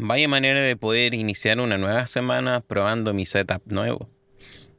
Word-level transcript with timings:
Vaya 0.00 0.28
manera 0.28 0.62
de 0.62 0.76
poder 0.76 1.12
iniciar 1.12 1.58
una 1.58 1.76
nueva 1.76 2.06
semana 2.06 2.60
probando 2.60 3.12
mi 3.12 3.26
setup 3.26 3.62
nuevo. 3.66 4.08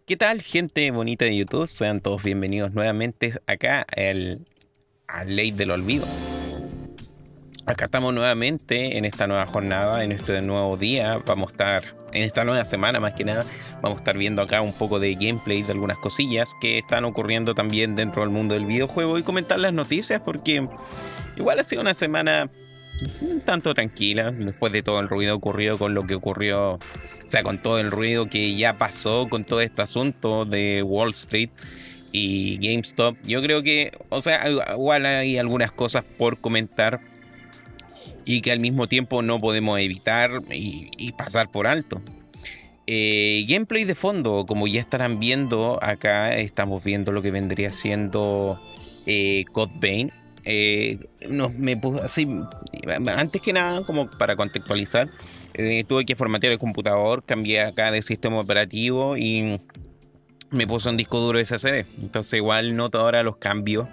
¿Qué 0.05 0.15
tal 0.15 0.41
gente 0.41 0.89
bonita 0.91 1.25
de 1.25 1.35
YouTube? 1.35 1.67
Sean 1.67 1.99
todos 1.99 2.23
bienvenidos 2.23 2.71
nuevamente 2.71 3.33
acá 3.45 3.85
al, 3.97 4.45
al 5.09 5.35
Ley 5.35 5.51
del 5.51 5.71
Olvido. 5.71 6.07
Acá 7.65 7.85
estamos 7.85 8.13
nuevamente 8.13 8.97
en 8.97 9.03
esta 9.03 9.27
nueva 9.27 9.45
jornada, 9.45 10.05
en 10.05 10.13
este 10.13 10.41
nuevo 10.41 10.77
día. 10.77 11.21
Vamos 11.25 11.49
a 11.49 11.51
estar, 11.51 11.95
en 12.13 12.23
esta 12.23 12.45
nueva 12.45 12.63
semana 12.63 13.01
más 13.01 13.11
que 13.11 13.25
nada, 13.25 13.43
vamos 13.81 13.97
a 13.97 13.99
estar 13.99 14.17
viendo 14.17 14.41
acá 14.41 14.61
un 14.61 14.71
poco 14.71 15.01
de 15.01 15.15
gameplay 15.15 15.63
de 15.63 15.73
algunas 15.73 15.97
cosillas 15.97 16.53
que 16.61 16.77
están 16.77 17.03
ocurriendo 17.03 17.55
también 17.55 17.97
dentro 17.97 18.21
del 18.21 18.31
mundo 18.31 18.53
del 18.53 18.65
videojuego 18.65 19.17
y 19.17 19.23
comentar 19.23 19.59
las 19.59 19.73
noticias 19.73 20.21
porque 20.23 20.65
igual 21.35 21.59
ha 21.59 21.63
sido 21.63 21.81
una 21.81 21.93
semana 21.93 22.49
un 23.21 23.41
tanto 23.41 23.73
tranquila 23.73 24.31
después 24.31 24.71
de 24.73 24.83
todo 24.83 24.99
el 24.99 25.09
ruido 25.09 25.35
ocurrido 25.35 25.77
con 25.77 25.93
lo 25.93 26.05
que 26.05 26.15
ocurrió, 26.15 26.73
o 26.73 26.79
sea, 27.27 27.43
con 27.43 27.59
todo 27.59 27.79
el 27.79 27.91
ruido 27.91 28.27
que 28.29 28.55
ya 28.55 28.73
pasó 28.73 29.27
con 29.29 29.43
todo 29.43 29.61
este 29.61 29.81
asunto 29.81 30.45
de 30.45 30.83
Wall 30.83 31.11
Street 31.11 31.49
y 32.11 32.57
GameStop. 32.57 33.17
Yo 33.23 33.41
creo 33.41 33.63
que, 33.63 33.91
o 34.09 34.21
sea, 34.21 34.49
igual 34.49 35.05
hay 35.05 35.37
algunas 35.37 35.71
cosas 35.71 36.03
por 36.17 36.39
comentar 36.39 37.01
y 38.25 38.41
que 38.41 38.51
al 38.51 38.59
mismo 38.59 38.87
tiempo 38.87 39.21
no 39.21 39.39
podemos 39.39 39.79
evitar 39.79 40.31
y, 40.51 41.11
pasar 41.13 41.49
por 41.49 41.67
alto. 41.67 42.01
Eh, 42.85 43.45
gameplay 43.47 43.85
de 43.85 43.95
fondo, 43.95 44.45
como 44.47 44.67
ya 44.67 44.81
estarán 44.81 45.19
viendo 45.19 45.79
acá, 45.81 46.35
estamos 46.35 46.83
viendo 46.83 47.11
lo 47.11 47.21
que 47.21 47.31
vendría 47.31 47.69
siendo 47.69 48.59
eh, 49.05 49.45
Code 49.51 50.11
eh, 50.45 50.99
me 51.57 51.77
puse 51.77 52.01
así, 52.01 52.27
antes 53.15 53.41
que 53.41 53.53
nada, 53.53 53.83
como 53.83 54.09
para 54.09 54.35
contextualizar, 54.35 55.09
eh, 55.53 55.83
tuve 55.87 56.05
que 56.05 56.15
formatear 56.15 56.53
el 56.53 56.59
computador, 56.59 57.23
cambié 57.25 57.61
acá 57.61 57.91
de 57.91 58.01
sistema 58.01 58.39
operativo 58.39 59.17
y 59.17 59.59
me 60.51 60.67
puse 60.67 60.89
un 60.89 60.97
disco 60.97 61.19
duro 61.19 61.39
SSD. 61.39 61.85
Entonces 62.01 62.33
igual 62.33 62.75
noto 62.75 62.99
ahora 62.99 63.23
los 63.23 63.37
cambios 63.37 63.87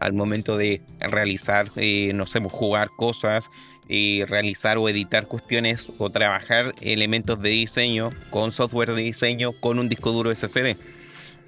al 0.00 0.12
momento 0.14 0.56
de 0.56 0.80
realizar, 0.98 1.68
eh, 1.76 2.12
no 2.14 2.26
sé, 2.26 2.40
jugar 2.40 2.88
cosas, 2.96 3.50
y 3.90 4.24
realizar 4.24 4.78
o 4.78 4.88
editar 4.88 5.26
cuestiones 5.26 5.92
o 5.98 6.10
trabajar 6.10 6.76
elementos 6.80 7.42
de 7.42 7.48
diseño 7.50 8.10
con 8.30 8.52
software 8.52 8.94
de 8.94 9.02
diseño 9.02 9.52
con 9.52 9.80
un 9.80 9.88
disco 9.88 10.12
duro 10.12 10.32
SSD. 10.32 10.76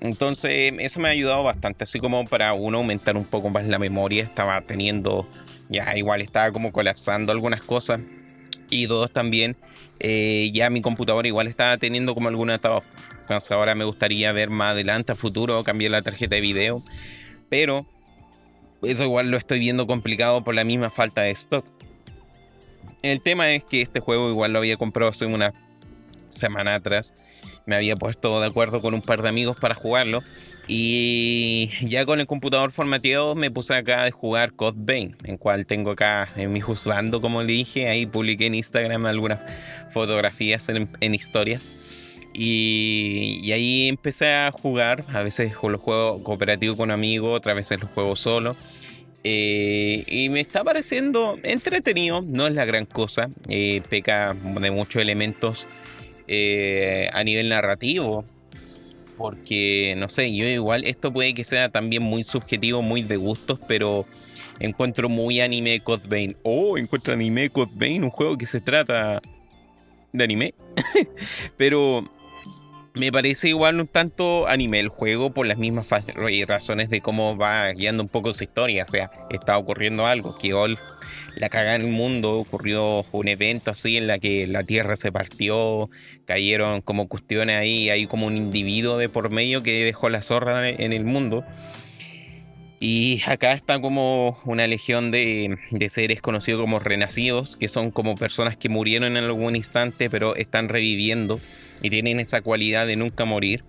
Entonces, 0.02 0.74
eso 0.80 0.98
me 0.98 1.06
ha 1.06 1.12
ayudado 1.12 1.44
bastante, 1.44 1.84
así 1.84 2.00
como 2.00 2.24
para 2.24 2.54
uno 2.54 2.78
aumentar 2.78 3.16
un 3.16 3.24
poco 3.24 3.50
más 3.50 3.64
la 3.68 3.78
memoria. 3.78 4.24
Estaba 4.24 4.60
teniendo, 4.62 5.28
ya 5.68 5.96
igual 5.96 6.20
estaba 6.22 6.50
como 6.50 6.72
colapsando 6.72 7.30
algunas 7.30 7.62
cosas. 7.62 8.00
Y 8.68 8.86
dos, 8.86 9.12
también, 9.12 9.56
eh, 10.00 10.50
ya 10.52 10.70
mi 10.70 10.80
computadora 10.80 11.28
igual 11.28 11.46
estaba 11.46 11.78
teniendo 11.78 12.16
como 12.16 12.28
alguna 12.28 12.56
etapa. 12.56 12.84
Entonces, 13.20 13.52
ahora 13.52 13.76
me 13.76 13.84
gustaría 13.84 14.32
ver 14.32 14.50
más 14.50 14.72
adelante, 14.72 15.12
a 15.12 15.14
futuro, 15.14 15.62
cambiar 15.62 15.92
la 15.92 16.02
tarjeta 16.02 16.34
de 16.34 16.40
video. 16.40 16.82
Pero 17.48 17.86
eso 18.82 19.04
igual 19.04 19.30
lo 19.30 19.36
estoy 19.36 19.60
viendo 19.60 19.86
complicado 19.86 20.42
por 20.42 20.56
la 20.56 20.64
misma 20.64 20.90
falta 20.90 21.20
de 21.20 21.30
stock. 21.30 21.64
El 23.02 23.22
tema 23.22 23.52
es 23.52 23.62
que 23.62 23.82
este 23.82 24.00
juego 24.00 24.30
igual 24.30 24.52
lo 24.52 24.58
había 24.58 24.76
comprado 24.76 25.12
hace 25.12 25.26
una 25.26 25.52
semana 26.28 26.74
atrás 26.74 27.14
me 27.66 27.76
había 27.76 27.96
puesto 27.96 28.40
de 28.40 28.46
acuerdo 28.46 28.80
con 28.80 28.94
un 28.94 29.02
par 29.02 29.22
de 29.22 29.28
amigos 29.28 29.56
para 29.60 29.74
jugarlo. 29.74 30.22
Y 30.68 31.70
ya 31.82 32.06
con 32.06 32.20
el 32.20 32.26
computador 32.26 32.70
formateado 32.70 33.34
me 33.34 33.50
puse 33.50 33.74
acá 33.74 34.04
de 34.04 34.12
jugar 34.12 34.52
Code 34.52 34.78
Vein, 34.78 35.16
en 35.24 35.36
cual 35.36 35.66
tengo 35.66 35.90
acá 35.90 36.28
en 36.36 36.52
mi 36.52 36.60
juzgando, 36.60 37.20
como 37.20 37.42
le 37.42 37.52
dije, 37.52 37.88
ahí 37.88 38.06
publiqué 38.06 38.46
en 38.46 38.54
Instagram 38.54 39.06
algunas 39.06 39.40
fotografías 39.92 40.68
en, 40.68 41.14
historias. 41.14 41.70
Y, 42.32 43.50
ahí 43.52 43.88
empecé 43.88 44.32
a 44.32 44.52
jugar, 44.52 45.04
a 45.12 45.22
veces 45.22 45.52
lo 45.62 45.78
juego 45.78 46.22
cooperativo 46.22 46.76
con 46.76 46.90
amigos, 46.90 47.36
otras 47.36 47.56
veces 47.56 47.80
lo 47.80 47.88
juego 47.88 48.14
solo. 48.14 48.56
Eh, 49.24 50.04
y 50.06 50.28
me 50.30 50.40
está 50.40 50.64
pareciendo 50.64 51.38
entretenido, 51.42 52.22
no 52.22 52.46
es 52.46 52.54
la 52.54 52.64
gran 52.64 52.86
cosa, 52.86 53.28
eh, 53.48 53.82
peca 53.88 54.34
de 54.34 54.70
muchos 54.70 55.02
elementos 55.02 55.66
eh, 56.34 57.10
a 57.12 57.22
nivel 57.24 57.50
narrativo. 57.50 58.24
Porque, 59.18 59.94
no 59.98 60.08
sé, 60.08 60.34
yo 60.34 60.46
igual, 60.46 60.84
esto 60.84 61.12
puede 61.12 61.34
que 61.34 61.44
sea 61.44 61.68
también 61.68 62.02
muy 62.02 62.24
subjetivo, 62.24 62.80
muy 62.80 63.02
de 63.02 63.16
gustos, 63.16 63.60
pero 63.68 64.06
encuentro 64.58 65.10
muy 65.10 65.40
anime 65.40 65.80
Code. 65.80 66.36
Oh, 66.42 66.78
encuentro 66.78 67.12
anime 67.12 67.50
Code 67.50 67.98
un 67.98 68.08
juego 68.08 68.38
que 68.38 68.46
se 68.46 68.60
trata 68.60 69.20
de 70.12 70.24
anime. 70.24 70.54
pero 71.58 72.08
me 72.94 73.12
parece 73.12 73.48
igual 73.48 73.78
un 73.78 73.86
tanto 73.86 74.48
anime 74.48 74.80
el 74.80 74.88
juego 74.88 75.34
por 75.34 75.46
las 75.46 75.58
mismas 75.58 75.86
razones 76.46 76.88
de 76.88 77.02
cómo 77.02 77.36
va 77.36 77.70
guiando 77.72 78.02
un 78.02 78.08
poco 78.08 78.32
su 78.32 78.42
historia. 78.42 78.84
O 78.84 78.90
sea, 78.90 79.10
está 79.28 79.58
ocurriendo 79.58 80.06
algo 80.06 80.36
que 80.38 80.54
la 81.36 81.48
caga 81.48 81.74
en 81.74 81.82
el 81.82 81.88
mundo, 81.88 82.38
ocurrió 82.38 83.04
un 83.12 83.28
evento 83.28 83.70
así 83.70 83.96
en 83.96 84.06
la 84.06 84.18
que 84.18 84.46
la 84.46 84.62
tierra 84.62 84.96
se 84.96 85.12
partió, 85.12 85.88
cayeron 86.26 86.80
como 86.82 87.08
cuestiones 87.08 87.56
ahí, 87.56 87.90
hay 87.90 88.06
como 88.06 88.26
un 88.26 88.36
individuo 88.36 88.98
de 88.98 89.08
por 89.08 89.30
medio 89.30 89.62
que 89.62 89.84
dejó 89.84 90.08
la 90.08 90.22
zorra 90.22 90.68
en 90.68 90.92
el 90.92 91.04
mundo. 91.04 91.44
Y 92.84 93.22
acá 93.26 93.52
está 93.52 93.80
como 93.80 94.40
una 94.44 94.66
legión 94.66 95.12
de, 95.12 95.56
de, 95.70 95.88
seres 95.88 96.20
conocidos 96.20 96.60
como 96.62 96.80
renacidos, 96.80 97.56
que 97.56 97.68
son 97.68 97.92
como 97.92 98.16
personas 98.16 98.56
que 98.56 98.68
murieron 98.68 99.16
en 99.16 99.22
algún 99.22 99.54
instante, 99.54 100.10
pero 100.10 100.34
están 100.34 100.68
reviviendo 100.68 101.38
y 101.80 101.90
tienen 101.90 102.18
esa 102.18 102.42
cualidad 102.42 102.88
de 102.88 102.96
nunca 102.96 103.24
morir. 103.24 103.62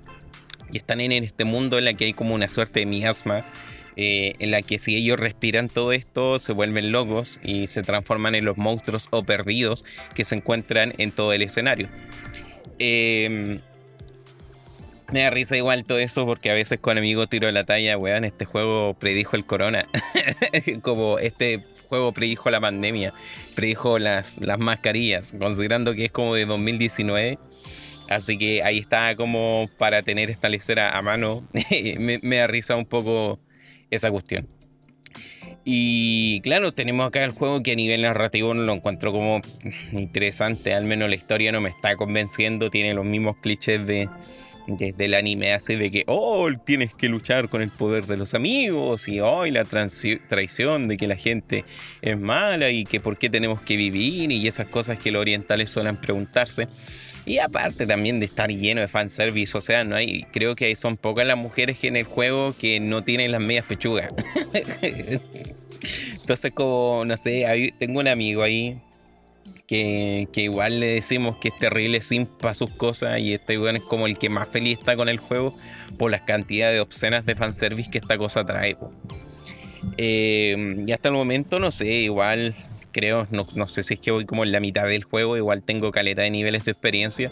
Y 0.71 0.77
están 0.77 0.99
en 0.99 1.11
este 1.11 1.45
mundo 1.45 1.77
en 1.77 1.85
la 1.85 1.93
que 1.93 2.05
hay 2.05 2.13
como 2.13 2.33
una 2.33 2.49
suerte 2.49 2.79
de 2.79 2.87
miasma 2.87 3.45
eh, 3.95 4.33
en 4.39 4.51
la 4.51 4.61
que 4.61 4.79
si 4.79 4.95
ellos 4.95 5.19
respiran 5.19 5.69
todo 5.69 5.91
esto 5.93 6.39
se 6.39 6.51
vuelven 6.53 6.91
locos 6.91 7.39
y 7.43 7.67
se 7.67 7.83
transforman 7.83 8.35
en 8.35 8.45
los 8.45 8.57
monstruos 8.57 9.07
o 9.11 9.23
perdidos 9.23 9.85
que 10.15 10.25
se 10.25 10.35
encuentran 10.35 10.93
en 10.97 11.11
todo 11.11 11.33
el 11.33 11.41
escenario. 11.41 11.89
Em, 12.79 13.59
me 15.11 15.21
da 15.21 15.29
risa 15.29 15.55
igual 15.55 15.83
todo 15.83 15.99
eso 15.99 16.25
porque 16.25 16.49
a 16.49 16.53
veces 16.53 16.79
con 16.79 16.97
amigos 16.97 17.29
tiro 17.29 17.51
la 17.51 17.65
talla, 17.65 17.97
weón, 17.97 18.25
este 18.25 18.45
juego 18.45 18.95
predijo 18.95 19.35
el 19.35 19.45
corona. 19.45 19.87
Como 20.81 21.19
este 21.19 21.63
juego 21.87 22.11
predijo 22.13 22.49
la 22.49 22.59
pandemia, 22.59 23.13
predijo 23.53 23.99
las, 23.99 24.39
las 24.41 24.57
mascarillas, 24.57 25.33
considerando 25.37 25.93
que 25.93 26.05
es 26.05 26.11
como 26.11 26.33
de 26.33 26.47
2019. 26.47 27.37
Así 28.09 28.37
que 28.39 28.63
ahí 28.63 28.79
está 28.79 29.15
como 29.15 29.69
para 29.77 30.01
tener 30.01 30.31
esta 30.31 30.49
lecera 30.49 30.97
a 30.97 31.01
mano. 31.03 31.47
me, 31.99 32.19
me 32.23 32.35
da 32.37 32.47
risa 32.47 32.75
un 32.75 32.85
poco 32.85 33.39
esa 33.93 34.11
cuestión. 34.11 34.47
Y 35.65 36.41
claro, 36.41 36.73
tenemos 36.73 37.07
acá 37.07 37.23
el 37.23 37.31
juego 37.31 37.63
que 37.63 37.71
a 37.71 37.75
nivel 37.75 38.01
narrativo 38.01 38.53
no 38.53 38.63
lo 38.63 38.73
encuentro 38.73 39.11
como 39.11 39.41
interesante, 39.93 40.73
al 40.73 40.83
menos 40.83 41.09
la 41.09 41.15
historia 41.15 41.51
no 41.51 41.61
me 41.61 41.69
está 41.69 41.95
convenciendo, 41.95 42.69
tiene 42.69 42.93
los 42.93 43.05
mismos 43.05 43.37
clichés 43.37 43.85
de 43.87 44.09
desde 44.65 45.05
el 45.05 45.13
anime 45.13 45.53
así 45.53 45.75
de 45.75 45.91
que 45.91 46.03
oh 46.07 46.49
tienes 46.65 46.93
que 46.93 47.09
luchar 47.09 47.49
con 47.49 47.61
el 47.61 47.69
poder 47.69 48.05
de 48.05 48.17
los 48.17 48.33
amigos 48.33 49.07
y 49.07 49.19
hoy 49.19 49.51
la 49.51 49.65
traición 49.65 50.87
de 50.87 50.97
que 50.97 51.07
la 51.07 51.15
gente 51.15 51.65
es 52.01 52.17
mala 52.17 52.69
y 52.69 52.85
que 52.85 52.99
por 52.99 53.17
qué 53.17 53.29
tenemos 53.29 53.61
que 53.61 53.75
vivir 53.75 54.31
y 54.31 54.47
esas 54.47 54.67
cosas 54.67 54.97
que 54.97 55.11
los 55.11 55.19
orientales 55.19 55.69
suelen 55.69 55.97
preguntarse 55.97 56.67
y 57.25 57.37
aparte 57.39 57.87
también 57.87 58.19
de 58.19 58.25
estar 58.25 58.49
lleno 58.49 58.81
de 58.81 58.87
fanservice, 58.87 59.57
o 59.57 59.61
sea, 59.61 59.83
no 59.83 59.95
hay, 59.95 60.23
creo 60.31 60.55
que 60.55 60.75
son 60.75 60.97
pocas 60.97 61.25
las 61.25 61.37
mujeres 61.37 61.77
en 61.83 61.95
el 61.95 62.03
juego 62.03 62.53
que 62.57 62.79
no 62.79 63.03
tienen 63.03 63.31
las 63.31 63.41
medias 63.41 63.65
pechugas. 63.65 64.13
Entonces 66.19 66.51
como, 66.53 67.03
no 67.05 67.15
sé, 67.17 67.73
tengo 67.79 67.99
un 67.99 68.07
amigo 68.07 68.43
ahí 68.43 68.77
que, 69.67 70.27
igual 70.35 70.79
le 70.79 70.95
decimos 70.95 71.37
que 71.37 71.49
es 71.49 71.57
terrible 71.57 72.01
sin 72.01 72.25
para 72.25 72.53
sus 72.53 72.69
cosas 72.71 73.19
y 73.19 73.33
este 73.33 73.57
weón 73.57 73.77
es 73.77 73.83
como 73.83 74.07
el 74.07 74.17
que 74.17 74.29
más 74.29 74.47
feliz 74.49 74.79
está 74.79 74.95
con 74.95 75.09
el 75.09 75.17
juego 75.17 75.55
por 75.97 76.11
las 76.11 76.21
cantidades 76.21 76.75
de 76.75 76.81
obscenas 76.81 77.25
de 77.25 77.35
fanservice 77.35 77.89
que 77.89 77.97
esta 77.97 78.17
cosa 78.17 78.45
trae. 78.45 78.77
Eh, 79.97 80.83
y 80.85 80.91
hasta 80.91 81.09
el 81.09 81.15
momento, 81.15 81.59
no 81.59 81.71
sé, 81.71 81.87
igual 81.87 82.55
creo, 82.93 83.27
no, 83.31 83.45
no, 83.55 83.67
sé 83.67 83.83
si 83.83 83.95
es 83.95 83.99
que 83.99 84.11
voy 84.11 84.25
como 84.25 84.45
en 84.45 84.53
la 84.53 84.61
mitad 84.61 84.87
del 84.87 85.03
juego, 85.03 85.35
igual 85.35 85.63
tengo 85.63 85.91
caleta 85.91 86.21
de 86.21 86.29
niveles 86.29 86.63
de 86.63 86.71
experiencia 86.71 87.31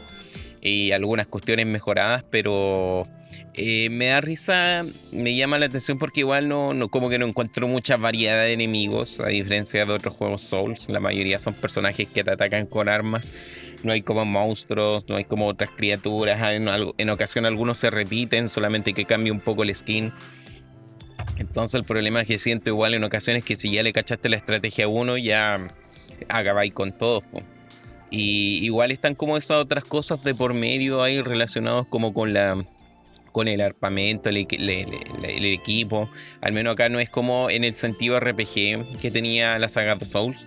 y 0.62 0.92
algunas 0.92 1.28
cuestiones 1.28 1.66
mejoradas, 1.66 2.26
pero 2.30 3.08
eh, 3.54 3.90
me 3.90 4.08
da 4.08 4.22
risa, 4.22 4.86
me 5.12 5.36
llama 5.36 5.60
la 5.60 5.68
atención 5.68 5.98
porque 5.98 6.22
igual 6.22 6.48
no, 6.48 6.74
no, 6.74 6.90
como 6.90 7.10
que 7.10 7.18
no 7.18 7.26
encuentro 7.26 7.68
mucha 7.68 7.98
variedad 7.98 8.44
de 8.44 8.54
enemigos, 8.54 9.20
a 9.20 9.28
diferencia 9.28 9.86
de 9.86 9.92
otros 9.92 10.14
juegos 10.14 10.42
Souls, 10.42 10.90
la 10.90 11.00
mayoría 11.00 11.40
son 11.40 11.54
personajes 11.54 12.08
que 12.08 12.24
te 12.24 12.32
atacan 12.32 12.66
con 12.66 12.90
armas, 12.90 13.34
no 13.84 13.92
hay 13.92 14.02
como 14.02 14.26
monstruos, 14.26 15.06
no 15.08 15.16
hay 15.16 15.24
como 15.26 15.48
otras 15.48 15.72
criaturas, 15.72 16.40
en, 16.54 16.70
en 16.98 17.10
ocasión 17.10 17.46
algunos 17.46 17.78
se 17.78 17.90
repiten, 17.90 18.50
solamente 18.50 18.94
que 18.94 19.06
cambia 19.06 19.34
un 19.34 19.42
poco 19.42 19.64
el 19.64 19.76
skin. 19.76 20.14
Entonces 21.42 21.74
el 21.74 21.86
problema 21.86 22.22
es 22.22 22.28
que 22.28 22.38
siento 22.38 22.70
igual 22.70 22.94
en 22.94 23.04
ocasiones 23.04 23.44
que 23.44 23.56
si 23.56 23.72
ya 23.72 23.82
le 23.82 23.92
cachaste 23.94 24.30
la 24.30 24.38
estrategia 24.38 24.86
a 24.86 24.88
uno, 24.88 25.18
ya 25.18 25.58
acabáis 26.30 26.72
con 26.72 26.92
todos. 26.92 27.24
Y 28.12 28.64
igual 28.64 28.92
están 28.92 29.16
como 29.16 29.38
esas 29.38 29.58
otras 29.58 29.84
cosas 29.84 30.24
de 30.24 30.36
por 30.36 30.54
medio 30.54 31.02
ahí 31.02 31.20
relacionados 31.20 31.88
como 31.88 32.14
con 32.14 32.34
la 32.34 32.64
con 33.32 33.48
el 33.48 33.62
armamento, 33.62 34.30
el, 34.30 34.38
equipo. 34.38 36.10
Al 36.42 36.54
menos 36.54 36.74
acá 36.74 36.90
no 36.90 37.00
es 37.00 37.10
como 37.10 37.50
en 37.50 37.64
el 37.64 37.74
sentido 37.74 38.20
RPG 38.20 39.00
que 39.02 39.10
tenía 39.12 39.58
la 39.58 39.70
saga 39.70 39.96
de 39.96 40.06
Souls, 40.06 40.46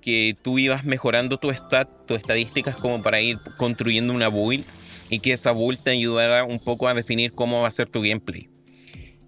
que 0.00 0.34
tú 0.42 0.58
ibas 0.58 0.84
mejorando 0.84 1.36
tu 1.36 1.50
stat, 1.50 1.88
tus 2.06 2.18
estadísticas 2.18 2.74
como 2.74 3.00
para 3.02 3.20
ir 3.20 3.38
construyendo 3.58 4.12
una 4.12 4.28
build 4.28 4.64
y 5.08 5.20
que 5.20 5.34
esa 5.34 5.52
build 5.52 5.78
te 5.84 5.90
ayudara 5.90 6.42
un 6.42 6.58
poco 6.58 6.88
a 6.88 6.94
definir 6.94 7.32
cómo 7.32 7.60
va 7.60 7.68
a 7.68 7.70
ser 7.70 7.88
tu 7.88 8.00
gameplay. 8.00 8.51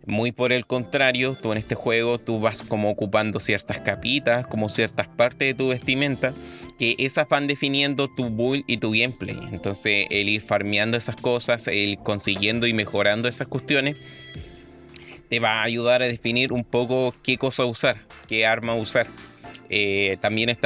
Muy 0.06 0.33
por 0.33 0.53
el 0.53 0.67
contrario, 0.67 1.37
tú 1.41 1.53
en 1.53 1.59
este 1.59 1.75
juego 1.75 2.19
tú 2.19 2.39
vas 2.39 2.62
como 2.62 2.91
ocupando 2.91 3.41
ciertas 3.41 3.81
capitas, 3.81 4.47
como 4.47 4.69
ciertas 4.69 5.09
partes 5.09 5.49
de 5.49 5.55
tu 5.55 5.69
vestimenta, 5.69 6.35
que 6.79 6.95
esas 6.99 7.29
van 7.29 7.47
definiendo 7.47 8.09
tu 8.09 8.29
build 8.29 8.65
y 8.67 8.79
tu 8.79 8.91
gameplay. 8.91 9.39
Entonces 9.53 10.06
el 10.11 10.29
ir 10.29 10.43
farmeando 10.43 10.99
esas 10.99 11.17
cosas, 11.17 11.69
el 11.69 11.99
consiguiendo 11.99 12.67
y 12.67 12.75
mejorando 12.75 13.29
esas 13.29 13.49
cuestiones, 13.49 13.97
te 15.31 15.41
va 15.41 15.61
a 15.61 15.62
ayudar 15.62 16.03
a 16.03 16.06
definir 16.06 16.53
un 16.53 16.65
poco 16.65 17.15
qué 17.23 17.39
cosa 17.39 17.65
usar, 17.65 17.99
qué 18.29 18.45
arma 18.45 18.75
usar. 18.75 19.09
Eh, 19.71 20.19
también 20.21 20.56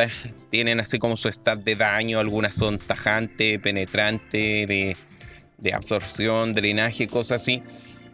tienen 0.50 0.80
así 0.80 0.98
como 0.98 1.16
su 1.16 1.28
stat 1.28 1.60
de 1.60 1.76
daño, 1.76 2.18
algunas 2.18 2.56
son 2.56 2.78
tajante, 2.78 3.60
penetrante, 3.60 4.66
de, 4.66 4.96
de 5.58 5.72
absorción, 5.72 6.54
drenaje, 6.54 7.06
cosas 7.06 7.42
así. 7.42 7.62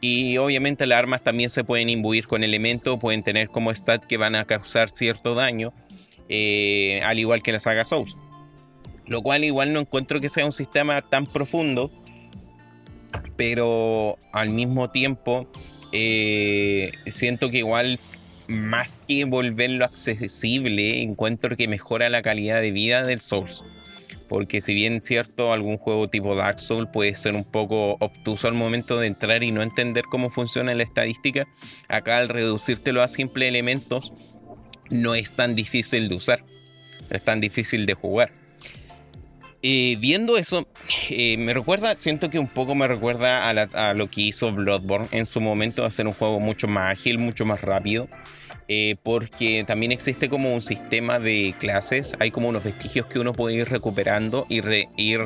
Y 0.07 0.37
obviamente 0.37 0.87
las 0.87 0.99
armas 0.99 1.25
también 1.25 1.49
se 1.49 1.65
pueden 1.65 1.89
imbuir 1.89 2.27
con 2.27 2.45
elementos, 2.45 3.01
pueden 3.01 3.23
tener 3.23 3.49
como 3.49 3.71
stat 3.71 4.05
que 4.05 4.19
van 4.19 4.35
a 4.35 4.45
causar 4.45 4.91
cierto 4.91 5.35
daño, 5.35 5.73
eh, 6.29 7.01
al 7.07 7.19
igual 7.19 7.43
que 7.43 7.53
la 7.53 7.59
saga 7.59 7.87
Souls. 7.87 8.15
Lo 9.07 9.23
cual 9.23 9.45
igual 9.45 9.73
no 9.73 9.81
encuentro 9.81 10.21
que 10.21 10.29
sea 10.29 10.45
un 10.45 10.53
sistema 10.53 11.01
tan 11.01 11.25
profundo, 11.25 11.91
pero 13.37 14.19
al 14.31 14.51
mismo 14.51 14.91
tiempo 14.91 15.51
eh, 15.91 16.93
siento 17.07 17.51
que 17.51 17.61
igual 17.61 17.99
más 18.47 19.01
que 19.09 19.25
volverlo 19.25 19.87
accesible, 19.87 21.01
encuentro 21.01 21.57
que 21.57 21.67
mejora 21.67 22.11
la 22.11 22.21
calidad 22.21 22.61
de 22.61 22.73
vida 22.73 23.05
del 23.05 23.23
Souls 23.23 23.65
porque 24.29 24.61
si 24.61 24.75
bien 24.75 25.03
cierto, 25.03 25.53
algún 25.53 25.77
juego 25.77 26.09
tipo 26.09 26.35
Dark 26.35 26.61
Souls 26.61 26.89
puede 26.93 27.15
ser 27.15 27.35
un 27.35 27.51
poco 27.51 27.97
obtuso 28.01 28.49
al 28.49 28.55
momento 28.55 28.99
de 28.99 29.07
entrar 29.07 29.43
y 29.43 29.53
no 29.53 29.63
entender 29.63 30.05
cómo 30.05 30.31
funciona 30.31 30.75
la 30.75 30.83
estadística, 30.83 31.47
acá 31.89 32.19
al 32.19 32.29
reducírtelo 32.29 33.03
a 33.03 33.09
simples 33.09 33.49
elementos 33.49 34.13
no 34.91 35.15
es 35.15 35.35
tan 35.35 35.55
difícil 35.55 36.09
de 36.09 36.15
usar, 36.15 36.45
es 37.11 37.25
tan 37.25 37.41
difícil 37.41 37.87
de 37.87 37.95
jugar. 37.95 38.33
Viendo 39.63 40.37
eso, 40.37 40.69
eh, 41.09 41.39
me 41.39 41.55
recuerda, 41.55 41.95
siento 41.95 42.29
que 42.29 42.39
un 42.39 42.49
poco 42.49 42.75
me 42.75 42.87
recuerda 42.87 43.49
a, 43.49 43.89
a, 43.89 43.95
lo 43.95 44.11
que 44.11 44.21
hizo 44.21 44.53
Bloodborne 44.53 45.09
en 45.11 45.25
su 45.25 45.41
momento, 45.41 45.87
hacer 45.87 46.07
un 46.07 46.13
juego 46.13 46.39
mucho 46.39 46.69
más 46.69 46.93
ágil, 46.93 47.19
mucho 47.19 47.47
más 47.47 47.63
rápido. 47.63 48.07
Eh, 48.67 48.97
porque 49.03 49.65
también 49.67 49.93
existe 49.93 50.31
como 50.31 50.55
un 50.55 50.63
sistema 50.63 51.19
de 51.19 51.55
clases, 51.59 52.15
hay 52.19 52.31
como 52.31 52.49
unos 52.49 52.65
vestigios 52.65 53.07
que 53.07 53.19
uno 53.19 53.35
puede 53.35 53.57
ir 53.57 53.69
recuperando 53.69 54.47
y 54.49 54.63
ir 54.97 55.21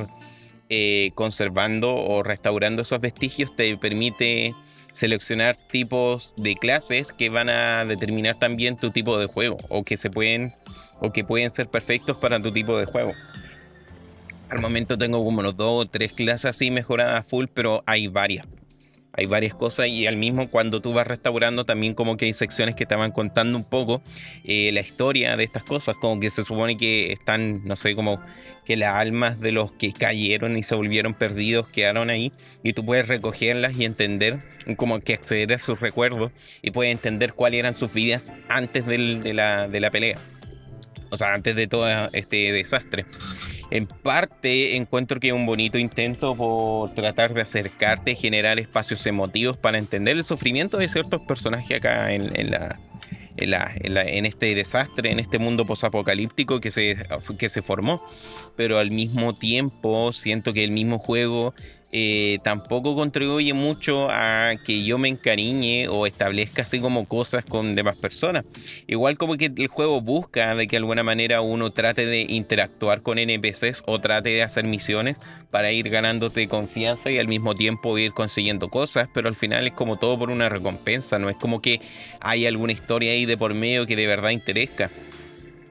eh, 0.70 1.12
conservando 1.14 1.94
o 1.94 2.24
restaurando 2.24 2.82
esos 2.82 3.00
vestigios, 3.00 3.54
te 3.54 3.76
permite 3.76 4.54
seleccionar 4.92 5.56
tipos 5.56 6.34
de 6.36 6.56
clases 6.56 7.12
que 7.12 7.28
van 7.28 7.48
a 7.48 7.84
determinar 7.84 8.38
también 8.40 8.76
tu 8.76 8.90
tipo 8.90 9.16
de 9.18 9.26
juego 9.26 9.58
o 9.68 9.84
que 9.84 9.96
se 9.96 10.10
pueden 10.10 10.52
o 11.00 11.12
que 11.12 11.22
pueden 11.22 11.50
ser 11.50 11.68
perfectos 11.68 12.16
para 12.16 12.42
tu 12.42 12.52
tipo 12.52 12.76
de 12.76 12.86
juego. 12.86 13.12
Al 14.50 14.60
momento 14.60 14.98
tengo 14.98 15.22
como 15.24 15.38
unos 15.38 15.56
dos 15.56 15.84
o 15.84 15.88
tres 15.88 16.12
clases 16.12 16.46
así 16.46 16.72
mejoradas 16.72 17.24
full, 17.24 17.46
pero 17.52 17.84
hay 17.86 18.08
varias 18.08 18.46
hay 19.18 19.26
varias 19.26 19.52
cosas 19.52 19.88
y 19.88 20.06
al 20.06 20.16
mismo 20.16 20.48
cuando 20.48 20.80
tú 20.80 20.92
vas 20.92 21.04
restaurando 21.04 21.64
también 21.64 21.94
como 21.94 22.16
que 22.16 22.26
hay 22.26 22.32
secciones 22.32 22.76
que 22.76 22.86
te 22.86 22.94
van 22.94 23.10
contando 23.10 23.58
un 23.58 23.68
poco 23.68 24.00
eh, 24.44 24.70
la 24.72 24.80
historia 24.80 25.36
de 25.36 25.42
estas 25.42 25.64
cosas, 25.64 25.96
como 25.96 26.20
que 26.20 26.30
se 26.30 26.44
supone 26.44 26.76
que 26.76 27.10
están, 27.12 27.64
no 27.64 27.74
sé, 27.74 27.96
como 27.96 28.20
que 28.64 28.76
las 28.76 28.94
almas 28.94 29.40
de 29.40 29.50
los 29.50 29.72
que 29.72 29.92
cayeron 29.92 30.56
y 30.56 30.62
se 30.62 30.76
volvieron 30.76 31.14
perdidos 31.14 31.66
quedaron 31.66 32.10
ahí 32.10 32.30
y 32.62 32.74
tú 32.74 32.84
puedes 32.84 33.08
recogerlas 33.08 33.76
y 33.76 33.84
entender, 33.84 34.38
como 34.76 35.00
que 35.00 35.14
acceder 35.14 35.52
a 35.52 35.58
sus 35.58 35.80
recuerdos 35.80 36.30
y 36.62 36.70
puedes 36.70 36.92
entender 36.92 37.32
cuáles 37.32 37.58
eran 37.58 37.74
sus 37.74 37.92
vidas 37.92 38.32
antes 38.48 38.86
de, 38.86 39.34
la, 39.34 39.66
de 39.66 39.80
la 39.80 39.90
pelea, 39.90 40.18
o 41.10 41.16
sea, 41.16 41.34
antes 41.34 41.56
de 41.56 41.66
todo 41.66 41.88
este 42.12 42.52
desastre. 42.52 43.04
En 43.70 43.86
parte 43.86 44.76
encuentro 44.76 45.20
que 45.20 45.28
es 45.28 45.34
un 45.34 45.44
bonito 45.44 45.78
intento 45.78 46.34
por 46.34 46.94
tratar 46.94 47.34
de 47.34 47.42
acercarte, 47.42 48.14
generar 48.14 48.58
espacios 48.58 49.04
emotivos 49.06 49.56
para 49.56 49.78
entender 49.78 50.16
el 50.16 50.24
sufrimiento 50.24 50.78
de 50.78 50.88
ciertos 50.88 51.20
personajes 51.22 51.76
acá 51.76 52.12
en, 52.14 52.32
en, 53.36 54.26
este 54.26 54.54
desastre, 54.54 55.10
en 55.10 55.18
este 55.18 55.38
mundo 55.38 55.66
posapocalíptico 55.66 56.60
que 56.60 56.70
se, 56.70 56.96
que 57.38 57.48
se 57.50 57.60
formó. 57.60 58.02
Pero 58.56 58.78
al 58.78 58.90
mismo 58.90 59.34
tiempo 59.34 60.14
siento 60.14 60.54
que 60.54 60.64
el 60.64 60.70
mismo 60.70 60.98
juego 60.98 61.54
eh, 61.90 62.38
tampoco 62.44 62.94
contribuye 62.94 63.54
mucho 63.54 64.08
a 64.10 64.56
que 64.62 64.84
yo 64.84 64.98
me 64.98 65.08
encariñe 65.08 65.88
o 65.88 66.06
establezca 66.06 66.62
así 66.62 66.80
como 66.80 67.06
cosas 67.06 67.44
con 67.46 67.74
demás 67.74 67.96
personas. 67.96 68.44
Igual 68.86 69.16
como 69.16 69.38
que 69.38 69.50
el 69.56 69.68
juego 69.68 70.02
busca 70.02 70.54
de 70.54 70.66
que 70.66 70.72
de 70.72 70.78
alguna 70.78 71.02
manera 71.02 71.40
uno 71.40 71.70
trate 71.72 72.04
de 72.04 72.20
interactuar 72.20 73.00
con 73.00 73.18
NPCs 73.18 73.84
o 73.86 74.00
trate 74.00 74.30
de 74.30 74.42
hacer 74.42 74.64
misiones 74.64 75.16
para 75.50 75.72
ir 75.72 75.88
ganándote 75.88 76.46
confianza 76.46 77.10
y 77.10 77.18
al 77.18 77.26
mismo 77.26 77.54
tiempo 77.54 77.96
ir 77.96 78.12
consiguiendo 78.12 78.68
cosas, 78.68 79.08
pero 79.14 79.28
al 79.28 79.34
final 79.34 79.66
es 79.66 79.72
como 79.72 79.96
todo 79.96 80.18
por 80.18 80.30
una 80.30 80.50
recompensa, 80.50 81.18
no 81.18 81.30
es 81.30 81.36
como 81.36 81.62
que 81.62 81.80
hay 82.20 82.44
alguna 82.44 82.72
historia 82.72 83.12
ahí 83.12 83.24
de 83.24 83.38
por 83.38 83.54
medio 83.54 83.86
que 83.86 83.96
de 83.96 84.06
verdad 84.06 84.30
interesa. 84.30 84.90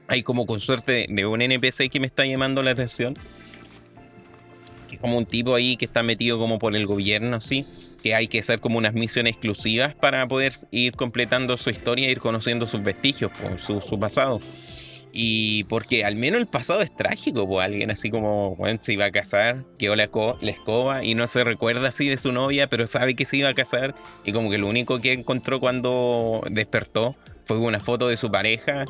Hay 0.08 0.22
como 0.22 0.46
con 0.46 0.58
suerte 0.58 1.06
de 1.08 1.26
un 1.26 1.42
NPC 1.42 1.90
que 1.90 2.00
me 2.00 2.06
está 2.06 2.24
llamando 2.24 2.62
la 2.62 2.72
atención 2.72 3.14
como 4.98 5.18
un 5.18 5.26
tipo 5.26 5.54
ahí 5.54 5.76
que 5.76 5.84
está 5.84 6.02
metido 6.02 6.38
como 6.38 6.58
por 6.58 6.74
el 6.76 6.86
gobierno, 6.86 7.36
así, 7.36 7.64
que 8.02 8.14
hay 8.14 8.28
que 8.28 8.40
hacer 8.40 8.60
como 8.60 8.78
unas 8.78 8.94
misiones 8.94 9.32
exclusivas 9.32 9.94
para 9.94 10.26
poder 10.28 10.52
ir 10.70 10.92
completando 10.92 11.56
su 11.56 11.70
historia, 11.70 12.10
ir 12.10 12.20
conociendo 12.20 12.66
sus 12.66 12.82
vestigios, 12.82 13.32
su, 13.58 13.80
su 13.80 13.98
pasado. 13.98 14.40
Y 15.12 15.64
porque 15.64 16.04
al 16.04 16.16
menos 16.16 16.40
el 16.40 16.46
pasado 16.46 16.82
es 16.82 16.94
trágico, 16.94 17.46
pues 17.48 17.64
alguien 17.64 17.90
así 17.90 18.10
como, 18.10 18.56
bueno, 18.56 18.78
se 18.82 18.92
iba 18.92 19.06
a 19.06 19.10
casar, 19.10 19.64
quedó 19.78 19.96
la, 19.96 20.10
la 20.40 20.50
escoba 20.50 21.02
y 21.04 21.14
no 21.14 21.26
se 21.26 21.44
recuerda 21.44 21.88
así 21.88 22.08
de 22.08 22.18
su 22.18 22.30
novia, 22.30 22.68
pero 22.68 22.86
sabe 22.86 23.14
que 23.14 23.24
se 23.24 23.38
iba 23.38 23.48
a 23.48 23.54
casar 23.54 23.94
y 24.24 24.32
como 24.32 24.50
que 24.50 24.58
lo 24.58 24.68
único 24.68 25.00
que 25.00 25.12
encontró 25.12 25.60
cuando 25.60 26.42
despertó 26.50 27.16
fue 27.46 27.58
una 27.58 27.80
foto 27.80 28.08
de 28.08 28.16
su 28.16 28.30
pareja 28.30 28.84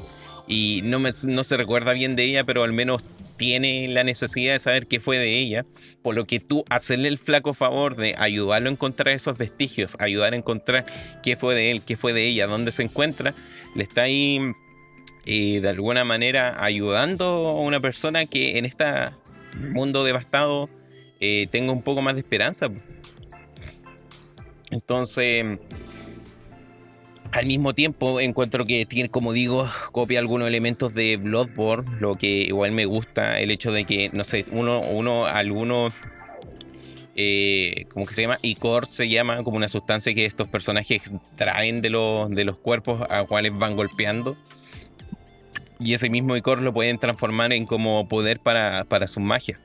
y 0.49 0.81
no, 0.83 0.99
me, 0.99 1.13
no 1.25 1.45
se 1.45 1.57
recuerda 1.57 1.93
bien 1.93 2.17
de 2.17 2.25
ella, 2.25 2.45
pero 2.45 2.65
al 2.65 2.73
menos 2.73 3.03
tiene 3.37 3.87
la 3.89 4.03
necesidad 4.03 4.55
de 4.55 4.59
saber 4.59 4.87
qué 4.87 4.99
fue 4.99 5.19
de 5.19 5.39
ella, 5.39 5.65
por 6.03 6.15
lo 6.15 6.25
que 6.25 6.41
tú 6.41 6.65
hacerle 6.71 7.09
el 7.09 7.19
flaco 7.19 7.55
favor 7.55 7.97
de 7.97 8.15
ayudarlo 8.19 8.69
a 8.69 8.73
encontrar 8.73 9.15
esos 9.15 9.39
vestigios, 9.39 9.97
ayudar 10.01 10.33
a 10.33 10.37
encontrar 10.37 10.87
qué 11.23 11.37
fue 11.37 11.55
de 11.55 11.71
él, 11.71 11.83
qué 11.87 11.97
fue 11.97 12.13
de 12.13 12.27
ella, 12.27 12.47
dónde 12.47 12.73
se 12.73 12.83
encuentra, 12.83 13.35
le 13.77 13.85
está 13.85 14.03
ahí 14.03 14.41
eh, 15.27 15.61
de 15.61 15.69
alguna 15.69 16.05
manera 16.05 16.57
ayudando 16.63 17.25
a 17.27 17.61
una 17.61 17.81
persona 17.81 18.27
que 18.27 18.59
en 18.59 18.65
este 18.65 18.85
mundo 19.71 20.03
devastado 20.03 20.71
eh, 21.21 21.47
tenga 21.51 21.73
un 21.73 21.83
poco 21.83 22.01
más 22.03 22.15
de 22.15 22.21
esperanza. 22.21 22.71
Entonces, 24.71 25.59
al 27.33 27.47
mismo 27.47 27.75
tiempo 27.75 28.21
encuentro 28.21 28.65
que 28.65 28.87
tiene, 28.87 29.09
como 29.09 29.33
digo, 29.33 29.69
copia 29.93 30.19
algunos 30.19 30.49
elementos 30.49 30.95
de 30.95 31.17
Bloodborne, 31.17 32.01
lo 32.01 32.17
que 32.17 32.29
igual 32.29 32.73
me 32.73 32.87
gusta, 32.87 33.39
el 33.41 33.51
hecho 33.51 33.73
de 33.73 33.85
que, 33.85 34.11
no 34.13 34.25
sé, 34.25 34.47
uno, 34.51 34.81
uno, 34.81 35.27
alguno, 35.27 35.89
eh, 37.17 37.87
¿cómo 37.91 38.07
que 38.07 38.15
se 38.15 38.23
llama? 38.23 38.39
Icor 38.43 38.87
se 38.87 39.09
llama 39.09 39.43
como 39.43 39.57
una 39.57 39.69
sustancia 39.69 40.15
que 40.15 40.25
estos 40.25 40.49
personajes 40.49 41.03
traen 41.37 41.83
de 41.83 41.91
los, 41.91 42.31
de 42.31 42.45
los 42.45 42.57
cuerpos 42.57 43.03
a 43.11 43.25
cuales 43.25 43.53
van 43.57 43.77
golpeando. 43.77 44.37
Y 45.81 45.95
ese 45.95 46.11
mismo 46.11 46.37
Icor 46.37 46.63
lo 46.63 46.73
pueden 46.73 46.99
transformar 46.99 47.53
en 47.53 47.67
como 47.67 48.09
poder 48.09 48.41
para, 48.41 48.85
para 48.85 49.07
sus 49.07 49.23
magias. 49.23 49.61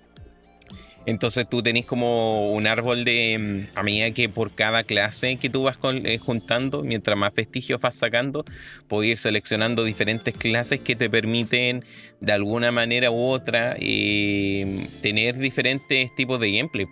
Entonces 1.06 1.48
tú 1.50 1.62
tenés 1.62 1.86
como 1.86 2.52
un 2.54 2.68
árbol 2.68 3.04
de. 3.04 3.68
Mm, 3.74 3.78
a 3.78 3.84
medida 3.84 4.12
que 4.12 4.30
por 4.30 4.54
cada 4.54 4.84
clase 4.84 5.36
que 5.38 5.50
tú 5.50 5.64
vas 5.64 5.78
eh, 5.84 6.18
juntando, 6.18 6.84
mientras 6.84 7.18
más 7.18 7.34
vestigios 7.34 7.82
vas 7.82 7.96
sacando, 7.96 8.46
puedes 8.88 9.12
ir 9.12 9.18
seleccionando 9.18 9.84
diferentes 9.84 10.34
clases 10.34 10.80
que 10.80 10.96
te 10.96 11.10
permiten 11.10 11.84
de 12.20 12.32
alguna 12.32 12.72
manera 12.72 13.12
u 13.12 13.22
otra 13.30 13.76
eh, 13.80 14.88
tener 15.02 15.38
diferentes 15.38 16.14
tipos 16.16 16.40
de 16.40 16.52
gameplay. 16.54 16.88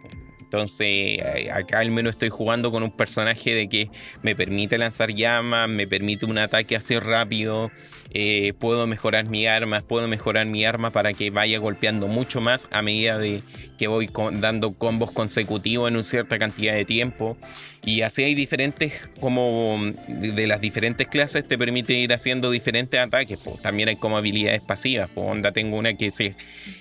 Entonces, 0.51 0.85
eh, 0.89 1.49
acá 1.49 1.79
al 1.79 1.91
menos 1.91 2.11
estoy 2.11 2.27
jugando 2.27 2.71
con 2.71 2.83
un 2.83 2.91
personaje 2.91 3.55
de 3.55 3.69
que 3.69 3.89
me 4.21 4.35
permite 4.35 4.77
lanzar 4.77 5.13
llamas, 5.13 5.69
me 5.69 5.87
permite 5.87 6.25
un 6.25 6.37
ataque 6.37 6.75
así 6.75 6.99
rápido, 6.99 7.71
eh, 8.13 8.51
puedo 8.59 8.85
mejorar 8.85 9.29
mi 9.29 9.47
arma, 9.47 9.79
puedo 9.79 10.09
mejorar 10.09 10.45
mi 10.45 10.65
arma 10.65 10.91
para 10.91 11.13
que 11.13 11.29
vaya 11.29 11.57
golpeando 11.59 12.09
mucho 12.09 12.41
más 12.41 12.67
a 12.69 12.81
medida 12.81 13.17
de 13.17 13.43
que 13.77 13.87
voy 13.87 14.09
dando 14.33 14.73
combos 14.73 15.11
consecutivos 15.11 15.87
en 15.87 15.95
una 15.95 16.03
cierta 16.03 16.37
cantidad 16.37 16.73
de 16.73 16.83
tiempo. 16.83 17.37
Y 17.83 18.01
así 18.01 18.23
hay 18.23 18.35
diferentes, 18.35 19.09
como 19.21 19.79
de 20.07 20.45
las 20.47 20.59
diferentes 20.59 21.07
clases 21.07 21.47
te 21.47 21.57
permite 21.57 21.93
ir 21.93 22.11
haciendo 22.11 22.51
diferentes 22.51 22.99
ataques. 22.99 23.39
También 23.63 23.87
hay 23.87 23.95
como 23.95 24.17
habilidades 24.17 24.61
pasivas. 24.61 25.09
Onda 25.15 25.53
tengo 25.53 25.77
una 25.77 25.95
que 25.95 26.11
se 26.11 26.35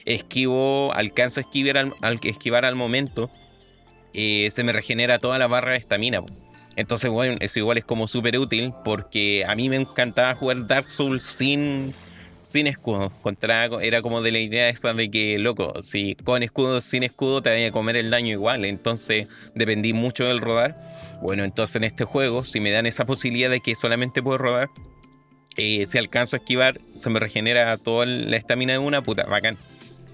esquivo, 0.04 0.92
alcanzo 0.92 1.38
a 1.38 1.42
esquivar 1.44 1.76
al, 1.78 2.20
esquivar 2.24 2.64
al 2.64 2.74
momento, 2.74 3.30
se 4.12 4.62
me 4.64 4.72
regenera 4.72 5.18
toda 5.18 5.38
la 5.38 5.46
barra 5.46 5.72
de 5.72 5.78
estamina. 5.78 6.22
Entonces, 6.76 7.10
bueno, 7.10 7.36
eso 7.40 7.58
igual 7.58 7.78
es 7.78 7.84
como 7.84 8.08
súper 8.08 8.38
útil 8.38 8.72
porque 8.84 9.44
a 9.46 9.54
mí 9.54 9.68
me 9.68 9.76
encantaba 9.76 10.34
jugar 10.34 10.66
Dark 10.66 10.90
Souls 10.90 11.24
sin, 11.24 11.92
sin 12.42 12.66
escudo. 12.66 13.10
Contra, 13.22 13.66
era 13.82 14.02
como 14.02 14.22
de 14.22 14.32
la 14.32 14.38
idea 14.38 14.68
esa 14.68 14.94
de 14.94 15.10
que, 15.10 15.38
loco, 15.38 15.82
si 15.82 16.14
con 16.16 16.42
escudo, 16.42 16.80
sin 16.80 17.02
escudo 17.02 17.42
te 17.42 17.50
vaya 17.50 17.68
a 17.68 17.72
comer 17.72 17.96
el 17.96 18.10
daño 18.10 18.32
igual. 18.32 18.64
Entonces, 18.64 19.28
dependí 19.54 19.92
mucho 19.92 20.24
del 20.24 20.40
rodar. 20.40 21.18
Bueno, 21.20 21.44
entonces 21.44 21.76
en 21.76 21.84
este 21.84 22.04
juego, 22.04 22.44
si 22.44 22.60
me 22.60 22.70
dan 22.70 22.86
esa 22.86 23.04
posibilidad 23.04 23.50
de 23.50 23.60
que 23.60 23.74
solamente 23.74 24.22
puedo 24.22 24.38
rodar, 24.38 24.70
eh, 25.56 25.84
si 25.86 25.98
alcanzo 25.98 26.36
a 26.36 26.38
esquivar, 26.38 26.80
se 26.96 27.10
me 27.10 27.20
regenera 27.20 27.76
toda 27.76 28.06
la 28.06 28.36
estamina 28.36 28.72
de 28.72 28.78
una, 28.78 29.02
puta, 29.02 29.24
bacán. 29.24 29.58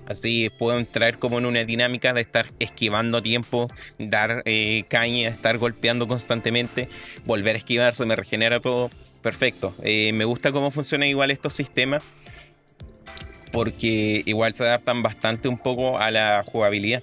Así 0.07 0.51
puedo 0.59 0.79
entrar 0.79 1.19
como 1.19 1.39
en 1.39 1.47
una 1.47 1.65
dinámica 1.65 2.13
de 2.13 2.21
estar 2.21 2.47
esquivando 2.59 3.19
a 3.19 3.23
tiempo, 3.23 3.69
dar 3.99 4.43
eh, 4.45 4.85
caña, 4.89 5.29
estar 5.29 5.59
golpeando 5.59 6.07
constantemente, 6.07 6.89
volver 7.25 7.57
a 7.57 7.59
esquivar, 7.59 7.95
se 7.95 8.07
me 8.07 8.17
regenera 8.17 8.61
todo. 8.61 8.91
Perfecto. 9.23 9.75
Eh, 9.83 10.13
me 10.13 10.25
gusta 10.25 10.53
cómo 10.53 10.71
funcionan 10.71 11.09
igual 11.09 11.31
estos 11.31 11.55
sistemas. 11.55 12.05
Porque 13.53 14.23
igual 14.27 14.55
se 14.55 14.65
adaptan 14.65 15.03
bastante 15.03 15.49
un 15.49 15.59
poco 15.59 15.99
a 15.99 16.11
la 16.11 16.45
jugabilidad. 16.45 17.03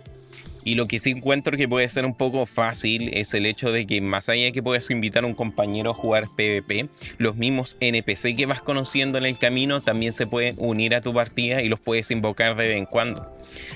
Y 0.66 0.76
lo 0.76 0.88
que 0.88 1.00
sí 1.00 1.12
encuentro 1.12 1.58
que 1.58 1.68
puede 1.68 1.88
ser 1.90 2.06
un 2.06 2.16
poco 2.16 2.46
fácil 2.46 3.10
es 3.14 3.34
el 3.34 3.46
hecho 3.46 3.72
de 3.72 3.86
que 3.86 4.02
más 4.02 4.30
allá 4.30 4.46
de 4.46 4.52
que 4.52 4.64
puedas 4.64 4.90
invitar 4.90 5.24
a 5.24 5.28
un 5.28 5.36
compañero 5.36 5.92
a 5.92 5.94
jugar 5.94 6.26
PvP, 6.36 6.90
los 7.18 7.36
mismos 7.36 7.78
NPC 7.80 8.36
que 8.36 8.46
vas 8.46 8.62
conociendo 8.62 9.18
en 9.18 9.26
el 9.26 9.38
camino 9.38 9.82
también 9.82 10.14
se 10.14 10.28
pueden 10.28 10.56
unir 10.58 10.96
a 10.96 11.02
tu 11.02 11.14
partida 11.14 11.62
y 11.62 11.70
los 11.70 11.80
puedes 11.80 12.12
invocar 12.12 12.56
de 12.56 12.68
vez 12.68 12.78
en 12.78 12.86
cuando. 12.86 13.30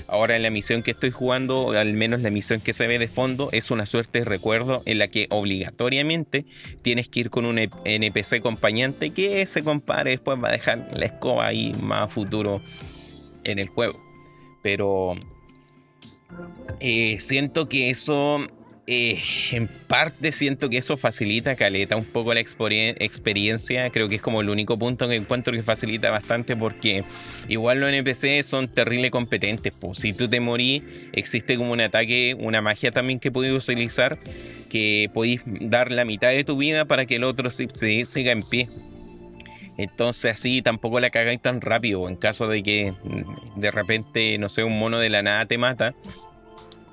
Ahora 0.07 0.35
en 0.35 0.43
la 0.43 0.49
misión 0.49 0.81
que 0.81 0.91
estoy 0.91 1.11
jugando, 1.11 1.71
al 1.71 1.93
menos 1.93 2.21
la 2.21 2.29
misión 2.29 2.61
que 2.61 2.73
se 2.73 2.87
ve 2.87 2.99
de 2.99 3.07
fondo, 3.07 3.49
es 3.51 3.69
una 3.71 3.85
suerte 3.85 4.19
de 4.19 4.25
recuerdo 4.25 4.81
en 4.85 4.99
la 4.99 5.09
que 5.09 5.27
obligatoriamente 5.29 6.45
tienes 6.81 7.09
que 7.09 7.21
ir 7.21 7.29
con 7.29 7.45
un 7.45 7.59
NPC 7.59 8.33
acompañante 8.33 9.11
que 9.11 9.41
ese 9.41 9.63
compadre 9.63 10.11
después 10.11 10.41
va 10.41 10.49
a 10.49 10.53
dejar 10.53 10.89
la 10.93 11.05
escoba 11.05 11.47
ahí 11.47 11.73
más 11.81 12.11
futuro 12.11 12.61
en 13.43 13.59
el 13.59 13.67
juego. 13.67 13.93
Pero 14.61 15.15
eh, 16.79 17.17
siento 17.19 17.67
que 17.69 17.89
eso, 17.89 18.45
eh, 18.85 19.21
en 19.51 19.67
parte 19.67 20.31
siento 20.31 20.69
que 20.69 20.77
eso 20.77 20.97
facilita, 20.97 21.55
caleta, 21.55 21.95
un 21.95 22.05
poco 22.05 22.33
la 22.33 22.39
experiencia. 22.39 23.89
Creo 23.89 24.09
que 24.09 24.15
es 24.15 24.21
como 24.21 24.41
el 24.41 24.49
único 24.49 24.77
punto 24.77 25.07
que 25.07 25.15
encuentro 25.15 25.53
que 25.53 25.63
facilita 25.63 26.11
bastante 26.11 26.55
porque 26.55 27.03
igual 27.47 27.79
los 27.79 27.89
NPC 27.89 28.43
son 28.43 28.67
terrible 28.67 29.11
competentes. 29.11 29.73
Pues. 29.79 29.99
Si 29.99 30.13
tú 30.13 30.27
te 30.29 30.39
morís, 30.39 30.83
existe 31.13 31.57
como 31.57 31.71
un 31.71 31.81
ataque, 31.81 32.35
una 32.39 32.61
magia 32.61 32.91
también 32.91 33.19
que 33.19 33.31
puedes 33.31 33.51
utilizar, 33.51 34.17
que 34.69 35.09
podéis 35.13 35.41
dar 35.45 35.91
la 35.91 36.05
mitad 36.05 36.29
de 36.29 36.43
tu 36.43 36.57
vida 36.57 36.85
para 36.85 37.05
que 37.05 37.15
el 37.15 37.23
otro 37.23 37.49
se, 37.49 37.67
siga 38.05 38.31
en 38.31 38.43
pie. 38.43 38.67
Entonces 39.77 40.33
así 40.33 40.61
tampoco 40.61 40.99
la 40.99 41.09
cagáis 41.09 41.41
tan 41.41 41.61
rápido. 41.61 42.07
En 42.09 42.15
caso 42.15 42.47
de 42.47 42.63
que 42.63 42.93
mm, 43.03 43.59
de 43.59 43.71
repente, 43.71 44.37
no 44.37 44.49
sé, 44.49 44.63
un 44.63 44.77
mono 44.77 44.99
de 44.99 45.09
la 45.09 45.21
nada 45.21 45.45
te 45.45 45.57
mata. 45.57 45.93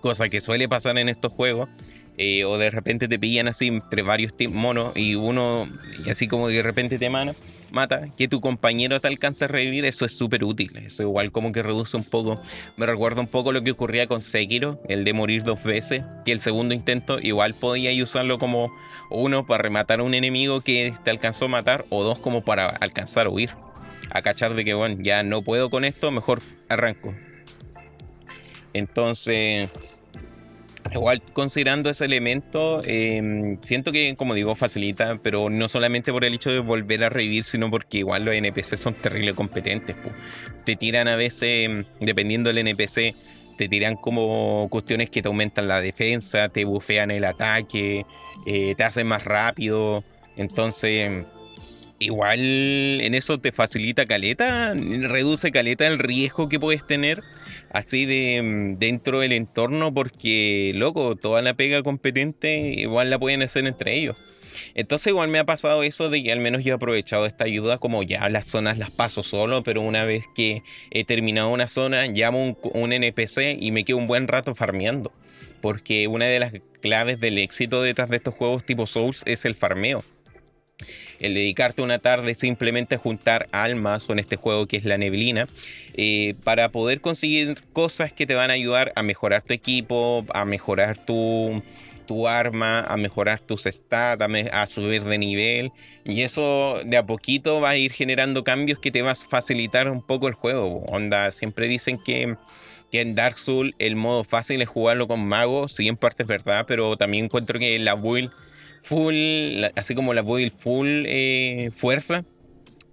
Cosa 0.00 0.28
que 0.28 0.40
suele 0.40 0.68
pasar 0.68 0.98
en 0.98 1.08
estos 1.08 1.32
juegos. 1.32 1.68
Eh, 2.16 2.44
o 2.44 2.58
de 2.58 2.70
repente 2.70 3.08
te 3.08 3.18
pillan 3.18 3.48
así 3.48 3.66
entre 3.66 4.02
varios 4.02 4.32
monos 4.50 4.96
y 4.96 5.16
uno, 5.16 5.68
y 6.06 6.10
así 6.10 6.28
como 6.28 6.46
de 6.46 6.62
repente 6.62 6.96
te 6.96 7.10
mata, 7.10 8.06
que 8.16 8.28
tu 8.28 8.40
compañero 8.40 9.00
te 9.00 9.08
alcance 9.08 9.46
a 9.46 9.48
revivir, 9.48 9.84
eso 9.84 10.06
es 10.06 10.16
súper 10.16 10.44
útil. 10.44 10.76
Eso 10.76 11.02
igual 11.02 11.32
como 11.32 11.50
que 11.50 11.62
reduce 11.62 11.96
un 11.96 12.04
poco, 12.04 12.40
me 12.76 12.86
recuerda 12.86 13.20
un 13.20 13.26
poco 13.26 13.50
lo 13.52 13.64
que 13.64 13.72
ocurría 13.72 14.06
con 14.06 14.22
Sekiro, 14.22 14.80
el 14.88 15.04
de 15.04 15.12
morir 15.12 15.42
dos 15.42 15.64
veces, 15.64 16.04
que 16.24 16.30
el 16.30 16.40
segundo 16.40 16.72
intento 16.72 17.18
igual 17.20 17.54
podía 17.54 17.90
usarlo 18.02 18.38
como 18.38 18.70
uno 19.14 19.46
para 19.46 19.62
rematar 19.62 20.00
a 20.00 20.02
un 20.02 20.14
enemigo 20.14 20.60
que 20.60 20.94
te 21.04 21.10
alcanzó 21.10 21.46
a 21.46 21.48
matar 21.48 21.86
o 21.90 22.02
dos 22.02 22.18
como 22.18 22.44
para 22.44 22.66
alcanzar 22.66 23.26
a 23.26 23.30
huir. 23.30 23.50
A 24.10 24.22
cachar 24.22 24.54
de 24.54 24.64
que, 24.64 24.74
bueno, 24.74 24.96
ya 25.00 25.22
no 25.22 25.42
puedo 25.42 25.70
con 25.70 25.84
esto, 25.84 26.10
mejor 26.10 26.40
arranco. 26.68 27.14
Entonces, 28.72 29.70
igual 30.92 31.22
considerando 31.32 31.90
ese 31.90 32.04
elemento, 32.04 32.82
em, 32.84 33.58
siento 33.62 33.92
que, 33.92 34.14
como 34.16 34.34
digo, 34.34 34.54
facilita, 34.54 35.18
pero 35.22 35.48
no 35.50 35.68
solamente 35.68 36.12
por 36.12 36.24
el 36.24 36.34
hecho 36.34 36.50
de 36.50 36.58
volver 36.58 37.04
a 37.04 37.08
revivir, 37.08 37.44
sino 37.44 37.70
porque 37.70 37.98
igual 37.98 38.24
los 38.24 38.34
NPC 38.34 38.76
son 38.76 38.94
terrible 38.94 39.34
competentes. 39.34 39.96
Te 40.64 40.76
tiran 40.76 41.08
a 41.08 41.16
veces, 41.16 41.86
dependiendo 42.00 42.52
del 42.52 42.58
NPC, 42.58 43.14
te 43.56 43.68
tiran 43.68 43.96
como 43.96 44.68
cuestiones 44.70 45.10
que 45.10 45.22
te 45.22 45.28
aumentan 45.28 45.68
la 45.68 45.80
defensa, 45.80 46.48
te 46.48 46.64
bufean 46.64 47.10
el 47.10 47.24
ataque, 47.24 48.06
eh, 48.46 48.74
te 48.76 48.84
hacen 48.84 49.06
más 49.06 49.24
rápido. 49.24 50.02
Entonces, 50.36 51.24
igual 51.98 52.40
en 52.40 53.14
eso 53.14 53.38
te 53.38 53.52
facilita 53.52 54.06
caleta, 54.06 54.74
reduce 54.74 55.52
caleta 55.52 55.86
el 55.86 55.98
riesgo 55.98 56.48
que 56.48 56.60
puedes 56.60 56.86
tener 56.86 57.22
así 57.70 58.06
de 58.06 58.42
mm, 58.42 58.78
dentro 58.78 59.20
del 59.20 59.32
entorno 59.32 59.92
porque, 59.92 60.72
loco, 60.74 61.16
toda 61.16 61.42
la 61.42 61.54
pega 61.54 61.82
competente 61.82 62.56
igual 62.76 63.10
la 63.10 63.18
pueden 63.18 63.42
hacer 63.42 63.66
entre 63.66 63.94
ellos. 63.94 64.16
Entonces 64.74 65.08
igual 65.08 65.28
me 65.28 65.38
ha 65.38 65.44
pasado 65.44 65.82
eso 65.82 66.10
de 66.10 66.22
que 66.22 66.32
al 66.32 66.40
menos 66.40 66.64
yo 66.64 66.72
he 66.72 66.76
aprovechado 66.76 67.26
esta 67.26 67.44
ayuda 67.44 67.78
como 67.78 68.02
ya 68.02 68.28
las 68.28 68.46
zonas 68.46 68.78
las 68.78 68.90
paso 68.90 69.22
solo, 69.22 69.62
pero 69.62 69.80
una 69.80 70.04
vez 70.04 70.24
que 70.34 70.62
he 70.90 71.04
terminado 71.04 71.48
una 71.50 71.66
zona 71.66 72.06
llamo 72.06 72.56
un, 72.62 72.92
NPC 72.92 73.58
y 73.60 73.70
me 73.72 73.84
quedo 73.84 73.98
un 73.98 74.06
buen 74.06 74.28
rato 74.28 74.54
farmeando. 74.54 75.12
Porque 75.60 76.08
una 76.08 76.26
de 76.26 76.40
las 76.40 76.52
claves 76.80 77.18
del 77.20 77.38
éxito 77.38 77.82
detrás 77.82 78.10
de 78.10 78.18
estos 78.18 78.34
juegos 78.34 78.64
tipo 78.64 78.86
Souls 78.86 79.22
es 79.24 79.44
el 79.44 79.54
farmeo. 79.54 80.04
El 81.20 81.34
dedicarte 81.34 81.80
una 81.80 82.00
tarde 82.00 82.34
simplemente 82.34 82.96
a 82.96 82.98
juntar 82.98 83.48
almas 83.52 84.08
o 84.08 84.12
en 84.12 84.18
este 84.18 84.36
juego 84.36 84.66
que 84.66 84.76
es 84.76 84.84
la 84.84 84.98
neblina 84.98 85.48
eh, 85.94 86.34
para 86.44 86.70
poder 86.70 87.00
conseguir 87.00 87.56
cosas 87.72 88.12
que 88.12 88.26
te 88.26 88.34
van 88.34 88.50
a 88.50 88.54
ayudar 88.54 88.92
a 88.96 89.02
mejorar 89.02 89.42
tu 89.42 89.54
equipo, 89.54 90.26
a 90.34 90.44
mejorar 90.44 90.98
tu, 90.98 91.62
tu 92.04 92.28
arma, 92.28 92.80
a 92.80 92.96
mejorar 92.96 93.40
tus 93.40 93.64
stats, 93.64 94.22
a, 94.52 94.66
subir 94.66 95.04
de 95.04 95.18
nivel. 95.18 95.70
Y 96.04 96.22
eso 96.22 96.80
de 96.84 96.96
a 96.96 97.06
poquito 97.06 97.60
va 97.60 97.70
a 97.70 97.76
ir 97.76 97.92
generando 97.92 98.44
cambios 98.44 98.78
que 98.78 98.90
te 98.90 99.02
vas 99.02 99.24
a 99.24 99.28
facilitar 99.28 99.88
un 99.90 100.02
poco 100.02 100.28
el 100.28 100.34
juego. 100.34 100.84
Onda, 100.86 101.30
siempre 101.30 101.68
dicen 101.68 101.98
que, 102.04 102.36
que 102.90 103.00
en 103.00 103.14
Dark 103.14 103.38
Souls 103.38 103.74
el 103.78 103.96
modo 103.96 104.24
fácil 104.24 104.62
es 104.62 104.68
jugarlo 104.68 105.08
con 105.08 105.26
magos, 105.26 105.74
sí 105.74 105.88
en 105.88 105.96
parte 105.96 106.22
es 106.22 106.28
verdad, 106.28 106.64
pero 106.68 106.96
también 106.96 107.26
encuentro 107.26 107.58
que 107.58 107.78
la 107.78 107.94
build 107.94 108.30
full, 108.82 109.64
así 109.76 109.94
como 109.94 110.12
la 110.14 110.22
build 110.22 110.52
full 110.52 111.04
eh, 111.06 111.70
fuerza, 111.74 112.24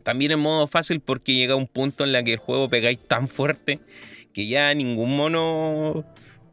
también 0.03 0.32
en 0.32 0.39
modo 0.39 0.68
fácil 0.68 1.00
porque 1.01 1.36
llega 1.36 1.56
un 1.56 1.68
punto 1.68 2.03
en 2.03 2.12
la 2.12 2.24
que 2.24 2.34
el 2.34 2.39
juego 2.39 2.70
pegáis 2.70 3.00
tan 3.08 3.27
fuerte 3.27 3.80
que 4.34 4.48
ya 4.48 4.74
ningún 4.74 5.15
mono 5.15 6.06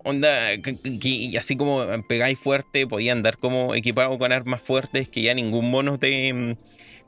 onda, 0.09 0.53
así 1.39 1.57
como 1.57 1.85
pegáis 2.09 2.39
fuerte, 2.39 2.87
podía 2.87 3.13
andar 3.13 3.37
como 3.37 3.75
equipado 3.75 4.19
con 4.19 4.33
armas 4.33 4.63
fuertes 4.63 5.07
que 5.09 5.21
ya 5.21 5.35
ningún 5.35 5.71
mono 5.71 5.99
te, 5.99 6.57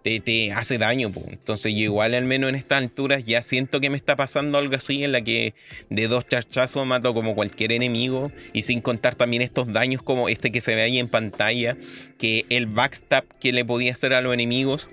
te, 0.03 0.53
hace 0.53 0.77
daño. 0.77 1.11
Entonces 1.31 1.73
yo 1.73 1.81
igual 1.81 2.15
al 2.15 2.25
menos 2.25 2.51
en 2.51 2.57
estas 2.57 2.79
alturas 2.83 3.25
ya 3.25 3.41
siento 3.41 3.81
que 3.81 3.89
me 3.89 3.97
está 3.97 4.17
pasando 4.17 4.59
algo 4.59 4.77
así 4.77 5.03
en 5.03 5.13
la 5.13 5.23
que 5.23 5.55
de 5.89 6.09
dos 6.09 6.29
chachazos 6.29 6.87
mato 6.87 7.15
como 7.15 7.35
cualquier 7.35 7.73
enemigo 7.73 8.31
y 8.53 8.63
sin 8.63 8.83
contar 8.83 9.15
también 9.15 9.41
estos 9.41 9.73
daños 9.73 10.03
como 10.03 10.29
este 10.29 10.53
que 10.53 10.61
se 10.61 10.75
ve 10.75 10.83
ahí 10.83 10.99
en 10.99 11.09
pantalla, 11.09 11.79
que 12.19 12.45
el 12.51 12.67
backstab 12.67 13.25
que 13.41 13.53
le 13.53 13.65
podía 13.65 13.93
hacer 13.93 14.13
a 14.13 14.21
los 14.21 14.35
enemigos. 14.35 14.89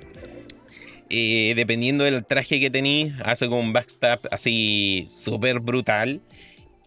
Eh, 1.10 1.54
dependiendo 1.56 2.04
del 2.04 2.26
traje 2.26 2.60
que 2.60 2.70
tenéis, 2.70 3.14
hace 3.24 3.48
como 3.48 3.62
un 3.62 3.72
backstab 3.72 4.20
así 4.30 5.08
súper 5.10 5.62
brutal 5.62 6.22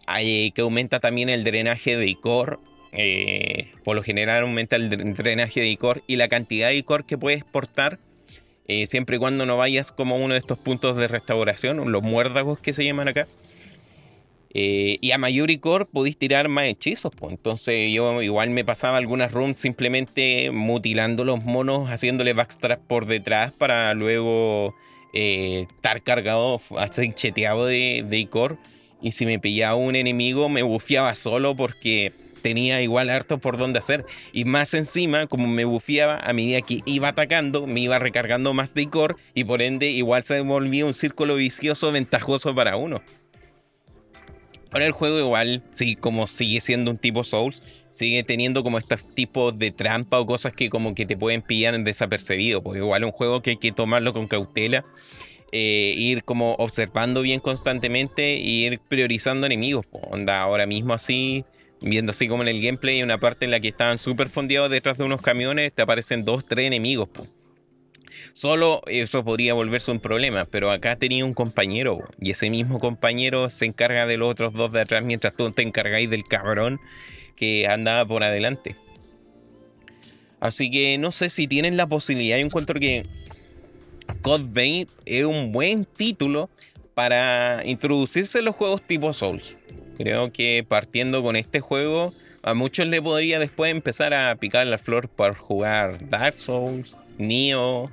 que 0.05 0.61
aumenta 0.61 0.99
también 0.99 1.29
el 1.29 1.43
drenaje 1.43 1.97
de 1.97 2.07
icor. 2.07 2.59
Eh, 2.93 3.71
por 3.85 3.95
lo 3.95 4.03
general 4.03 4.43
aumenta 4.43 4.75
el 4.75 4.89
drenaje 5.15 5.61
de 5.61 5.67
icor 5.67 6.03
y 6.07 6.17
la 6.17 6.27
cantidad 6.27 6.67
de 6.67 6.75
icor 6.75 7.05
que 7.05 7.17
puedes 7.17 7.45
portar 7.45 7.99
eh, 8.67 8.87
siempre 8.87 9.17
y 9.17 9.19
cuando 9.19 9.45
no 9.45 9.57
vayas 9.57 9.91
como 9.91 10.15
uno 10.15 10.33
de 10.33 10.39
estos 10.39 10.57
puntos 10.57 10.95
de 10.95 11.09
restauración, 11.09 11.91
los 11.91 12.03
muérdagos 12.03 12.59
que 12.59 12.71
se 12.71 12.85
llaman 12.85 13.09
acá. 13.09 13.27
Eh, 14.53 14.97
y 15.01 15.11
a 15.11 15.17
Mayuri 15.17 15.57
Core 15.59 15.85
podéis 15.85 16.17
tirar 16.17 16.47
más 16.47 16.65
hechizos, 16.65 17.11
pues. 17.13 17.33
Entonces 17.33 17.91
yo 17.91 18.21
igual 18.21 18.49
me 18.49 18.63
pasaba 18.63 18.95
algunas 18.95 19.31
runs 19.31 19.57
simplemente 19.57 20.51
mutilando 20.51 21.25
los 21.25 21.43
monos, 21.43 21.89
haciéndole 21.89 22.31
backstrap 22.31 22.79
por 22.81 23.07
detrás 23.07 23.51
para 23.51 23.93
luego 23.93 24.73
eh, 25.13 25.67
estar 25.75 26.01
cargado, 26.01 26.61
así 26.77 27.11
cheteado 27.13 27.65
de, 27.65 28.05
de 28.07 28.17
Icor. 28.17 28.57
Y 29.01 29.13
si 29.13 29.25
me 29.25 29.39
pillaba 29.39 29.75
un 29.75 29.95
enemigo, 29.95 30.49
me 30.49 30.63
bufiaba 30.63 31.15
solo 31.15 31.55
porque 31.55 32.11
tenía 32.41 32.81
igual 32.81 33.09
harto 33.09 33.37
por 33.37 33.57
dónde 33.57 33.79
hacer. 33.79 34.05
Y 34.33 34.45
más 34.45 34.73
encima, 34.73 35.27
como 35.27 35.47
me 35.47 35.65
bufiaba, 35.65 36.17
a 36.17 36.33
medida 36.33 36.61
que 36.61 36.81
iba 36.85 37.09
atacando, 37.09 37.67
me 37.67 37.79
iba 37.79 37.99
recargando 37.99 38.53
más 38.53 38.73
de 38.73 38.83
Icor. 38.83 39.17
Y 39.33 39.43
por 39.43 39.61
ende, 39.61 39.89
igual 39.89 40.23
se 40.23 40.41
volvía 40.41 40.85
un 40.85 40.93
círculo 40.93 41.35
vicioso 41.35 41.91
ventajoso 41.91 42.53
para 42.53 42.75
uno. 42.75 43.01
Ahora 44.71 44.85
el 44.85 44.93
juego 44.93 45.19
igual, 45.19 45.63
sí, 45.71 45.95
como 45.95 46.27
sigue 46.27 46.61
siendo 46.61 46.91
un 46.91 46.97
tipo 46.97 47.25
Souls, 47.25 47.61
sigue 47.89 48.23
teniendo 48.23 48.63
como 48.63 48.77
estos 48.77 49.13
tipos 49.13 49.57
de 49.59 49.71
trampa 49.71 50.17
o 50.17 50.25
cosas 50.25 50.53
que 50.53 50.69
como 50.69 50.95
que 50.95 51.05
te 51.05 51.17
pueden 51.17 51.41
pillar 51.41 51.75
en 51.75 51.83
desapercibido. 51.83 52.63
Porque 52.63 52.79
igual 52.79 53.03
es 53.03 53.07
un 53.07 53.11
juego 53.11 53.41
que 53.41 53.51
hay 53.51 53.57
que 53.57 53.71
tomarlo 53.71 54.13
con 54.13 54.27
cautela. 54.27 54.85
Eh, 55.53 55.93
ir 55.97 56.23
como 56.23 56.53
observando 56.55 57.21
bien 57.21 57.41
constantemente 57.41 58.35
e 58.35 58.39
ir 58.39 58.79
priorizando 58.87 59.45
enemigos. 59.45 59.85
Onda, 59.91 60.41
ahora 60.41 60.65
mismo 60.65 60.93
así, 60.93 61.43
viendo 61.81 62.11
así 62.11 62.29
como 62.29 62.43
en 62.43 62.49
el 62.49 62.61
gameplay, 62.61 63.03
una 63.03 63.17
parte 63.17 63.45
en 63.45 63.51
la 63.51 63.59
que 63.59 63.67
estaban 63.67 63.97
súper 63.97 64.29
fondeados 64.29 64.69
detrás 64.69 64.97
de 64.97 65.03
unos 65.03 65.21
camiones, 65.21 65.73
te 65.73 65.81
aparecen 65.81 66.23
dos, 66.23 66.45
tres 66.45 66.67
enemigos. 66.67 67.09
Solo 68.33 68.81
eso 68.87 69.25
podría 69.25 69.53
volverse 69.53 69.91
un 69.91 69.99
problema, 69.99 70.45
pero 70.45 70.71
acá 70.71 70.95
tenía 70.95 71.25
un 71.25 71.33
compañero 71.33 71.99
y 72.19 72.31
ese 72.31 72.49
mismo 72.49 72.79
compañero 72.79 73.49
se 73.49 73.65
encarga 73.65 74.05
de 74.05 74.15
los 74.15 74.31
otros 74.31 74.53
dos 74.53 74.71
de 74.71 74.81
atrás 74.81 75.03
mientras 75.03 75.35
tú 75.35 75.51
te 75.51 75.63
encargáis 75.63 76.09
del 76.09 76.23
cabrón 76.23 76.79
que 77.35 77.67
andaba 77.67 78.05
por 78.05 78.23
adelante. 78.23 78.77
Así 80.39 80.71
que 80.71 80.97
no 80.97 81.11
sé 81.11 81.29
si 81.29 81.47
tienen 81.47 81.75
la 81.75 81.87
posibilidad, 81.87 82.37
yo 82.37 82.45
encuentro 82.45 82.79
que 82.79 83.05
Code 84.21 84.45
Vein 84.47 84.87
es 85.05 85.25
un 85.25 85.51
buen 85.51 85.85
título 85.85 86.49
para 86.93 87.63
introducirse 87.65 88.39
en 88.39 88.45
los 88.45 88.55
juegos 88.55 88.81
tipo 88.85 89.13
Souls. 89.13 89.55
Creo 89.97 90.31
que 90.31 90.65
partiendo 90.67 91.23
con 91.23 91.35
este 91.35 91.59
juego, 91.59 92.13
a 92.43 92.53
muchos 92.53 92.87
le 92.87 93.01
podría 93.01 93.39
después 93.39 93.71
empezar 93.71 94.13
a 94.13 94.35
picar 94.35 94.65
la 94.67 94.77
flor 94.77 95.09
por 95.09 95.35
jugar 95.35 96.09
Dark 96.09 96.39
Souls, 96.39 96.95
Nioh, 97.17 97.89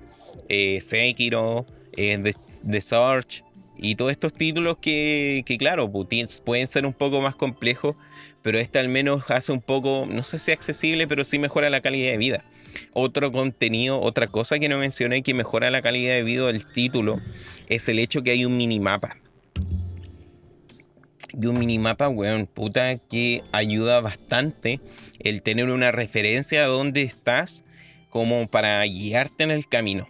eh, 0.49 0.81
Sekiro, 0.81 1.67
eh, 1.97 2.19
The, 2.67 2.81
Search 2.81 3.45
y 3.77 3.95
todos 3.95 4.11
estos 4.11 4.33
títulos 4.33 4.79
que, 4.79 5.45
claro, 5.59 5.91
pues, 5.91 6.43
pueden 6.45 6.67
ser 6.67 6.87
un 6.87 6.93
poco 6.93 7.21
más 7.21 7.37
complejos, 7.37 7.97
pero 8.43 8.59
este 8.59 8.79
al 8.79 8.89
menos 8.89 9.31
hace 9.31 9.53
un 9.53 9.61
poco, 9.61 10.07
no 10.09 10.25
sé 10.25 10.39
si 10.39 10.51
accesible, 10.51 11.07
pero 11.07 11.25
sí 11.25 11.39
mejora 11.39 11.71
la 11.71 11.81
calidad 11.81 12.11
de 12.11 12.17
vida. 12.17 12.45
Otro 12.93 13.33
contenido, 13.33 14.01
otra 14.01 14.27
cosa 14.27 14.59
que 14.59 14.69
no 14.69 14.79
mencioné 14.79 15.23
que 15.23 15.35
mejora 15.35 15.71
la 15.71 15.83
calidad 15.83 16.15
de 16.15 16.23
vida 16.23 16.47
del 16.47 16.67
título 16.67 17.21
es 17.69 17.89
el 17.89 17.99
hecho 17.99 18.23
que 18.23 18.33
hay 18.33 18.45
un 18.45 18.57
minimapa. 18.57 19.17
Y 21.33 21.47
un 21.47 21.59
minimapa, 21.59 22.09
weón, 22.09 22.47
puta, 22.47 22.97
que 22.97 23.43
ayuda 23.53 24.01
bastante 24.01 24.81
el 25.21 25.43
tener 25.43 25.71
una 25.71 25.93
referencia 25.93 26.65
a 26.65 26.69
dónde 26.69 27.03
estás 27.03 27.65
como 28.11 28.49
para 28.49 28.83
guiarte 28.85 29.45
en 29.45 29.51
el 29.51 29.69
camino. 29.69 30.09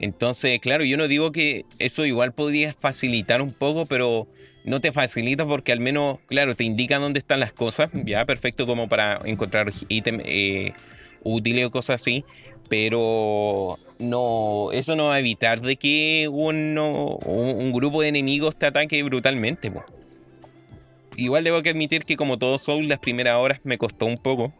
Entonces, 0.00 0.58
claro, 0.60 0.84
yo 0.84 0.96
no 0.96 1.08
digo 1.08 1.30
que 1.30 1.64
eso 1.78 2.04
igual 2.04 2.32
podría 2.32 2.72
facilitar 2.72 3.40
un 3.42 3.52
poco, 3.52 3.86
pero 3.86 4.26
no 4.64 4.80
te 4.80 4.92
facilita 4.92 5.46
porque 5.46 5.72
al 5.72 5.80
menos, 5.80 6.18
claro, 6.26 6.54
te 6.54 6.64
indica 6.64 6.98
dónde 6.98 7.18
están 7.18 7.40
las 7.40 7.52
cosas, 7.52 7.90
ya 8.04 8.24
perfecto 8.24 8.66
como 8.66 8.88
para 8.88 9.20
encontrar 9.24 9.70
ítems 9.88 10.22
eh, 10.26 10.72
útiles 11.22 11.66
o 11.66 11.70
cosas 11.70 12.00
así, 12.00 12.24
pero 12.68 13.78
no, 13.98 14.70
eso 14.72 14.96
no 14.96 15.04
va 15.04 15.14
a 15.14 15.20
evitar 15.20 15.60
de 15.60 15.76
que 15.76 16.28
uno, 16.30 17.18
un, 17.26 17.72
grupo 17.72 18.02
de 18.02 18.08
enemigos 18.08 18.56
te 18.56 18.66
ataque 18.66 19.02
brutalmente. 19.02 19.70
Igual 21.16 21.44
debo 21.44 21.62
que 21.62 21.70
admitir 21.70 22.04
que 22.04 22.16
como 22.16 22.38
todo 22.38 22.58
Soul, 22.58 22.88
las 22.88 22.98
primeras 22.98 23.36
horas 23.36 23.60
me 23.64 23.78
costó 23.78 24.06
un 24.06 24.18
poco. 24.18 24.52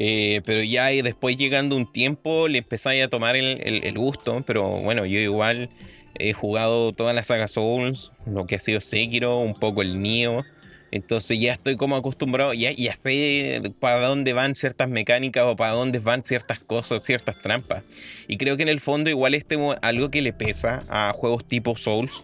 Eh, 0.00 0.42
pero 0.44 0.62
ya 0.62 0.86
después 0.86 1.36
llegando 1.36 1.74
un 1.74 1.90
tiempo 1.90 2.46
le 2.46 2.58
empezáis 2.58 3.04
a 3.04 3.08
tomar 3.08 3.36
el, 3.36 3.98
gusto. 3.98 4.42
Pero 4.46 4.68
bueno, 4.80 5.04
yo 5.04 5.18
igual 5.18 5.70
he 6.18 6.32
jugado 6.32 6.92
toda 6.92 7.12
la 7.12 7.22
saga 7.22 7.48
Souls, 7.48 8.12
lo 8.26 8.46
que 8.46 8.56
ha 8.56 8.58
sido 8.58 8.80
Sekiro, 8.80 9.38
un 9.38 9.54
poco 9.54 9.82
el 9.82 10.00
Nioh. 10.00 10.44
Entonces 10.90 11.38
ya 11.38 11.52
estoy 11.52 11.76
como 11.76 11.96
acostumbrado, 11.96 12.54
ya, 12.54 12.72
ya 12.72 12.94
sé 12.94 13.60
para 13.78 14.06
dónde 14.06 14.32
van 14.32 14.54
ciertas 14.54 14.88
mecánicas 14.88 15.44
o 15.44 15.54
para 15.54 15.72
dónde 15.72 15.98
van 15.98 16.24
ciertas 16.24 16.60
cosas, 16.60 17.04
ciertas 17.04 17.38
trampas. 17.42 17.84
Y 18.26 18.38
creo 18.38 18.56
que 18.56 18.62
en 18.62 18.70
el 18.70 18.80
fondo 18.80 19.10
igual 19.10 19.34
este 19.34 19.58
algo 19.82 20.10
que 20.10 20.22
le 20.22 20.32
pesa 20.32 20.82
a 20.88 21.12
juegos 21.12 21.46
tipo 21.46 21.76
Souls 21.76 22.22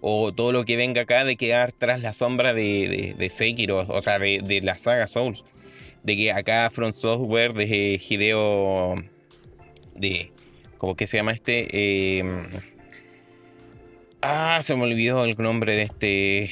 o 0.00 0.32
todo 0.32 0.50
lo 0.50 0.64
que 0.64 0.76
venga 0.76 1.02
acá 1.02 1.24
de 1.24 1.36
quedar 1.36 1.70
tras 1.70 2.00
la 2.00 2.12
sombra 2.12 2.52
de, 2.52 3.28
Sekiro, 3.30 3.86
o 3.88 4.00
sea, 4.00 4.18
de, 4.18 4.40
de 4.42 4.60
la 4.60 4.76
saga 4.76 5.06
Souls 5.06 5.44
de 6.02 6.16
que 6.16 6.32
acá 6.32 6.70
Front 6.70 6.94
Software 6.94 7.52
de 7.52 8.00
Hideo 8.08 8.96
de 9.94 10.32
¿cómo 10.78 10.96
que 10.96 11.06
se 11.06 11.18
llama 11.18 11.32
este? 11.32 12.18
Em, 12.18 12.46
ah, 14.22 14.60
se 14.62 14.74
me 14.76 14.82
olvidó 14.82 15.24
el 15.24 15.36
nombre 15.36 15.76
de 15.76 15.82
este 15.82 16.50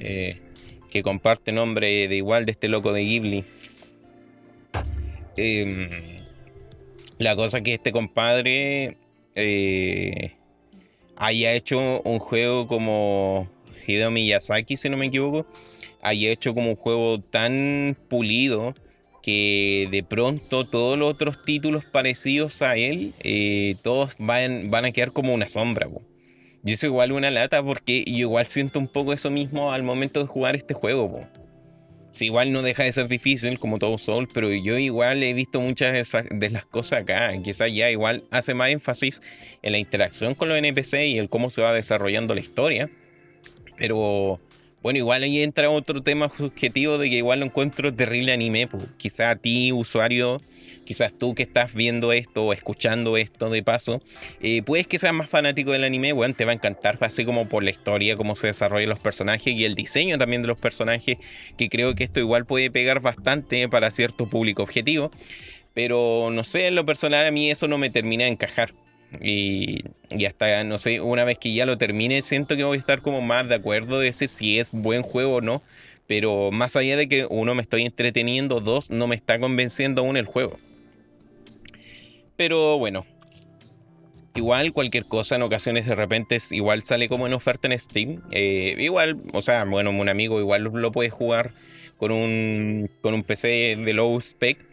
eh, 0.00 0.40
que 0.90 1.02
comparte 1.02 1.52
nombre 1.52 2.08
de 2.08 2.16
igual 2.16 2.46
de 2.46 2.52
este 2.52 2.68
loco 2.68 2.92
de 2.92 3.04
Ghibli. 3.04 3.44
Em, 5.36 5.88
la 7.18 7.36
cosa 7.36 7.60
que 7.60 7.74
este 7.74 7.92
compadre 7.92 8.96
eh, 9.34 10.32
haya 11.16 11.52
hecho 11.52 12.00
un 12.02 12.18
juego 12.18 12.66
como 12.66 13.48
Hideo 13.86 14.10
Miyazaki, 14.10 14.76
si 14.76 14.88
no 14.88 14.96
me 14.96 15.06
equivoco, 15.06 15.46
haya 16.02 16.30
hecho 16.30 16.54
como 16.54 16.70
un 16.70 16.76
juego 16.76 17.20
tan 17.20 17.96
pulido 18.08 18.74
que 19.22 19.88
de 19.90 20.02
pronto 20.02 20.64
todos 20.64 20.98
los 20.98 21.10
otros 21.10 21.44
títulos 21.44 21.84
parecidos 21.84 22.62
a 22.62 22.76
él, 22.76 23.12
eh, 23.20 23.76
todos 23.82 24.14
van, 24.18 24.70
van 24.70 24.86
a 24.86 24.92
quedar 24.92 25.12
como 25.12 25.34
una 25.34 25.48
sombra. 25.48 25.86
Y 26.64 26.72
eso 26.72 26.86
igual 26.86 27.12
una 27.12 27.30
lata 27.30 27.62
porque 27.62 28.04
yo 28.04 28.18
igual 28.18 28.48
siento 28.48 28.78
un 28.78 28.88
poco 28.88 29.12
eso 29.12 29.30
mismo 29.30 29.72
al 29.72 29.82
momento 29.82 30.20
de 30.20 30.26
jugar 30.26 30.56
este 30.56 30.74
juego. 30.74 31.26
Si 32.10 32.26
igual 32.26 32.52
no 32.52 32.62
deja 32.62 32.82
de 32.82 32.92
ser 32.92 33.06
difícil 33.06 33.58
como 33.58 33.78
todo 33.78 33.98
Soul, 33.98 34.28
pero 34.32 34.52
yo 34.52 34.78
igual 34.78 35.22
he 35.22 35.34
visto 35.34 35.60
muchas 35.60 35.92
de, 35.92 36.28
de 36.30 36.50
las 36.50 36.64
cosas 36.64 37.02
acá. 37.02 37.32
Quizás 37.42 37.72
ya 37.72 37.90
igual 37.90 38.24
hace 38.30 38.54
más 38.54 38.70
énfasis 38.70 39.22
en 39.62 39.72
la 39.72 39.78
interacción 39.78 40.34
con 40.34 40.48
los 40.48 40.58
NPC 40.58 41.06
y 41.06 41.18
el 41.18 41.28
cómo 41.28 41.50
se 41.50 41.62
va 41.62 41.72
desarrollando 41.72 42.34
la 42.34 42.40
historia. 42.40 42.90
Pero 43.76 44.40
bueno, 44.88 45.00
igual 45.00 45.22
ahí 45.22 45.42
entra 45.42 45.68
otro 45.68 46.02
tema 46.02 46.30
subjetivo 46.34 46.96
de 46.96 47.10
que 47.10 47.16
igual 47.16 47.40
lo 47.40 47.44
encuentro 47.44 47.92
terrible 47.92 48.32
anime. 48.32 48.68
Pues. 48.68 48.84
Quizás 48.96 49.32
a 49.32 49.36
ti, 49.36 49.70
usuario, 49.70 50.40
quizás 50.86 51.12
tú 51.12 51.34
que 51.34 51.42
estás 51.42 51.74
viendo 51.74 52.10
esto 52.14 52.46
o 52.46 52.54
escuchando 52.54 53.18
esto 53.18 53.50
de 53.50 53.62
paso, 53.62 54.00
eh, 54.40 54.62
puedes 54.62 54.86
que 54.86 54.98
seas 54.98 55.12
más 55.12 55.28
fanático 55.28 55.72
del 55.72 55.84
anime, 55.84 56.14
bueno, 56.14 56.32
te 56.32 56.46
va 56.46 56.52
a 56.52 56.54
encantar, 56.54 56.96
así 57.02 57.26
como 57.26 57.46
por 57.50 57.62
la 57.64 57.68
historia, 57.68 58.16
cómo 58.16 58.34
se 58.34 58.46
desarrollan 58.46 58.88
los 58.88 58.98
personajes 58.98 59.52
y 59.52 59.66
el 59.66 59.74
diseño 59.74 60.16
también 60.16 60.40
de 60.40 60.48
los 60.48 60.58
personajes, 60.58 61.18
que 61.58 61.68
creo 61.68 61.94
que 61.94 62.04
esto 62.04 62.20
igual 62.20 62.46
puede 62.46 62.70
pegar 62.70 63.00
bastante 63.00 63.68
para 63.68 63.90
cierto 63.90 64.26
público 64.30 64.62
objetivo. 64.62 65.10
Pero 65.74 66.30
no 66.32 66.44
sé, 66.44 66.68
en 66.68 66.76
lo 66.76 66.86
personal 66.86 67.26
a 67.26 67.30
mí 67.30 67.50
eso 67.50 67.68
no 67.68 67.76
me 67.76 67.90
termina 67.90 68.24
de 68.24 68.30
encajar. 68.30 68.70
Y, 69.20 69.84
hasta, 70.26 70.64
no 70.64 70.78
sé, 70.78 71.00
una 71.00 71.24
vez 71.24 71.38
que 71.38 71.52
ya 71.52 71.66
lo 71.66 71.78
termine, 71.78 72.22
siento 72.22 72.56
que 72.56 72.64
voy 72.64 72.76
a 72.76 72.80
estar 72.80 73.00
como 73.00 73.20
más 73.20 73.48
de 73.48 73.54
acuerdo 73.54 73.98
de 73.98 74.06
decir 74.06 74.28
si 74.28 74.58
es 74.58 74.70
buen 74.70 75.02
juego 75.02 75.36
o 75.36 75.40
no. 75.40 75.62
Pero 76.06 76.50
más 76.50 76.76
allá 76.76 76.96
de 76.96 77.08
que 77.08 77.26
uno 77.28 77.54
me 77.54 77.62
estoy 77.62 77.82
entreteniendo, 77.82 78.60
dos, 78.60 78.90
no 78.90 79.06
me 79.06 79.16
está 79.16 79.38
convenciendo 79.38 80.02
aún 80.02 80.16
el 80.16 80.26
juego. 80.26 80.58
Pero 82.36 82.78
bueno, 82.78 83.04
igual 84.34 84.72
cualquier 84.72 85.04
cosa 85.04 85.34
en 85.34 85.42
ocasiones 85.42 85.86
de 85.86 85.94
repente 85.94 86.38
igual 86.50 86.82
sale 86.84 87.08
como 87.08 87.26
en 87.26 87.34
oferta 87.34 87.68
en 87.68 87.78
Steam. 87.78 88.22
Eh, 88.30 88.76
igual, 88.78 89.18
o 89.32 89.42
sea, 89.42 89.64
bueno, 89.64 89.90
un 89.90 90.08
amigo 90.08 90.40
igual 90.40 90.62
lo 90.62 90.92
puede 90.92 91.10
jugar 91.10 91.52
con 91.98 92.12
un, 92.12 92.88
con 93.02 93.12
un 93.12 93.22
PC 93.24 93.76
de 93.76 93.92
low 93.92 94.18
spec 94.20 94.67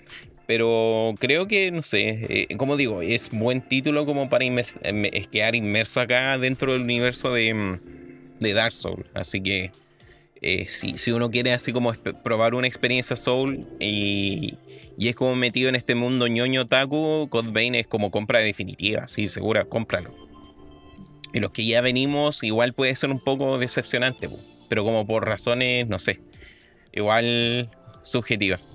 pero 0.48 1.16
creo 1.20 1.48
que, 1.48 1.72
no 1.72 1.82
sé, 1.82 2.48
eh, 2.50 2.58
como 2.58 2.78
digo, 2.78 3.02
es 3.02 3.30
buen 3.32 3.62
título 3.62 4.06
como 4.06 4.30
para 4.30 4.46
quedar 5.32 5.56
inmerso 5.56 6.00
acá 6.00 6.38
dentro 6.38 6.74
del 6.74 6.82
universo 6.82 7.34
de, 7.34 7.54
mm, 7.54 7.80
de 8.40 8.54
Dark 8.54 8.74
Souls. 8.74 9.06
Así 9.14 9.42
que 9.42 9.72
eh, 10.42 10.66
si, 10.68 10.98
si, 10.98 11.12
uno 11.12 11.32
quiere 11.32 11.54
así 11.54 11.74
como 11.74 11.94
probar 12.24 12.54
una 12.54 12.68
experiencia 12.68 13.16
Soul 13.16 13.66
y, 13.80 14.56
y, 14.98 15.08
es 15.08 15.16
como 15.16 15.36
metido 15.36 15.70
en 15.70 15.76
este 15.76 15.96
mundo 15.96 16.28
ñoño 16.28 16.68
taku, 16.68 17.28
Code 17.30 17.80
es 17.80 17.88
como 17.88 18.12
compra 18.12 18.40
definitiva, 18.40 19.08
sí, 19.08 19.28
segura, 19.28 19.66
cómpralo. 19.66 20.14
Y 21.34 21.40
los 21.40 21.52
que 21.52 21.66
ya 21.66 21.82
venimos, 21.82 22.44
igual 22.44 22.74
puede 22.74 22.96
ser 22.96 23.10
un 23.10 23.20
poco 23.20 23.58
decepcionante, 23.58 24.30
pero 24.70 24.84
como 24.84 25.08
por 25.08 25.26
razones, 25.26 25.88
no 25.88 25.98
sé, 25.98 26.20
igual 26.94 27.70
subjetivas. 28.04 28.75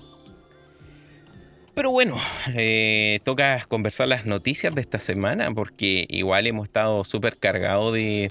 Pero 1.74 1.90
bueno, 1.92 2.18
eh, 2.54 3.20
toca 3.24 3.64
conversar 3.68 4.09
las 4.09 4.26
noticias 4.26 4.74
de 4.74 4.80
esta 4.80 4.98
semana 4.98 5.52
porque 5.54 6.06
igual 6.09 6.46
hemos 6.46 6.64
estado 6.66 7.04
súper 7.04 7.37
cargados 7.37 7.94
de, 7.94 8.30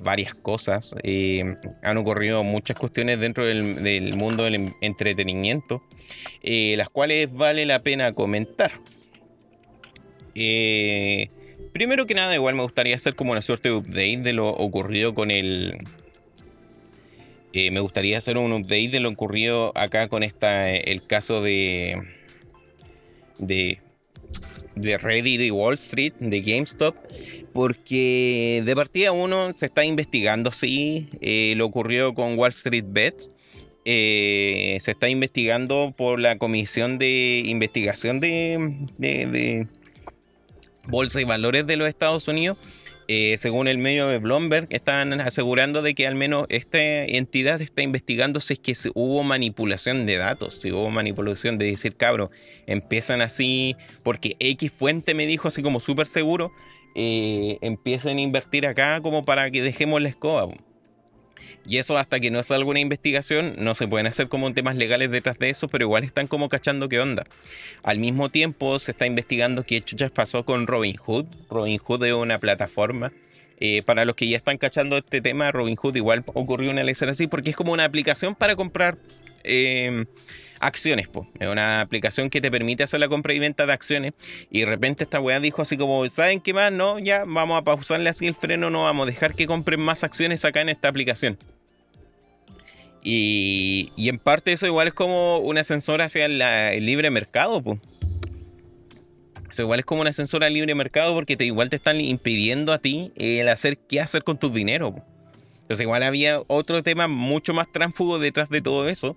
varias 0.00 0.34
cosas. 0.34 0.94
Eh, 1.02 1.56
han 1.82 1.96
ocurrido 1.96 2.44
muchas 2.44 2.76
cuestiones 2.76 3.18
dentro 3.18 3.44
del, 3.44 4.14
mundo 4.16 4.44
del 4.44 4.72
entretenimiento, 4.80 5.82
eh, 6.42 6.74
las 6.76 6.88
cuales 6.88 7.32
vale 7.32 7.66
la 7.66 7.82
pena 7.82 8.12
comentar. 8.12 8.72
primero 11.72 12.06
que 12.06 12.14
nada, 12.14 12.34
igual 12.34 12.54
me 12.54 12.62
gustaría 12.62 12.94
hacer 12.94 13.16
como 13.16 13.32
una 13.32 13.42
suerte 13.42 13.70
de 13.70 13.74
update 13.74 14.18
de 14.18 14.32
lo 14.34 14.48
ocurrido 14.50 15.14
con 15.14 15.32
el... 15.32 15.78
me 17.52 17.80
gustaría 17.80 18.18
hacer 18.18 18.38
un 18.38 18.52
update 18.52 18.90
de 18.90 19.00
lo 19.00 19.08
ocurrido 19.08 19.72
acá 19.76 20.06
con 20.06 20.22
esta, 20.22 20.70
el 20.70 21.04
caso 21.04 21.42
de 21.42 22.21
de, 23.42 23.78
de 24.74 24.98
Reddit 24.98 25.40
y 25.40 25.50
Wall 25.50 25.74
Street, 25.74 26.14
de 26.18 26.40
GameStop, 26.40 26.96
porque 27.52 28.62
de 28.64 28.74
partida 28.74 29.12
uno 29.12 29.52
se 29.52 29.66
está 29.66 29.84
investigando, 29.84 30.50
sí, 30.52 31.08
eh, 31.20 31.54
lo 31.56 31.66
ocurrió 31.66 32.14
con 32.14 32.38
Wall 32.38 32.52
Street 32.52 32.86
Bets. 32.88 33.30
Eh, 33.84 34.78
se 34.80 34.92
está 34.92 35.08
investigando 35.08 35.92
por 35.96 36.20
la 36.20 36.38
Comisión 36.38 36.98
de 36.98 37.42
Investigación 37.44 38.20
de, 38.20 39.66
Bolsa 40.86 41.20
y 41.20 41.24
Valores 41.24 41.66
de 41.66 41.76
los 41.76 41.88
Estados 41.88 42.28
Unidos 42.28 42.58
eh, 43.08 43.36
según 43.38 43.68
el 43.68 43.78
medio 43.78 44.08
de 44.08 44.18
Bloomberg, 44.18 44.66
están 44.70 45.20
asegurando 45.20 45.82
de 45.82 45.94
que 45.94 46.06
al 46.06 46.14
menos 46.14 46.46
esta 46.48 46.80
entidad 46.80 47.60
está 47.60 47.82
investigando 47.82 48.40
si 48.40 48.54
es 48.54 48.58
que 48.58 48.74
hubo 48.94 49.22
manipulación 49.22 50.06
de 50.06 50.16
datos, 50.16 50.60
si 50.60 50.72
hubo 50.72 50.90
manipulación 50.90 51.58
de 51.58 51.66
decir, 51.66 51.96
cabro, 51.96 52.30
empiezan 52.66 53.20
así, 53.20 53.76
porque 54.02 54.36
X 54.38 54.72
fuente 54.72 55.14
me 55.14 55.26
dijo 55.26 55.48
así 55.48 55.62
como 55.62 55.80
súper 55.80 56.06
seguro, 56.06 56.52
eh, 56.94 57.58
empiecen 57.62 58.18
a 58.18 58.20
invertir 58.20 58.66
acá 58.66 59.00
como 59.00 59.24
para 59.24 59.50
que 59.50 59.62
dejemos 59.62 60.00
la 60.02 60.08
escoba. 60.08 60.52
Y 61.64 61.78
eso 61.78 61.96
hasta 61.96 62.18
que 62.18 62.30
no 62.30 62.42
salga 62.42 62.68
una 62.68 62.80
investigación, 62.80 63.54
no 63.58 63.74
se 63.74 63.86
pueden 63.86 64.06
hacer 64.06 64.28
como 64.28 64.52
temas 64.52 64.76
legales 64.76 65.10
detrás 65.10 65.38
de 65.38 65.50
eso, 65.50 65.68
pero 65.68 65.84
igual 65.84 66.02
están 66.02 66.26
como 66.26 66.48
cachando 66.48 66.88
qué 66.88 66.98
onda. 66.98 67.24
Al 67.82 67.98
mismo 67.98 68.30
tiempo 68.30 68.78
se 68.78 68.90
está 68.90 69.06
investigando 69.06 69.62
qué 69.62 69.80
chuchas 69.80 70.10
pasó 70.10 70.44
con 70.44 70.66
Robinhood. 70.66 71.26
Robinhood 71.50 72.04
es 72.04 72.14
una 72.14 72.38
plataforma. 72.38 73.12
Eh, 73.60 73.82
para 73.82 74.04
los 74.04 74.16
que 74.16 74.26
ya 74.26 74.36
están 74.36 74.58
cachando 74.58 74.96
este 74.96 75.20
tema, 75.20 75.52
Robinhood 75.52 75.94
igual 75.94 76.24
ocurrió 76.26 76.72
una 76.72 76.82
lección 76.82 77.10
así 77.10 77.28
porque 77.28 77.50
es 77.50 77.56
como 77.56 77.72
una 77.72 77.84
aplicación 77.84 78.34
para 78.34 78.56
comprar 78.56 78.98
eh, 79.44 80.04
acciones. 80.62 81.08
Es 81.38 81.48
una 81.48 81.80
aplicación 81.80 82.30
que 82.30 82.40
te 82.40 82.50
permite 82.50 82.82
hacer 82.82 83.00
la 83.00 83.08
compra 83.08 83.34
y 83.34 83.38
venta 83.38 83.66
de 83.66 83.72
acciones. 83.72 84.14
Y 84.50 84.60
de 84.60 84.66
repente 84.66 85.04
esta 85.04 85.20
weá 85.20 85.40
dijo 85.40 85.60
así 85.60 85.76
como, 85.76 86.08
¿saben 86.08 86.40
qué 86.40 86.54
más? 86.54 86.72
No, 86.72 86.98
ya 86.98 87.24
vamos 87.26 87.58
a 87.58 87.62
pausarle 87.62 88.08
así 88.08 88.26
el 88.26 88.34
freno, 88.34 88.70
no 88.70 88.84
vamos 88.84 89.04
a 89.04 89.10
dejar 89.10 89.34
que 89.34 89.46
compren 89.46 89.80
más 89.80 90.04
acciones 90.04 90.44
acá 90.44 90.60
en 90.60 90.70
esta 90.70 90.88
aplicación. 90.88 91.36
Y, 93.04 93.90
en 93.96 94.18
parte 94.18 94.52
eso 94.52 94.66
igual 94.66 94.88
es 94.88 94.94
como 94.94 95.38
un 95.38 95.58
ascensor 95.58 96.00
hacia 96.02 96.26
el 96.26 96.86
libre 96.86 97.10
mercado, 97.10 97.60
pues. 97.60 97.80
Eso 99.50 99.62
igual 99.62 99.80
es 99.80 99.84
como 99.84 100.00
un 100.00 100.06
ascensor 100.06 100.44
al 100.44 100.54
libre 100.54 100.74
mercado 100.74 101.12
porque 101.12 101.36
te, 101.36 101.44
igual 101.44 101.68
te 101.68 101.76
están 101.76 102.00
impidiendo 102.00 102.72
a 102.72 102.78
ti 102.78 103.12
el 103.16 103.48
hacer 103.48 103.76
qué 103.76 104.00
hacer 104.00 104.24
con 104.24 104.38
tu 104.38 104.48
dinero. 104.48 104.94
Entonces 105.72 105.84
igual 105.84 106.02
había 106.02 106.42
otro 106.48 106.82
tema 106.82 107.08
mucho 107.08 107.54
más 107.54 107.72
tránfugo 107.72 108.18
detrás 108.18 108.50
de 108.50 108.60
todo 108.60 108.90
eso, 108.90 109.16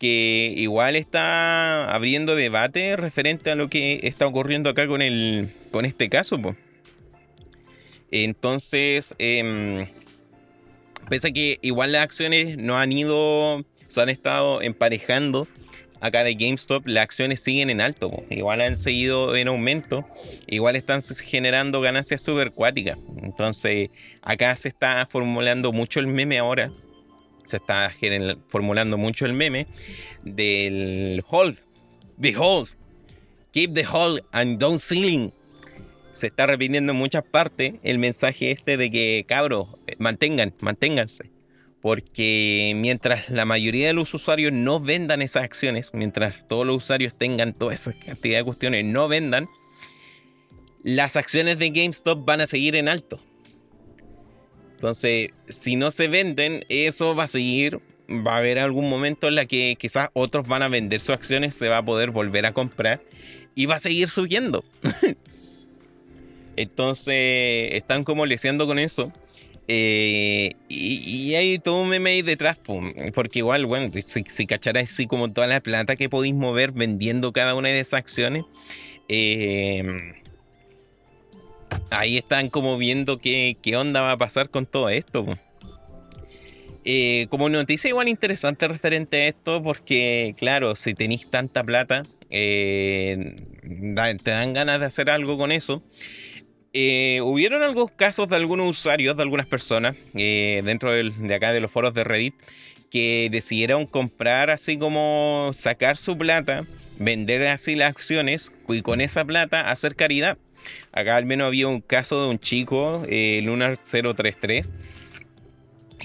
que 0.00 0.52
igual 0.56 0.96
está 0.96 1.94
abriendo 1.94 2.34
debate 2.34 2.96
referente 2.96 3.52
a 3.52 3.54
lo 3.54 3.68
que 3.68 4.00
está 4.02 4.26
ocurriendo 4.26 4.68
acá 4.68 4.88
con, 4.88 5.00
el, 5.00 5.48
con 5.70 5.84
este 5.84 6.08
caso. 6.08 6.40
Entonces, 8.10 9.14
eh, 9.20 9.92
pese 11.08 11.28
a 11.28 11.30
que 11.30 11.60
igual 11.62 11.92
las 11.92 12.02
acciones 12.02 12.56
no 12.56 12.76
han 12.76 12.90
ido, 12.90 13.64
se 13.86 14.02
han 14.02 14.08
estado 14.08 14.60
emparejando 14.60 15.46
acá 16.02 16.24
de 16.24 16.34
GameStop, 16.34 16.86
las 16.86 17.04
acciones 17.04 17.40
siguen 17.40 17.70
en 17.70 17.80
alto, 17.80 18.24
igual 18.28 18.60
han 18.60 18.76
seguido 18.76 19.36
en 19.36 19.46
aumento, 19.46 20.04
igual 20.48 20.74
están 20.74 21.00
generando 21.00 21.80
ganancias 21.80 22.20
supercuáticas. 22.20 22.98
Entonces, 23.22 23.90
acá 24.20 24.54
se 24.56 24.68
está 24.68 25.06
formulando 25.08 25.72
mucho 25.72 26.00
el 26.00 26.08
meme 26.08 26.38
ahora, 26.38 26.72
se 27.44 27.56
está 27.56 27.94
formulando 28.48 28.98
mucho 28.98 29.26
el 29.26 29.32
meme 29.32 29.68
del 30.24 31.22
hold, 31.28 31.58
behold, 32.16 32.68
keep 33.52 33.72
the 33.72 33.86
hold 33.86 34.22
and 34.32 34.58
don't 34.58 34.80
ceiling. 34.80 35.30
Se 36.10 36.26
está 36.26 36.46
repitiendo 36.46 36.92
en 36.92 36.98
muchas 36.98 37.22
partes 37.24 37.74
el 37.84 37.98
mensaje 37.98 38.50
este 38.50 38.76
de 38.76 38.90
que, 38.90 39.24
cabros, 39.26 39.68
mantengan, 39.98 40.52
manténganse 40.60 41.31
porque 41.82 42.72
mientras 42.76 43.28
la 43.28 43.44
mayoría 43.44 43.88
de 43.88 43.92
los 43.92 44.14
usuarios 44.14 44.52
no 44.52 44.78
vendan 44.78 45.20
esas 45.20 45.42
acciones, 45.42 45.90
mientras 45.92 46.46
todos 46.48 46.64
los 46.64 46.76
usuarios 46.76 47.18
tengan 47.18 47.52
toda 47.52 47.74
esa 47.74 47.92
cantidad 47.92 48.38
de 48.38 48.44
cuestiones, 48.44 48.84
no 48.84 49.08
vendan, 49.08 49.48
las 50.84 51.16
acciones 51.16 51.58
de 51.58 51.70
GameStop 51.70 52.24
van 52.24 52.40
a 52.40 52.46
seguir 52.46 52.76
en 52.76 52.88
alto. 52.88 53.20
Entonces, 54.74 55.30
si 55.48 55.74
no 55.74 55.90
se 55.90 56.06
venden, 56.06 56.64
eso 56.68 57.14
va 57.14 57.24
a 57.24 57.28
seguir. 57.28 57.80
Va 58.08 58.34
a 58.34 58.38
haber 58.38 58.58
algún 58.58 58.88
momento 58.90 59.28
en 59.28 59.36
la 59.36 59.46
que 59.46 59.76
quizás 59.78 60.08
otros 60.12 60.46
van 60.46 60.62
a 60.62 60.68
vender 60.68 61.00
sus 61.00 61.10
acciones, 61.10 61.54
se 61.54 61.68
va 61.68 61.78
a 61.78 61.84
poder 61.84 62.10
volver 62.10 62.46
a 62.46 62.52
comprar 62.52 63.00
y 63.54 63.66
va 63.66 63.76
a 63.76 63.78
seguir 63.78 64.08
subiendo. 64.08 64.64
Entonces, 66.56 67.70
están 67.72 68.04
como 68.04 68.26
leseando 68.26 68.66
con 68.66 68.78
eso. 68.78 69.12
Eh, 69.68 70.54
y, 70.68 71.34
hay 71.34 71.58
todo 71.58 71.82
un 71.82 71.88
meme 71.88 72.22
detrás, 72.22 72.58
porque 73.14 73.38
igual, 73.38 73.66
bueno, 73.66 73.90
si, 73.92 74.24
si 74.24 74.46
así 74.76 75.06
como 75.06 75.32
toda 75.32 75.46
la 75.46 75.60
plata 75.60 75.96
que 75.96 76.08
podéis 76.08 76.34
mover 76.34 76.72
vendiendo 76.72 77.32
cada 77.32 77.54
una 77.54 77.68
de 77.68 77.80
esas 77.80 77.94
acciones, 77.94 78.44
em, 79.08 80.14
ahí 81.90 82.18
están 82.18 82.50
como 82.50 82.76
viendo 82.76 83.18
qué, 83.18 83.56
qué, 83.62 83.76
onda 83.76 84.00
va 84.00 84.12
a 84.12 84.18
pasar 84.18 84.50
con 84.50 84.66
todo 84.66 84.88
esto. 84.88 85.26
Eh, 86.84 87.28
como 87.30 87.48
noticia 87.48 87.88
igual 87.88 88.08
interesante 88.08 88.66
referente 88.66 89.22
a 89.22 89.28
esto, 89.28 89.62
porque 89.62 90.34
claro, 90.36 90.74
si 90.74 90.94
tenéis 90.94 91.30
tanta 91.30 91.62
plata, 91.62 92.02
eh, 92.28 93.36
te 94.24 94.30
dan 94.30 94.52
ganas 94.52 94.80
de 94.80 94.86
hacer 94.86 95.08
algo 95.08 95.38
con 95.38 95.52
eso. 95.52 95.82
Eh, 96.74 97.20
hubieron 97.22 97.62
algunos 97.62 97.90
casos 97.90 98.28
de 98.28 98.36
algunos 98.36 98.70
usuarios, 98.70 99.16
de 99.16 99.22
algunas 99.22 99.46
personas, 99.46 99.94
eh, 100.14 100.62
dentro 100.64 100.92
de 100.92 101.34
acá 101.34 101.52
de 101.52 101.60
los 101.60 101.70
foros 101.70 101.92
de 101.92 102.02
Reddit, 102.02 102.34
que 102.90 103.28
decidieron 103.30 103.86
comprar 103.86 104.48
así 104.50 104.78
como 104.78 105.50
sacar 105.54 105.98
su 105.98 106.16
plata, 106.16 106.64
vender 106.98 107.46
así 107.46 107.74
las 107.74 107.90
acciones 107.90 108.52
y 108.68 108.80
con 108.80 109.00
esa 109.00 109.24
plata 109.24 109.70
hacer 109.70 109.96
caridad. 109.96 110.38
Acá 110.92 111.16
al 111.16 111.26
menos 111.26 111.48
había 111.48 111.68
un 111.68 111.80
caso 111.80 112.22
de 112.22 112.30
un 112.30 112.38
chico, 112.38 113.02
eh, 113.06 113.40
Lunar033, 113.44 114.70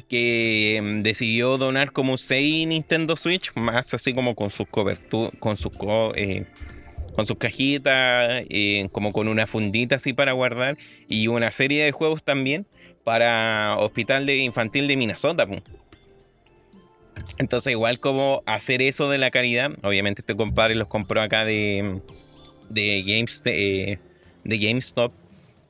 que 0.09 0.79
mm, 0.81 1.01
decidió 1.03 1.57
donar 1.57 1.91
como 1.91 2.17
6 2.17 2.67
Nintendo 2.67 3.15
Switch, 3.15 3.53
más 3.55 3.93
así 3.93 4.13
como 4.13 4.35
con 4.35 4.49
sus 4.49 4.67
coberturas, 4.67 5.31
con 5.39 5.55
sus 5.57 5.71
con 7.17 7.25
sus 7.25 7.37
cajitas, 7.37 8.43
eh, 8.47 8.89
como 8.91 9.11
con 9.11 9.27
una 9.27 9.47
fundita 9.47 9.95
así 9.95 10.13
para 10.13 10.33
guardar, 10.33 10.77
y 11.09 11.27
una 11.29 11.49
serie 11.49 11.83
de 11.83 11.91
juegos 11.91 12.23
también 12.23 12.67
para 13.03 13.75
Hospital 13.79 14.27
de 14.27 14.37
Infantil 14.37 14.87
de 14.87 14.97
Minnesota. 14.97 15.47
Entonces, 17.39 17.71
igual 17.71 17.97
como 17.97 18.43
hacer 18.45 18.83
eso 18.83 19.09
de 19.09 19.17
la 19.17 19.31
caridad, 19.31 19.71
obviamente 19.81 20.21
este 20.21 20.35
compadre 20.35 20.75
los 20.75 20.87
compró 20.87 21.19
acá 21.19 21.43
de, 21.43 22.01
de, 22.69 23.01
Games, 23.01 23.41
de, 23.41 23.97
de 24.43 24.57
GameStop 24.59 25.11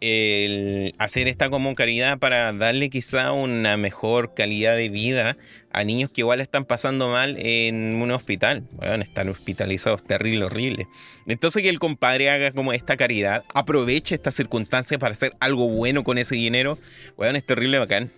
el 0.02 0.94
hacer 0.98 1.28
esta 1.28 1.50
como 1.50 1.74
caridad 1.76 2.20
para 2.20 2.52
darle 2.52 2.90
quizá 2.90 3.32
una 3.32 3.78
mejor 3.78 4.34
calidad 4.34 4.76
de 4.76 4.90
vida 4.90 5.38
a 5.78 5.84
niños 5.84 6.12
que 6.12 6.22
igual 6.22 6.42
están 6.42 6.66
pasando 6.66 7.10
mal 7.10 7.38
en 7.38 8.02
un 8.02 8.10
hospital. 8.10 8.64
Bueno, 8.72 9.04
están 9.04 9.30
hospitalizados 9.30 10.04
terrible, 10.04 10.46
horrible. 10.46 10.88
Entonces 11.28 11.62
que 11.62 11.70
el 11.70 11.78
compadre 11.78 12.32
haga 12.32 12.52
como 12.52 12.74
esta 12.74 12.98
caridad, 12.98 13.44
aproveche 13.54 14.16
esta 14.16 14.32
circunstancia 14.32 14.98
para 14.98 15.12
hacer 15.12 15.34
algo 15.40 15.68
bueno 15.70 16.04
con 16.04 16.18
ese 16.18 16.36
dinero. 16.36 16.80
Bueno, 17.16 17.38
es 17.38 17.46
terrible 17.46 17.78
bacán. 17.78 18.10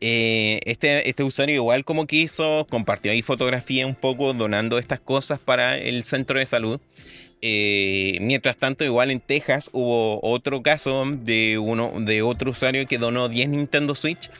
Eh, 0.00 0.60
este, 0.64 1.10
este 1.10 1.22
usuario 1.24 1.56
igual 1.56 1.84
como 1.84 2.06
quiso, 2.06 2.66
compartió 2.70 3.12
ahí 3.12 3.20
fotografía 3.20 3.86
un 3.86 3.94
poco 3.94 4.32
donando 4.32 4.78
estas 4.78 4.98
cosas 4.98 5.40
para 5.40 5.76
el 5.76 6.04
centro 6.04 6.38
de 6.38 6.46
salud 6.46 6.80
Eh, 7.42 8.18
mientras 8.20 8.56
tanto, 8.56 8.84
igual 8.84 9.10
en 9.10 9.20
Texas 9.20 9.70
hubo 9.72 10.20
otro 10.22 10.62
caso 10.62 11.04
de, 11.06 11.58
uno, 11.58 11.94
de 11.98 12.22
otro 12.22 12.50
usuario 12.50 12.86
que 12.86 12.98
donó 12.98 13.28
10 13.28 13.48
Nintendo 13.50 13.94
Switch 13.94 14.30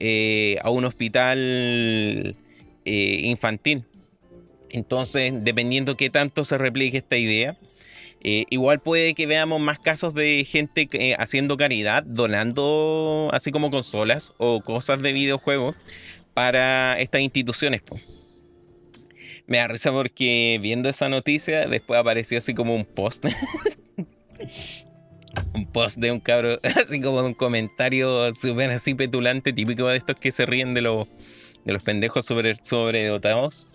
eh, 0.00 0.58
a 0.62 0.70
un 0.70 0.84
hospital 0.84 2.36
eh, 2.84 3.20
infantil. 3.22 3.84
Entonces, 4.70 5.32
dependiendo 5.44 5.96
qué 5.96 6.10
tanto 6.10 6.44
se 6.44 6.58
replique 6.58 6.98
esta 6.98 7.16
idea, 7.16 7.56
igual 8.20 8.80
puede 8.80 9.14
que 9.14 9.26
veamos 9.26 9.60
más 9.60 9.78
casos 9.78 10.12
de 10.12 10.44
gente 10.44 10.88
haciendo 11.18 11.56
caridad, 11.56 12.02
donando 12.02 13.30
así 13.32 13.50
como 13.50 13.70
consolas 13.70 14.34
o 14.36 14.60
cosas 14.60 15.00
de 15.00 15.12
videojuegos 15.12 15.76
para 16.34 16.98
estas 17.00 17.22
instituciones. 17.22 17.82
Me 19.48 19.58
da 19.58 19.66
risa 19.66 19.90
porque 19.90 20.58
viendo 20.60 20.90
esa 20.90 21.08
noticia, 21.08 21.66
después 21.66 21.98
apareció 21.98 22.36
así 22.36 22.54
como 22.54 22.76
un 22.76 22.84
post. 22.84 23.24
un 25.54 25.66
post 25.66 25.96
de 25.96 26.12
un 26.12 26.20
cabro, 26.20 26.60
así 26.62 27.00
como 27.00 27.20
un 27.20 27.32
comentario 27.32 28.34
súper 28.34 28.70
así 28.70 28.94
petulante, 28.94 29.54
típico 29.54 29.88
de 29.88 29.96
estos 29.96 30.16
que 30.16 30.32
se 30.32 30.44
ríen 30.44 30.74
de, 30.74 30.82
los 30.82 31.08
de 31.64 31.72
los 31.72 31.82
pendejos 31.82 32.26
sobre, 32.26 32.56
sobredotados. 32.62 33.66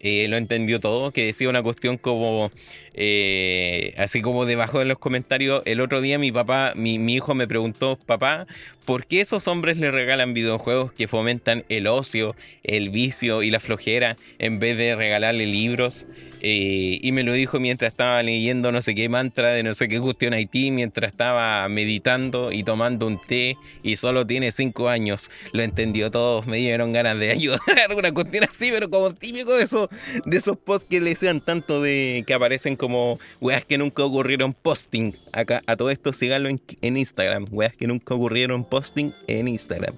Eh, 0.00 0.26
lo 0.26 0.36
entendió 0.36 0.80
todo, 0.80 1.12
que 1.12 1.26
decía 1.26 1.48
una 1.48 1.62
cuestión 1.62 1.98
como, 1.98 2.50
eh, 2.94 3.94
así 3.96 4.22
como 4.22 4.44
debajo 4.44 4.78
de 4.78 4.84
los 4.84 4.98
comentarios, 4.98 5.62
el 5.64 5.80
otro 5.80 6.00
día 6.00 6.18
mi 6.18 6.32
papá, 6.32 6.72
mi, 6.76 6.98
mi, 6.98 7.14
hijo 7.14 7.34
me 7.34 7.48
preguntó, 7.48 7.98
papá, 8.06 8.46
¿por 8.84 9.06
qué 9.06 9.20
esos 9.20 9.48
hombres 9.48 9.76
le 9.76 9.90
regalan 9.90 10.34
videojuegos 10.34 10.92
que 10.92 11.08
fomentan 11.08 11.64
el 11.68 11.86
ocio, 11.86 12.34
el 12.62 12.90
vicio 12.90 13.42
y 13.42 13.50
la 13.50 13.60
flojera 13.60 14.16
en 14.38 14.58
vez 14.58 14.76
de 14.76 14.94
regalarle 14.96 15.46
libros? 15.46 16.06
Eh, 16.44 16.98
y 17.00 17.12
me 17.12 17.22
lo 17.22 17.32
dijo 17.34 17.60
mientras 17.60 17.92
estaba 17.92 18.20
leyendo 18.20 18.72
no 18.72 18.82
sé 18.82 18.96
qué 18.96 19.08
mantra 19.08 19.52
de 19.52 19.62
no 19.62 19.74
sé 19.74 19.86
qué 19.86 20.00
cuestión 20.00 20.32
Haití, 20.32 20.72
mientras 20.72 21.12
estaba 21.12 21.68
meditando 21.68 22.50
y 22.50 22.64
tomando 22.64 23.06
un 23.06 23.20
té 23.20 23.56
y 23.84 23.96
solo 23.96 24.26
tiene 24.26 24.50
cinco 24.50 24.88
años. 24.88 25.30
Lo 25.52 25.62
entendió 25.62 26.10
todo, 26.10 26.42
me 26.42 26.56
dieron 26.56 26.92
ganas 26.92 27.16
de 27.20 27.30
ayudar, 27.30 27.60
alguna 27.88 28.12
cuestión 28.12 28.42
así, 28.42 28.70
pero 28.72 28.90
como 28.90 29.14
típico 29.14 29.54
de 29.54 29.62
esos, 29.62 29.88
de 30.24 30.36
esos 30.36 30.56
posts 30.58 30.88
que 30.90 31.00
le 31.00 31.10
decían 31.10 31.40
tanto 31.40 31.80
de 31.80 32.24
que 32.26 32.34
aparecen 32.34 32.74
como 32.82 33.20
weas 33.40 33.64
que 33.64 33.78
nunca 33.78 34.02
ocurrieron 34.02 34.54
posting. 34.54 35.12
Acá 35.32 35.62
a 35.68 35.76
todo 35.76 35.88
esto 35.90 36.12
síganlo 36.12 36.48
en, 36.48 36.96
Instagram, 36.96 37.46
weas 37.52 37.76
que 37.76 37.86
nunca 37.86 38.12
ocurrieron 38.12 38.64
posting 38.64 39.12
en 39.28 39.46
Instagram. 39.46 39.94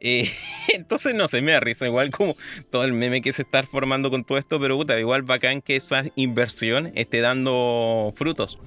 Eh, 0.00 0.30
entonces, 0.74 1.14
no 1.14 1.28
sé, 1.28 1.42
me 1.42 1.52
da 1.52 1.60
risa 1.60 1.84
igual 1.84 2.10
como 2.10 2.36
todo 2.70 2.84
el 2.84 2.94
meme 2.94 3.20
que 3.20 3.34
se 3.34 3.42
está 3.42 3.62
formando 3.64 4.10
con 4.10 4.24
todo 4.24 4.38
esto, 4.38 4.58
pero 4.58 4.78
puta, 4.78 4.98
igual 4.98 5.24
bacán 5.24 5.60
que 5.60 5.76
esa 5.76 6.04
inversión 6.16 6.90
esté 6.94 7.20
dando 7.20 8.14
frutos. 8.16 8.58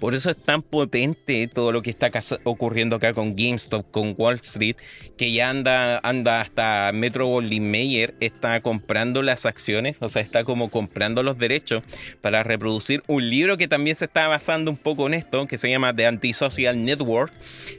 Por 0.00 0.14
eso 0.14 0.30
es 0.30 0.36
tan 0.36 0.62
potente 0.62 1.48
todo 1.48 1.72
lo 1.72 1.82
que 1.82 1.90
está 1.90 2.10
ocurriendo 2.44 2.96
acá 2.96 3.12
con 3.12 3.34
GameStop, 3.34 3.90
con 3.90 4.14
Wall 4.16 4.36
Street, 4.36 4.76
que 5.16 5.32
ya 5.32 5.50
anda, 5.50 5.98
anda 6.04 6.40
hasta 6.40 6.92
Metro 6.94 7.26
Goldwyn 7.26 7.68
Mayer, 7.68 8.14
está 8.20 8.60
comprando 8.60 9.22
las 9.22 9.44
acciones, 9.44 9.96
o 10.00 10.08
sea, 10.08 10.22
está 10.22 10.44
como 10.44 10.70
comprando 10.70 11.24
los 11.24 11.36
derechos 11.36 11.82
para 12.20 12.44
reproducir 12.44 13.02
un 13.08 13.28
libro 13.28 13.56
que 13.56 13.66
también 13.66 13.96
se 13.96 14.04
está 14.04 14.28
basando 14.28 14.70
un 14.70 14.76
poco 14.76 15.08
en 15.08 15.14
esto, 15.14 15.48
que 15.48 15.58
se 15.58 15.68
llama 15.68 15.94
The 15.94 16.06
Antisocial 16.06 16.84
Network, 16.84 17.32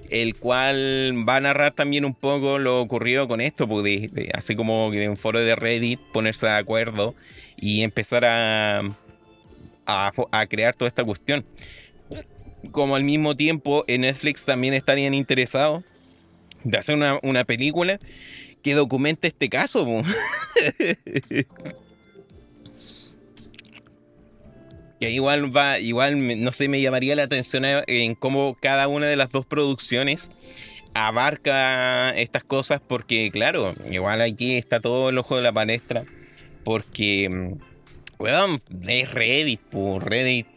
el 0.10 0.36
cual 0.36 1.14
va 1.28 1.38
a 1.38 1.42
narrar 1.42 1.74
también 1.74 2.04
un 2.04 2.16
poco 2.16 2.60
lo 2.60 2.82
ocurrido 2.82 3.30
con 3.30 3.40
esto, 3.40 3.66
pues 3.66 4.12
así 4.34 4.58
como 4.58 4.94
en 4.94 5.12
un 5.12 5.18
foro 5.18 5.40
de 5.40 5.56
Reddit 5.56 6.02
ponerse 6.12 6.48
de 6.48 6.54
acuerdo 6.54 7.16
y 7.56 7.82
empezar 7.84 8.26
a, 8.26 8.82
a 9.86 10.48
crear 10.48 10.76
toda 10.76 10.90
esta 10.90 11.06
cuestión 11.06 11.46
como 12.72 12.96
al 12.96 13.04
mismo 13.04 13.36
tiempo 13.36 13.84
en 13.88 14.02
Netflix 14.02 14.46
también 14.46 14.74
estarían 14.74 15.14
interesados 15.14 15.84
de 16.64 16.78
hacer 16.78 16.96
una, 16.96 17.44
película 17.46 18.00
que 18.62 18.74
documente 18.74 19.28
este 19.28 19.50
caso. 19.50 19.88
que 25.00 25.12
igual 25.12 25.56
va, 25.56 25.80
igual 25.80 26.44
no 26.44 26.52
sé, 26.52 26.68
me 26.68 26.82
llamaría 26.82 27.16
la 27.16 27.24
atención 27.24 27.64
en 27.66 28.16
cómo 28.16 28.58
cada 28.60 28.90
una 28.90 29.08
de 29.08 29.16
las 29.16 29.32
dos 29.32 29.46
producciones 29.46 30.30
abarca 30.94 32.12
estas 32.18 32.44
cosas, 32.44 32.82
porque 32.86 33.30
claro, 33.32 33.74
igual 33.90 34.22
aquí 34.22 34.58
está 34.58 34.82
todo 34.82 35.10
el 35.10 35.18
ojo 35.18 35.38
de 35.38 35.44
la 35.44 35.54
palestra, 35.54 36.04
porque, 36.66 37.56
bueno, 38.18 38.60
es 38.88 39.14
Reddit, 39.14 39.62
por 39.62 40.10
Reddit 40.10 40.48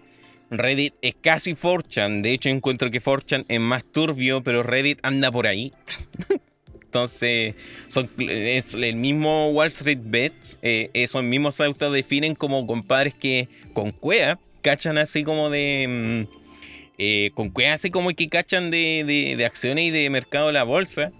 Reddit 0.52 0.94
es 1.02 1.14
casi 1.20 1.54
Forchan. 1.54 2.22
De 2.22 2.32
hecho, 2.32 2.48
encuentro 2.48 2.90
que 2.90 3.00
Forchan 3.00 3.44
es 3.48 3.60
más 3.60 3.84
turbio, 3.84 4.42
pero 4.42 4.62
Reddit 4.62 4.98
anda 5.02 5.32
por 5.32 5.46
ahí. 5.46 5.72
Entonces, 6.84 7.54
son, 7.88 8.10
es 8.18 8.74
el 8.74 8.96
mismo 8.96 9.50
Wall 9.50 9.68
Street 9.68 10.00
Bets. 10.02 10.58
Eh, 10.62 10.90
esos 10.92 11.22
mismos 11.22 11.54
se 11.54 11.64
autodefinen 11.64 12.34
como 12.34 12.66
compadres 12.66 13.14
que 13.14 13.48
con 13.72 13.92
cuea 13.92 14.38
cachan 14.60 14.98
así 14.98 15.24
como 15.24 15.50
de. 15.50 15.86
Mm, 15.88 16.42
eh, 16.98 17.30
con 17.34 17.48
cuea 17.48 17.74
así 17.74 17.90
como 17.90 18.10
que 18.10 18.28
cachan 18.28 18.70
de, 18.70 19.34
de, 19.36 19.44
acciones 19.44 19.86
y 19.86 19.90
de 19.90 20.10
mercado 20.10 20.48
de 20.48 20.52
la 20.52 20.64
bolsa 20.64 21.10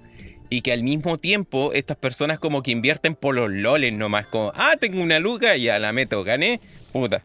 y 0.52 0.60
que 0.60 0.70
al 0.70 0.82
mismo 0.82 1.16
tiempo 1.18 1.72
estas 1.72 1.96
personas 1.96 2.38
como 2.38 2.62
que 2.62 2.72
invierten 2.72 3.14
por 3.14 3.34
los 3.34 3.50
loles 3.50 3.94
nomás, 3.94 4.26
como, 4.26 4.52
ah, 4.54 4.76
tengo 4.78 5.02
una 5.02 5.18
luca, 5.18 5.56
ya 5.56 5.78
la 5.78 5.94
meto, 5.94 6.22
gané, 6.24 6.60
puta, 6.92 7.24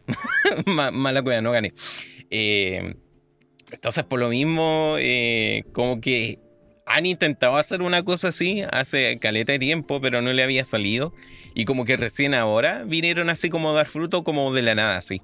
mala 0.64 1.22
cueva, 1.22 1.42
no 1.42 1.52
gané. 1.52 1.74
Eh, 2.30 2.94
entonces 3.70 4.04
por 4.04 4.18
lo 4.18 4.30
mismo, 4.30 4.94
eh, 4.98 5.64
como 5.74 6.00
que 6.00 6.38
han 6.86 7.04
intentado 7.04 7.58
hacer 7.58 7.82
una 7.82 8.02
cosa 8.02 8.28
así 8.28 8.62
hace 8.72 9.18
caleta 9.18 9.52
de 9.52 9.58
tiempo, 9.58 10.00
pero 10.00 10.22
no 10.22 10.32
le 10.32 10.42
había 10.42 10.64
salido. 10.64 11.12
Y 11.54 11.66
como 11.66 11.84
que 11.84 11.98
recién 11.98 12.32
ahora 12.32 12.84
vinieron 12.86 13.28
así 13.28 13.50
como 13.50 13.68
a 13.68 13.74
dar 13.74 13.88
fruto 13.88 14.24
como 14.24 14.54
de 14.54 14.62
la 14.62 14.74
nada, 14.74 14.96
así. 14.96 15.20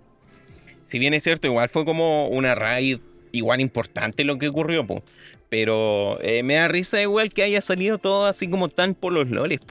Si 0.83 0.99
bien 0.99 1.15
es 1.15 1.23
cierto, 1.23 1.47
igual 1.47 1.71
fue 1.71 1.87
como 1.87 2.29
una 2.29 2.55
raid 2.55 2.99
igual 3.33 3.61
importante 3.61 4.25
lo 4.25 4.39
que 4.39 4.49
ocurrió, 4.49 4.87
pues. 4.87 5.03
Pero 5.49 6.19
eh, 6.23 6.43
me 6.43 6.55
da 6.55 6.69
risa 6.69 7.01
igual 7.01 7.33
que 7.33 7.43
haya 7.43 7.61
salido 7.61 7.99
todo 7.99 8.27
así 8.27 8.49
como 8.49 8.69
tan 8.69 8.95
por 8.95 9.13
los 9.13 9.29
loles, 9.31 9.61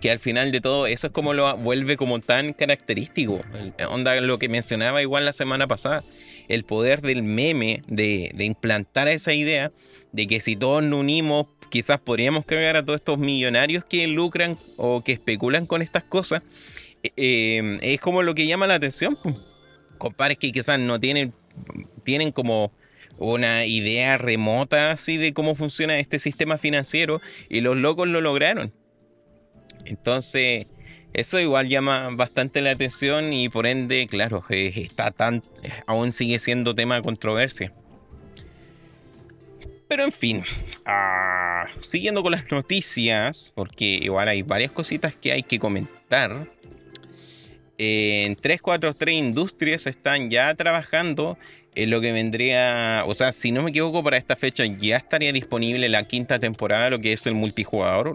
que 0.00 0.10
al 0.10 0.18
final 0.18 0.52
de 0.52 0.60
todo 0.60 0.86
eso 0.86 1.08
es 1.08 1.12
como 1.12 1.34
lo 1.34 1.56
vuelve 1.56 1.96
como 1.96 2.20
tan 2.20 2.52
característico. 2.52 3.40
Onda 3.88 4.20
lo 4.20 4.38
que 4.38 4.48
mencionaba 4.48 5.02
igual 5.02 5.24
la 5.24 5.32
semana 5.32 5.66
pasada. 5.66 6.02
El 6.48 6.64
poder 6.64 7.02
del 7.02 7.22
meme, 7.22 7.82
de, 7.88 8.32
implantar 8.38 9.08
esa 9.08 9.32
idea 9.32 9.70
de 10.12 10.26
que 10.26 10.40
si 10.40 10.56
todos 10.56 10.82
nos 10.82 11.00
unimos, 11.00 11.46
quizás 11.70 12.00
podríamos 12.00 12.46
cagar 12.46 12.76
a 12.76 12.84
todos 12.84 13.00
estos 13.00 13.18
millonarios 13.18 13.84
que 13.84 14.06
lucran 14.06 14.56
o 14.76 15.02
que 15.02 15.12
especulan 15.12 15.66
con 15.66 15.82
estas 15.82 16.04
cosas. 16.04 16.42
Eh, 17.02 17.12
eh, 17.16 17.78
es 17.82 18.00
como 18.00 18.22
lo 18.22 18.34
que 18.34 18.46
llama 18.46 18.66
la 18.66 18.74
atención. 18.74 19.18
Compadres 19.98 20.38
que 20.38 20.52
quizás 20.52 20.78
no 20.78 21.00
tienen, 21.00 21.32
tienen 22.04 22.32
como 22.32 22.72
una 23.18 23.66
idea 23.66 24.16
remota 24.16 24.92
así 24.92 25.16
de 25.16 25.32
cómo 25.32 25.54
funciona 25.54 25.98
este 25.98 26.18
sistema 26.18 26.56
financiero 26.58 27.20
y 27.48 27.60
los 27.60 27.76
locos 27.76 28.08
lo 28.08 28.20
lograron. 28.20 28.72
Entonces, 29.84 30.66
eso 31.12 31.40
igual 31.40 31.68
llama 31.68 32.10
bastante 32.12 32.60
la 32.60 32.70
atención 32.70 33.32
y 33.32 33.48
por 33.48 33.66
ende, 33.66 34.06
claro, 34.06 34.44
eh, 34.50 34.72
está 34.76 35.10
tan, 35.10 35.42
aún 35.86 36.12
sigue 36.12 36.38
siendo 36.38 36.74
tema 36.74 36.96
de 36.96 37.02
controversia. 37.02 37.72
Pero 39.88 40.04
en 40.04 40.12
fin, 40.12 40.42
ah, 40.84 41.66
siguiendo 41.80 42.22
con 42.22 42.32
las 42.32 42.50
noticias, 42.50 43.52
porque 43.54 43.86
igual 43.86 44.28
hay 44.28 44.42
varias 44.42 44.70
cositas 44.70 45.14
que 45.14 45.32
hay 45.32 45.42
que 45.42 45.58
comentar. 45.58 46.46
En 47.78 48.34
343 48.34 49.14
Industrias 49.14 49.86
están 49.86 50.30
ya 50.30 50.52
trabajando 50.56 51.38
en 51.76 51.90
lo 51.90 52.00
que 52.00 52.10
vendría, 52.10 53.04
o 53.06 53.14
sea, 53.14 53.30
si 53.30 53.52
no 53.52 53.62
me 53.62 53.70
equivoco, 53.70 54.02
para 54.02 54.16
esta 54.16 54.34
fecha 54.34 54.66
ya 54.66 54.96
estaría 54.96 55.32
disponible 55.32 55.88
la 55.88 56.02
quinta 56.02 56.40
temporada 56.40 56.90
lo 56.90 56.98
que 56.98 57.12
es 57.12 57.24
el 57.28 57.34
multijugador, 57.34 58.14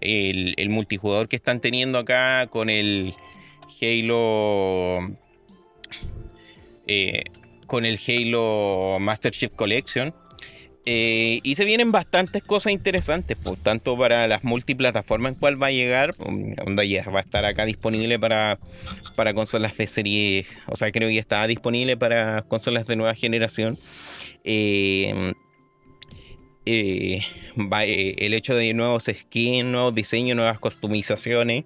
el, 0.00 0.68
multijugador 0.68 1.28
que 1.28 1.36
están 1.36 1.60
teniendo 1.60 1.98
acá 1.98 2.48
con 2.48 2.68
el 2.68 3.14
Halo. 3.80 5.16
Eh, 6.88 7.22
con 7.66 7.84
el 7.84 7.98
Halo 8.06 8.98
Master 8.98 9.32
Chief 9.32 9.54
Collection. 9.54 10.12
Eh, 10.84 11.38
y 11.44 11.54
se 11.54 11.64
vienen 11.64 11.92
bastantes 11.92 12.42
cosas 12.42 12.72
interesantes, 12.72 13.36
por 13.36 13.54
pues, 13.54 13.62
tanto 13.62 13.96
para 13.96 14.26
las 14.26 14.42
multiplataformas 14.42 15.34
en 15.34 15.38
cual 15.38 15.62
va 15.62 15.68
a 15.68 15.70
llegar, 15.70 16.14
onda 16.18 16.82
ya 16.84 17.04
va 17.08 17.20
a 17.20 17.22
estar 17.22 17.44
acá 17.44 17.64
disponible 17.64 18.18
para, 18.18 18.58
para 19.14 19.32
consolas 19.32 19.76
de 19.76 19.86
serie, 19.86 20.46
o 20.66 20.76
sea, 20.76 20.90
creo 20.90 21.08
que 21.08 21.14
ya 21.14 21.20
está 21.20 21.46
disponible 21.46 21.96
para 21.96 22.42
consolas 22.42 22.86
de 22.86 22.96
nueva 22.96 23.14
generación. 23.14 23.78
Eh, 24.42 25.34
eh, 26.64 27.20
eh, 27.56 28.14
el 28.18 28.34
hecho 28.34 28.54
de 28.54 28.72
nuevos 28.74 29.04
skins, 29.12 29.64
nuevos 29.64 29.94
diseños, 29.94 30.36
nuevas 30.36 30.58
customizaciones. 30.58 31.64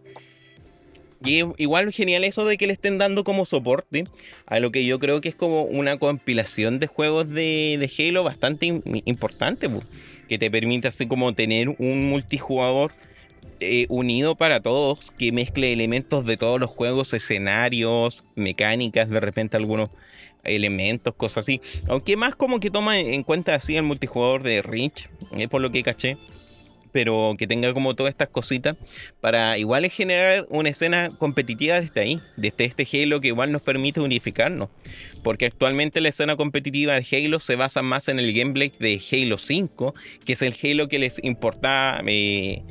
Y 1.24 1.42
igual 1.57 1.92
genial 1.92 2.24
eso 2.24 2.44
de 2.44 2.57
que 2.57 2.66
le 2.66 2.72
estén 2.72 2.98
dando 2.98 3.24
como 3.24 3.46
soporte 3.46 4.05
a 4.46 4.61
lo 4.61 4.70
que 4.70 4.85
yo 4.85 4.98
creo 4.98 5.20
que 5.20 5.29
es 5.29 5.35
como 5.35 5.62
una 5.62 5.98
compilación 5.98 6.79
de 6.79 6.87
juegos 6.87 7.31
de, 7.31 7.90
Halo 7.98 8.22
bastante 8.22 8.66
importante, 9.05 9.68
que 10.29 10.38
te 10.38 10.50
permite 10.50 10.88
así 10.88 11.07
como 11.07 11.35
tener 11.35 11.70
un 11.79 12.11
multijugador 12.11 12.92
eh, 13.61 13.87
unido 13.88 14.35
para 14.35 14.61
todos, 14.61 15.11
que 15.12 15.33
mezcle 15.33 15.72
elementos 15.72 16.26
de 16.26 16.37
todos 16.37 16.61
los 16.61 16.70
juegos, 16.70 17.14
escenarios, 17.14 18.24
mecánicas, 18.35 19.09
de 19.09 19.20
repente 19.20 19.57
algunos 19.57 19.88
elementos, 20.44 21.14
cosas 21.14 21.44
así. 21.44 21.61
Aunque 21.88 22.16
más 22.16 22.37
como 22.37 22.61
que 22.61 22.70
toma 22.70 22.98
en 22.98 23.22
cuenta 23.22 23.55
así 23.55 23.76
el 23.76 23.83
multijugador 23.85 24.42
de 24.42 24.62
Reach, 24.62 25.09
eh, 25.37 25.48
por 25.48 25.62
lo 25.62 25.72
que 25.72 25.83
caché 25.83 26.18
pero 26.96 27.35
que 27.37 27.46
tenga 27.46 27.74
como 27.74 27.94
todas 27.94 28.11
estas 28.11 28.30
cositas 28.30 28.74
para 29.20 29.59
igual 29.59 29.87
generar 29.90 30.46
una 30.48 30.70
escena 30.70 31.11
competitiva 31.11 31.78
desde 31.78 32.00
ahí, 32.00 32.20
desde 32.38 32.64
este 32.64 32.88
Halo 32.90 33.20
que 33.20 33.28
igual 33.28 33.52
nos 33.52 33.61
permite 33.61 34.00
unificarnos. 34.00 34.70
Porque 35.22 35.44
actualmente 35.44 36.00
la 36.00 36.09
escena 36.09 36.37
competitiva 36.37 36.98
de 36.98 37.06
Halo 37.12 37.38
se 37.38 37.54
basa 37.54 37.82
más 37.82 38.09
en 38.09 38.18
el 38.18 38.32
gameplay 38.32 38.72
de 38.80 38.98
Halo 39.12 39.37
5, 39.37 39.94
que 40.24 40.32
es 40.32 40.40
el 40.40 40.56
Halo 40.62 40.88
que 40.88 40.98
les 40.98 41.22
importaba. 41.22 42.00
Eh, 42.06 42.62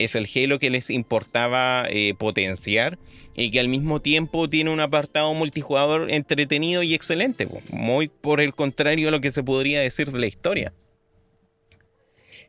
es 0.00 0.16
el 0.16 0.28
Halo 0.34 0.58
que 0.58 0.70
les 0.70 0.90
importaba 0.90 1.86
eh, 1.90 2.14
potenciar 2.18 2.98
y 3.36 3.52
que 3.52 3.60
al 3.60 3.68
mismo 3.68 4.00
tiempo 4.00 4.50
tiene 4.50 4.70
un 4.70 4.80
apartado 4.80 5.32
multijugador 5.32 6.10
entretenido 6.10 6.82
y 6.82 6.92
excelente, 6.92 7.46
muy 7.70 8.08
por 8.08 8.40
el 8.40 8.52
contrario 8.52 9.06
a 9.06 9.10
lo 9.12 9.20
que 9.20 9.30
se 9.30 9.44
podría 9.44 9.80
decir 9.80 10.10
de 10.10 10.18
la 10.18 10.26
historia. 10.26 10.72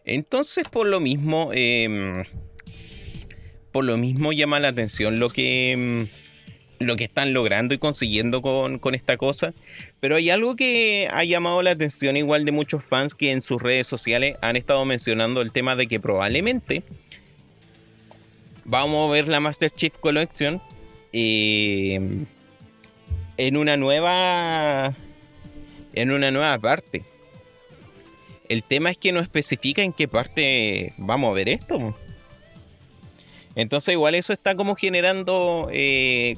Entonces, 0.06 0.68
por 0.70 0.88
lo 0.88 1.00
mismo, 1.00 1.52
em, 1.54 2.24
por 3.72 3.86
lo 3.86 3.98
mismo 3.98 4.34
llama 4.34 4.60
la 4.60 4.70
atención 4.70 5.20
lo 5.20 5.30
que, 5.30 5.72
em, 5.72 6.08
lo 6.80 6.96
que 6.96 7.04
están 7.04 7.34
logrando 7.34 7.74
y 7.74 7.78
consiguiendo 7.78 8.42
con, 8.42 8.80
con, 8.80 8.96
esta 8.96 9.18
cosa. 9.18 9.54
Pero 10.00 10.16
hay 10.16 10.30
algo 10.30 10.56
que 10.56 11.08
ha 11.12 11.24
llamado 11.24 11.62
la 11.62 11.72
atención 11.72 12.18
igual 12.18 12.46
de 12.46 12.52
muchos 12.52 12.84
fans 12.84 13.14
que 13.14 13.32
en 13.32 13.42
sus 13.42 13.62
redes 13.62 13.88
sociales 13.88 14.38
han 14.42 14.56
estado 14.56 14.84
mencionando 14.86 15.42
el 15.42 15.52
tema 15.52 15.76
de 15.76 15.88
que 15.88 16.00
probablemente 16.00 16.84
vamos 18.66 19.10
a 19.10 19.12
ver 19.12 19.28
la 19.28 19.40
Master 19.40 19.72
Chief 19.72 19.94
Collection 20.00 20.62
em, 21.14 22.26
en 23.38 23.58
una 23.58 23.78
nueva 23.78 24.96
en 25.94 26.12
una 26.12 26.32
nueva 26.32 26.58
parte. 26.60 27.04
El 28.52 28.64
tema 28.64 28.92
es 28.92 28.98
que 28.98 29.14
no 29.14 29.22
especifica 29.22 29.82
en 29.82 29.94
qué 29.94 30.10
parte 30.10 30.92
vamos 30.98 31.30
a 31.30 31.34
ver 31.34 31.48
esto. 31.48 31.96
Entonces 33.56 33.94
igual 33.94 34.14
eso 34.14 34.34
está 34.34 34.56
como 34.56 34.76
generando 34.76 35.70
eh, 35.72 36.36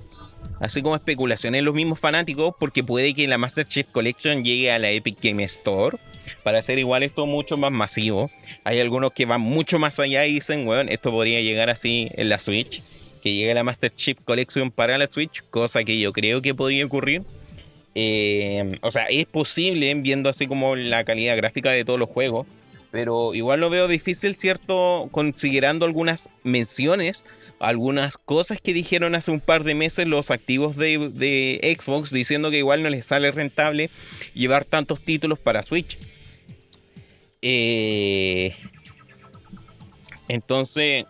así 0.59 0.83
como 0.83 0.95
especulaciones 0.95 1.57
en 1.57 1.65
los 1.65 1.73
mismos 1.73 1.99
fanáticos 1.99 2.53
porque 2.59 2.83
puede 2.83 3.15
que 3.15 3.27
la 3.27 3.39
Master 3.39 3.67
Chief 3.67 3.87
Collection 3.91 4.43
llegue 4.43 4.71
a 4.71 4.77
la 4.77 4.91
Epic 4.91 5.17
Game 5.23 5.43
Store 5.45 5.97
para 6.43 6.59
hacer 6.59 6.77
igual 6.77 7.01
esto 7.01 7.25
mucho 7.25 7.57
más 7.57 7.71
masivo. 7.71 8.29
Hay 8.63 8.79
algunos 8.79 9.11
que 9.13 9.25
van 9.25 9.41
mucho 9.41 9.79
más 9.79 9.97
allá 9.99 10.23
y 10.27 10.35
dicen, 10.35 10.65
bueno, 10.65 10.91
esto 10.91 11.09
podría 11.09 11.41
llegar 11.41 11.71
así 11.71 12.09
en 12.13 12.29
la 12.29 12.37
Switch, 12.37 12.83
que 13.23 13.33
llegue 13.33 13.55
la 13.55 13.63
Master 13.63 13.91
Chief 13.91 14.19
Collection 14.23 14.69
para 14.69 14.99
la 14.99 15.07
Switch, 15.07 15.41
cosa 15.49 15.83
que 15.83 15.99
yo 15.99 16.13
creo 16.13 16.43
que 16.43 16.53
podría 16.53 16.85
ocurrir. 16.85 17.23
Eh, 17.95 18.77
o 18.81 18.91
sea, 18.91 19.05
es 19.05 19.25
posible 19.25 19.93
viendo 19.95 20.29
así 20.29 20.47
como 20.47 20.75
la 20.75 21.03
calidad 21.03 21.37
gráfica 21.37 21.71
de 21.71 21.85
todos 21.85 21.99
los 21.99 22.09
juegos. 22.09 22.47
Pero 22.91 23.33
igual 23.33 23.59
lo 23.59 23.71
veo 23.71 23.87
difícil, 23.87 24.35
¿cierto? 24.35 25.09
Considerando 25.11 25.83
algunas 25.85 26.29
menciones, 26.43 27.25
algunas 27.57 28.19
cosas 28.19 28.61
que 28.61 28.71
dijeron 28.71 29.15
hace 29.15 29.31
un 29.31 29.39
par 29.39 29.63
de 29.63 29.73
meses 29.73 30.05
los 30.05 30.29
activos 30.29 30.75
de, 30.75 31.75
Xbox, 31.81 32.11
diciendo 32.11 32.51
que 32.51 32.59
igual 32.59 32.83
no 32.83 32.89
les 32.91 33.07
sale 33.07 33.31
rentable 33.31 33.89
llevar 34.35 34.63
tantos 34.65 35.01
títulos 35.01 35.39
para 35.39 35.63
Switch. 35.63 35.97
Eh, 37.41 38.55
entonces, 40.27 41.05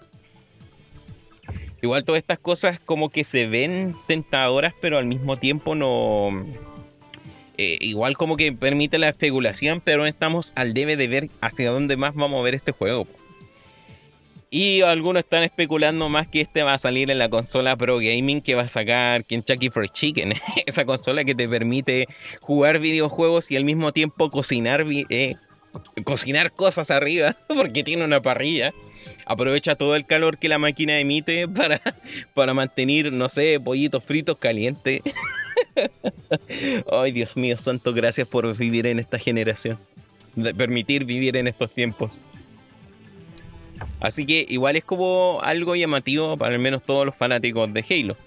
igual 1.82 2.06
todas 2.06 2.20
estas 2.20 2.40
cosas 2.40 2.80
como 2.80 3.10
que 3.10 3.26
se 3.26 3.46
ven 3.46 3.94
tentadoras, 4.08 4.74
pero 4.80 4.98
al 4.98 5.06
mismo 5.06 5.36
tiempo 5.36 5.76
no 5.76 6.73
eh, 7.64 7.78
igual 7.82 8.18
como 8.18 8.38
que 8.38 8.52
permite 8.52 8.98
la 8.98 9.10
especulación, 9.10 9.82
pero 9.82 10.06
estamos 10.06 10.52
al 10.56 10.74
debe 10.74 10.98
de 10.98 11.08
ver 11.08 11.30
hacia 11.42 11.72
dónde 11.72 11.98
más 11.98 12.14
vamos 12.16 12.40
a 12.40 12.44
ver 12.44 12.56
este 12.56 12.72
juego. 12.72 13.08
Y 14.56 14.82
algunos 14.82 15.24
están 15.24 15.42
especulando 15.42 16.10
más 16.10 16.28
que 16.28 16.42
este 16.42 16.62
va 16.62 16.76
a 16.76 16.78
salir 16.78 17.10
en 17.10 17.18
la 17.18 17.28
consola 17.28 17.76
Pro 17.76 17.98
Gaming 17.98 18.40
que 18.40 18.54
va 18.54 18.62
a 18.62 18.68
sacar 18.68 19.26
Kentucky 19.26 19.72
Fried 19.72 19.90
Chicken. 19.90 20.36
Esa 20.68 20.86
consola 20.86 21.24
que 21.24 21.34
te 21.34 21.50
permite 21.50 22.08
jugar 22.40 22.78
videojuegos 22.78 23.50
y 23.50 23.56
al 23.56 23.66
mismo 23.66 23.94
tiempo 23.94 24.30
cocinar, 24.30 24.86
eh, 25.10 25.34
cocinar 26.04 26.52
cosas 26.52 26.92
arriba, 26.92 27.36
porque 27.48 27.84
tiene 27.84 28.06
una 28.06 28.22
parrilla. 28.22 28.76
Aprovecha 29.26 29.74
todo 29.74 29.96
el 29.96 30.06
calor 30.06 30.38
que 30.38 30.50
la 30.50 30.60
máquina 30.60 31.00
emite 31.00 31.48
para, 31.48 31.82
para 32.36 32.54
mantener, 32.54 33.12
no 33.12 33.30
sé, 33.30 33.60
pollitos 33.60 34.04
fritos 34.04 34.38
calientes. 34.38 35.02
Ay, 36.92 37.12
Dios 37.12 37.36
mío, 37.36 37.58
santo, 37.58 37.94
gracias 37.94 38.28
por 38.28 38.56
vivir 38.56 38.88
en 38.88 39.00
esta 39.00 39.20
generación. 39.20 39.78
Permitir 40.58 41.06
vivir 41.06 41.38
en 41.38 41.48
estos 41.48 41.72
tiempos. 41.72 42.20
Así 44.00 44.26
que 44.26 44.46
igual 44.50 44.76
es 44.76 44.84
como 44.84 45.40
algo 45.44 45.76
llamativo 45.76 46.38
para 46.38 46.56
al 46.56 46.62
menos 46.62 46.84
todos 46.84 47.06
los 47.06 47.16
fanáticos 47.16 47.74
de 47.74 47.86
Halo. 47.90 48.18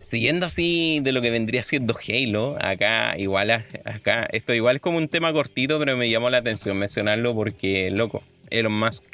Siguiendo 0.00 0.46
así 0.46 1.00
de 1.02 1.12
lo 1.12 1.20
que 1.20 1.30
vendría 1.30 1.62
siendo 1.62 1.96
Halo, 1.96 2.56
acá 2.60 3.18
igual 3.18 3.50
acá 3.50 4.28
esto 4.32 4.54
igual 4.54 4.76
es 4.76 4.82
como 4.82 4.98
un 4.98 5.08
tema 5.08 5.32
cortito, 5.32 5.78
pero 5.78 5.96
me 5.96 6.08
llamó 6.08 6.30
la 6.30 6.38
atención 6.38 6.78
mencionarlo 6.78 7.34
porque 7.34 7.90
loco, 7.90 8.22
Elon 8.50 8.78
Musk 8.78 9.04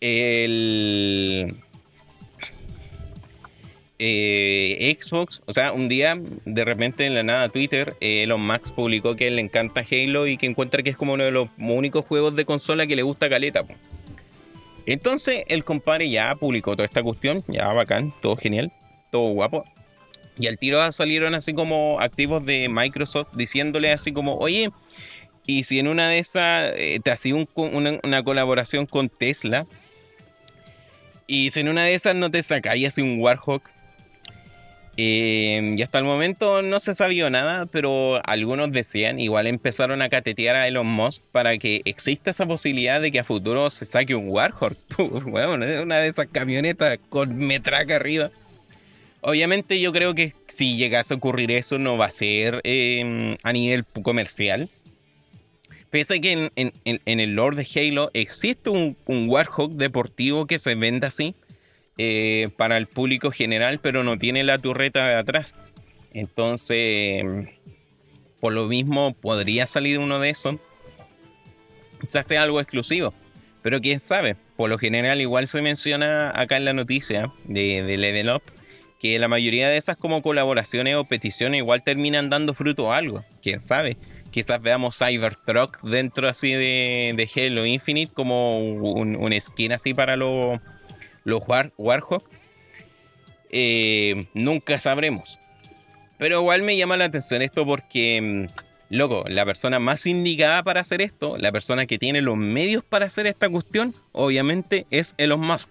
el 0.00 1.56
eh, 3.98 4.96
Xbox, 4.98 5.40
o 5.46 5.52
sea, 5.52 5.72
un 5.72 5.88
día 5.88 6.16
de 6.44 6.64
repente 6.64 7.06
en 7.06 7.14
la 7.14 7.22
nada 7.22 7.48
Twitter, 7.48 7.96
eh, 8.00 8.24
Elon 8.24 8.46
Musk 8.46 8.74
publicó 8.74 9.16
que 9.16 9.30
le 9.30 9.40
encanta 9.40 9.84
Halo 9.90 10.26
y 10.26 10.36
que 10.36 10.46
encuentra 10.46 10.82
que 10.82 10.90
es 10.90 10.96
como 10.96 11.14
uno 11.14 11.24
de 11.24 11.30
los 11.30 11.48
únicos 11.58 12.04
juegos 12.04 12.36
de 12.36 12.44
consola 12.44 12.86
que 12.86 12.96
le 12.96 13.02
gusta 13.02 13.28
caleta. 13.28 13.64
Entonces 14.86 15.44
el 15.48 15.64
compadre 15.64 16.10
ya 16.10 16.34
publicó 16.36 16.76
toda 16.76 16.86
esta 16.86 17.02
cuestión, 17.02 17.42
ya 17.48 17.68
bacán, 17.72 18.12
todo 18.22 18.36
genial, 18.36 18.72
todo 19.10 19.32
guapo. 19.32 19.64
Y 20.38 20.46
al 20.48 20.58
tiro 20.58 20.92
salieron 20.92 21.34
así 21.34 21.54
como 21.54 21.98
activos 22.00 22.44
de 22.44 22.68
Microsoft 22.68 23.34
diciéndole 23.34 23.90
así 23.92 24.12
como, 24.12 24.36
oye, 24.36 24.70
y 25.46 25.64
si 25.64 25.78
en 25.78 25.88
una 25.88 26.08
de 26.08 26.18
esas 26.18 26.72
eh, 26.76 27.00
te 27.02 27.10
hacía 27.10 27.34
una, 27.54 28.22
colaboración 28.22 28.86
con 28.86 29.08
Tesla, 29.08 29.66
y 31.26 31.50
si 31.50 31.60
en 31.60 31.68
una 31.68 31.84
de 31.84 31.94
esas 31.94 32.14
no 32.14 32.30
te 32.30 32.42
sacáis 32.42 32.86
así 32.86 33.00
un 33.00 33.18
Warhawk, 33.20 33.62
eh, 34.98 35.74
y 35.76 35.82
hasta 35.82 35.98
el 35.98 36.04
momento 36.04 36.62
no 36.62 36.80
se 36.80 36.94
sabía 36.94 37.28
nada, 37.28 37.66
pero 37.66 38.20
algunos 38.26 38.72
decían, 38.72 39.20
igual 39.20 39.46
empezaron 39.46 40.00
a 40.00 40.08
catetear 40.08 40.56
a 40.56 40.66
Elon 40.68 40.86
Musk 40.86 41.22
para 41.32 41.58
que 41.58 41.82
exista 41.84 42.30
esa 42.30 42.46
posibilidad 42.46 43.00
de 43.00 43.12
que 43.12 43.20
a 43.20 43.24
futuro 43.24 43.70
se 43.70 43.84
saque 43.84 44.14
un 44.14 44.28
Warhawk. 44.28 44.76
bueno, 45.24 45.54
una 45.82 45.98
de 45.98 46.08
esas 46.08 46.28
camionetas 46.28 46.98
con 47.10 47.36
metraca 47.36 47.96
arriba. 47.96 48.30
Obviamente 49.20 49.80
yo 49.80 49.92
creo 49.92 50.14
que 50.14 50.32
si 50.46 50.76
llegase 50.76 51.12
a 51.12 51.16
ocurrir 51.16 51.50
eso 51.50 51.78
no 51.78 51.98
va 51.98 52.06
a 52.06 52.10
ser 52.10 52.60
em, 52.64 53.36
a 53.42 53.52
nivel 53.52 53.84
comercial. 54.02 54.70
Pese 55.90 56.14
a 56.14 56.20
que 56.20 56.50
en, 56.54 57.20
el 57.20 57.34
Lord 57.34 57.56
de 57.56 57.66
Halo 57.74 58.10
existe 58.14 58.70
un, 58.70 58.96
un 59.06 59.28
Warhawk 59.28 59.72
deportivo 59.72 60.46
que 60.46 60.58
se 60.58 60.74
vende 60.74 61.06
así 61.06 61.34
eh, 61.98 62.50
para 62.56 62.76
el 62.76 62.86
público 62.86 63.30
general, 63.30 63.80
pero 63.80 64.04
no 64.04 64.18
tiene 64.18 64.44
la 64.44 64.58
turreta 64.58 65.06
de 65.06 65.14
atrás. 65.14 65.54
Entonces, 66.12 67.24
por 68.40 68.52
lo 68.52 68.66
mismo, 68.66 69.14
podría 69.14 69.66
salir 69.66 69.98
uno 69.98 70.18
de 70.18 70.30
esos. 70.30 70.56
Se 72.08 72.18
hace 72.18 72.38
algo 72.38 72.60
exclusivo. 72.60 73.12
Pero 73.62 73.80
quién 73.80 73.98
sabe, 73.98 74.36
por 74.56 74.70
lo 74.70 74.78
general 74.78 75.20
igual 75.20 75.48
se 75.48 75.60
menciona 75.60 76.30
acá 76.34 76.56
en 76.56 76.64
la 76.64 76.72
noticia 76.72 77.32
de, 77.46 77.82
de 77.82 77.96
Level 77.96 78.30
Up 78.30 78.42
que 79.00 79.18
la 79.18 79.28
mayoría 79.28 79.68
de 79.68 79.76
esas 79.76 79.96
como 79.96 80.22
colaboraciones 80.22 80.96
o 80.96 81.04
peticiones 81.04 81.58
igual 81.58 81.82
terminan 81.82 82.30
dando 82.30 82.54
fruto 82.54 82.92
a 82.92 82.96
algo. 82.96 83.24
Quién 83.42 83.66
sabe. 83.66 83.96
Quizás 84.30 84.60
veamos 84.60 84.98
Cybertruck 84.98 85.82
dentro 85.82 86.28
así 86.28 86.52
de, 86.52 87.14
de 87.16 87.30
Halo 87.34 87.64
Infinite 87.66 88.12
como 88.12 88.58
un, 88.58 89.16
un 89.16 89.40
skin 89.40 89.72
así 89.72 89.94
para 89.94 90.16
los 90.16 90.60
los 91.26 91.42
War, 91.46 91.72
Warhawk, 91.76 92.22
eh, 93.50 94.26
nunca 94.32 94.78
sabremos. 94.78 95.38
Pero 96.18 96.40
igual 96.40 96.62
me 96.62 96.76
llama 96.76 96.96
la 96.96 97.06
atención 97.06 97.42
esto 97.42 97.66
porque, 97.66 98.20
mm, 98.22 98.94
loco, 98.94 99.24
la 99.28 99.44
persona 99.44 99.78
más 99.78 100.06
indicada 100.06 100.62
para 100.62 100.80
hacer 100.80 101.02
esto, 101.02 101.36
la 101.36 101.52
persona 101.52 101.84
que 101.86 101.98
tiene 101.98 102.22
los 102.22 102.36
medios 102.36 102.84
para 102.84 103.06
hacer 103.06 103.26
esta 103.26 103.50
cuestión, 103.50 103.92
obviamente 104.12 104.86
es 104.90 105.14
Elon 105.18 105.40
Musk. 105.40 105.68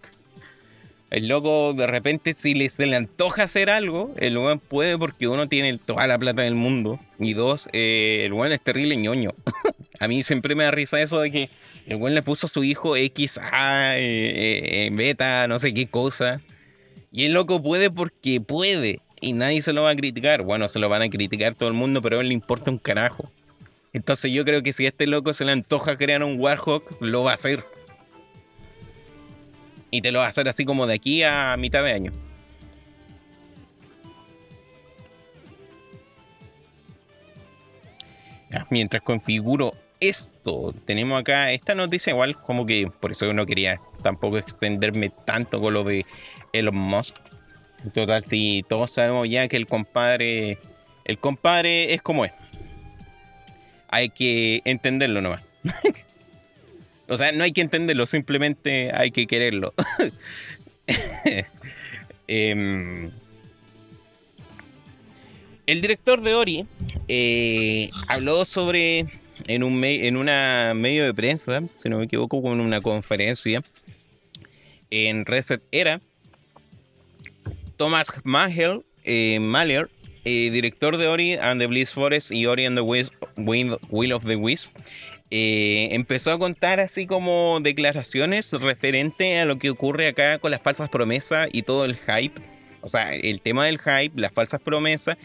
El 1.11 1.27
loco, 1.27 1.73
de 1.73 1.87
repente, 1.87 2.33
si 2.33 2.55
le, 2.55 2.69
se 2.69 2.87
le 2.87 2.95
antoja 2.95 3.43
hacer 3.43 3.69
algo, 3.69 4.13
el 4.17 4.37
weón 4.37 4.59
puede 4.59 4.97
porque 4.97 5.27
uno 5.27 5.47
tiene 5.47 5.77
toda 5.77 6.07
la 6.07 6.17
plata 6.17 6.41
del 6.41 6.55
mundo. 6.55 6.99
Y 7.19 7.33
dos, 7.33 7.69
eh, 7.73 8.23
el 8.25 8.33
weón 8.33 8.51
es 8.51 8.61
terrible 8.61 8.97
ñoño. 8.97 9.33
a 9.99 10.07
mí 10.07 10.23
siempre 10.23 10.55
me 10.55 10.63
da 10.63 10.71
risa 10.71 10.99
eso 11.01 11.19
de 11.21 11.31
que 11.31 11.49
el 11.85 11.97
weón 11.97 12.15
le 12.15 12.23
puso 12.23 12.47
a 12.47 12.49
su 12.49 12.63
hijo 12.63 12.95
X, 12.95 13.39
A, 13.39 13.97
eh, 13.97 14.87
eh, 14.87 14.89
beta, 14.91 15.47
no 15.47 15.59
sé 15.59 15.73
qué 15.73 15.87
cosa. 15.87 16.41
Y 17.11 17.25
el 17.25 17.33
loco 17.33 17.61
puede 17.61 17.91
porque 17.91 18.41
puede. 18.41 18.99
Y 19.21 19.33
nadie 19.33 19.61
se 19.61 19.73
lo 19.73 19.83
va 19.83 19.91
a 19.91 19.95
criticar. 19.95 20.41
Bueno, 20.41 20.67
se 20.67 20.79
lo 20.79 20.89
van 20.89 21.03
a 21.03 21.09
criticar 21.09 21.55
todo 21.55 21.69
el 21.69 21.75
mundo, 21.75 22.01
pero 22.01 22.17
a 22.17 22.21
él 22.21 22.27
le 22.27 22.33
importa 22.33 22.71
un 22.71 22.77
carajo. 22.77 23.31
Entonces 23.93 24.31
yo 24.33 24.43
creo 24.43 24.61
que 24.61 24.73
si 24.73 24.85
a 24.85 24.89
este 24.89 25.07
loco 25.07 25.33
se 25.33 25.45
le 25.45 25.53
antoja 25.53 25.95
crear 25.95 26.21
un 26.23 26.37
Warhawk, 26.37 27.01
lo 27.01 27.23
va 27.23 27.31
a 27.31 27.35
hacer. 27.35 27.63
Y 29.95 30.01
te 30.01 30.11
lo 30.11 30.19
va 30.19 30.25
a 30.25 30.27
hacer 30.27 30.49
así 30.49 30.65
como 30.65 30.85
de 30.87 30.95
aquí 30.95 31.23
a 31.23 31.55
mitad 31.57 31.81
de 31.81 31.93
año. 31.93 32.11
mientras 38.69 39.01
configuro 39.03 39.73
esto, 40.01 40.73
tenemos 40.85 41.21
acá 41.21 41.51
esta 41.51 41.75
noticia 41.75 42.11
igual 42.11 42.37
como 42.37 42.65
que 42.65 42.91
por 42.99 43.11
eso 43.11 43.31
no 43.31 43.45
quería 43.45 43.79
tampoco 44.03 44.37
extenderme 44.37 45.11
tanto 45.25 45.61
con 45.61 45.73
lo 45.73 45.85
de 45.85 46.05
Elon 46.51 46.75
Musk. 46.75 47.15
En 47.85 47.91
total, 47.91 48.25
si 48.25 48.65
todos 48.67 48.91
sabemos 48.91 49.29
ya 49.29 49.47
que 49.47 49.55
el 49.55 49.67
compadre, 49.67 50.57
el 51.05 51.19
compadre 51.19 51.93
es 51.93 52.01
como 52.01 52.25
es. 52.25 52.33
Hay 53.87 54.09
que 54.09 54.61
entenderlo 54.65 55.21
nomás. 55.21 55.45
O 57.07 57.17
sea, 57.17 57.31
no 57.31 57.43
hay 57.43 57.51
que 57.51 57.61
entenderlo, 57.61 58.05
simplemente 58.05 58.91
hay 58.93 59.11
que 59.11 59.27
quererlo. 59.27 59.73
Em, 62.27 63.11
el 65.67 65.81
director 65.81 66.21
de 66.21 66.33
Ori 66.33 66.65
eh, 67.07 67.89
habló 68.07 68.43
sobre, 68.45 69.05
en 69.45 69.61
un 69.61 69.83
en 69.83 70.17
una 70.17 70.73
medio 70.75 71.05
de 71.05 71.13
prensa, 71.13 71.61
si 71.77 71.87
no 71.87 71.99
me 71.99 72.05
equivoco, 72.05 72.37
en 72.51 72.61
una 72.61 72.81
conferencia 72.81 73.63
en 74.89 75.25
Reset 75.25 75.61
Era, 75.71 76.01
Thomas 77.77 78.07
Mahler, 78.23 78.81
eh, 79.03 79.39
Mahler 79.39 79.89
eh, 80.23 80.49
director 80.51 80.97
de 80.97 81.07
Ori 81.07 81.33
and 81.33 81.61
the 81.61 81.67
Bliss 81.67 81.91
Forest 81.91 82.31
y 82.31 82.47
Ori 82.47 82.65
and 82.65 82.75
the 82.75 82.81
Will 82.81 84.11
of 84.11 84.25
the 84.25 84.35
Wisp, 84.35 84.75
eh, 85.31 85.89
empezó 85.91 86.31
a 86.31 86.39
contar 86.39 86.79
así 86.79 87.07
como 87.07 87.59
declaraciones 87.61 88.51
referente 88.53 89.39
a 89.39 89.45
lo 89.45 89.57
que 89.57 89.69
ocurre 89.69 90.07
acá 90.07 90.39
con 90.39 90.51
las 90.51 90.61
falsas 90.61 90.89
promesas 90.89 91.49
y 91.51 91.63
todo 91.63 91.85
el 91.85 91.95
hype. 91.95 92.39
O 92.81 92.89
sea, 92.89 93.13
el 93.15 93.41
tema 93.41 93.65
del 93.65 93.79
hype, 93.79 94.19
las 94.19 94.31
falsas 94.31 94.61
promesas. 94.61 95.17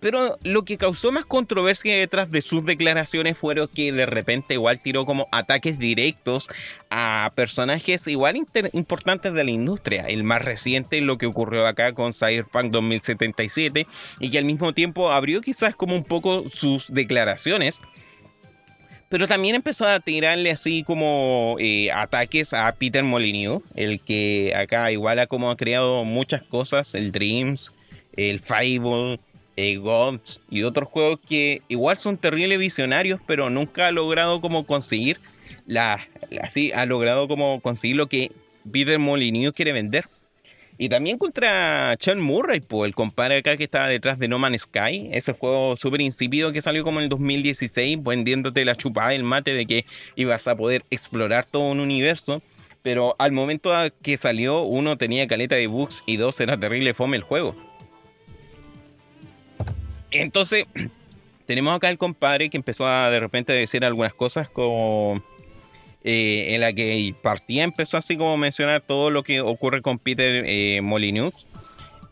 Pero 0.00 0.38
lo 0.42 0.64
que 0.64 0.78
causó 0.78 1.12
más 1.12 1.26
controversia 1.26 1.94
detrás 1.94 2.30
de 2.30 2.40
sus 2.40 2.64
declaraciones 2.64 3.36
fueron 3.36 3.68
que 3.68 3.92
de 3.92 4.06
repente 4.06 4.54
igual 4.54 4.80
tiró 4.80 5.04
como 5.04 5.28
ataques 5.30 5.78
directos 5.78 6.48
a 6.88 7.32
personajes 7.34 8.06
igual 8.06 8.36
importantes 8.72 9.34
de 9.34 9.44
la 9.44 9.50
industria. 9.50 10.06
El 10.06 10.24
más 10.24 10.42
reciente, 10.42 11.02
lo 11.02 11.18
que 11.18 11.26
ocurrió 11.26 11.66
acá 11.66 11.92
con 11.92 12.14
Cyberpunk 12.14 12.70
2077, 12.70 13.86
y 14.20 14.30
que 14.30 14.38
al 14.38 14.46
mismo 14.46 14.72
tiempo 14.72 15.10
abrió 15.10 15.42
quizás 15.42 15.76
como 15.76 15.94
un 15.94 16.04
poco 16.04 16.48
sus 16.48 16.86
declaraciones 16.88 17.78
pero 19.10 19.26
también 19.26 19.56
empezó 19.56 19.86
a 19.86 19.98
tirarle 19.98 20.52
así 20.52 20.84
como 20.84 21.56
eh, 21.58 21.90
ataques 21.92 22.54
a 22.54 22.72
Peter 22.76 23.02
Molyneux, 23.02 23.62
el 23.74 23.98
que 23.98 24.54
acá 24.56 24.92
igual 24.92 25.18
ha 25.18 25.26
como 25.26 25.50
ha 25.50 25.56
creado 25.56 26.04
muchas 26.04 26.44
cosas, 26.44 26.94
el 26.94 27.10
Dreams, 27.10 27.72
el 28.16 28.38
Fable, 28.38 29.18
el 29.56 29.80
Gods 29.80 30.40
y 30.48 30.62
otros 30.62 30.88
juegos 30.88 31.18
que 31.28 31.62
igual 31.66 31.98
son 31.98 32.18
terribles 32.18 32.60
visionarios, 32.60 33.20
pero 33.26 33.50
nunca 33.50 33.88
ha 33.88 33.92
logrado 33.92 34.40
como 34.40 34.64
conseguir 34.64 35.18
la, 35.66 36.06
así 36.40 36.70
ha 36.72 36.86
logrado 36.86 37.26
como 37.26 37.60
conseguir 37.60 37.96
lo 37.96 38.06
que 38.08 38.30
Peter 38.70 39.00
Molyneux 39.00 39.52
quiere 39.52 39.72
vender. 39.72 40.04
Y 40.82 40.88
también 40.88 41.18
contra 41.18 41.94
Sean 42.00 42.22
Murray, 42.22 42.60
pues, 42.60 42.88
el 42.88 42.94
compadre 42.94 43.36
acá 43.36 43.54
que 43.58 43.64
estaba 43.64 43.86
detrás 43.86 44.18
de 44.18 44.28
No 44.28 44.38
Man's 44.38 44.62
Sky, 44.62 45.10
ese 45.12 45.34
juego 45.34 45.76
súper 45.76 46.00
insípido 46.00 46.54
que 46.54 46.62
salió 46.62 46.84
como 46.84 47.00
en 47.00 47.04
el 47.04 47.08
2016, 47.10 48.02
vendiéndote 48.02 48.64
la 48.64 48.74
chupada 48.74 49.10
del 49.10 49.22
mate 49.22 49.52
de 49.52 49.66
que 49.66 49.84
ibas 50.16 50.48
a 50.48 50.56
poder 50.56 50.82
explorar 50.88 51.44
todo 51.44 51.70
un 51.70 51.80
universo. 51.80 52.40
Pero 52.80 53.14
al 53.18 53.30
momento 53.30 53.74
que 54.00 54.16
salió, 54.16 54.62
uno 54.62 54.96
tenía 54.96 55.26
caleta 55.26 55.54
de 55.54 55.66
bugs 55.66 56.02
y 56.06 56.16
dos 56.16 56.40
era 56.40 56.58
terrible 56.58 56.94
fome 56.94 57.18
el 57.18 57.24
juego. 57.24 57.54
Entonces, 60.10 60.64
tenemos 61.44 61.74
acá 61.74 61.90
el 61.90 61.98
compadre 61.98 62.48
que 62.48 62.56
empezó 62.56 62.86
a 62.86 63.10
de 63.10 63.20
repente 63.20 63.52
decir 63.52 63.84
algunas 63.84 64.14
cosas 64.14 64.48
como 64.48 65.22
eh, 66.02 66.54
en 66.54 66.60
la 66.60 66.72
que 66.72 67.14
partía 67.22 67.62
empezó 67.62 67.96
así 67.96 68.16
como 68.16 68.36
mencionar 68.36 68.80
todo 68.80 69.10
lo 69.10 69.22
que 69.22 69.40
ocurre 69.40 69.82
con 69.82 69.98
Peter 69.98 70.44
eh, 70.46 70.80
Molyneux. 70.82 71.34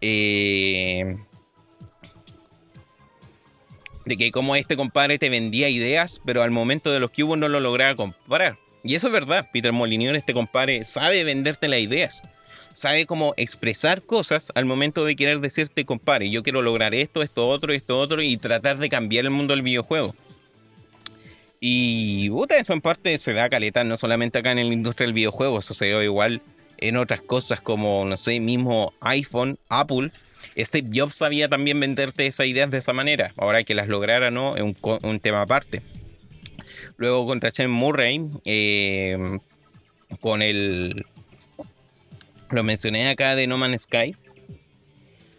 Eh, 0.01 1.17
de 4.05 4.17
que 4.17 4.33
como 4.33 4.57
este 4.57 4.77
compadre 4.77 5.19
te 5.19 5.29
vendía 5.29 5.69
ideas, 5.69 6.21
pero 6.25 6.43
al 6.43 6.51
momento 6.51 6.91
de 6.91 6.99
los 6.99 7.11
hubo 7.19 7.37
no 7.37 7.49
lo 7.49 7.61
lograba 7.61 7.95
comprar. 7.95 8.59
Y 8.83 8.95
eso 8.95 9.09
es 9.09 9.13
verdad, 9.13 9.49
Peter 9.53 9.73
Molyneux, 9.73 10.17
este 10.17 10.33
compadre, 10.33 10.85
sabe 10.85 11.25
venderte 11.25 11.69
las 11.69 11.81
ideas. 11.81 12.23
Sabe 12.73 13.07
cómo 13.07 13.35
expresar 13.37 14.03
cosas 14.03 14.53
al 14.55 14.65
momento 14.65 15.05
de 15.05 15.17
querer 15.17 15.41
decirte, 15.41 15.85
compadre, 15.85 16.31
yo 16.31 16.43
quiero 16.43 16.63
lograr 16.63 16.95
esto, 16.95 17.23
esto 17.23 17.49
otro, 17.49 17.73
esto 17.73 17.99
otro, 17.99 18.23
y 18.23 18.37
tratar 18.37 18.79
de 18.79 18.89
cambiar 18.89 19.25
el 19.25 19.31
mundo 19.31 19.53
del 19.53 19.63
videojuego. 19.63 20.15
Y 21.61 22.31
puta, 22.31 22.57
eso 22.57 22.73
en 22.73 22.81
parte 22.81 23.19
se 23.19 23.33
da 23.33 23.49
caleta, 23.49 23.83
no 23.85 23.97
solamente 23.97 24.39
acá 24.39 24.53
en 24.53 24.69
la 24.69 24.75
industria 24.75 25.07
del 25.07 25.15
videojuego, 25.15 25.59
eso 25.59 25.75
se 25.75 25.91
da 25.91 26.05
igual 26.05 26.41
en 26.79 26.97
otras 26.97 27.21
cosas 27.21 27.61
como, 27.61 28.05
no 28.05 28.17
sé, 28.17 28.41
mismo 28.41 28.93
iPhone, 29.01 29.59
Apple. 29.69 30.11
Steve 30.57 30.89
Jobs 30.93 31.17
sabía 31.17 31.49
también 31.49 31.79
venderte 31.79 32.27
esas 32.27 32.47
ideas 32.47 32.71
de 32.71 32.79
esa 32.79 32.93
manera. 32.93 33.33
Ahora 33.37 33.65
que 33.65 33.75
las 33.75 33.89
lograra, 33.89 34.31
¿no? 34.31 34.57
Es 34.57 34.63
un, 35.03 35.21
tema 35.21 35.43
aparte. 35.43 35.83
Luego 36.97 37.27
contra 37.27 37.51
Chen 37.51 37.71
Murray, 37.71 38.29
eh, 38.45 39.39
con 40.21 40.43
el. 40.43 41.05
Lo 42.51 42.65
mencioné 42.65 43.09
acá 43.09 43.37
de 43.37 43.47
No 43.47 43.59
Man's 43.59 43.83
Sky. 43.83 44.17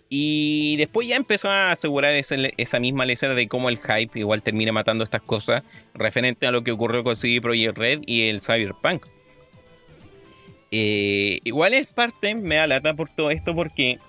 Y 0.10 0.76
después 0.78 1.08
ya 1.08 1.16
empezó 1.16 1.50
a 1.50 1.72
asegurar 1.72 2.14
esa, 2.16 2.80
misma 2.80 3.06
lecera 3.06 3.36
de 3.36 3.48
cómo 3.48 3.70
el 3.70 3.78
hype 3.78 4.20
igual 4.20 4.42
termina 4.42 4.72
matando 4.72 5.04
estas 5.04 5.22
cosas 5.22 5.64
referente 5.94 6.48
a 6.48 6.52
lo 6.52 6.64
que 6.64 6.72
ocurrió 6.72 7.04
con 7.04 7.16
CD 7.16 7.42
Projekt 7.42 7.78
Red 7.78 8.02
y 8.06 8.30
el 8.30 8.42
Cyberpunk. 8.42 9.06
Eh, 10.72 11.40
igual 11.44 11.74
es 11.74 11.88
parte, 11.88 12.36
me 12.36 12.56
da 12.56 12.68
lata 12.68 12.94
por 12.94 13.10
todo 13.10 13.32
esto 13.32 13.56
porque 13.56 14.00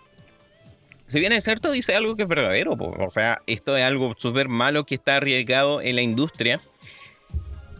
si 1.07 1.19
bien 1.19 1.33
es 1.33 1.43
cierto, 1.43 1.73
dice 1.73 1.95
algo 1.95 2.15
que 2.17 2.23
es 2.23 2.29
verdadero. 2.29 2.73
O 2.73 3.11
sea, 3.11 3.43
esto 3.47 3.77
es 3.77 3.83
algo 3.83 4.15
súper 4.17 4.49
malo 4.49 4.85
que 4.85 4.95
está 4.95 5.17
arriesgado 5.17 5.81
en 5.81 5.97
la 5.97 6.03
industria. 6.03 6.61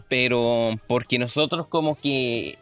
Pero 0.09 0.77
porque 0.87 1.17
nosotros 1.17 1.67
como 1.67 1.95
que 1.95 2.57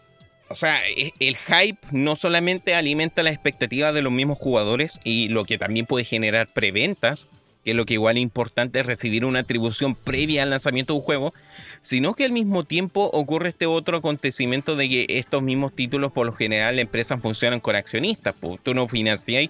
o 0.50 0.56
sea, 0.56 0.82
e, 0.88 1.14
el 1.20 1.38
hype 1.38 1.80
no 1.92 2.16
solamente 2.16 2.76
alimenta 2.76 3.24
la 3.24 3.30
expectativa 3.30 3.94
de 3.94 4.02
los 4.02 4.12
mismos 4.12 4.38
jugadores 4.38 5.00
y 5.04 5.30
lo 5.30 5.46
que 5.46 5.58
también 5.58 5.86
puede 5.86 6.06
generar 6.06 6.48
preventas, 6.48 7.28
que 7.70 7.76
lo 7.76 7.86
que 7.86 7.94
igual 7.94 8.18
es 8.18 8.24
importante 8.24 8.80
es 8.80 8.86
recibir 8.88 9.26
una 9.26 9.42
atribución 9.42 9.94
previa 9.94 10.42
al 10.42 10.50
lanzamiento 10.50 10.94
de 10.94 11.00
un 11.00 11.06
juego, 11.06 11.34
sino 11.82 12.14
que 12.14 12.26
al 12.26 12.32
mismo 12.32 12.64
tiempo 12.64 13.10
ocurre 13.14 13.50
este 13.50 13.66
otro 13.66 13.98
acontecimiento 13.98 14.76
de 14.76 14.90
que 14.90 15.06
estos 15.10 15.42
mismos 15.42 15.74
títulos 15.74 16.12
por 16.12 16.26
lo 16.26 16.34
general 16.34 16.80
empresas 16.80 17.22
funcionan 17.22 17.60
con 17.60 17.76
accionistas, 17.76 18.36
pues 18.40 18.60
tú 18.64 18.74
no 18.74 18.88
financias 18.88 19.50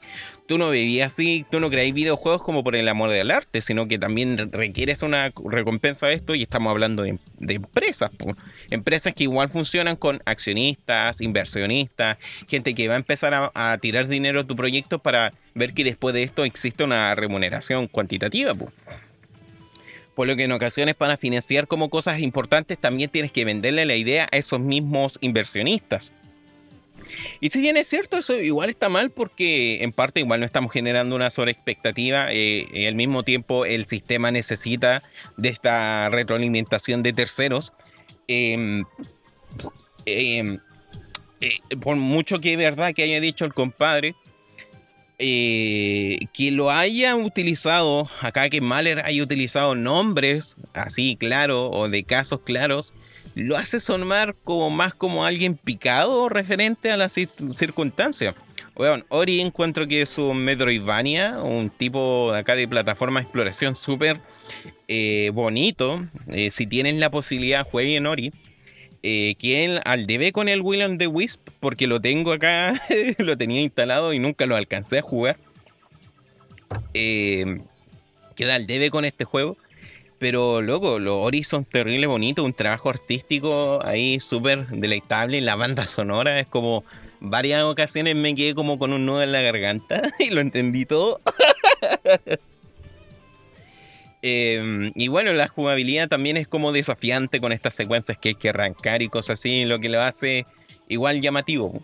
tú 0.49 0.57
no 0.57 0.71
vivías 0.71 1.13
así, 1.13 1.45
tú 1.51 1.59
no 1.59 1.69
creáis 1.69 1.93
videojuegos 1.93 2.41
como 2.41 2.63
por 2.63 2.75
el 2.75 2.87
amor 2.87 3.11
del 3.11 3.29
arte, 3.29 3.61
sino 3.61 3.87
que 3.87 3.99
también 3.99 4.51
requieres 4.51 5.03
una 5.03 5.31
recompensa 5.45 6.07
de 6.07 6.15
esto 6.15 6.33
y 6.33 6.41
estamos 6.41 6.71
hablando 6.71 7.03
de, 7.03 7.19
empresas, 7.39 8.09
empresas 8.71 9.13
que 9.13 9.25
igual 9.25 9.49
funcionan 9.49 9.95
con 9.95 10.23
accionistas, 10.25 11.21
inversionistas, 11.21 12.17
gente 12.47 12.73
que 12.73 12.87
va 12.87 12.95
a 12.95 12.97
empezar 12.97 13.51
a, 13.53 13.77
tirar 13.77 14.07
dinero 14.07 14.39
a 14.39 14.43
tu 14.43 14.55
proyecto 14.55 14.97
para 14.97 15.33
ver 15.53 15.75
que 15.75 15.83
después 15.83 16.15
de 16.15 16.23
esto 16.23 16.43
existe 16.43 16.83
una 16.83 17.13
remuneración 17.13 17.87
cuantitativa. 17.87 18.55
Por 20.19 20.27
lo 20.27 20.35
que 20.35 20.43
en 20.43 20.51
ocasiones 20.51 20.95
para 20.95 21.15
financiar 21.15 21.65
como 21.65 21.89
cosas 21.89 22.19
importantes 22.19 22.77
también 22.77 23.09
tienes 23.09 23.31
que 23.31 23.45
venderle 23.45 23.85
la 23.85 23.95
idea 23.95 24.27
a 24.29 24.35
esos 24.35 24.59
mismos 24.59 25.17
inversionistas. 25.21 26.13
Y 27.39 27.51
si 27.51 27.61
bien 27.61 27.77
es 27.77 27.87
cierto, 27.87 28.17
eso 28.17 28.37
igual 28.37 28.69
está 28.69 28.89
mal 28.89 29.11
porque 29.11 29.81
en 29.81 29.93
parte 29.93 30.19
igual 30.19 30.41
no 30.41 30.45
estamos 30.45 30.73
generando 30.73 31.15
una 31.15 31.31
sobreexpectativa. 31.31 32.33
Eh, 32.33 32.67
y 32.69 32.85
al 32.85 32.95
mismo 32.95 33.23
tiempo 33.23 33.63
el 33.63 33.87
sistema 33.87 34.29
necesita 34.29 35.03
de 35.37 35.47
esta 35.47 36.09
retroalimentación 36.09 37.01
de 37.01 37.13
terceros. 37.13 37.71
Em, 38.27 38.83
em, 40.05 40.59
eh, 41.39 41.59
por 41.79 41.95
mucho 41.95 42.41
que 42.41 42.51
es 42.51 42.57
verdad 42.57 42.93
que 42.93 43.03
haya 43.03 43.21
dicho 43.21 43.45
el 43.45 43.53
compadre, 43.53 44.15
eh, 45.19 46.17
que 46.33 46.51
lo 46.51 46.71
haya 46.71 47.15
utilizado, 47.15 48.09
acá 48.21 48.49
que 48.49 48.61
Mahler 48.61 49.05
haya 49.05 49.21
utilizado 49.21 49.75
nombres 49.75 50.55
así 50.73 51.17
claro 51.17 51.69
o 51.69 51.89
de 51.89 52.03
casos 52.03 52.41
claros, 52.41 52.93
lo 53.35 53.57
hace 53.57 53.79
sonar 53.79 54.35
como 54.43 54.69
más 54.69 54.93
como 54.93 55.25
alguien 55.25 55.55
picado 55.55 56.29
referente 56.29 56.91
a 56.91 56.97
las 56.97 57.13
circunstancias. 57.13 58.35
Bueno, 58.75 59.03
Ori 59.09 59.41
encuentro 59.41 59.87
que 59.87 60.01
es 60.03 60.17
un 60.17 60.37
Metroidvania, 60.45 61.39
un 61.43 61.69
tipo 61.69 62.31
de 62.31 62.39
acá 62.39 62.55
de 62.55 62.65
plataforma 62.65 63.19
de 63.19 63.23
exploración 63.25 63.75
súper 63.75 64.21
eh, 64.87 65.31
bonito. 65.33 66.01
Eh, 66.29 66.49
si 66.49 66.65
tienen 66.65 67.01
la 67.01 67.11
posibilidad, 67.11 67.67
jueguen 67.67 68.05
Ori. 68.05 68.31
Eh, 69.01 69.35
que 69.39 69.79
al 69.85 70.05
debe 70.05 70.31
con 70.31 70.49
el 70.49 70.61
Will 70.61 70.81
and 70.81 70.99
the 70.99 71.07
Wisp, 71.07 71.49
porque 71.59 71.87
lo 71.87 72.01
tengo 72.01 72.33
acá, 72.33 72.81
lo 73.17 73.37
tenía 73.37 73.61
instalado 73.61 74.13
y 74.13 74.19
nunca 74.19 74.45
lo 74.45 74.55
alcancé 74.55 74.99
a 74.99 75.01
jugar. 75.01 75.37
queda 76.93 78.55
al 78.55 78.67
debe 78.67 78.89
con 78.91 79.05
este 79.05 79.25
juego. 79.25 79.57
Pero 80.19 80.61
loco, 80.61 80.99
los 80.99 81.15
Ori 81.15 81.45
son 81.45 81.63
terrible 81.63 82.05
bonito, 82.05 82.43
un 82.43 82.53
trabajo 82.53 82.89
artístico 82.89 83.79
ahí 83.85 84.19
súper 84.19 84.67
deleitable. 84.67 85.39
La 85.39 85.55
banda 85.55 85.87
sonora 85.87 86.39
es 86.41 86.47
como 86.47 86.83
varias 87.21 87.63
ocasiones 87.63 88.15
me 88.15 88.35
quedé 88.35 88.53
como 88.53 88.77
con 88.77 88.93
un 88.93 89.05
nudo 89.05 89.23
en 89.23 89.31
la 89.31 89.41
garganta 89.41 90.01
y 90.19 90.29
lo 90.29 90.41
entendí 90.41 90.85
todo. 90.85 91.19
Em, 94.21 94.91
y 94.95 95.07
bueno, 95.07 95.31
la 95.33 95.47
jugabilidad 95.47 96.09
también 96.09 96.37
es 96.37 96.47
como 96.47 96.71
desafiante 96.71 97.39
con 97.39 97.51
estas 97.51 97.75
secuencias 97.75 98.17
que 98.17 98.29
hay 98.29 98.35
que 98.35 98.49
arrancar 98.49 99.01
y 99.01 99.09
cosas 99.09 99.39
así, 99.39 99.65
lo 99.65 99.79
que 99.79 99.89
lo 99.89 100.01
hace 100.01 100.45
igual 100.87 101.21
llamativo. 101.21 101.81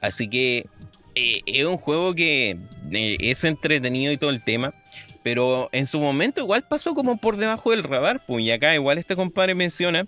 Así 0.00 0.28
que 0.28 0.66
eh, 1.14 1.40
es 1.46 1.64
un 1.64 1.76
juego 1.76 2.14
que 2.14 2.58
eh, 2.92 3.16
es 3.20 3.44
entretenido 3.44 4.12
y 4.12 4.18
todo 4.18 4.30
el 4.30 4.42
tema. 4.42 4.74
Pero 5.22 5.68
en 5.72 5.84
su 5.86 6.00
momento 6.00 6.40
igual 6.40 6.66
pasó 6.66 6.94
como 6.94 7.18
por 7.18 7.36
debajo 7.36 7.70
del 7.70 7.84
radar. 7.84 8.22
Pues, 8.26 8.44
y 8.44 8.50
acá 8.50 8.74
igual 8.74 8.98
este 8.98 9.16
compadre 9.16 9.54
menciona 9.54 10.06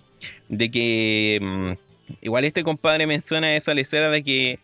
de 0.48 0.70
que... 0.70 1.38
Mm, 1.42 1.72
igual 2.22 2.44
este 2.44 2.64
compadre 2.64 3.06
menciona 3.06 3.54
esa 3.54 3.74
lecera 3.74 4.10
de 4.10 4.22
que 4.22 4.58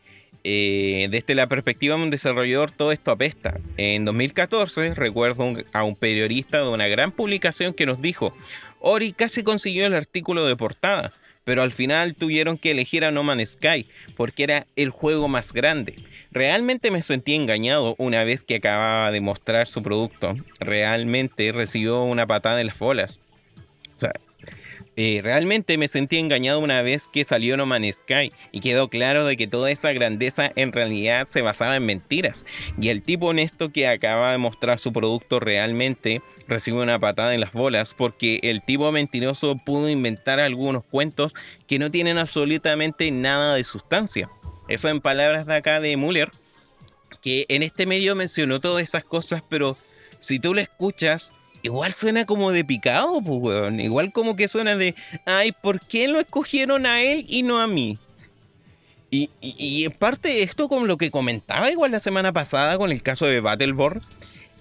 eh, 0.51 1.09
desde 1.11 1.35
la 1.35 1.47
perspectiva 1.47 1.95
de 1.95 2.05
un 2.05 2.09
desarrollador 2.09 2.71
todo 2.71 2.91
esto 2.91 3.11
apesta. 3.11 3.61
En 3.77 4.07
2014 4.07 4.95
recuerdo 4.95 5.53
a 5.75 5.85
un 5.85 5.95
periodista 5.95 6.63
de 6.63 6.69
una 6.71 6.89
gran 6.89 7.13
publicación 7.13 7.75
que 7.75 7.85
nos 7.85 8.01
dijo, 8.01 8.35
Ori 8.81 9.13
casi 9.13 9.43
consiguió 9.43 9.85
el 9.85 9.93
artículo 9.93 10.47
de 10.47 10.57
portada, 10.57 11.13
pero 11.45 11.63
al 11.63 11.75
final 11.75 12.15
tuvieron 12.15 12.57
que 12.57 12.71
elegir 12.71 13.05
a 13.05 13.11
No 13.11 13.23
Man's 13.25 13.51
Sky 13.51 13.85
porque 14.17 14.45
era 14.45 14.67
el 14.75 14.89
juego 14.89 15.29
más 15.29 15.53
grande. 15.53 15.97
Realmente 16.31 16.91
me 16.91 17.03
sentí 17.03 17.35
engañado 17.35 17.95
una 17.99 18.25
vez 18.25 18.43
que 18.43 18.57
acababa 18.57 19.11
de 19.11 19.21
mostrar 19.21 19.67
su 19.67 19.83
producto. 19.83 20.35
Realmente 20.61 21.53
recibió 21.53 22.05
una 22.05 22.27
patada 22.27 22.63
en 22.63 22.69
las 22.69 22.79
bolas. 22.79 23.21
Eh, 25.01 25.21
realmente 25.23 25.79
me 25.79 25.87
sentí 25.87 26.19
engañado 26.19 26.59
una 26.59 26.83
vez 26.83 27.07
que 27.07 27.23
salió 27.23 27.57
No 27.57 27.67
Man's 27.67 27.99
Sky 27.99 28.33
y 28.51 28.61
quedó 28.61 28.89
claro 28.89 29.25
de 29.25 29.37
que 29.37 29.47
toda 29.47 29.71
esa 29.71 29.93
grandeza 29.93 30.51
en 30.57 30.73
realidad 30.73 31.29
se 31.29 31.41
basaba 31.41 31.77
en 31.77 31.87
mentiras. 31.87 32.45
Y 32.81 32.89
el 32.89 33.05
tipo 33.05 33.27
honesto 33.27 33.71
que 33.71 33.87
acaba 33.87 34.33
de 34.33 34.39
mostrar 34.39 34.81
su 34.81 34.93
producto 34.93 35.39
realmente 35.39 36.21
recibe 36.49 36.83
una 36.83 36.99
patada 36.99 37.33
en 37.33 37.39
las 37.41 37.53
bolas 37.53 37.95
porque 37.95 38.41
el 38.43 38.61
tipo 38.61 38.91
mentiroso 38.91 39.57
pudo 39.65 39.89
inventar 39.89 40.41
algunos 40.41 40.83
cuentos 40.83 41.33
que 41.69 41.79
no 41.79 41.93
tienen 41.93 42.19
absolutamente 42.19 43.13
nada 43.13 43.55
de 43.55 43.63
sustancia. 43.63 44.29
Eso 44.67 44.89
en 44.89 45.01
palabras 45.01 45.47
de 45.47 45.55
acá 45.55 45.79
de 45.79 45.97
Muller, 45.97 46.33
que 47.23 47.47
en 47.49 47.63
este 47.63 47.87
medio 47.87 48.17
mencionó 48.17 48.61
todas 48.61 48.83
esas 48.83 49.05
cosas, 49.05 49.43
pero 49.49 49.79
si 50.19 50.41
tú 50.41 50.55
lo 50.55 50.61
escuchas, 50.61 51.31
igual 51.63 51.93
suena 51.93 52.25
como 52.25 52.53
de 52.53 52.65
picado, 52.65 53.21
pues. 53.21 53.73
Igual 53.79 54.13
como 54.13 54.37
que 54.37 54.49
suena 54.49 54.77
de, 54.77 54.95
ay, 55.27 55.53
¿por 55.53 55.81
qué 55.81 56.09
lo 56.09 56.21
escogieron 56.21 56.87
a 56.87 57.03
él 57.03 57.25
y 57.29 57.43
no 57.43 57.61
a 57.61 57.67
mí? 57.67 57.99
Y, 59.11 59.31
y, 59.41 59.87
en 59.87 59.93
parte 59.93 60.43
esto, 60.43 60.69
como 60.69 60.85
lo 60.85 60.99
que 60.99 61.11
comentaba 61.11 61.71
igual 61.71 61.93
la 61.93 61.99
semana 61.99 62.33
pasada 62.33 62.77
con 62.77 62.93
el 62.93 63.03
caso 63.03 63.25
de 63.25 63.41
Battleborn, 63.41 64.03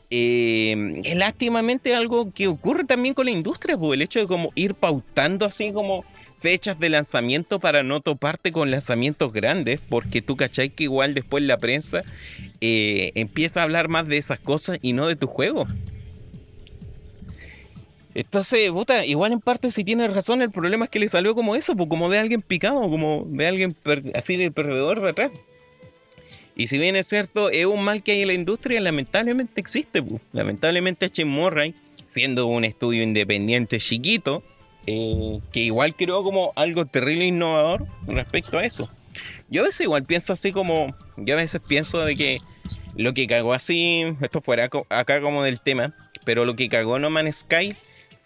eh, 0.10 1.02
es 1.04 1.18
lástimamente 1.18 1.94
algo 1.94 2.32
que 2.32 2.48
ocurre 2.48 2.86
también 2.86 3.14
con 3.14 3.26
la 3.26 3.32
industria, 3.32 3.78
pues 3.78 3.94
el 3.94 4.02
hecho 4.02 4.20
de 4.20 4.28
como 4.28 4.52
ir 4.56 4.74
pautando 4.74 5.46
así 5.46 5.74
como 5.74 6.06
fechas 6.38 6.80
de 6.80 6.90
lanzamiento 6.90 7.60
para 7.60 7.84
no 7.84 8.00
toparte 8.00 8.54
con 8.54 8.72
lanzamientos 8.72 9.34
grandes, 9.34 9.82
porque 9.90 10.22
tú 10.22 10.38
cachai 10.38 10.70
que 10.70 10.84
igual 10.84 11.14
después 11.14 11.44
la 11.44 11.58
prensa 11.58 12.04
eh, 12.62 13.12
empieza 13.16 13.60
a 13.60 13.64
hablar 13.64 13.90
más 13.90 14.08
de 14.08 14.18
esas 14.18 14.40
cosas 14.40 14.80
y 14.82 14.94
no 14.94 15.08
de 15.08 15.18
tu 15.18 15.28
juego. 15.28 15.68
Entonces, 18.18 18.72
puta, 18.72 19.06
igual 19.06 19.32
en 19.32 19.40
parte 19.40 19.70
si 19.70 19.84
tiene 19.84 20.08
razón, 20.08 20.42
el 20.42 20.50
problema 20.50 20.86
es 20.86 20.92
que 20.92 20.98
le 20.98 21.08
salió 21.08 21.36
como 21.36 21.56
eso, 21.56 21.76
pues 21.76 21.88
como 21.88 22.10
de 22.10 22.18
alguien 22.18 22.42
picado, 22.42 22.82
como 22.90 23.28
de 23.28 23.46
alguien 23.46 23.76
así 24.16 24.38
de 24.38 24.50
perdedor 24.50 25.02
de 25.02 25.10
atrás. 25.10 25.32
Y 26.56 26.68
si 26.68 26.80
bien 26.80 26.96
es 26.96 27.06
cierto, 27.06 27.52
es 27.52 27.68
un 27.68 27.84
mal 27.84 28.02
que 28.02 28.14
hay 28.14 28.24
en 28.24 28.30
la 28.30 28.34
industria, 28.34 28.82
lamentablemente 28.82 29.62
existe, 29.62 30.02
pues. 30.02 30.20
Lamentablemente 30.34 31.06
H. 31.06 31.26
Murray, 31.26 31.76
siendo 32.08 32.48
un 32.48 32.66
estudio 32.66 33.04
independiente 33.04 33.78
chiquito, 33.78 34.42
eh, 34.88 35.40
que 35.52 35.60
igual 35.60 35.94
creo 35.94 36.24
como 36.24 36.54
algo 36.56 36.88
terrible 36.88 37.26
e 37.26 37.28
innovador 37.28 37.86
respecto 38.08 38.58
a 38.58 38.66
eso. 38.66 38.90
Yo 39.48 39.62
a 39.62 39.66
veces 39.66 39.82
igual 39.82 40.06
pienso 40.06 40.34
así 40.34 40.52
como, 40.52 40.96
yo 41.18 41.36
a 41.36 41.38
veces 41.38 41.62
pienso 41.68 42.04
de 42.04 42.16
que 42.16 42.38
lo 42.96 43.14
que 43.14 43.28
cagó 43.28 43.54
así, 43.54 44.06
esto 44.22 44.42
fuera 44.42 44.72
acá 44.90 45.22
como 45.22 45.44
del 45.44 45.62
tema, 45.62 45.94
pero 46.26 46.46
lo 46.46 46.56
que 46.56 46.68
cagó 46.68 46.98
No 46.98 47.12
Man's 47.12 47.42
Sky 47.42 47.76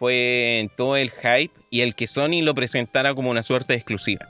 fue 0.01 0.67
todo 0.75 0.97
el 0.97 1.11
hype 1.11 1.51
y 1.69 1.81
el 1.81 1.93
que 1.93 2.07
Sony 2.07 2.41
lo 2.41 2.55
presentara 2.55 3.13
como 3.13 3.29
una 3.29 3.43
suerte 3.43 3.75
exclusiva. 3.75 4.27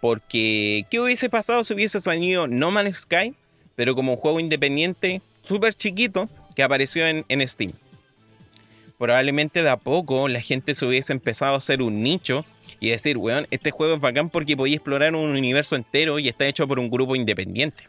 Porque, 0.00 0.86
¿qué 0.90 0.98
hubiese 0.98 1.28
pasado 1.28 1.62
si 1.64 1.74
hubiese 1.74 2.00
salido 2.00 2.46
No 2.46 2.70
Man's 2.70 3.00
Sky, 3.00 3.34
pero 3.76 3.94
como 3.94 4.14
un 4.14 4.18
juego 4.18 4.40
independiente 4.40 5.20
súper 5.42 5.74
chiquito 5.74 6.30
que 6.56 6.62
apareció 6.62 7.06
en, 7.06 7.26
en 7.28 7.46
Steam? 7.46 7.72
probablemente 8.96 9.62
de 9.62 9.68
a 9.70 9.78
poco 9.78 10.28
la 10.28 10.42
gente 10.42 10.74
se 10.74 10.84
hubiese 10.84 11.12
empezado 11.12 11.54
a 11.54 11.58
hacer 11.58 11.80
un 11.80 12.02
nicho 12.02 12.44
y 12.80 12.90
decir, 12.90 13.16
weón, 13.16 13.46
este 13.50 13.70
juego 13.70 13.94
es 13.94 14.00
bacán 14.00 14.28
porque 14.28 14.56
podía 14.56 14.76
explorar 14.76 15.14
un 15.14 15.30
universo 15.30 15.76
entero 15.76 16.18
y 16.18 16.28
está 16.28 16.46
hecho 16.46 16.68
por 16.68 16.78
un 16.78 16.90
grupo 16.90 17.16
independiente. 17.16 17.84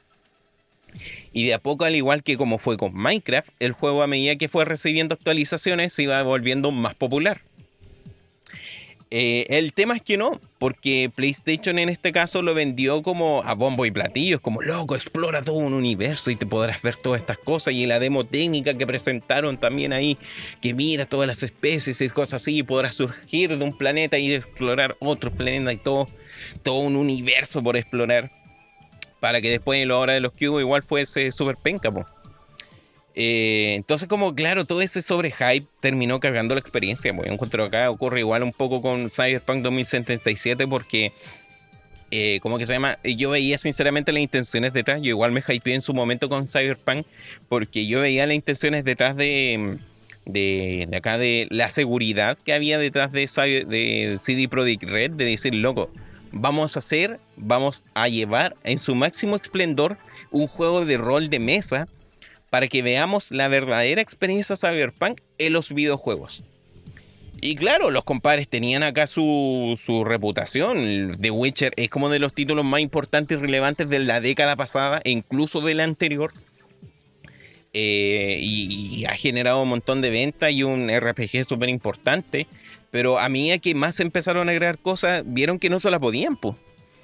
Y 1.34 1.46
de 1.46 1.54
a 1.54 1.60
poco, 1.60 1.86
al 1.86 1.96
igual 1.96 2.24
que 2.24 2.38
como 2.38 2.58
fue 2.58 2.78
con 2.78 2.94
Minecraft, 2.94 3.50
el 3.60 3.72
juego 3.72 4.04
a 4.04 4.08
medida 4.08 4.36
que 4.36 4.50
fue 4.50 4.66
recibiendo 4.66 5.16
actualizaciones 5.16 5.94
se 5.94 6.04
iba 6.04 6.22
volviendo 6.24 6.72
más 6.72 6.96
popular. 6.96 7.42
Eh, 9.14 9.46
el 9.50 9.74
tema 9.74 9.98
es 9.98 10.02
que 10.02 10.16
no, 10.16 10.40
porque 10.58 11.12
PlayStation 11.14 11.78
en 11.80 11.90
este 11.90 12.14
caso 12.14 12.42
lo 12.42 12.54
vendió 12.54 13.02
como 13.02 13.44
a 13.44 13.56
bombo 13.56 13.86
y 13.86 13.92
platillos, 13.92 14.40
como 14.40 14.62
loco, 14.62 14.96
explora 14.96 15.42
todo 15.42 15.58
un 15.58 15.74
universo 15.74 16.32
y 16.32 16.38
te 16.38 16.46
podrás 16.46 16.82
ver 16.82 16.96
todas 16.96 17.20
estas 17.20 17.38
cosas. 17.38 17.74
Y 17.74 17.86
la 17.86 18.00
demo 18.00 18.24
técnica 18.26 18.74
que 18.74 18.88
presentaron 18.88 19.58
también 19.58 19.92
ahí, 19.92 20.18
que 20.62 20.74
mira 20.74 21.06
todas 21.06 21.28
las 21.28 21.44
especies 21.44 22.00
y 22.00 22.08
cosas 22.08 22.42
así, 22.42 22.60
y 22.60 22.64
podrás 22.64 22.96
surgir 22.96 23.58
de 23.58 23.64
un 23.66 23.78
planeta 23.78 24.18
y 24.18 24.34
explorar 24.34 24.96
otro 25.00 25.30
planeta 25.30 25.74
y 25.74 25.78
todo, 25.78 26.08
todo 26.64 26.80
un 26.80 26.96
universo 26.96 27.62
por 27.62 27.76
explorar. 27.76 28.32
Para 29.22 29.40
que 29.40 29.50
después 29.50 29.82
en 29.82 29.88
la 29.88 29.98
hora 29.98 30.14
de 30.14 30.20
los 30.20 30.34
cubos 30.34 30.62
igual 30.62 30.84
fuese 30.84 31.32
super 31.32 31.56
penca, 31.56 31.90
eh, 33.14 33.74
entonces, 33.76 34.08
como 34.08 34.34
claro, 34.36 34.66
todo 34.66 34.82
ese 34.82 35.02
sobre 35.02 35.32
hype 35.32 35.68
terminó 35.80 36.20
cargando 36.20 36.56
la 36.56 36.62
experiencia. 36.62 37.14
Pues, 37.16 37.30
encuentro 37.30 37.64
acá 37.64 37.90
ocurre 37.90 38.20
igual 38.20 38.44
un 38.44 38.54
poco 38.54 38.82
con 38.82 39.10
Cyberpunk 39.10 39.64
2077 39.64 40.68
porque, 40.68 41.14
eh, 42.10 42.40
¿cómo 42.42 42.58
que 42.58 42.66
se 42.66 42.74
llama? 42.74 42.98
Yo 43.04 43.30
veía 43.30 43.58
sinceramente 43.58 44.12
las 44.12 44.22
intenciones 44.22 44.74
detrás. 44.74 45.02
Yo 45.02 45.10
igual 45.10 45.32
me 45.32 45.44
hypeé 45.48 45.76
en 45.76 45.82
su 45.82 45.94
momento 45.94 46.30
con 46.30 46.48
Cyberpunk 46.48 47.06
porque 47.50 47.86
yo 47.86 48.02
veía 48.02 48.26
las 48.26 48.36
intenciones 48.36 48.86
detrás 48.86 49.16
de, 49.18 49.78
de, 50.26 50.88
acá 50.96 51.18
de 51.18 51.48
la 51.50 51.70
seguridad 51.70 52.38
que 52.44 52.54
había 52.54 52.78
detrás 52.78 53.12
de, 53.12 53.28
de 53.68 54.16
CD 54.22 54.48
Projekt 54.48 54.84
Red 54.84 55.12
de 55.12 55.26
decir, 55.26 55.54
loco, 55.54 55.92
vamos 56.32 56.76
a 56.76 56.80
hacer, 56.80 57.20
vamos 57.36 57.84
a 57.94 58.08
llevar 58.08 58.56
en 58.64 58.80
su 58.80 58.96
máximo 58.96 59.36
esplendor 59.36 59.98
un 60.32 60.48
juego 60.48 60.86
de 60.86 60.98
rol 60.98 61.30
de 61.30 61.40
mesa 61.40 61.88
para 62.50 62.68
que 62.68 62.82
veamos 62.82 63.32
la 63.32 63.48
verdadera 63.48 64.02
experiencia 64.02 64.56
cyberpunk 64.56 65.22
en 65.38 65.54
los 65.54 65.74
videojuegos. 65.74 66.44
Y 67.44 67.56
claro, 67.56 67.90
los 67.90 68.04
compadres 68.04 68.48
tenían 68.48 68.84
acá 68.84 69.08
su, 69.08 70.04
reputación. 70.06 71.18
The 71.20 71.32
Witcher 71.32 71.74
es 71.76 71.90
como 71.90 72.10
de 72.10 72.20
los 72.20 72.34
títulos 72.34 72.64
más 72.64 72.82
importantes 72.82 73.40
y 73.40 73.42
relevantes 73.42 73.90
de 73.90 73.98
la 73.98 74.22
década 74.22 74.56
pasada 74.56 75.02
e 75.04 75.10
incluso 75.10 75.60
de 75.62 75.74
la 75.74 75.84
anterior. 75.84 76.34
Eh, 77.74 78.38
y, 78.42 79.06
ha 79.06 79.16
generado 79.16 79.64
un 79.64 79.70
montón 79.70 80.02
de 80.02 80.12
ventas 80.12 80.52
y 80.52 80.62
un 80.62 80.88
RPG 80.88 81.46
súper 81.46 81.70
importante. 81.70 82.46
Pero 82.92 83.20
a 83.20 83.30
medida 83.30 83.58
que 83.58 83.74
más 83.74 84.00
empezaron 84.00 84.50
a 84.50 84.52
agregar 84.52 84.78
cosas, 84.78 85.24
vieron 85.26 85.60
que 85.60 85.70
no 85.70 85.80
se 85.80 85.90
las 85.90 86.00
podían, 86.00 86.36
pues. 86.36 86.58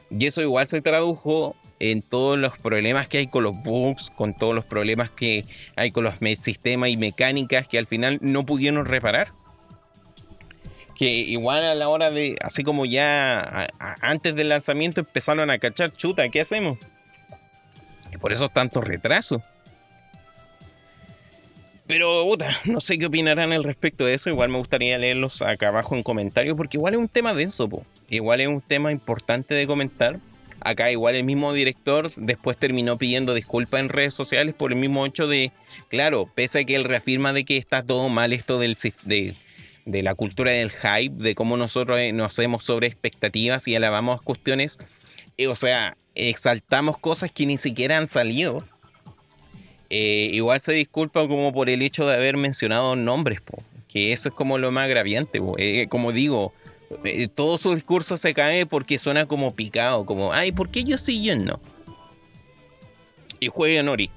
Y 0.09 0.25
eso 0.25 0.41
igual 0.41 0.67
se 0.67 0.81
tradujo 0.81 1.55
en 1.79 2.01
todos 2.01 2.37
los 2.37 2.57
problemas 2.57 3.07
que 3.07 3.19
hay 3.19 3.27
con 3.27 3.43
los 3.43 3.55
bugs, 3.63 4.09
con 4.09 4.33
todos 4.33 4.55
los 4.55 4.65
problemas 4.65 5.09
que 5.11 5.45
hay 5.75 5.91
con 5.91 6.03
los 6.03 6.15
sistemas 6.39 6.89
y 6.89 6.97
mecánicas 6.97 7.67
que 7.67 7.77
al 7.77 7.87
final 7.87 8.19
no 8.21 8.45
pudieron 8.45 8.85
reparar. 8.85 9.33
Que 10.95 11.05
igual 11.09 11.63
a 11.63 11.75
la 11.75 11.89
hora 11.89 12.09
de, 12.09 12.35
así 12.41 12.63
como 12.63 12.85
ya 12.85 13.67
antes 14.01 14.35
del 14.35 14.49
lanzamiento 14.49 15.01
empezaron 15.01 15.51
a 15.51 15.59
cachar 15.59 15.95
chuta, 15.95 16.27
¿qué 16.29 16.41
hacemos? 16.41 16.79
Y 18.11 18.17
por 18.17 18.33
eso 18.33 18.49
tanto 18.49 18.81
retraso. 18.81 19.41
Pero, 21.87 22.25
puta, 22.25 22.49
no 22.65 22.81
sé 22.81 22.99
qué 22.99 23.05
opinarán 23.05 23.53
al 23.53 23.63
respecto 23.63 24.05
de 24.05 24.13
eso. 24.13 24.29
Igual 24.29 24.49
me 24.49 24.57
gustaría 24.57 24.97
leerlos 24.97 25.41
acá 25.41 25.69
abajo 25.69 25.95
en 25.95 26.03
comentarios 26.03 26.57
porque 26.57 26.77
igual 26.77 26.93
es 26.93 26.99
un 26.99 27.07
tema 27.07 27.33
denso, 27.33 27.67
po. 27.67 27.85
Igual 28.09 28.41
es 28.41 28.47
un 28.47 28.61
tema 28.61 28.91
importante 28.91 29.55
de 29.55 29.67
comentar. 29.67 30.19
Acá 30.59 30.91
igual 30.91 31.15
el 31.15 31.23
mismo 31.23 31.53
director 31.53 32.11
después 32.15 32.57
terminó 32.57 32.97
pidiendo 32.97 33.33
disculpas 33.33 33.79
en 33.79 33.89
redes 33.89 34.13
sociales 34.13 34.55
por 34.55 34.71
el 34.71 34.79
mismo 34.79 35.05
hecho 35.05 35.27
de, 35.27 35.51
claro, 35.87 36.29
pese 36.33 36.59
a 36.59 36.63
que 36.65 36.75
él 36.75 36.83
reafirma 36.83 37.31
de 37.31 37.45
que 37.45 37.57
está 37.57 37.83
todo 37.83 38.09
mal 38.09 38.33
esto 38.33 38.57
del, 38.59 38.75
de, 39.03 39.35
de 39.85 40.03
la 40.03 40.15
cultura 40.15 40.51
del 40.51 40.71
hype, 40.71 41.15
de 41.15 41.35
cómo 41.35 41.57
nosotros 41.57 41.99
eh, 41.99 42.11
nos 42.11 42.33
hacemos 42.33 42.63
sobre 42.63 42.87
expectativas 42.87 43.67
y 43.67 43.75
alabamos 43.75 44.21
cuestiones, 44.23 44.79
eh, 45.37 45.47
o 45.47 45.55
sea, 45.55 45.95
exaltamos 46.15 46.97
cosas 46.97 47.31
que 47.31 47.45
ni 47.45 47.57
siquiera 47.57 47.97
han 47.97 48.07
salido. 48.07 48.65
Eh, 49.89 50.29
igual 50.33 50.59
se 50.61 50.73
disculpa 50.73 51.27
como 51.27 51.53
por 51.53 51.69
el 51.69 51.81
hecho 51.81 52.05
de 52.05 52.15
haber 52.15 52.37
mencionado 52.37 52.95
nombres, 52.95 53.39
que 53.87 54.13
eso 54.13 54.29
es 54.29 54.35
como 54.35 54.57
lo 54.57 54.71
más 54.71 54.85
agraviante. 54.85 55.39
como 55.89 56.11
digo, 56.11 56.53
eh, 57.03 57.27
todo 57.27 57.57
su 57.57 57.73
discurso 57.75 58.17
se 58.17 58.33
cae 58.33 58.65
porque 58.65 58.97
suena 58.99 59.25
como 59.25 59.53
picado, 59.53 60.05
como, 60.05 60.33
ay, 60.33 60.51
¿por 60.51 60.69
qué 60.69 60.83
yo 60.83 60.97
sí 60.97 61.21
y? 61.21 61.59
Y 63.39 63.47
juega 63.47 63.83
Nori. 63.83 64.09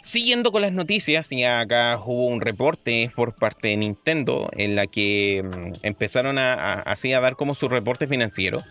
Siguiendo 0.00 0.52
con 0.52 0.62
las 0.62 0.72
noticias, 0.72 1.30
ya 1.30 1.60
acá 1.60 1.98
hubo 2.04 2.26
un 2.26 2.40
reporte 2.40 3.10
por 3.14 3.34
parte 3.34 3.68
de 3.68 3.76
Nintendo 3.78 4.50
en 4.52 4.76
la 4.76 4.86
que 4.86 5.42
mm, 5.42 5.72
empezaron 5.82 6.38
a, 6.38 6.74
así 6.74 7.12
a 7.12 7.20
dar 7.20 7.36
como 7.36 7.54
su 7.54 7.68
reporte 7.68 8.06
financiero. 8.06 8.62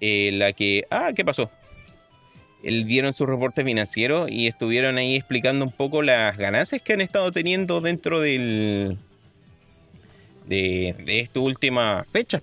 En 0.00 0.38
la 0.38 0.52
que, 0.52 0.84
ah, 0.90 1.12
¿qué 1.14 1.24
pasó? 1.24 1.50
Dieron 2.62 3.12
su 3.12 3.26
reporte 3.26 3.64
financiero 3.64 4.28
y 4.28 4.46
estuvieron 4.46 4.98
ahí 4.98 5.16
explicando 5.16 5.64
un 5.64 5.70
poco 5.70 6.02
las 6.02 6.36
ganancias 6.36 6.82
que 6.82 6.92
han 6.92 7.00
estado 7.00 7.30
teniendo 7.30 7.80
dentro 7.80 8.20
del, 8.20 8.98
de, 10.46 10.94
esta 11.06 11.40
última 11.40 12.04
fecha. 12.12 12.42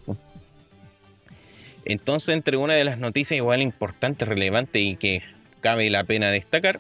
Entonces, 1.84 2.30
entre 2.30 2.58
una 2.58 2.74
de 2.76 2.84
las 2.84 2.98
noticias 2.98 3.38
igual 3.38 3.62
importantes, 3.62 4.28
relevantes 4.28 4.82
y 4.82 4.96
que 4.96 5.22
cabe 5.62 5.90
la 5.90 6.04
pena 6.04 6.32
destacar, 6.32 6.80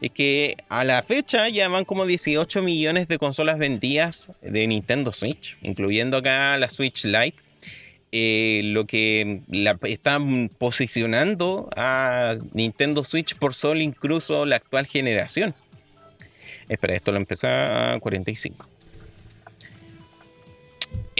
es 0.00 0.10
que 0.12 0.56
a 0.68 0.84
la 0.84 1.02
fecha 1.02 1.48
ya 1.48 1.68
van 1.68 1.84
como 1.84 2.06
18 2.06 2.62
millones 2.62 3.08
de 3.08 3.18
consolas 3.18 3.58
vendidas 3.58 4.30
de 4.42 4.66
Nintendo 4.66 5.12
Switch, 5.12 5.56
incluyendo 5.62 6.18
acá 6.18 6.56
la 6.58 6.68
Switch 6.68 7.04
Lite, 7.04 7.47
eh, 8.12 8.62
lo 8.64 8.84
que 8.84 9.42
la 9.48 9.78
están 9.82 10.48
posicionando 10.48 11.68
a 11.76 12.36
Nintendo 12.52 13.04
Switch 13.04 13.36
por 13.36 13.54
solo 13.54 13.80
incluso 13.80 14.46
la 14.46 14.56
actual 14.56 14.86
generación. 14.86 15.54
Espera, 16.68 16.94
esto 16.94 17.12
lo 17.12 17.18
empezó 17.18 17.48
a 17.48 17.98
45. 18.00 18.68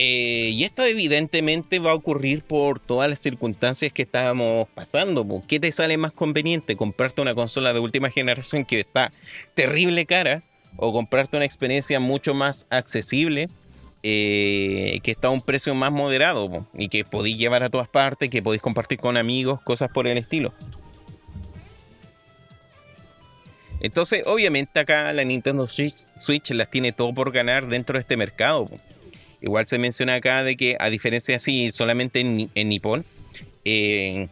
Eh, 0.01 0.51
y 0.55 0.63
esto 0.63 0.85
evidentemente 0.85 1.81
va 1.81 1.91
a 1.91 1.95
ocurrir 1.95 2.43
por 2.43 2.79
todas 2.79 3.11
las 3.11 3.19
circunstancias 3.19 3.93
que 3.93 4.03
estábamos 4.03 4.69
pasando. 4.69 5.27
¿Qué 5.49 5.59
te 5.59 5.73
sale 5.73 5.97
más 5.97 6.15
conveniente? 6.15 6.77
¿Comprarte 6.77 7.21
una 7.21 7.35
consola 7.35 7.73
de 7.73 7.81
última 7.81 8.09
generación 8.09 8.65
que 8.65 8.79
está 8.79 9.13
terrible 9.55 10.07
cara? 10.07 10.45
¿O 10.77 10.93
comprarte 10.93 11.37
una 11.37 11.47
experiencia 11.47 11.99
mucho 11.99 12.33
más 12.33 12.69
accesible? 12.71 13.49
Eh, 14.05 15.01
que 15.03 15.11
está 15.11 15.27
a 15.27 15.31
un 15.33 15.41
precio 15.41 15.75
más 15.75 15.91
moderado 15.91 16.65
y 16.73 16.89
que 16.89 17.05
podéis 17.05 17.37
llevar 17.37 17.65
a 17.65 17.69
todas 17.69 17.89
partes, 17.89 18.31
que 18.31 18.41
podéis 18.41 18.63
compartir 18.63 18.99
con 18.99 19.17
amigos, 19.17 19.61
cosas 19.63 19.91
por 19.93 20.07
el 20.07 20.19
estilo. 20.19 20.55
Entonces, 23.81 24.23
obviamente 24.27 24.79
acá 24.79 25.13
la 25.13 25.25
Nintendo 25.25 25.67
Switch, 25.67 26.51
las 26.51 26.71
tiene 26.71 26.93
todo 26.93 27.13
por 27.13 27.33
ganar 27.33 27.67
dentro 27.67 27.95
de 27.95 28.01
este 28.03 28.17
mercado. 28.17 28.69
Igual 29.41 29.67
se 29.67 29.79
menciona 29.79 30.15
acá 30.15 30.45
de 30.45 30.57
que, 30.57 30.77
a 30.79 30.91
diferencia 30.91 31.37
así, 31.37 31.71
solamente 31.71 32.21
en, 32.21 32.69
Nippon, 32.69 33.05
eh, 33.65 34.29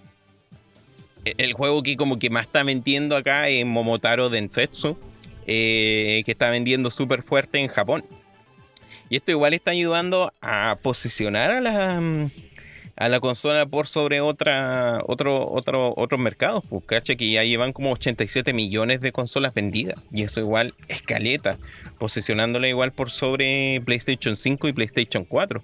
el 1.25 1.53
juego 1.55 1.83
que 1.83 1.97
como 1.97 2.19
que 2.19 2.31
más 2.31 2.47
está 2.47 2.62
vendiendo 2.62 3.17
acá 3.17 3.49
es 3.49 3.64
Momotaro 3.67 4.31
Densetsu, 4.31 4.97
eh, 5.47 6.23
que 6.25 6.33
está 6.33 6.51
vendiendo 6.51 6.91
súper 6.91 7.23
fuerte 7.23 7.59
en 7.59 7.69
Japón. 7.69 8.05
Y 9.09 9.17
esto 9.17 9.31
igual 9.31 9.55
está 9.55 9.71
ayudando 9.71 10.33
a 10.41 10.77
posicionar 10.83 11.51
a 11.53 11.61
la, 11.61 12.31
a 12.97 13.09
la 13.09 13.21
consola 13.21 13.67
por 13.67 13.87
sobre 13.87 14.21
otra, 14.21 15.01
otro, 15.07 15.49
otro, 15.49 15.95
otros 15.97 16.21
mercados. 16.21 16.65
Pues 16.69 16.85
cacha 16.87 17.15
que 17.15 17.31
ya 17.31 17.45
llevan 17.45 17.73
como 17.73 17.93
87 17.93 18.53
millones 18.53 19.01
de 19.01 19.13
consolas 19.13 19.55
vendidas. 19.55 20.03
Y 20.13 20.23
eso 20.23 20.41
igual 20.41 20.75
escaleta, 20.89 21.57
posicionándola 21.99 22.69
igual 22.69 22.93
por 22.93 23.11
sobre 23.11 23.81
PlayStation 23.85 24.37
5 24.37 24.69
y 24.69 24.73
PlayStation 24.73 25.25
4. 25.25 25.63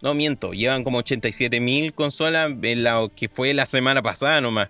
No 0.00 0.14
miento, 0.14 0.52
llevan 0.52 0.84
como 0.84 0.98
87 0.98 1.58
mil 1.60 1.92
consolas 1.92 2.52
en 2.62 3.10
que 3.16 3.28
fue 3.28 3.52
la 3.54 3.66
semana 3.66 4.00
pasada 4.00 4.40
nomás. 4.40 4.68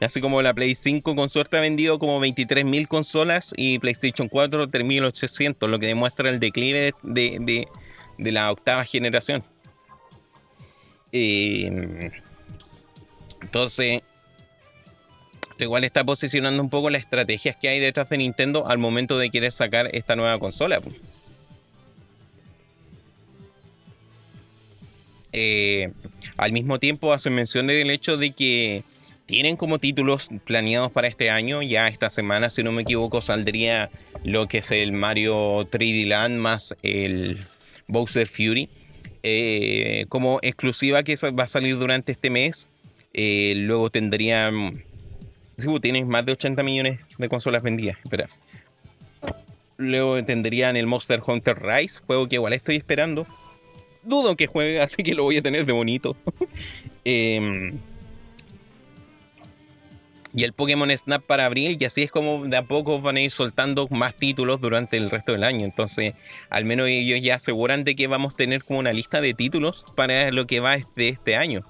Así 0.00 0.20
como 0.20 0.42
la 0.42 0.54
Play 0.54 0.74
5 0.74 1.16
con 1.16 1.28
suerte 1.28 1.56
ha 1.56 1.60
vendido 1.60 1.98
como 1.98 2.20
23.000 2.20 2.86
consolas 2.88 3.52
y 3.56 3.78
PlayStation 3.78 4.28
4 4.28 4.68
3.800, 4.68 5.68
lo 5.68 5.78
que 5.78 5.86
demuestra 5.86 6.28
el 6.28 6.40
declive 6.40 6.92
de, 7.02 7.68
la 8.18 8.52
octava 8.52 8.84
generación. 8.84 9.42
Entonces, 13.42 14.02
igual 15.58 15.84
está 15.84 16.04
posicionando 16.04 16.62
un 16.62 16.68
poco 16.68 16.90
las 16.90 17.02
estrategias 17.02 17.56
que 17.56 17.68
hay 17.68 17.80
detrás 17.80 18.08
de 18.10 18.18
Nintendo 18.18 18.66
al 18.66 18.78
momento 18.78 19.18
de 19.18 19.30
querer 19.30 19.52
sacar 19.52 19.88
esta 19.92 20.14
nueva 20.16 20.38
consola. 20.38 20.80
Eh, 25.32 25.92
al 26.36 26.52
mismo 26.52 26.78
tiempo 26.78 27.12
hace 27.12 27.30
mención 27.30 27.66
del 27.66 27.90
hecho 27.90 28.16
de 28.16 28.32
que 28.32 28.84
tienen 29.26 29.56
como 29.56 29.78
títulos 29.78 30.30
planeados 30.44 30.90
para 30.92 31.08
este 31.08 31.30
año. 31.30 31.60
Ya 31.62 31.88
esta 31.88 32.10
semana, 32.10 32.48
si 32.48 32.62
no 32.62 32.72
me 32.72 32.82
equivoco, 32.82 33.20
saldría 33.20 33.90
lo 34.24 34.46
que 34.46 34.58
es 34.58 34.70
el 34.70 34.92
Mario 34.92 35.68
3D 35.68 36.06
Land 36.06 36.38
más 36.38 36.74
el 36.82 37.44
Bowser 37.88 38.28
Fury. 38.28 38.70
Eh, 39.22 40.06
como 40.08 40.38
exclusiva 40.42 41.02
que 41.02 41.16
va 41.32 41.42
a 41.42 41.48
salir 41.48 41.76
durante 41.76 42.12
este 42.12 42.30
mes. 42.30 42.68
Eh, 43.12 43.54
luego 43.56 43.90
tendrían. 43.90 44.84
Si 45.58 45.66
sí, 45.66 45.80
tienes 45.80 46.06
más 46.06 46.24
de 46.24 46.32
80 46.32 46.62
millones 46.62 47.00
de 47.18 47.28
consolas 47.28 47.62
vendidas. 47.62 47.98
Espera. 48.04 48.28
Luego 49.78 50.24
tendrían 50.24 50.76
el 50.76 50.86
Monster 50.86 51.20
Hunter 51.26 51.60
Rise, 51.60 52.00
juego 52.06 52.28
que 52.28 52.36
igual 52.36 52.52
estoy 52.52 52.76
esperando. 52.76 53.26
Dudo 54.04 54.36
que 54.36 54.46
juegue, 54.46 54.80
así 54.82 55.02
que 55.02 55.14
lo 55.14 55.24
voy 55.24 55.38
a 55.38 55.42
tener 55.42 55.66
de 55.66 55.72
bonito. 55.72 56.16
eh, 57.04 57.72
y 60.36 60.44
el 60.44 60.52
Pokémon 60.52 60.90
Snap 60.96 61.22
para 61.22 61.46
abril, 61.46 61.78
y 61.80 61.84
así 61.86 62.02
es 62.02 62.10
como 62.10 62.44
de 62.44 62.58
a 62.58 62.62
poco 62.62 63.00
van 63.00 63.16
a 63.16 63.22
ir 63.22 63.30
soltando 63.30 63.88
más 63.88 64.14
títulos 64.14 64.60
durante 64.60 64.98
el 64.98 65.08
resto 65.08 65.32
del 65.32 65.42
año. 65.42 65.64
Entonces, 65.64 66.12
al 66.50 66.66
menos 66.66 66.88
ellos 66.88 67.20
ya 67.22 67.36
aseguran 67.36 67.84
de 67.84 67.96
que 67.96 68.06
vamos 68.06 68.34
a 68.34 68.36
tener 68.36 68.62
como 68.62 68.78
una 68.78 68.92
lista 68.92 69.22
de 69.22 69.32
títulos 69.32 69.86
para 69.96 70.30
lo 70.32 70.46
que 70.46 70.60
va 70.60 70.76
de 70.94 71.08
este 71.08 71.36
año. 71.36 71.62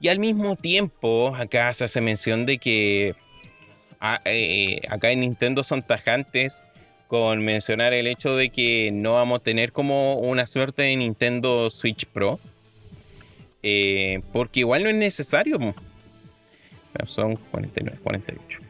Y 0.00 0.08
al 0.08 0.18
mismo 0.18 0.56
tiempo, 0.56 1.32
acá 1.36 1.72
se 1.72 1.84
hace 1.84 2.00
mención 2.00 2.46
de 2.46 2.58
que 2.58 3.14
ah, 4.00 4.20
eh, 4.24 4.80
acá 4.88 5.12
en 5.12 5.20
Nintendo 5.20 5.62
son 5.62 5.82
tajantes 5.82 6.64
con 7.06 7.44
mencionar 7.44 7.92
el 7.92 8.08
hecho 8.08 8.34
de 8.34 8.50
que 8.50 8.90
no 8.92 9.12
vamos 9.12 9.38
a 9.38 9.44
tener 9.44 9.70
como 9.70 10.16
una 10.16 10.48
suerte 10.48 10.82
de 10.82 10.96
Nintendo 10.96 11.70
Switch 11.70 12.06
Pro 12.06 12.40
eh, 13.68 14.20
porque 14.32 14.60
igual 14.60 14.84
no 14.84 14.90
es 14.90 14.94
necesario. 14.94 15.58
Son 17.06 17.34
49, 17.34 17.98
48. 18.00 18.60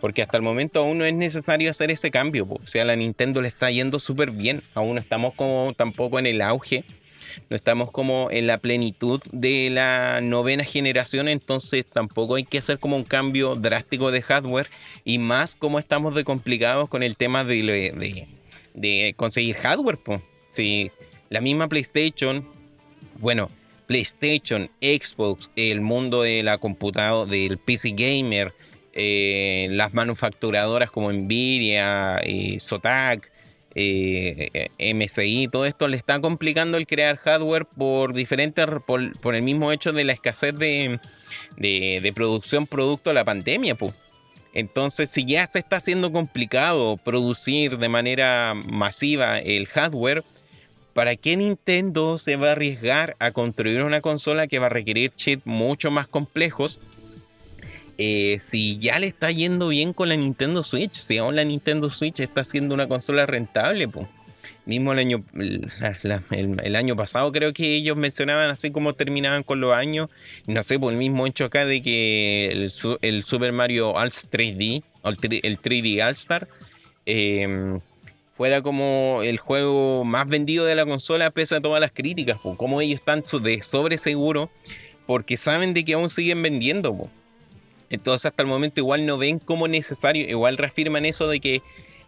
Porque 0.00 0.22
hasta 0.22 0.36
el 0.36 0.44
momento 0.44 0.78
aún 0.78 0.98
no 0.98 1.04
es 1.04 1.14
necesario 1.14 1.68
hacer 1.68 1.90
ese 1.90 2.12
cambio. 2.12 2.46
O 2.48 2.66
sea, 2.68 2.84
la 2.84 2.94
Nintendo 2.94 3.42
le 3.42 3.48
está 3.48 3.68
yendo 3.72 3.98
súper 3.98 4.30
bien. 4.30 4.62
Aún 4.74 4.94
no 4.94 5.00
estamos 5.00 5.34
como 5.34 5.72
tampoco 5.76 6.20
en 6.20 6.26
el 6.26 6.40
auge. 6.40 6.84
no 7.50 7.56
estamos 7.56 7.90
como 7.90 8.28
en 8.30 8.46
la 8.46 8.58
plenitud 8.58 9.20
de 9.32 9.68
la 9.68 10.20
novena 10.20 10.62
generación, 10.62 11.26
entonces 11.26 11.84
tampoco 11.84 12.36
hay 12.36 12.44
que 12.44 12.58
hacer 12.58 12.78
como 12.78 12.94
un 12.94 13.04
cambio 13.04 13.56
drástico 13.56 14.12
de 14.12 14.22
hardware 14.22 14.70
y 15.04 15.18
más 15.18 15.56
como 15.56 15.80
estamos 15.80 16.14
de 16.14 16.22
complicados 16.22 16.88
con 16.88 17.02
el 17.02 17.16
tema 17.16 17.42
de, 17.42 18.28
conseguir 19.16 19.56
hardware. 19.56 19.98
Si 20.48 20.92
la 21.30 21.40
misma 21.40 21.68
PlayStation, 21.68 22.46
bueno, 23.18 23.50
PlayStation, 23.86 24.68
Xbox, 24.80 25.50
el 25.56 25.80
mundo 25.80 26.22
de 26.22 26.42
la 26.42 26.58
computadora, 26.58 27.30
del 27.30 27.58
PC 27.58 27.94
gamer, 27.96 28.52
eh, 28.92 29.68
las 29.70 29.94
manufacturadoras 29.94 30.90
como 30.90 31.12
Nvidia, 31.12 32.20
eh, 32.22 32.58
Zotac, 32.60 33.30
eh, 33.74 34.68
MSI, 34.78 35.48
todo 35.52 35.64
esto 35.64 35.88
le 35.88 35.96
está 35.96 36.20
complicando 36.20 36.76
el 36.78 36.86
crear 36.86 37.16
hardware 37.16 37.64
por 37.64 38.12
diferentes, 38.12 38.66
por, 38.86 39.34
el 39.34 39.42
mismo 39.42 39.72
hecho 39.72 39.92
de 39.92 40.04
la 40.04 40.12
escasez 40.12 40.54
de, 40.54 40.98
de, 41.56 42.12
producción 42.14 42.66
producto 42.66 43.10
de 43.10 43.14
la 43.14 43.24
pandemia. 43.24 43.76
Entonces, 44.52 45.10
si 45.10 45.24
ya 45.24 45.46
se 45.46 45.60
está 45.60 45.76
haciendo 45.76 46.10
complicado 46.10 46.96
producir 46.96 47.78
de 47.78 47.88
manera 47.88 48.54
masiva 48.54 49.38
el 49.38 49.66
hardware, 49.66 50.24
¿para 50.98 51.14
qué 51.14 51.36
Nintendo 51.36 52.18
se 52.18 52.34
va 52.34 52.48
a 52.48 52.52
arriesgar 52.52 53.14
a 53.20 53.30
construir 53.30 53.84
una 53.84 54.00
consola 54.00 54.48
que 54.48 54.58
va 54.58 54.66
a 54.66 54.68
requerir 54.68 55.12
chips 55.12 55.46
mucho 55.46 55.92
más 55.92 56.08
complejos? 56.08 56.80
Eh, 57.98 58.38
si 58.40 58.78
ya 58.78 58.98
le 58.98 59.06
está 59.06 59.30
yendo 59.30 59.68
bien 59.68 59.92
con 59.92 60.08
la 60.08 60.16
Nintendo 60.16 60.64
Switch, 60.64 60.94
si 60.94 61.18
aún 61.18 61.36
la 61.36 61.44
Nintendo 61.44 61.92
Switch 61.92 62.18
está 62.18 62.42
siendo 62.42 62.74
una 62.74 62.88
consola 62.88 63.26
rentable, 63.26 63.86
pues. 63.86 64.08
Mismo 64.66 64.92
el 64.92 64.98
año, 64.98 65.24
el, 65.34 66.74
año 66.74 66.96
pasado 66.96 67.30
creo 67.30 67.52
que 67.52 67.76
ellos 67.76 67.96
mencionaban 67.96 68.50
así 68.50 68.72
como 68.72 68.94
terminaban 68.94 69.44
con 69.44 69.60
los 69.60 69.76
años. 69.76 70.10
No 70.48 70.64
sé, 70.64 70.80
por 70.80 70.92
el 70.92 70.98
mismo 70.98 71.28
hecho 71.28 71.44
acá 71.44 71.64
de 71.64 71.80
que 71.80 72.70
el, 73.00 73.22
Super 73.22 73.52
Mario 73.52 73.92
All 73.92 74.10
3D, 74.10 74.82
el 75.04 75.62
3D 75.62 76.04
All 76.04 76.12
Star, 76.14 76.48
eh, 77.06 77.78
fuera 78.38 78.62
como 78.62 79.20
el 79.24 79.36
juego 79.38 80.04
más 80.04 80.28
vendido 80.28 80.64
de 80.64 80.76
la 80.76 80.86
consola 80.86 81.32
pese 81.32 81.56
a 81.56 81.60
todas 81.60 81.80
las 81.80 81.90
críticas, 81.90 82.38
como 82.38 82.80
ellos 82.80 83.00
están 83.00 83.22
de 83.42 83.62
sobre 83.62 83.98
seguro 83.98 84.48
porque 85.06 85.36
saben 85.36 85.74
de 85.74 85.84
que 85.84 85.94
aún 85.94 86.08
siguen 86.08 86.40
vendiendo. 86.40 87.10
Entonces 87.90 88.26
hasta 88.26 88.44
el 88.44 88.48
momento 88.48 88.78
igual 88.78 89.06
no 89.06 89.18
ven 89.18 89.40
como 89.40 89.66
necesario, 89.66 90.28
igual 90.28 90.56
reafirman 90.56 91.04
eso 91.04 91.26
de 91.26 91.40
que 91.40 91.62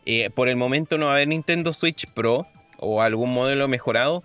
eh, 0.06 0.30
por 0.30 0.48
el 0.48 0.54
momento 0.54 0.98
no 0.98 1.06
va 1.06 1.12
a 1.12 1.14
haber 1.16 1.26
Nintendo 1.26 1.72
Switch 1.72 2.06
Pro 2.06 2.46
o 2.78 3.02
algún 3.02 3.32
modelo 3.32 3.66
mejorado, 3.66 4.22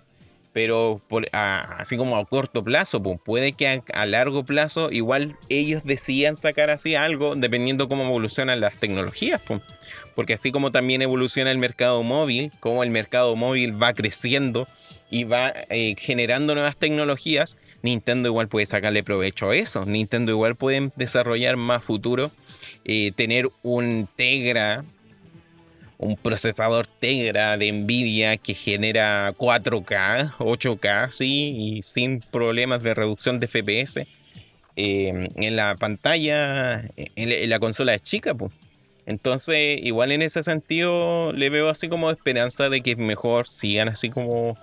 pero 0.56 1.02
así 1.32 1.98
como 1.98 2.16
a 2.16 2.24
corto 2.24 2.64
plazo, 2.64 3.02
pues 3.02 3.20
puede 3.22 3.52
que 3.52 3.82
a, 3.92 4.06
largo 4.06 4.42
plazo 4.42 4.90
igual 4.90 5.36
ellos 5.50 5.84
decidan 5.84 6.38
sacar 6.38 6.70
así 6.70 6.94
algo 6.94 7.36
dependiendo 7.36 7.90
cómo 7.90 8.04
evolucionan 8.04 8.60
las 8.60 8.74
tecnologías, 8.78 9.42
pues. 9.46 9.60
porque 10.14 10.32
así 10.32 10.52
como 10.52 10.72
también 10.72 11.02
evoluciona 11.02 11.50
el 11.50 11.58
mercado 11.58 12.02
móvil, 12.02 12.52
como 12.58 12.82
el 12.82 12.88
mercado 12.88 13.36
móvil 13.36 13.82
va 13.82 13.92
creciendo 13.92 14.66
y 15.10 15.24
va 15.24 15.52
eh, 15.68 15.94
generando 15.98 16.54
nuevas 16.54 16.78
tecnologías, 16.78 17.58
Nintendo 17.82 18.30
igual 18.30 18.48
puede 18.48 18.64
sacarle 18.64 19.02
provecho 19.02 19.50
a 19.50 19.56
eso. 19.56 19.84
Nintendo 19.84 20.32
igual 20.32 20.56
puede 20.56 20.90
desarrollar 20.96 21.56
más 21.58 21.84
futuro, 21.84 22.30
eh, 22.86 23.12
tener 23.14 23.50
un 23.62 24.08
Tegra 24.16 24.86
un 25.98 26.16
procesador 26.16 26.86
Tegra 26.86 27.56
de 27.56 27.72
Nvidia 27.72 28.36
que 28.36 28.54
genera 28.54 29.32
4K, 29.36 30.36
8K, 30.38 31.10
sí, 31.10 31.54
y 31.56 31.82
sin 31.82 32.20
problemas 32.20 32.82
de 32.82 32.94
reducción 32.94 33.40
de 33.40 33.48
FPS. 33.48 34.06
Eh, 34.78 35.28
en 35.36 35.56
la 35.56 35.74
pantalla, 35.76 36.84
en, 36.96 37.48
la 37.48 37.58
consola 37.58 37.94
es 37.94 38.02
chica, 38.02 38.34
pues. 38.34 38.52
Entonces, 39.06 39.80
igual 39.82 40.12
en 40.12 40.20
ese 40.20 40.42
sentido, 40.42 41.32
le 41.32 41.48
veo 41.48 41.68
así 41.68 41.88
como 41.88 42.10
esperanza 42.10 42.68
de 42.68 42.82
que 42.82 42.96
mejor 42.96 43.48
sigan 43.48 43.88
así 43.88 44.10
como 44.10 44.56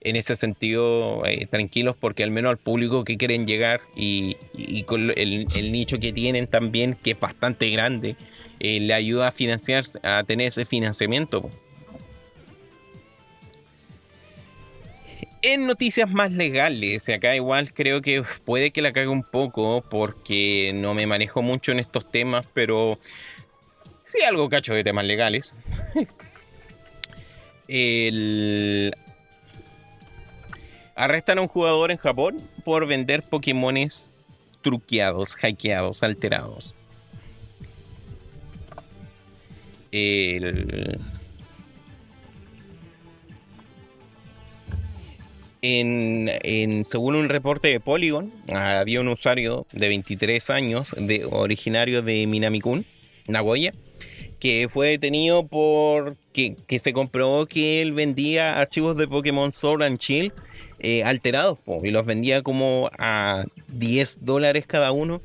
en 0.00 0.16
ese 0.16 0.36
sentido 0.36 1.24
eh, 1.24 1.46
tranquilos, 1.46 1.96
porque 1.98 2.24
al 2.24 2.30
menos 2.30 2.50
al 2.50 2.58
público 2.58 3.04
que 3.04 3.16
quieren 3.16 3.46
llegar 3.46 3.80
y, 3.96 4.36
con 4.84 5.10
el, 5.16 5.46
el, 5.56 5.72
nicho 5.72 5.98
que 5.98 6.12
tienen 6.12 6.46
también, 6.46 6.96
que 7.02 7.12
es 7.12 7.20
bastante 7.20 7.70
grande, 7.70 8.16
eh, 8.60 8.80
le 8.80 8.94
ayuda 8.94 9.28
a 9.28 9.32
financiar, 9.32 9.84
a 10.02 10.24
tener 10.24 10.48
ese 10.48 10.64
financiamiento. 10.64 11.50
En 15.42 15.66
noticias 15.66 16.10
más 16.10 16.32
legales, 16.32 17.06
acá 17.10 17.36
igual 17.36 17.74
creo 17.74 18.00
que 18.00 18.24
puede 18.46 18.70
que 18.70 18.80
la 18.80 18.94
cague 18.94 19.08
un 19.08 19.22
poco 19.22 19.84
porque 19.90 20.72
no 20.74 20.94
me 20.94 21.06
manejo 21.06 21.42
mucho 21.42 21.70
en 21.72 21.80
estos 21.80 22.10
temas, 22.10 22.46
pero 22.54 22.98
sí 24.04 24.22
algo 24.26 24.48
cacho 24.48 24.72
de 24.72 24.84
temas 24.84 25.04
legales. 25.04 25.54
Arrestan 30.96 31.38
a 31.38 31.42
un 31.42 31.48
jugador 31.48 31.90
en 31.90 31.98
Japón 31.98 32.36
por 32.64 32.86
vender 32.86 33.22
Pokémones 33.22 34.06
truqueados, 34.62 35.34
hackeados, 35.34 36.02
alterados. 36.02 36.74
En, 45.62 46.84
según 46.84 47.14
un 47.14 47.28
reporte 47.28 47.68
de 47.68 47.80
Polygon, 47.80 48.32
había 48.52 49.00
un 49.00 49.08
usuario 49.08 49.66
de 49.72 49.88
23 49.88 50.50
años, 50.50 50.94
de, 50.98 51.24
originario 51.24 52.02
de 52.02 52.26
Minamikun, 52.26 52.84
Nagoya, 53.28 53.72
que 54.38 54.68
fue 54.68 54.88
detenido 54.88 55.46
por 55.46 56.16
que, 56.32 56.56
se 56.78 56.92
comprobó 56.92 57.46
que 57.46 57.80
él 57.80 57.92
vendía 57.92 58.58
archivos 58.60 58.96
de 58.98 59.08
Pokémon 59.08 59.52
Sword 59.52 59.82
and 59.84 59.98
Shield 59.98 60.32
eh, 60.80 61.02
alterados 61.02 61.58
y 61.82 61.90
los 61.90 62.04
vendía 62.04 62.42
como 62.42 62.90
a 62.98 63.44
10 63.68 64.18
dólares 64.20 64.66
cada 64.66 64.92
uno 64.92 65.22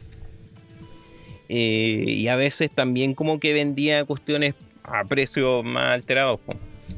eh, 1.49 2.05
y 2.07 2.27
a 2.27 2.35
veces 2.35 2.71
también 2.71 3.15
como 3.15 3.39
que 3.39 3.53
vendía 3.53 4.05
cuestiones 4.05 4.53
a 4.83 5.03
precios 5.03 5.65
más 5.65 5.93
alterados. 5.93 6.39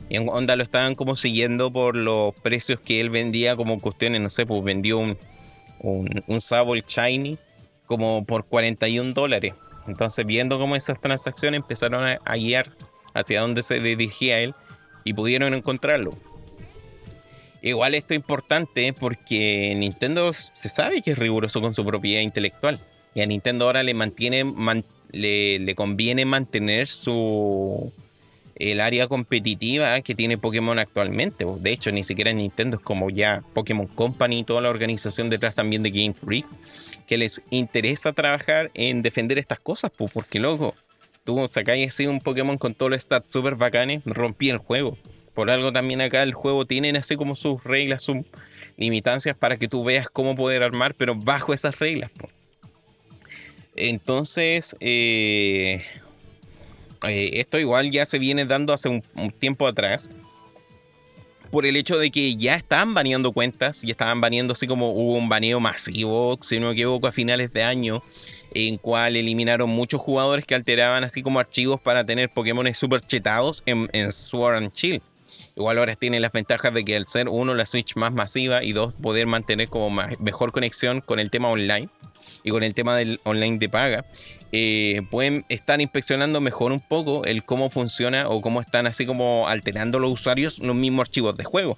Y 0.09 0.17
en 0.17 0.27
onda 0.27 0.57
lo 0.57 0.63
estaban 0.63 0.95
como 0.95 1.15
siguiendo 1.15 1.71
por 1.71 1.95
los 1.95 2.35
precios 2.35 2.79
que 2.81 2.99
él 2.99 3.09
vendía 3.09 3.55
como 3.55 3.79
cuestiones, 3.79 4.21
no 4.21 4.29
sé, 4.29 4.45
pues 4.45 4.61
vendió 4.63 4.97
un, 4.97 5.17
un, 5.79 6.23
un 6.27 6.41
Sable 6.41 6.83
Shiny 6.85 7.37
como 7.85 8.25
por 8.25 8.45
41 8.45 9.13
dólares. 9.13 9.53
Entonces 9.87 10.25
viendo 10.25 10.59
cómo 10.59 10.75
esas 10.75 10.99
transacciones 10.99 11.61
empezaron 11.61 12.03
a, 12.03 12.19
a 12.25 12.35
guiar 12.35 12.67
hacia 13.13 13.41
dónde 13.41 13.63
se 13.63 13.79
dirigía 13.79 14.39
él 14.39 14.53
y 15.05 15.13
pudieron 15.13 15.53
encontrarlo. 15.53 16.11
Igual 17.61 17.95
esto 17.95 18.13
es 18.13 18.17
importante 18.17 18.91
porque 18.93 19.73
Nintendo 19.77 20.33
se 20.33 20.67
sabe 20.67 21.01
que 21.01 21.11
es 21.11 21.17
riguroso 21.17 21.61
con 21.61 21.73
su 21.73 21.85
propiedad 21.85 22.21
intelectual. 22.21 22.79
Y 23.13 23.21
a 23.21 23.25
Nintendo 23.25 23.65
ahora 23.65 23.83
le 23.83 23.93
mantiene, 23.93 24.45
le, 25.11 25.75
conviene 25.75 26.25
mantener 26.25 26.87
su 26.87 27.91
el 28.55 28.79
área 28.79 29.07
competitiva 29.07 29.99
que 30.01 30.13
tiene 30.13 30.37
Pokémon 30.37 30.77
actualmente. 30.77 31.45
De 31.59 31.71
hecho, 31.71 31.91
ni 31.91 32.03
siquiera 32.03 32.31
Nintendo 32.31 32.77
es 32.77 32.83
como 32.83 33.09
ya 33.09 33.41
Pokémon 33.53 33.87
Company 33.87 34.39
y 34.39 34.43
toda 34.43 34.61
la 34.61 34.69
organización 34.69 35.29
detrás 35.31 35.55
también 35.55 35.81
de 35.81 35.89
Game 35.89 36.13
Freak, 36.13 36.45
que 37.07 37.17
les 37.17 37.41
interesa 37.49 38.13
trabajar 38.13 38.69
en 38.75 39.01
defender 39.01 39.39
estas 39.39 39.59
cosas, 39.59 39.91
porque 39.91 40.39
luego 40.39 40.75
tú 41.23 41.47
sacáis 41.49 41.89
así 41.89 42.05
un 42.05 42.19
Pokémon 42.19 42.57
con 42.59 42.75
todos 42.75 42.91
los 42.91 43.01
stats 43.01 43.31
super 43.31 43.55
bacanes, 43.55 44.03
rompí 44.05 44.51
el 44.51 44.57
juego. 44.57 44.95
Por 45.33 45.49
algo 45.49 45.71
también 45.71 46.01
acá 46.01 46.21
el 46.21 46.33
juego 46.33 46.65
tiene 46.65 46.95
así 46.97 47.15
como 47.15 47.35
sus 47.35 47.63
reglas, 47.63 48.03
sus 48.03 48.17
limitancias 48.77 49.35
para 49.35 49.57
que 49.57 49.67
tú 49.67 49.83
veas 49.83 50.07
cómo 50.09 50.35
poder 50.35 50.61
armar, 50.61 50.93
pero 50.93 51.15
bajo 51.15 51.53
esas 51.53 51.79
reglas. 51.79 52.11
Entonces, 53.75 54.75
eh, 54.79 55.83
eh, 57.07 57.29
esto 57.33 57.57
igual 57.57 57.91
ya 57.91 58.05
se 58.05 58.19
viene 58.19 58.45
dando 58.45 58.73
hace 58.73 58.89
un, 58.89 59.01
tiempo 59.39 59.67
atrás. 59.67 60.09
Por 61.51 61.65
el 61.65 61.75
hecho 61.75 61.97
de 61.97 62.11
que 62.11 62.35
ya 62.37 62.55
estaban 62.55 62.93
baneando 62.93 63.33
cuentas, 63.33 63.81
ya 63.81 63.91
estaban 63.91 64.21
baneando 64.21 64.53
así 64.53 64.67
como 64.67 64.91
hubo 64.91 65.15
un 65.15 65.27
baneo 65.27 65.59
masivo, 65.59 66.37
si 66.41 66.59
no 66.59 66.67
me 66.67 66.73
equivoco, 66.73 67.07
a 67.07 67.11
finales 67.11 67.51
de 67.51 67.63
año, 67.63 68.01
en 68.53 68.77
cual 68.77 69.17
eliminaron 69.17 69.69
muchos 69.69 69.99
jugadores 69.99 70.45
que 70.45 70.55
alteraban 70.55 71.03
así 71.03 71.21
como 71.21 71.39
archivos 71.39 71.81
para 71.81 72.05
tener 72.05 72.29
Pokémon 72.29 72.73
super 72.73 73.01
chetados 73.01 73.63
en, 73.65 74.11
Sword 74.13 74.55
and 74.55 74.73
Shield. 74.73 75.01
Igual 75.57 75.77
ahora 75.77 75.95
tiene 75.97 76.21
las 76.21 76.31
ventajas 76.31 76.73
de 76.73 76.85
que 76.85 76.95
al 76.95 77.07
ser 77.07 77.27
uno 77.27 77.53
la 77.53 77.65
Switch 77.65 77.97
más 77.97 78.13
masiva 78.13 78.63
y 78.63 78.71
dos 78.71 78.93
poder 78.93 79.27
mantener 79.27 79.67
como 79.67 79.89
mejor 80.19 80.53
conexión 80.53 81.01
con 81.01 81.19
el 81.19 81.29
tema 81.29 81.49
online 81.49 81.89
y 82.43 82.51
con 82.51 82.63
el 82.63 82.73
tema 82.73 82.95
del 82.95 83.19
online 83.23 83.57
de 83.57 83.69
paga, 83.69 84.05
eh, 84.51 85.01
pueden 85.09 85.45
estar 85.47 85.79
inspeccionando 85.79 86.41
mejor 86.41 86.71
un 86.71 86.81
poco 86.81 87.23
el 87.23 87.43
cómo 87.43 87.69
funciona 87.69 88.27
o 88.27 88.41
cómo 88.41 88.59
están 88.59 88.85
así 88.85 89.05
como 89.05 89.47
alterando 89.47 89.97
los 89.97 90.11
usuarios 90.11 90.59
los 90.59 90.75
mismos 90.75 91.07
archivos 91.07 91.37
de 91.37 91.43
juego. 91.43 91.77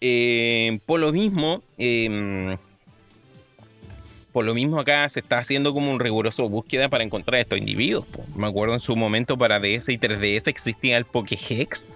Eh, 0.00 0.80
por 0.86 1.00
lo 1.00 1.12
mismo, 1.12 1.62
em, 1.78 2.56
por 4.32 4.44
lo 4.46 4.54
mismo 4.54 4.80
acá 4.80 5.08
se 5.08 5.20
está 5.20 5.38
haciendo 5.38 5.74
como 5.74 5.92
un 5.92 6.00
riguroso 6.00 6.48
búsqueda 6.48 6.88
para 6.88 7.04
encontrar 7.04 7.40
estos 7.40 7.58
individuos. 7.58 8.06
Me 8.34 8.46
acuerdo 8.46 8.74
en 8.74 8.80
su 8.80 8.96
momento 8.96 9.36
para 9.36 9.60
DS 9.60 9.92
y 9.92 9.98
3DS 9.98 10.48
existía 10.48 10.96
el 10.96 11.04
Pokéhex, 11.04 11.86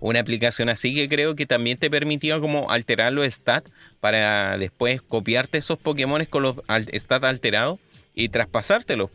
una 0.00 0.20
aplicación 0.20 0.68
así 0.68 0.94
que 0.94 1.08
creo 1.08 1.34
que 1.34 1.46
también 1.46 1.78
te 1.78 1.90
permitía 1.90 2.40
como 2.40 2.70
alterar 2.70 3.12
los 3.12 3.26
stats 3.26 3.70
para 4.00 4.58
después 4.58 5.00
copiarte 5.02 5.58
esos 5.58 5.78
Pokémon 5.78 6.24
con 6.26 6.42
los 6.42 6.60
stats 6.94 7.24
alterados 7.24 7.78
y 8.14 8.28
traspasártelos. 8.28 9.10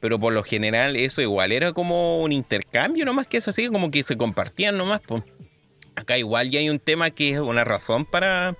Pero 0.00 0.18
por 0.18 0.32
lo 0.32 0.44
general 0.44 0.96
eso 0.96 1.20
igual 1.20 1.52
era 1.52 1.72
como 1.72 2.22
un 2.22 2.32
intercambio 2.32 3.04
nomás 3.04 3.26
que 3.26 3.38
es 3.38 3.48
así, 3.48 3.68
como 3.68 3.90
que 3.90 4.02
se 4.02 4.16
compartían 4.16 4.76
nomás. 4.76 5.02
Acá 5.96 6.16
igual 6.16 6.50
ya 6.50 6.60
hay 6.60 6.70
un 6.70 6.78
tema 6.78 7.10
que 7.10 7.30
es 7.30 7.38
una 7.40 7.64
razón 7.64 8.04
para 8.04 8.56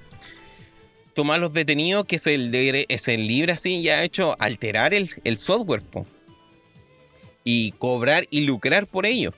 tomar 1.19 1.41
los 1.41 1.53
detenidos, 1.53 2.05
que 2.05 2.15
es 2.15 2.29
el, 2.29 2.55
es 2.89 3.09
el 3.09 3.27
libre 3.27 3.53
así, 3.53 3.83
ya 3.83 3.99
ha 3.99 4.05
hecho 4.05 4.37
alterar 4.39 4.95
el, 4.95 5.39
software. 5.39 5.83
Y 7.43 7.73
cobrar 7.73 8.27
y 8.31 8.43
lucrar 8.43 8.87
por 8.87 9.05
ello. 9.05 9.33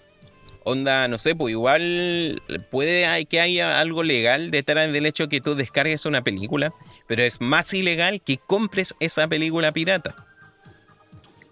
Onda, 0.64 1.08
no 1.08 1.18
sé, 1.18 1.34
pues 1.34 1.52
igual 1.52 2.42
puede 2.70 3.24
que 3.26 3.40
haya 3.40 3.80
algo 3.80 4.02
legal 4.02 4.50
detrás 4.50 4.92
del 4.92 5.06
hecho 5.06 5.28
que 5.28 5.40
tú 5.40 5.54
descargues 5.54 6.04
una 6.04 6.22
película, 6.22 6.74
pero 7.06 7.22
es 7.22 7.40
más 7.40 7.72
ilegal 7.72 8.20
que 8.20 8.36
compres 8.36 8.94
esa 9.00 9.26
película 9.26 9.72
pirata. 9.72 10.14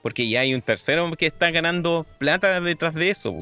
Porque 0.02 0.28
ya 0.28 0.40
hay 0.40 0.54
un 0.54 0.62
tercero 0.62 1.11
que 1.16 1.26
está 1.26 1.50
ganando 1.50 2.06
plata 2.18 2.61
detrás 2.61 2.94
de 2.94 3.11
eso. 3.11 3.36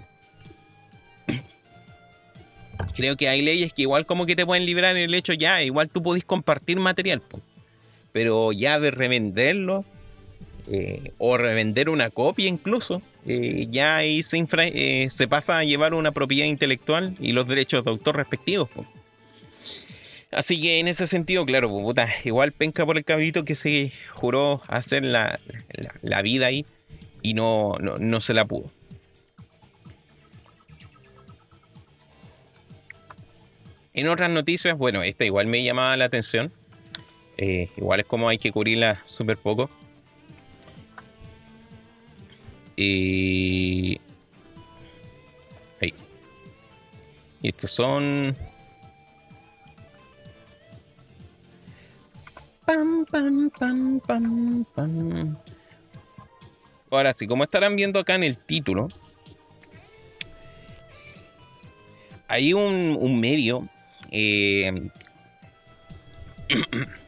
Creo 2.95 3.17
que 3.17 3.29
hay 3.29 3.43
leyes 3.43 3.73
que 3.73 3.83
igual 3.83 4.07
como 4.07 4.25
que 4.25 4.37
te 4.37 4.47
pueden 4.47 4.67
librar 4.67 4.97
el 4.97 5.15
hecho 5.15 5.33
ya, 5.33 5.63
igual 5.63 5.89
tú 5.89 6.03
podés 6.03 6.25
compartir 6.25 6.79
material. 6.79 7.23
Pero 8.13 8.53
ya 8.53 8.79
de 8.79 8.93
revenderlo 8.93 9.85
eh, 10.71 11.13
o 11.19 11.37
revender 11.37 11.89
una 11.89 12.11
copia 12.11 12.49
incluso, 12.49 13.03
eh, 13.29 13.67
ya 13.71 13.97
ahí 13.97 14.23
se, 14.23 14.47
eh, 14.59 15.09
se, 15.11 15.27
pasa 15.27 15.59
a 15.59 15.65
llevar 15.65 15.95
una 15.95 16.13
propiedad 16.13 16.47
intelectual 16.47 17.17
y 17.19 17.33
los 17.33 17.49
derechos 17.49 17.85
de 17.85 17.91
autor 17.91 18.17
respectivos. 18.17 18.71
Así 20.31 20.61
que 20.61 20.79
en 20.79 20.87
ese 20.87 21.09
sentido, 21.09 21.45
claro, 21.45 21.69
puta, 21.69 22.09
igual 22.25 22.53
penca 22.53 22.87
por 22.87 22.97
el 22.97 23.05
cabrito 23.05 23.45
que 23.45 23.57
se 23.57 23.93
juró 24.15 24.63
hacer 24.69 25.05
la, 25.05 25.41
vida 26.23 26.47
ahí 26.47 26.65
y 27.21 27.35
no, 27.35 27.75
no, 27.81 28.21
se 28.21 28.33
la 28.33 28.45
pudo. 28.45 28.67
En 33.93 34.09
otras 34.09 34.31
noticias, 34.31 34.77
bueno, 34.77 35.03
esta 35.03 35.25
igual 35.25 35.47
me 35.47 35.65
llamaba 35.65 35.97
la 35.97 36.05
atención. 36.05 36.53
igual 37.39 38.01
es 38.01 38.07
como 38.07 38.29
hay 38.29 38.39
que 38.39 38.53
cubrirla 38.53 39.03
súper 39.05 39.37
poco. 39.37 39.69
Y. 42.77 43.99
Ahí. 45.81 45.95
Estos 47.43 47.71
son. 47.73 48.37
Pam, 52.67 53.07
pam, 53.07 53.51
pam, 53.51 54.01
pam, 54.01 54.65
pam. 54.75 55.37
Ahora 56.91 57.13
sí, 57.13 57.27
como 57.27 57.45
estarán 57.45 57.77
viendo 57.77 57.99
acá 57.99 58.15
en 58.15 58.25
el 58.25 58.39
título, 58.39 58.89
hay 62.29 62.53
un, 62.53 62.97
un 63.01 63.21
medio 63.21 63.69
eh, 64.11 64.91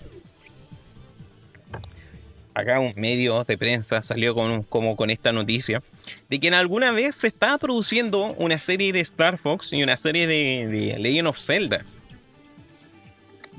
acá 2.59 2.81
un 2.81 2.93
medio 2.97 3.45
de 3.45 3.57
prensa 3.57 4.03
salió 4.03 4.35
con, 4.35 4.65
como 4.65 4.97
con 4.97 5.11
esta 5.11 5.33
noticia 5.33 5.81
de 6.29 6.41
que 6.41 6.49
en 6.49 6.55
alguna 6.55 6.91
vez 6.91 7.15
se 7.15 7.29
estaba 7.29 7.57
produciendo 7.59 8.35
una 8.37 8.59
serie 8.59 8.93
de 8.93 9.01
Star 9.01 9.39
Fox 9.39 9.73
y 9.73 9.83
una 9.83 9.97
serie 9.97 10.27
de, 10.27 10.97
Legend 10.99 11.29
of 11.29 11.39
Zelda. 11.39 11.85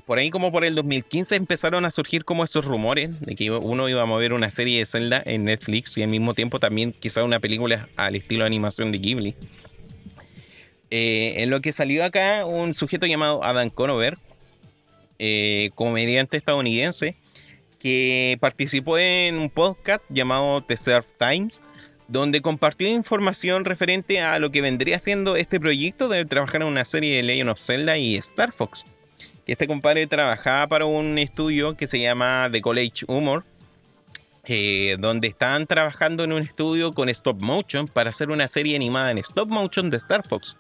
Por 0.06 0.18
ahí 0.18 0.32
como 0.32 0.52
por 0.52 0.66
el 0.66 0.76
2015 0.76 1.36
empezaron 1.36 1.86
a 1.86 1.92
surgir 1.92 2.26
como 2.26 2.44
esos 2.44 2.66
rumores 2.66 3.20
de 3.22 3.36
que 3.36 3.52
uno 3.52 3.88
iba 3.88 4.02
a 4.02 4.06
mover 4.06 4.34
una 4.34 4.50
serie 4.50 4.80
de 4.80 4.86
Zelda 4.86 5.24
en 5.26 5.46
Netflix 5.46 5.98
y 5.98 6.04
al 6.04 6.10
mismo 6.10 6.34
tiempo 6.34 6.60
también 6.60 6.92
quizá 6.92 7.24
una 7.24 7.40
película 7.40 7.88
al 7.96 8.16
estilo 8.16 8.44
de 8.44 8.48
animación 8.48 8.92
de 8.92 8.98
Ghibli. 8.98 9.36
Eh, 10.92 11.36
en 11.38 11.52
lo 11.52 11.62
que 11.62 11.72
salió 11.72 12.04
acá 12.04 12.46
un 12.46 12.74
sujeto 12.74 13.06
llamado 13.06 13.44
Adam 13.44 13.70
Conover, 13.70 14.18
eh, 15.20 15.70
comediante 15.76 16.38
estadounidense, 16.38 17.16
que 17.80 18.38
participó 18.40 18.98
en 18.98 19.40
un 19.40 19.50
podcast 19.50 20.04
llamado 20.10 20.62
The 20.62 20.78
Surf 20.78 21.08
Times, 21.18 21.62
donde 22.08 22.42
compartió 22.42 22.88
información 22.88 23.66
referente 23.66 24.22
a 24.22 24.38
lo 24.40 24.52
que 24.52 24.62
vendría 24.62 25.00
siendo 25.00 25.36
este 25.36 25.60
proyecto 25.60 26.10
de 26.10 26.26
trabajar 26.26 26.62
en 26.62 26.68
una 26.68 26.86
serie 26.86 27.16
de 27.16 27.24
Legend 27.24 27.52
of 27.52 27.62
Zelda 27.62 27.98
y 27.98 28.16
Star 28.18 28.52
Fox. 28.52 28.84
Este 29.48 29.66
compadre 29.66 30.06
trabajaba 30.06 30.68
para 30.68 30.86
un 30.86 31.18
estudio 31.18 31.76
que 31.76 31.88
se 31.88 32.00
llama 32.00 32.50
The 32.52 32.62
College 32.62 33.06
Humor, 33.08 33.46
eh, 34.46 34.98
donde 35.00 35.28
estaban 35.28 35.66
trabajando 35.68 36.24
en 36.24 36.34
un 36.34 36.42
estudio 36.42 36.94
con 36.94 37.10
stop 37.10 37.42
motion 37.42 37.88
para 37.88 38.10
hacer 38.10 38.30
una 38.30 38.48
serie 38.48 38.76
animada 38.76 39.12
en 39.12 39.20
stop 39.20 39.48
motion 39.48 39.90
de 39.90 39.98
Star 39.98 40.28
Fox. 40.28 40.58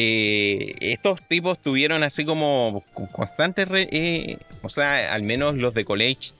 Eh, 0.00 0.76
estos 0.92 1.20
tipos 1.26 1.58
tuvieron 1.58 2.04
así 2.04 2.24
como 2.24 2.84
constantes, 3.10 3.66
eh, 3.72 4.38
o 4.62 4.68
sea, 4.68 5.12
al 5.12 5.24
menos 5.24 5.56
los 5.56 5.74
de 5.74 5.84
College, 5.84 6.34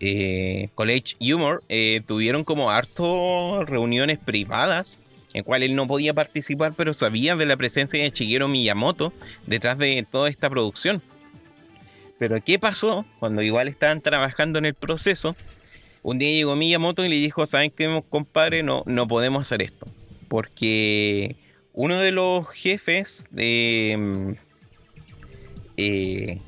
eh, 0.00 0.70
College 0.74 1.14
Humor, 1.20 1.62
tuvieron 2.06 2.44
como 2.44 2.70
harto 2.70 3.62
reuniones 3.66 4.16
privadas 4.16 4.96
en 5.34 5.44
cual 5.44 5.64
él 5.64 5.74
no 5.74 5.86
podía 5.86 6.14
participar, 6.14 6.72
pero 6.74 6.94
sabía 6.94 7.36
de 7.36 7.44
la 7.44 7.58
presencia 7.58 8.02
de 8.02 8.08
Shigeru 8.08 8.48
Miyamoto 8.48 9.12
detrás 9.46 9.76
de 9.76 10.06
toda 10.10 10.30
esta 10.30 10.48
producción. 10.48 11.02
Pero 12.18 12.42
¿qué 12.42 12.58
pasó? 12.58 13.04
Cuando 13.18 13.42
igual 13.42 13.68
estaban 13.68 14.00
trabajando 14.00 14.58
en 14.58 14.64
el 14.64 14.74
proceso, 14.74 15.36
un 16.02 16.18
día 16.18 16.30
llegó 16.30 16.56
Miyamoto 16.56 17.04
y 17.04 17.10
le 17.10 17.16
dijo, 17.16 17.44
¿saben 17.44 17.70
qué, 17.70 18.02
compadre? 18.08 18.62
No, 18.62 18.82
no 18.86 19.06
podemos 19.06 19.42
hacer 19.42 19.60
esto. 19.60 19.84
Porque 20.28 21.36
uno 21.74 21.98
de 22.00 22.12
los 22.12 22.48
jefes 22.48 23.26
de 23.30 23.96
mm, 23.98 24.32
eh, 25.76 26.40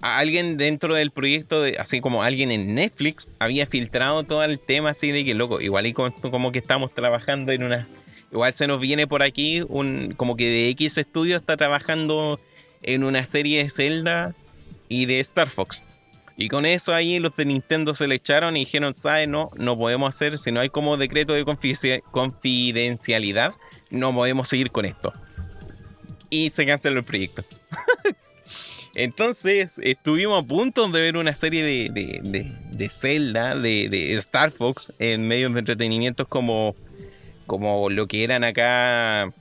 alguien 0.00 0.56
dentro 0.58 0.94
del 0.94 1.10
proyecto, 1.10 1.64
así 1.78 2.00
como 2.00 2.22
alguien 2.22 2.50
en 2.50 2.74
Netflix, 2.74 3.28
había 3.38 3.66
filtrado 3.66 4.24
todo 4.24 4.44
el 4.44 4.60
tema 4.60 4.90
así 4.90 5.10
de 5.12 5.24
que, 5.24 5.34
loco, 5.34 5.60
igual 5.60 5.86
y 5.86 5.92
como, 5.92 6.52
que 6.52 6.58
estamos 6.58 6.94
trabajando 6.94 7.52
en 7.52 7.62
una... 7.62 7.88
Igual 8.32 8.52
se 8.52 8.66
nos 8.66 8.80
viene 8.80 9.06
por 9.06 9.22
aquí 9.22 9.62
un 9.68 10.12
como 10.16 10.36
que 10.36 10.48
de 10.48 10.68
X 10.70 10.96
Studio 10.96 11.36
está 11.36 11.56
trabajando 11.56 12.40
en 12.82 13.04
una 13.04 13.24
serie 13.24 13.62
de 13.62 13.70
Zelda 13.70 14.34
y 14.88 15.06
de 15.06 15.20
Star 15.20 15.50
Fox. 15.50 15.82
Y 16.36 16.48
con 16.48 16.66
eso 16.66 16.92
ahí 16.92 17.18
los 17.18 17.34
de 17.36 17.46
Nintendo 17.46 17.94
se 17.94 18.06
le 18.08 18.16
echaron 18.16 18.56
y 18.56 18.60
dijeron, 18.60 18.94
¿sabes? 18.94 19.28
No, 19.28 19.50
no 19.56 19.78
podemos 19.78 20.14
hacer, 20.14 20.36
si 20.38 20.52
no 20.52 20.60
hay 20.60 20.68
como 20.68 20.98
decreto 20.98 21.32
de 21.32 21.46
confidencialidad, 22.10 23.54
no 23.90 24.14
podemos 24.14 24.48
seguir 24.48 24.70
con 24.70 24.84
esto. 24.84 25.12
Y 26.30 26.50
se 26.50 26.66
canceló 26.66 26.98
el 26.98 27.04
proyecto. 27.04 27.44
Entonces 28.94 29.72
estuvimos 29.82 30.42
a 30.42 30.46
punto 30.46 30.88
de 30.88 31.00
ver 31.02 31.16
una 31.18 31.34
serie 31.34 31.62
de, 31.62 31.90
de, 31.90 32.50
de, 32.70 32.88
Zelda, 32.88 33.54
de, 33.54 33.88
de, 33.90 34.14
Star 34.14 34.50
Fox 34.50 34.92
en 34.98 35.28
medios 35.28 35.52
de 35.52 35.58
entretenimiento 35.58 36.26
como, 36.26 36.74
como 37.46 37.90
lo 37.90 38.06
que 38.06 38.24
eran 38.24 38.42
acá. 38.42 39.32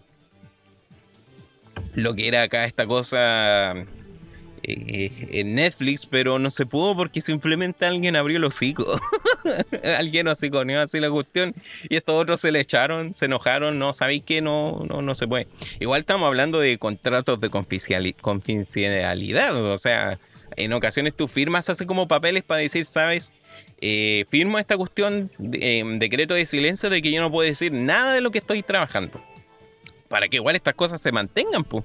Lo 1.93 2.15
que 2.15 2.27
era 2.27 2.43
acá 2.43 2.65
esta 2.65 2.85
cosa 2.85 3.85
en 4.68 5.55
Netflix, 5.55 6.05
pero 6.05 6.39
no 6.39 6.51
se 6.51 6.66
pudo 6.66 6.95
porque 6.95 7.22
simplemente 7.22 7.86
alguien 7.86 8.16
abrió 8.16 8.38
el 8.38 8.43
hocico. 8.43 8.86
alguien 9.97 10.28
hociconeó 10.28 10.82
así 10.82 10.99
la 10.99 11.09
cuestión 11.09 11.53
y 11.89 11.95
estos 11.95 12.20
otros 12.20 12.41
se 12.41 12.51
le 12.51 12.59
echaron, 12.59 13.16
se 13.16 13.26
enojaron, 13.26 13.78
no, 13.78 13.93
sabéis 13.93 14.24
que 14.24 14.41
no, 14.41 14.86
no, 14.89 15.01
no 15.01 15.16
se 15.16 15.28
puede. 15.28 15.47
Igual 15.80 16.01
estamos 16.01 16.28
hablando 16.28 16.59
de 16.59 16.78
contratos 16.78 17.39
de 17.39 17.49
confidencialidad, 17.49 19.55
o 19.55 19.78
sea, 19.78 20.20
en 20.55 20.74
ocasiones 20.74 21.13
tú 21.16 21.28
firmas 21.28 21.70
así 21.70 21.86
como 21.86 22.07
papeles 22.07 22.43
para 22.43 22.61
decir, 22.61 22.86
sabes, 22.86 23.32
eh, 23.82 24.26
firmo 24.30 24.57
esta 24.57 24.78
cuestión, 24.78 25.32
de, 25.38 25.80
em, 25.80 25.99
decreto 25.99 26.34
de 26.34 26.45
silencio 26.45 26.89
de 26.89 27.01
que 27.01 27.11
yo 27.11 27.22
no 27.22 27.32
puedo 27.32 27.47
decir 27.47 27.72
nada 27.72 28.13
de 28.13 28.22
lo 28.22 28.32
que 28.32 28.39
estoy 28.39 28.63
trabajando. 28.63 29.22
Para 30.07 30.28
que 30.28 30.38
igual 30.38 30.55
estas 30.55 30.76
cosas 30.76 31.01
se 31.01 31.11
mantengan, 31.11 31.63
pues. 31.63 31.84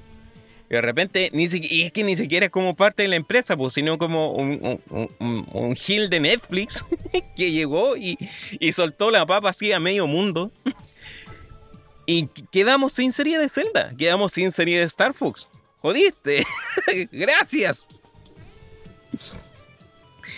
Y 0.71 0.75
de 0.75 0.83
repente, 0.83 1.31
ni 1.33 1.47
es 1.47 1.93
que 1.93 2.05
ni 2.05 2.17
siquiera 2.17 2.47
es 2.47 2.53
como 2.53 2.77
parte 2.77 3.03
de 3.03 3.09
la 3.09 3.17
empresa, 3.17 3.57
pues, 3.57 3.75
sino 3.75 3.99
como 3.99 4.31
un, 4.31 4.81
un, 5.19 5.47
un, 5.53 6.09
de 6.09 6.21
Netflix 6.21 6.85
que 7.37 7.51
llegó 7.51 7.97
y, 7.97 8.17
y, 8.53 8.73
soltó 8.73 9.11
la 9.11 9.27
papa 9.27 9.51
así 9.51 9.73
a 9.73 9.81
medio 9.81 10.07
mundo. 10.07 10.53
y 12.07 12.29
quedamos 12.53 12.93
sin 12.93 13.13
serie 13.13 13.37
de 13.37 13.49
Zelda, 13.49 13.93
quedamos 13.99 14.31
sin 14.31 14.53
serie 14.53 14.79
de 14.79 14.85
Star 14.85 15.13
Fox. 15.13 15.49
jodiste. 15.81 16.45
Gracias. 17.11 17.89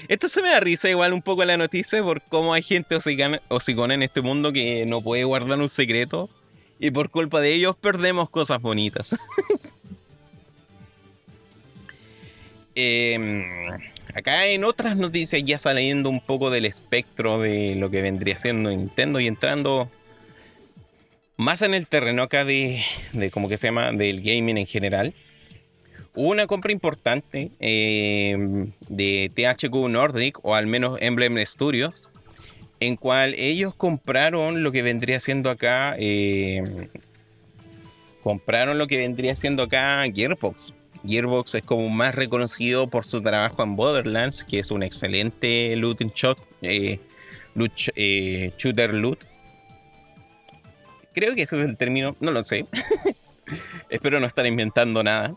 Esto 0.08 0.28
se 0.28 0.40
me 0.40 0.48
da 0.48 0.60
risa 0.60 0.88
igual 0.88 1.12
un 1.12 1.20
poco 1.20 1.44
la 1.44 1.58
noticia 1.58 2.02
por 2.02 2.22
cómo 2.22 2.54
hay 2.54 2.62
gente 2.62 2.96
hocicona 3.48 3.94
en 3.94 4.02
este 4.02 4.22
mundo 4.22 4.50
que 4.50 4.86
no 4.86 5.02
puede 5.02 5.24
guardar 5.24 5.58
un 5.60 5.68
secreto 5.68 6.30
y 6.80 6.90
por 6.90 7.10
culpa 7.10 7.40
de 7.40 7.52
ellos 7.52 7.76
perdemos 7.76 8.30
cosas 8.30 8.62
bonitas. 8.62 9.14
Em, 12.74 13.44
acá 14.14 14.46
en 14.46 14.64
otras 14.64 14.96
noticias 14.96 15.42
ya 15.44 15.58
saliendo 15.58 16.08
un 16.08 16.20
poco 16.20 16.50
del 16.50 16.64
espectro 16.64 17.40
de 17.40 17.74
lo 17.74 17.90
que 17.90 18.02
vendría 18.02 18.36
siendo 18.36 18.70
Nintendo 18.70 19.20
y 19.20 19.26
entrando 19.26 19.90
más 21.36 21.62
en 21.62 21.74
el 21.74 21.86
terreno 21.86 22.22
acá 22.22 22.44
de, 22.44 22.82
de 23.12 23.30
como 23.30 23.48
se 23.48 23.66
llama, 23.66 23.92
del 23.92 24.22
gaming 24.22 24.58
en 24.58 24.66
general. 24.66 25.14
Hubo 26.14 26.30
una 26.30 26.46
compra 26.46 26.72
importante 26.72 27.50
em, 27.58 28.70
de 28.88 29.30
THQ 29.34 29.74
Nordic, 29.88 30.38
o 30.44 30.54
al 30.54 30.66
menos 30.66 30.98
Emblem 31.00 31.38
Studios, 31.46 32.06
en 32.80 32.96
cual 32.96 33.34
ellos 33.38 33.74
compraron 33.74 34.62
lo 34.62 34.72
que 34.72 34.82
vendría 34.82 35.20
siendo 35.20 35.48
acá. 35.48 35.96
Em, 35.98 36.88
compraron 38.22 38.76
lo 38.78 38.86
que 38.86 38.98
vendría 38.98 39.34
siendo 39.36 39.62
acá 39.62 40.04
Gearbox. 40.14 40.74
Gearbox 41.06 41.56
es 41.56 41.62
como 41.62 41.88
más 41.88 42.14
reconocido 42.14 42.86
por 42.88 43.04
su 43.04 43.20
trabajo 43.22 43.62
en 43.62 43.76
Borderlands, 43.76 44.44
que 44.44 44.58
es 44.58 44.70
un 44.70 44.82
excelente 44.82 45.74
looting 45.76 46.12
shot, 46.14 46.38
eh, 46.62 47.00
eh, 47.96 48.52
shooter 48.58 48.94
loot. 48.94 49.24
Creo 51.12 51.34
que 51.34 51.42
ese 51.42 51.60
es 51.60 51.68
el 51.68 51.76
término, 51.76 52.16
no 52.20 52.30
lo 52.30 52.42
sé. 52.44 52.66
Espero 53.90 54.20
no 54.20 54.26
estar 54.26 54.46
inventando 54.46 55.02
nada. 55.02 55.34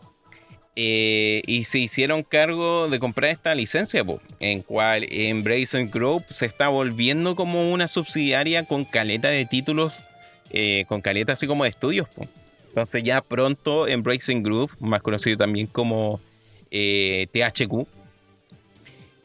Eh, 0.78 1.40
y 1.46 1.64
se 1.64 1.78
hicieron 1.78 2.22
cargo 2.22 2.88
de 2.90 2.98
comprar 2.98 3.30
esta 3.30 3.54
licencia, 3.54 4.04
en 4.40 4.60
cual 4.60 5.06
Embrace 5.10 5.86
Group 5.86 6.26
se 6.28 6.44
está 6.44 6.68
volviendo 6.68 7.34
como 7.34 7.72
una 7.72 7.88
subsidiaria 7.88 8.64
con 8.64 8.84
caleta 8.84 9.28
de 9.28 9.46
títulos, 9.46 10.02
eh, 10.50 10.84
con 10.86 11.00
caleta 11.00 11.32
así 11.32 11.46
como 11.46 11.64
de 11.64 11.70
estudios. 11.70 12.08
Entonces 12.76 13.04
ya 13.04 13.22
pronto 13.22 13.88
Embracing 13.88 14.42
Group, 14.42 14.70
más 14.80 15.00
conocido 15.00 15.38
también 15.38 15.66
como 15.66 16.20
eh, 16.70 17.26
THQ, 17.32 17.86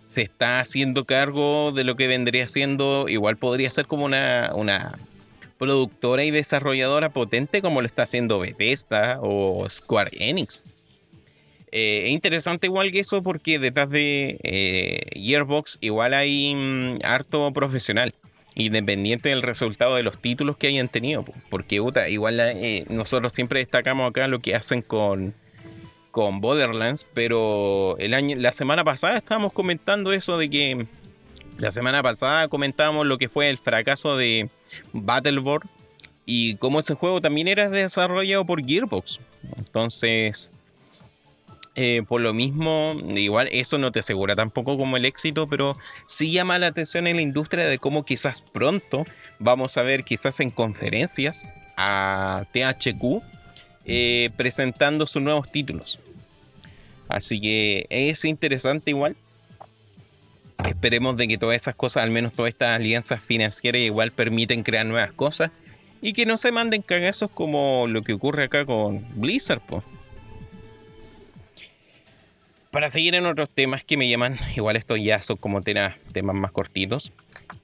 se 0.08 0.22
está 0.22 0.62
haciendo 0.62 1.04
cargo 1.04 1.74
de 1.74 1.84
lo 1.84 1.98
que 1.98 2.08
vendría 2.08 2.48
siendo, 2.48 3.10
igual 3.10 3.36
podría 3.36 3.70
ser 3.70 3.88
como 3.88 4.06
una, 4.06 4.52
una 4.56 4.98
productora 5.58 6.24
y 6.24 6.32
desarrolladora 6.32 7.10
potente 7.10 7.62
como 7.62 7.82
lo 7.82 7.88
está 7.88 8.04
haciendo 8.04 8.40
Bethesda 8.40 9.20
o 9.22 9.70
Square 9.70 10.12
Enix. 10.14 10.62
Eh, 11.74 12.04
es 12.06 12.12
interesante 12.12 12.68
igual 12.68 12.90
que 12.94 13.02
eso 13.02 13.22
porque 13.22 13.60
detrás 13.60 13.90
de 13.90 14.40
eh, 14.44 15.02
Gearbox 15.22 15.78
igual 15.82 16.14
hay 16.14 16.56
mm, 16.56 17.00
harto 17.04 17.52
profesional, 17.52 18.14
independiente 18.66 19.30
del 19.30 19.42
resultado 19.42 19.96
de 19.96 20.04
los 20.04 20.18
títulos 20.18 20.58
que 20.58 20.68
hayan 20.68 20.88
tenido. 20.88 21.26
Porque 21.50 21.76
igual 21.76 22.40
eh, 22.40 22.86
nosotros 22.90 23.34
siempre 23.34 23.60
destacamos 23.60 24.10
acá 24.10 24.28
lo 24.28 24.40
que 24.40 24.56
hacen 24.56 24.82
con, 24.82 25.34
con 26.12 26.42
Borderlands, 26.42 27.06
pero 27.14 27.96
el 28.00 28.14
año, 28.14 28.36
la 28.38 28.52
semana 28.52 28.84
pasada 28.84 29.18
estábamos 29.18 29.54
comentando 29.54 30.14
eso 30.14 30.38
de 30.38 30.50
que 30.50 30.86
la 31.58 31.72
semana 31.72 32.02
pasada 32.02 32.48
comentábamos 32.48 33.06
lo 33.06 33.18
que 33.18 33.30
fue 33.30 33.50
el 33.50 33.58
fracaso 33.58 34.18
de 34.18 34.50
Battleborn 34.94 35.70
y 36.26 36.56
cómo 36.56 36.80
ese 36.80 36.96
juego 36.96 37.22
también 37.22 37.48
era 37.48 37.70
desarrollado 37.70 38.46
por 38.46 38.66
Gearbox. 38.66 39.20
Entonces, 39.58 40.52
eh, 41.76 42.04
por 42.06 42.20
lo 42.20 42.34
mismo, 42.34 42.94
igual 43.16 43.48
eso 43.52 43.78
no 43.78 43.94
te 43.94 44.00
asegura 44.00 44.36
tampoco 44.36 44.78
como 44.78 44.98
el 44.98 45.06
éxito, 45.06 45.48
pero 45.48 45.78
sí 46.06 46.32
llama 46.32 46.60
la 46.60 46.68
atención 46.68 47.08
en 47.08 47.16
la 47.16 47.22
industria 47.22 47.68
de 47.68 47.80
cómo 47.80 48.04
quizás 48.04 48.42
pronto 48.42 49.06
vamos 49.40 49.78
a 49.78 49.82
ver 49.82 50.04
quizás 50.04 50.42
en 50.42 50.50
conferencias 50.50 51.48
a 51.78 52.46
THQ 52.52 53.24
eh, 53.86 54.32
presentando 54.36 55.08
sus 55.08 55.22
nuevos 55.22 55.50
títulos. 55.50 56.00
Así 57.08 57.40
que 57.40 57.86
es 57.90 58.26
interesante 58.26 58.92
igual. 58.92 59.16
Esperemos 60.68 61.16
de 61.16 61.28
que 61.28 61.38
todas 61.38 61.56
esas 61.56 61.76
cosas, 61.76 62.04
al 62.04 62.12
menos 62.12 62.34
todas 62.34 62.50
estas 62.50 62.76
alianzas 62.76 63.22
financieras 63.22 63.82
igual 63.82 64.12
permiten 64.12 64.64
crear 64.64 64.86
nuevas 64.86 65.14
cosas 65.14 65.52
y 66.02 66.14
que 66.14 66.26
no 66.26 66.38
se 66.38 66.52
manden 66.52 66.82
cagazos 66.82 67.32
como 67.32 67.86
lo 67.88 68.04
que 68.04 68.14
ocurre 68.14 68.44
acá 68.44 68.66
con 68.66 69.06
Blizzard. 69.16 69.62
pues 69.62 69.84
para 72.72 72.90
seguir 72.90 73.16
en 73.16 73.26
otros 73.26 73.50
temas 73.50 73.84
que 73.84 73.98
me 73.98 74.10
llaman, 74.10 74.38
igual 74.56 74.78
estos 74.78 75.00
ya 75.02 75.22
son 75.22 75.38
como 75.38 75.62
temas, 75.62 75.98
más 76.24 76.52
cortitos. 76.52 77.12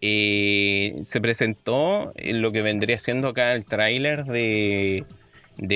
Eh, 0.01 0.93
se 1.03 1.21
presentó 1.21 2.11
lo 2.23 2.51
que 2.51 2.61
vendría 2.61 2.99
siendo 2.99 3.29
acá 3.29 3.53
el 3.53 3.65
tráiler 3.65 4.25
de, 4.25 5.05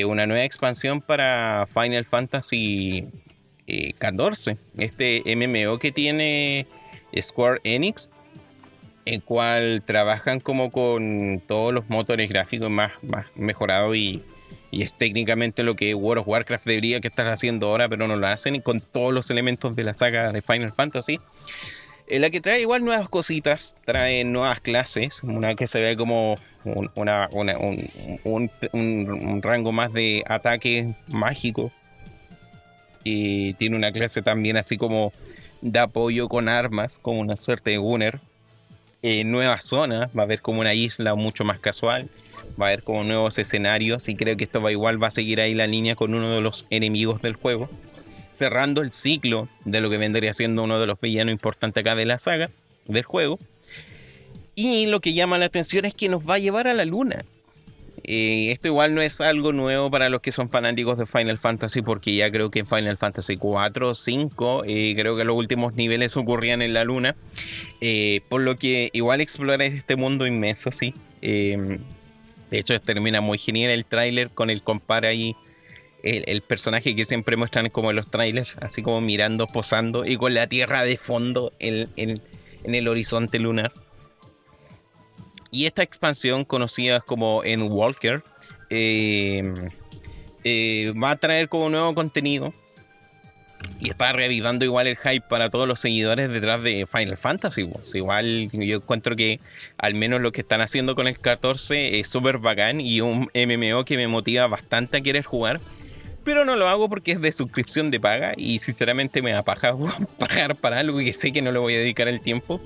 una 0.06 0.28
nueva 0.28 0.44
expansión 0.44 1.02
para 1.02 1.66
Final 1.74 2.06
Fantasy 2.06 3.08
XIV. 3.68 4.50
Eh, 4.50 4.58
este 4.78 5.24
MMO 5.36 5.80
que 5.80 5.94
tiene 5.94 6.68
Square 7.18 7.62
Enix, 7.64 8.10
el 9.06 9.24
cual 9.24 9.82
trabajan 9.86 10.42
como 10.42 10.72
con 10.72 11.42
todos 11.48 11.74
los 11.74 11.90
motores 11.90 12.30
gráficos 12.30 12.70
más, 12.70 12.92
más 13.02 13.28
mejorados 13.36 13.96
y 13.96 14.24
y 14.72 14.84
es 14.84 14.94
técnicamente 14.94 15.64
lo 15.64 15.76
que 15.76 15.94
World 15.94 16.22
of 16.22 16.28
Warcraft 16.28 16.66
debería 16.66 17.02
que 17.02 17.10
estar 17.10 17.28
haciendo 17.28 17.68
ahora, 17.68 17.90
pero 17.90 18.08
no 18.08 18.16
lo 18.16 18.26
hacen, 18.28 18.56
y 18.56 18.62
con 18.62 18.80
todos 18.80 19.14
los 19.14 19.30
elementos 19.30 19.76
de 19.76 19.84
la 19.84 19.94
saga 19.94 20.32
de 20.32 20.42
Final 20.42 20.72
Fantasy. 20.72 21.20
En 22.08 22.18
eh, 22.18 22.20
la 22.20 22.30
que 22.30 22.40
trae 22.40 22.62
igual 22.62 22.86
nuevas 22.86 23.10
cositas, 23.10 23.76
trae 23.86 24.24
nuevas 24.24 24.62
clases, 24.62 25.24
una 25.24 25.56
que 25.56 25.68
se 25.68 25.82
ve 25.82 25.98
como 25.98 26.38
un, 26.64 26.90
rango 29.42 29.72
más 29.74 29.92
de 29.92 30.24
ataque 30.26 30.96
mágico. 31.08 31.72
Y 33.04 33.56
tiene 33.56 33.76
una 33.76 33.92
clase 33.92 34.22
también 34.22 34.58
así 34.58 34.78
como 34.78 35.12
de 35.62 35.80
apoyo 35.80 36.30
con 36.30 36.48
armas, 36.48 36.98
como 37.00 37.20
una 37.20 37.36
suerte 37.36 37.72
de 37.72 37.78
Gunner. 37.78 38.20
Eh, 39.04 39.24
nuevas 39.24 39.64
zonas, 39.64 40.12
va 40.16 40.22
a 40.22 40.26
haber 40.26 40.42
como 40.42 40.62
una 40.62 40.76
isla 40.76 41.16
mucho 41.16 41.44
más 41.44 41.60
casual 41.60 42.10
va 42.60 42.68
a 42.68 42.70
haber 42.70 42.84
como 42.84 43.04
nuevos 43.04 43.38
escenarios 43.38 44.10
y 44.10 44.16
creo 44.16 44.38
que 44.38 44.44
esto 44.44 44.62
va 44.62 44.72
igual 44.72 45.02
va 45.02 45.08
a 45.08 45.12
seguir 45.12 45.42
ahí 45.42 45.54
la 45.54 45.68
línea 45.68 45.96
con 45.96 46.14
uno 46.14 46.34
de 46.34 46.42
los 46.42 46.66
enemigos 46.70 47.22
del 47.22 47.36
juego, 47.36 47.70
cerrando 48.32 48.82
el 48.82 48.92
ciclo 48.92 49.50
de 49.66 49.82
lo 49.82 49.90
que 49.90 49.98
vendría 49.98 50.34
siendo 50.34 50.64
uno 50.64 50.80
de 50.80 50.88
los 50.88 51.00
villanos 51.00 51.34
importantes 51.34 51.82
acá 51.82 51.96
de 51.96 52.06
la 52.06 52.18
saga 52.18 52.50
del 52.88 53.04
juego. 53.04 53.40
Y 54.56 54.86
lo 54.88 55.00
que 55.00 55.14
llama 55.14 55.38
la 55.38 55.46
atención 55.46 55.86
es 55.86 55.94
que 55.94 56.10
nos 56.10 56.30
va 56.30 56.36
a 56.36 56.40
llevar 56.40 56.68
a 56.68 56.74
la 56.74 56.86
luna. 56.86 57.26
Eh, 58.04 58.52
esto 58.52 58.68
igual 58.68 58.96
no 58.96 59.02
es 59.02 59.22
algo 59.22 59.54
nuevo 59.54 59.92
para 59.92 60.10
los 60.10 60.22
que 60.22 60.32
son 60.32 60.50
fanáticos 60.50 60.98
de 60.98 61.06
Final 61.06 61.38
Fantasy, 61.38 61.82
porque 61.82 62.16
ya 62.16 62.32
creo 62.32 62.50
que 62.50 62.60
en 62.60 62.66
Final 62.66 62.98
Fantasy 62.98 63.38
4 63.38 63.90
o 63.90 63.96
5, 63.96 64.64
creo 64.64 65.16
que 65.16 65.24
los 65.24 65.36
últimos 65.36 65.76
niveles 65.76 66.18
ocurrían 66.18 66.62
en 66.62 66.74
la 66.74 66.84
luna. 66.84 67.16
Eh, 67.80 68.22
por 68.30 68.42
lo 68.42 68.58
que 68.58 68.90
igual 68.94 69.22
explorar 69.22 69.62
este 69.62 69.96
mundo 69.96 70.26
inmenso, 70.26 70.72
sí. 70.72 70.94
De 72.52 72.60
hecho, 72.60 72.80
termina 72.82 73.22
muy 73.22 73.38
genial 73.38 73.72
el 73.72 73.86
tráiler 73.86 74.30
con 74.30 74.50
el 74.50 74.62
compara 74.62 75.08
ahí. 75.08 75.36
El, 76.04 76.42
personaje 76.42 76.96
que 76.96 77.06
siempre 77.06 77.38
muestran 77.38 77.70
como 77.70 77.92
en 77.92 77.96
los 77.96 78.10
trailers, 78.10 78.56
así 78.60 78.82
como 78.82 79.02
mirando, 79.02 79.46
posando 79.46 80.04
y 80.04 80.18
con 80.18 80.34
la 80.34 80.48
tierra 80.48 80.84
de 80.84 80.98
fondo 80.98 81.54
en, 81.60 82.22
el 82.64 82.88
horizonte 82.88 83.40
lunar. 83.40 83.72
Y 85.52 85.68
esta 85.68 85.84
expansión, 85.84 86.44
conocida 86.44 87.02
como 87.02 87.44
Endwalker, 87.44 88.24
eh, 88.72 89.44
eh, 90.44 90.94
va 91.02 91.12
a 91.12 91.16
traer 91.18 91.50
como 91.50 91.70
nuevo 91.70 91.94
contenido 91.94 92.52
y 93.80 93.90
está 93.90 94.14
revivando 94.14 94.64
igual 94.64 94.88
el 94.88 94.98
hype 94.98 95.26
para 95.28 95.50
todos 95.50 95.68
los 95.68 95.80
seguidores 95.80 96.30
detrás 96.32 96.62
de 96.62 96.86
Final 96.86 97.18
Fantasy. 97.18 97.64
Pues. 97.66 97.94
Igual 97.96 98.50
yo 98.52 98.78
encuentro 98.78 99.16
que 99.16 99.40
al 99.78 99.96
menos 99.96 100.22
lo 100.22 100.32
que 100.32 100.42
están 100.42 100.62
haciendo 100.62 100.96
con 100.96 101.08
el 101.08 101.20
14 101.20 102.00
es 102.00 102.08
súper 102.08 102.38
bacán 102.38 102.80
y 102.80 103.02
un 103.02 103.30
MMO 103.34 103.86
que 103.86 103.98
me 103.98 104.08
motiva 104.08 104.48
bastante 104.48 104.98
a 104.98 105.02
querer 105.02 105.24
jugar. 105.24 105.60
Pero 106.24 106.46
no 106.46 106.56
lo 106.56 106.70
hago 106.70 106.88
porque 106.88 107.14
es 107.14 107.22
de 107.22 107.32
suscripción 107.32 107.90
de 107.90 108.00
paga 108.00 108.34
y 108.38 108.60
sinceramente 108.60 109.24
me 109.24 109.32
da 109.32 109.42
paja 109.42 109.76
pagar 110.20 110.56
para 110.56 110.80
algo 110.80 111.00
que 111.00 111.14
sé 111.14 111.32
que 111.32 111.42
no 111.42 111.52
le 111.52 111.58
voy 111.58 111.74
a 111.74 111.80
dedicar 111.80 112.08
el 112.08 112.22
tiempo. 112.22 112.62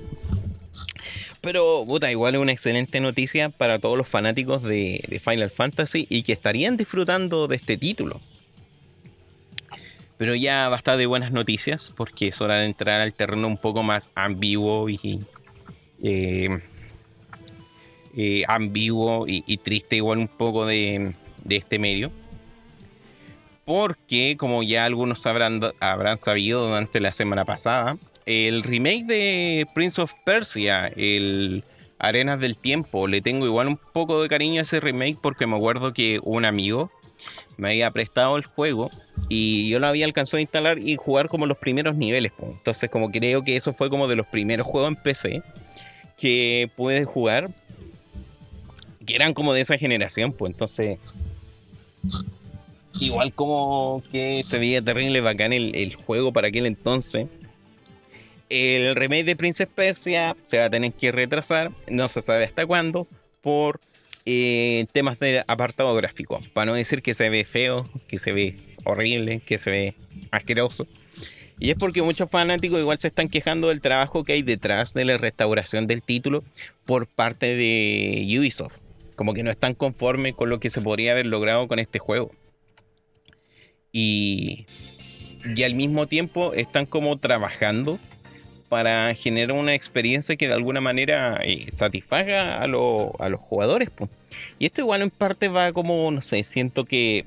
Pero, 1.40 1.84
puta, 1.86 2.10
igual 2.10 2.34
es 2.34 2.40
una 2.40 2.52
excelente 2.52 3.00
noticia 3.00 3.50
para 3.50 3.78
todos 3.78 3.96
los 3.96 4.08
fanáticos 4.08 4.62
de 4.62 5.20
Final 5.24 5.50
Fantasy 5.50 6.06
y 6.10 6.24
que 6.24 6.32
estarían 6.32 6.76
disfrutando 6.76 7.46
de 7.46 7.56
este 7.56 7.76
título. 7.76 8.20
Pero 10.18 10.34
ya 10.34 10.68
basta 10.68 10.96
de 10.96 11.06
buenas 11.06 11.32
noticias 11.32 11.92
porque 11.96 12.28
es 12.28 12.40
hora 12.40 12.60
de 12.60 12.66
entrar 12.66 13.00
al 13.00 13.12
terreno 13.12 13.46
un 13.48 13.58
poco 13.58 13.82
más 13.82 14.10
ambiguo 14.14 14.88
y 14.88 15.20
eh, 16.02 16.48
eh, 18.16 18.44
ambiguo 18.48 19.26
y, 19.28 19.56
triste 19.58 19.96
igual 19.96 20.18
un 20.18 20.28
poco 20.28 20.64
de, 20.64 21.12
este 21.48 21.78
medio. 21.78 22.10
porque, 23.66 24.36
como 24.38 24.62
ya 24.62 24.84
algunos 24.84 25.26
habrán, 25.26 25.60
habrán 25.80 26.16
sabido 26.16 26.66
durante 26.66 27.00
la 27.00 27.12
semana 27.12 27.44
pasada, 27.44 27.98
el 28.24 28.62
remake 28.62 29.04
de 29.04 29.66
Prince 29.74 30.00
of 30.00 30.12
Persia, 30.24 30.86
el 30.96 31.62
Arenas 31.98 32.40
del 32.40 32.56
Tiempo, 32.56 33.06
le 33.06 33.20
tengo 33.20 33.44
igual 33.44 33.68
un 33.68 33.76
poco 33.76 34.22
de 34.22 34.28
cariño 34.28 34.60
a 34.60 34.62
ese 34.62 34.80
remake 34.80 35.18
porque 35.20 35.46
me 35.46 35.56
acuerdo 35.56 35.92
que 35.92 36.20
un 36.22 36.44
amigo 36.44 36.90
me 37.56 37.68
había 37.68 37.90
prestado 37.90 38.36
el 38.36 38.44
juego 38.44 38.90
y 39.28 39.68
yo 39.68 39.78
lo 39.78 39.86
había 39.86 40.06
alcanzado 40.06 40.38
a 40.38 40.42
instalar 40.42 40.78
y 40.78 40.96
jugar 40.96 41.28
como 41.28 41.46
los 41.46 41.58
primeros 41.58 41.96
niveles. 41.96 42.32
Entonces 42.40 42.90
como 42.90 43.10
creo 43.10 43.42
que 43.42 43.56
eso 43.56 43.72
fue 43.72 43.90
como 43.90 44.08
de 44.08 44.16
los 44.16 44.26
primeros 44.26 44.66
juegos 44.66 44.88
en 44.88 44.96
PC 44.96 45.42
que 46.16 46.70
pude 46.76 47.04
jugar, 47.04 47.48
que 49.04 49.14
eran 49.14 49.34
como 49.34 49.52
de 49.52 49.60
esa 49.60 49.76
generación, 49.78 50.32
pues 50.32 50.52
entonces 50.52 50.98
igual 53.00 53.32
como 53.32 54.02
que 54.10 54.42
se 54.42 54.58
veía 54.58 54.80
terrible 54.82 55.20
bacán 55.20 55.52
el, 55.52 55.74
el 55.74 55.94
juego 55.94 56.32
para 56.32 56.48
aquel 56.48 56.66
entonces. 56.66 57.28
El 58.48 58.94
remake 58.94 59.24
de 59.24 59.36
Princess 59.36 59.68
Persia 59.68 60.36
se 60.46 60.58
va 60.58 60.66
a 60.66 60.70
tener 60.70 60.92
que 60.92 61.10
retrasar, 61.10 61.72
no 61.88 62.06
se 62.08 62.22
sabe 62.22 62.44
hasta 62.44 62.64
cuándo, 62.64 63.08
por 63.42 63.80
eh, 64.24 64.86
temas 64.92 65.18
de 65.18 65.44
apartado 65.46 65.94
gráfico. 65.94 66.40
Para 66.52 66.66
no 66.66 66.74
decir 66.74 67.02
que 67.02 67.14
se 67.14 67.28
ve 67.28 67.44
feo, 67.44 67.88
que 68.08 68.18
se 68.18 68.32
ve 68.32 68.56
horrible, 68.86 69.40
que 69.44 69.58
se 69.58 69.70
ve 69.70 69.94
asqueroso. 70.30 70.86
Y 71.58 71.70
es 71.70 71.76
porque 71.76 72.02
muchos 72.02 72.30
fanáticos 72.30 72.80
igual 72.80 72.98
se 72.98 73.08
están 73.08 73.28
quejando 73.28 73.68
del 73.68 73.80
trabajo 73.80 74.24
que 74.24 74.34
hay 74.34 74.42
detrás 74.42 74.92
de 74.92 75.04
la 75.04 75.16
restauración 75.16 75.86
del 75.86 76.02
título 76.02 76.44
por 76.84 77.06
parte 77.06 77.56
de 77.56 78.26
Ubisoft. 78.38 78.76
Como 79.14 79.32
que 79.32 79.42
no 79.42 79.50
están 79.50 79.74
conformes 79.74 80.34
con 80.34 80.50
lo 80.50 80.60
que 80.60 80.68
se 80.68 80.82
podría 80.82 81.12
haber 81.12 81.26
logrado 81.26 81.66
con 81.66 81.78
este 81.78 81.98
juego. 81.98 82.30
Y, 83.90 84.66
y 85.54 85.62
al 85.62 85.74
mismo 85.74 86.06
tiempo 86.06 86.52
están 86.52 86.84
como 86.84 87.16
trabajando 87.18 87.98
para 88.68 89.14
generar 89.14 89.56
una 89.56 89.74
experiencia 89.74 90.36
que 90.36 90.48
de 90.48 90.54
alguna 90.54 90.80
manera 90.80 91.38
eh, 91.42 91.66
satisfaga 91.72 92.60
a, 92.60 92.66
los 92.66 93.40
jugadores. 93.40 93.90
Y 94.58 94.66
esto 94.66 94.80
igual 94.80 95.02
en 95.02 95.10
parte 95.10 95.48
va 95.48 95.72
como, 95.72 96.10
no 96.10 96.20
sé, 96.20 96.42
siento 96.44 96.84
que 96.84 97.24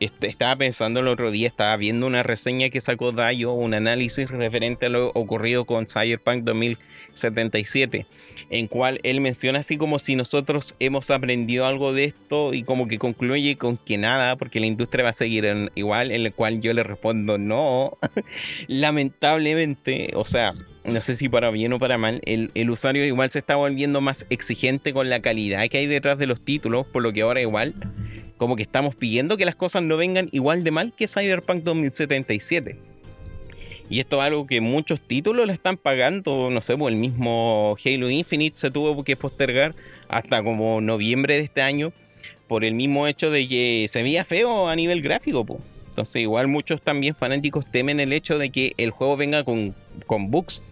estaba 0.00 0.56
pensando 0.56 1.00
el 1.00 1.08
otro 1.08 1.30
día, 1.30 1.48
estaba 1.48 1.76
viendo 1.76 2.06
una 2.06 2.22
reseña 2.22 2.70
que 2.70 2.80
sacó 2.80 3.12
Dayo, 3.12 3.52
un 3.52 3.74
análisis 3.74 4.30
referente 4.30 4.86
a 4.86 4.90
lo 4.90 5.08
ocurrido 5.08 5.64
con 5.64 5.86
Cyberpunk 5.86 6.44
2077 6.44 8.06
en 8.50 8.66
cual 8.66 9.00
él 9.02 9.20
menciona 9.20 9.58
así 9.58 9.76
como 9.76 9.98
si 9.98 10.16
nosotros 10.16 10.74
hemos 10.80 11.10
aprendido 11.10 11.66
algo 11.66 11.92
de 11.92 12.04
esto 12.04 12.54
y 12.54 12.62
como 12.62 12.88
que 12.88 12.98
concluye 12.98 13.56
con 13.56 13.76
que 13.76 13.98
nada, 13.98 14.36
porque 14.36 14.60
la 14.60 14.66
industria 14.66 15.04
va 15.04 15.10
a 15.10 15.14
seguir 15.14 15.70
igual, 15.74 16.10
en 16.10 16.26
el 16.26 16.32
cual 16.32 16.60
yo 16.60 16.72
le 16.72 16.82
respondo 16.82 17.38
no, 17.38 17.98
lamentablemente, 18.68 20.10
o 20.14 20.24
sea, 20.24 20.52
no 20.84 21.00
sé 21.00 21.16
si 21.16 21.28
para 21.28 21.50
bien 21.50 21.72
o 21.72 21.78
para 21.78 21.98
mal, 21.98 22.20
el, 22.24 22.50
el, 22.54 22.70
usuario 22.70 23.04
igual 23.04 23.30
se 23.30 23.38
está 23.38 23.56
volviendo 23.56 24.00
más 24.00 24.26
exigente 24.30 24.92
con 24.92 25.10
la 25.10 25.20
calidad 25.20 25.68
que 25.68 25.78
hay 25.78 25.86
detrás 25.86 26.18
de 26.18 26.26
los 26.26 26.40
títulos, 26.40 26.86
por 26.86 27.02
lo 27.02 27.12
que 27.12 27.22
ahora 27.22 27.40
igual 27.40 27.74
como 28.38 28.56
que 28.56 28.62
estamos 28.62 28.94
pidiendo 28.94 29.36
que 29.36 29.44
las 29.44 29.56
cosas 29.56 29.82
no 29.82 29.96
vengan 29.98 30.28
igual 30.32 30.64
de 30.64 30.70
mal 30.70 30.94
que 30.96 31.06
Cyberpunk 31.06 31.62
2077. 31.64 32.78
Y 33.90 34.00
esto 34.00 34.18
es 34.18 34.22
algo 34.22 34.46
que 34.46 34.60
muchos 34.60 35.00
títulos 35.00 35.46
le 35.46 35.52
están 35.52 35.76
pagando, 35.76 36.50
no 36.50 36.60
sé, 36.60 36.76
pues 36.76 36.92
el 36.94 37.00
mismo 37.00 37.76
Halo 37.84 38.10
Infinite 38.10 38.58
se 38.58 38.70
tuvo 38.70 39.02
que 39.02 39.16
postergar 39.16 39.74
hasta 40.08 40.42
como 40.42 40.80
noviembre 40.80 41.34
de 41.34 41.44
este 41.44 41.62
año 41.62 41.92
por 42.48 42.64
el 42.64 42.74
mismo 42.74 43.06
hecho 43.06 43.30
de 43.30 43.48
que 43.48 43.86
se 43.88 44.02
veía 44.02 44.24
feo 44.24 44.68
a 44.68 44.76
nivel 44.76 45.00
gráfico. 45.00 45.44
Pues. 45.44 45.60
Entonces 45.88 46.22
igual 46.22 46.48
muchos 46.48 46.82
también 46.82 47.14
fanáticos 47.14 47.70
temen 47.70 47.98
el 47.98 48.12
hecho 48.12 48.38
de 48.38 48.50
que 48.50 48.72
el 48.76 48.90
juego 48.90 49.16
venga 49.16 49.42
con, 49.42 49.74
con 50.06 50.30
bugs. 50.30 50.62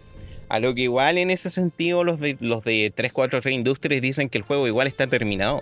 A 0.49 0.59
lo 0.59 0.73
que 0.73 0.81
igual 0.83 1.17
en 1.17 1.29
ese 1.29 1.49
sentido 1.49 2.05
los 2.05 2.19
de, 2.21 2.37
los 2.39 2.63
de 2.63 2.93
343 2.95 3.53
Industries 3.53 4.01
dicen 4.01 4.29
que 4.29 4.37
el 4.37 4.43
juego 4.43 4.67
igual 4.67 4.87
está 4.87 5.07
terminado. 5.07 5.61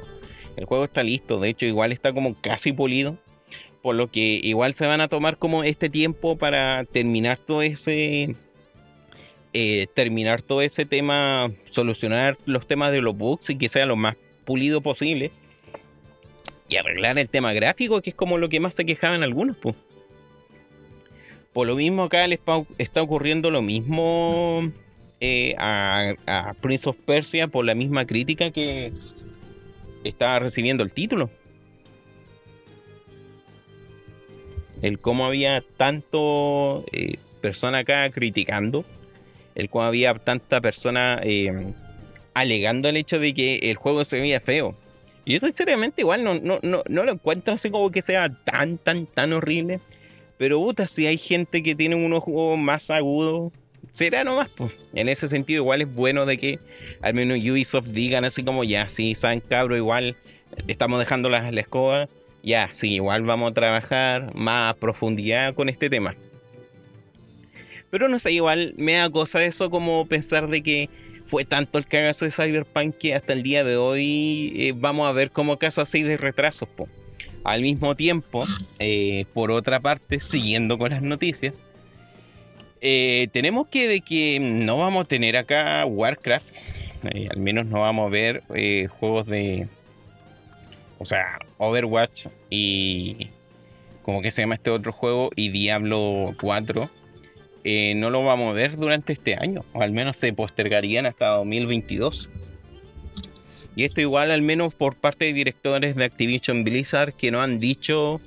El 0.58 0.66
juego 0.66 0.86
está 0.86 1.04
listo, 1.04 1.40
de 1.40 1.50
hecho 1.50 1.66
igual 1.66 1.92
está 1.92 2.14
como 2.14 2.34
casi 2.40 2.72
pulido 2.72 3.18
por 3.86 3.94
lo 3.94 4.08
que 4.08 4.40
igual 4.42 4.74
se 4.74 4.88
van 4.88 5.00
a 5.00 5.08
tomar 5.08 5.38
como 5.38 5.64
este 5.64 5.92
tiempo 5.92 6.40
para 6.40 6.86
terminar 6.86 7.38
todo 7.38 7.62
ese 7.62 8.36
eh, 9.54 9.86
terminar 9.94 10.42
todo 10.42 10.64
ese 10.64 10.88
tema, 10.88 11.52
solucionar 11.70 12.36
los 12.48 12.66
temas 12.66 12.92
de 12.92 13.02
los 13.02 13.16
bugs 13.16 13.52
y 13.52 13.60
que 13.60 13.70
sea 13.70 13.86
lo 13.86 13.96
más 13.96 14.18
pulido 14.44 14.82
posible. 14.82 15.30
Y 16.68 16.78
arreglar 16.78 17.20
el 17.20 17.30
tema 17.30 17.54
gráfico, 17.54 18.02
que 18.02 18.10
es 18.10 18.16
como 18.16 18.40
lo 18.40 18.50
que 18.50 18.60
más 18.60 18.74
se 18.74 18.88
quejaban 18.88 19.22
algunos. 19.22 19.56
Pues. 19.56 19.76
Por 21.54 21.68
lo 21.68 21.76
mismo 21.76 22.04
acá 22.06 22.26
les 22.26 22.40
está 22.80 23.04
ocurriendo 23.04 23.52
lo 23.52 23.62
mismo 23.62 24.72
eh, 25.20 25.54
a, 25.60 26.16
a 26.26 26.54
Prince 26.56 26.90
of 26.90 26.98
Persia 27.06 27.48
por 27.48 27.66
la 27.66 27.76
misma 27.76 28.08
crítica 28.08 28.50
que 28.50 28.92
estaba 30.08 30.40
recibiendo 30.40 30.84
el 30.84 30.92
título. 30.92 31.30
el 34.82 35.00
cómo 35.00 35.26
había 35.26 35.64
tanto 35.78 36.86
eh, 36.92 37.18
persona 37.42 37.80
acá 37.80 38.10
criticando, 38.12 38.86
el 39.56 39.70
cómo 39.70 39.86
había 39.86 40.14
tanta 40.14 40.62
persona 40.62 41.20
eh, 41.24 41.74
alegando 42.34 42.90
el 42.90 42.98
hecho 42.98 43.20
de 43.20 43.34
que 43.34 43.56
el 43.64 43.78
juego 43.78 44.06
se 44.06 44.20
veía 44.20 44.40
feo. 44.40 44.76
Y 45.24 45.34
yo 45.34 45.40
sinceramente 45.40 46.02
igual 46.02 46.24
no, 46.24 46.36
no, 46.36 46.60
no, 46.62 46.84
no 46.88 47.04
lo 47.04 47.14
encuentro 47.14 47.56
así 47.56 47.72
como 47.72 47.90
que 47.90 48.04
sea 48.04 48.30
tan, 48.44 48.78
tan, 48.78 49.08
tan 49.08 49.34
horrible. 49.34 49.80
Pero 50.38 50.60
puta, 50.60 50.86
si 50.86 51.08
hay 51.08 51.18
gente 51.18 51.64
que 51.64 51.74
tiene 51.74 51.96
unos 51.96 52.24
juegos 52.24 52.60
más 52.60 52.92
agudos, 52.92 53.54
será 53.96 54.24
nomás. 54.24 54.50
Pues. 54.50 54.74
En 54.94 55.10
ese 55.10 55.28
sentido 55.28 55.64
igual 55.64 55.82
es 55.82 55.94
bueno 55.94 56.26
de 56.26 56.38
que 56.38 56.60
al 57.02 57.14
menos 57.14 57.40
Ubisoft 57.40 57.88
digan 57.88 58.26
así 58.26 58.44
como 58.44 58.64
ya, 58.64 58.90
si 58.90 59.16
saben 59.16 59.40
cabro, 59.40 59.76
igual 59.78 60.16
estamos 60.68 61.00
dejando 61.00 61.30
la, 61.30 61.52
la 61.52 61.62
escoba 61.62 62.08
ya, 62.44 62.70
sí, 62.74 62.94
igual 62.94 63.24
vamos 63.24 63.50
a 63.50 63.54
trabajar 63.56 64.36
más 64.36 64.76
a 64.76 64.80
profundidad 64.80 65.56
con 65.56 65.68
este 65.68 65.90
tema. 65.90 66.16
Pero 67.90 68.08
no 68.08 68.20
sé, 68.20 68.34
igual 68.34 68.76
me 68.78 68.94
da 68.94 69.10
cosa 69.10 69.44
eso 69.44 69.72
como 69.72 70.06
pensar 70.06 70.48
de 70.48 70.62
que 70.62 70.90
fue 71.26 71.44
tanto 71.44 71.80
el 71.80 71.88
cagazo 71.88 72.26
de 72.26 72.32
Cyberpunk 72.32 72.98
que 72.98 73.16
hasta 73.16 73.34
el 73.34 73.42
día 73.42 73.64
de 73.64 73.78
hoy 73.78 74.54
eh, 74.58 74.74
vamos 74.76 75.08
a 75.08 75.12
ver 75.12 75.32
como 75.32 75.58
caso 75.58 75.82
así 75.82 76.04
de 76.04 76.18
retrasos. 76.18 76.70
Al 77.44 77.62
mismo 77.62 77.96
tiempo, 77.96 78.44
eh, 78.78 79.26
por 79.34 79.50
otra 79.50 79.80
parte, 79.80 80.20
siguiendo 80.20 80.78
con 80.78 80.92
las 80.92 81.02
noticias, 81.02 81.60
eh, 82.82 83.28
tenemos 83.32 83.68
que 83.68 83.88
de 83.88 84.02
que 84.02 84.40
no 84.40 84.78
vamos 84.78 85.06
a 85.06 85.08
tener 85.08 85.38
acá 85.38 85.86
Warcraft, 85.86 86.54
al 87.30 87.38
menos 87.38 87.66
no 87.68 87.82
vamos 87.82 88.08
a 88.08 88.10
ver 88.10 88.44
juegos 89.00 89.28
de, 89.28 89.68
o 90.98 91.06
sea, 91.06 91.40
Overwatch 91.58 92.28
y 92.50 93.30
como 94.02 94.22
que 94.22 94.32
se 94.32 94.42
llama 94.42 94.56
este 94.56 94.70
otro 94.70 94.92
juego 94.92 95.30
y 95.36 95.50
Diablo 95.50 96.34
4 96.40 96.90
eh, 97.68 97.96
no 97.96 98.12
lo 98.12 98.24
vamos 98.24 98.52
a 98.52 98.54
ver 98.54 98.78
durante 98.78 99.14
este 99.14 99.36
año. 99.36 99.66
O 99.74 99.82
al 99.82 99.92
menos 99.92 100.18
se 100.18 100.32
postergarían 100.32 101.08
hasta 101.08 101.30
2022 101.30 102.30
y 103.76 103.84
esto 103.84 104.02
igual 104.02 104.32
al 104.32 104.42
menos 104.42 104.74
por 104.74 104.96
parte 104.96 105.26
de 105.26 105.34
directores 105.34 105.96
de 105.96 106.06
Activision 106.06 106.64
Blizzard 106.64 107.14
que 107.14 107.32
no 107.32 107.42
han 107.42 107.60
dicho 107.60 108.22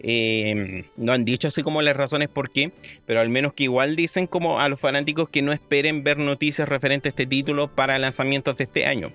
eh, 0.00 0.84
no 0.96 1.12
han 1.12 1.24
dicho 1.24 1.48
así 1.48 1.62
como 1.62 1.82
las 1.82 1.96
razones 1.96 2.28
por 2.28 2.50
qué, 2.50 2.72
pero 3.06 3.20
al 3.20 3.28
menos 3.28 3.54
que 3.54 3.64
igual 3.64 3.96
dicen 3.96 4.26
como 4.26 4.60
a 4.60 4.68
los 4.68 4.80
fanáticos 4.80 5.28
que 5.28 5.42
no 5.42 5.52
esperen 5.52 6.04
ver 6.04 6.18
noticias 6.18 6.68
referentes 6.68 7.10
a 7.10 7.12
este 7.12 7.26
título 7.26 7.68
para 7.68 7.98
lanzamientos 7.98 8.56
de 8.56 8.64
este 8.64 8.86
año 8.86 9.10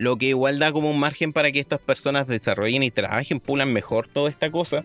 lo 0.00 0.16
que 0.16 0.28
igual 0.28 0.58
da 0.58 0.72
como 0.72 0.90
un 0.90 0.98
margen 0.98 1.34
para 1.34 1.52
que 1.52 1.60
estas 1.60 1.78
personas 1.78 2.26
desarrollen 2.26 2.82
y 2.82 2.90
trabajen, 2.90 3.38
pulan 3.38 3.70
mejor 3.70 4.08
toda 4.08 4.30
esta 4.30 4.50
cosa. 4.50 4.82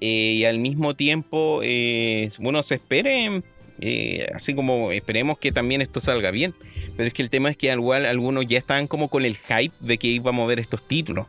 Eh, 0.00 0.36
y 0.38 0.44
al 0.46 0.58
mismo 0.58 0.96
tiempo, 0.96 1.60
eh, 1.62 2.30
bueno, 2.38 2.62
se 2.62 2.76
esperen, 2.76 3.44
eh, 3.82 4.26
así 4.34 4.54
como 4.54 4.90
esperemos 4.90 5.38
que 5.38 5.52
también 5.52 5.82
esto 5.82 6.00
salga 6.00 6.30
bien. 6.30 6.54
Pero 6.96 7.08
es 7.08 7.12
que 7.12 7.20
el 7.20 7.28
tema 7.28 7.50
es 7.50 7.58
que 7.58 7.70
igual 7.70 8.06
algunos 8.06 8.46
ya 8.46 8.56
están 8.56 8.86
como 8.86 9.08
con 9.08 9.26
el 9.26 9.36
hype 9.36 9.74
de 9.80 9.98
que 9.98 10.08
íbamos 10.08 10.44
a 10.44 10.46
ver 10.46 10.60
estos 10.60 10.86
títulos. 10.88 11.26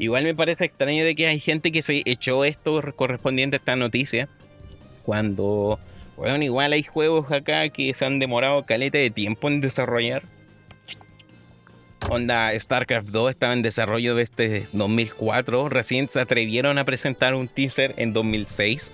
Igual 0.00 0.24
me 0.24 0.34
parece 0.34 0.64
extraño 0.64 1.04
de 1.04 1.14
que 1.14 1.28
hay 1.28 1.38
gente 1.38 1.70
que 1.70 1.82
se 1.82 2.02
echó 2.04 2.44
esto 2.44 2.82
correspondiente 2.96 3.56
a 3.56 3.58
esta 3.58 3.76
noticia. 3.76 4.28
Cuando, 5.04 5.78
bueno, 6.16 6.42
igual 6.42 6.72
hay 6.72 6.82
juegos 6.82 7.30
acá 7.30 7.68
que 7.68 7.94
se 7.94 8.04
han 8.04 8.18
demorado 8.18 8.64
caleta 8.64 8.98
de 8.98 9.10
tiempo 9.10 9.46
en 9.46 9.60
desarrollar 9.60 10.24
Onda 12.08 12.58
StarCraft 12.58 13.08
2 13.08 13.30
estaba 13.30 13.52
en 13.52 13.62
desarrollo 13.62 14.14
desde 14.14 14.66
2004. 14.72 15.68
Recién 15.68 16.08
se 16.08 16.20
atrevieron 16.20 16.78
a 16.78 16.84
presentar 16.84 17.34
un 17.34 17.46
teaser 17.46 17.94
en 17.98 18.12
2006. 18.12 18.92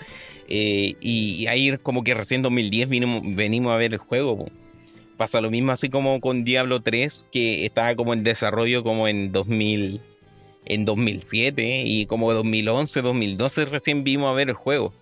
Eh, 0.48 0.96
y 1.00 1.46
ahí 1.46 1.76
como 1.82 2.04
que 2.04 2.14
recién 2.14 2.40
en 2.40 2.42
2010 2.42 2.88
venimos 2.88 3.72
a 3.72 3.76
ver 3.76 3.94
el 3.94 3.98
juego. 3.98 4.46
Pasa 5.16 5.40
lo 5.40 5.50
mismo 5.50 5.72
así 5.72 5.88
como 5.88 6.20
con 6.20 6.44
Diablo 6.44 6.80
3, 6.80 7.28
que 7.32 7.64
estaba 7.64 7.94
como 7.94 8.12
en 8.12 8.22
desarrollo 8.22 8.82
como 8.82 9.08
en 9.08 9.32
2000, 9.32 10.02
en 10.66 10.84
2007 10.84 11.84
y 11.86 12.06
como 12.06 12.32
2011, 12.32 13.02
2012 13.02 13.64
recién 13.66 14.04
vimos 14.04 14.30
a 14.30 14.34
ver 14.34 14.48
el 14.48 14.54
juego. 14.54 14.92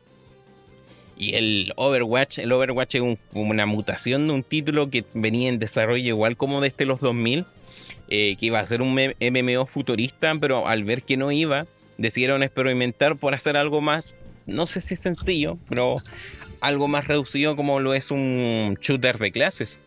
Y 1.17 1.35
el 1.35 1.73
Overwatch, 1.77 2.39
el 2.39 2.53
Overwatch 2.53 2.97
es 2.97 3.03
una 3.35 3.67
mutación 3.67 4.27
de 4.27 4.33
un 4.33 4.43
título 4.43 4.91
que 4.91 5.05
venía 5.15 5.49
en 5.49 5.59
desarrollo 5.59 6.07
igual 6.09 6.37
como 6.37 6.61
desde 6.61 6.85
los 6.87 7.01
2000, 7.01 7.45
eh, 8.09 8.37
que 8.39 8.47
iba 8.47 8.61
a 8.61 8.67
ser 8.67 8.83
un 8.83 8.95
MMO 8.95 9.67
futurista, 9.67 10.35
pero 10.41 10.67
al 10.67 10.85
ver 10.85 11.03
que 11.03 11.17
no 11.17 11.31
iba, 11.31 11.67
decidieron 11.99 12.43
experimentar 12.43 13.17
por 13.17 13.35
hacer 13.35 13.57
algo 13.57 13.81
más, 13.81 14.15
no 14.47 14.67
sé 14.67 14.81
si 14.81 14.97
sencillo, 14.97 15.57
pero 15.69 15.97
algo 16.61 16.89
más 16.89 17.07
reducido 17.07 17.57
como 17.57 17.79
lo 17.79 17.95
es 17.95 18.11
un 18.11 18.77
shooter 18.81 19.19
de 19.19 19.31
clases. 19.31 19.79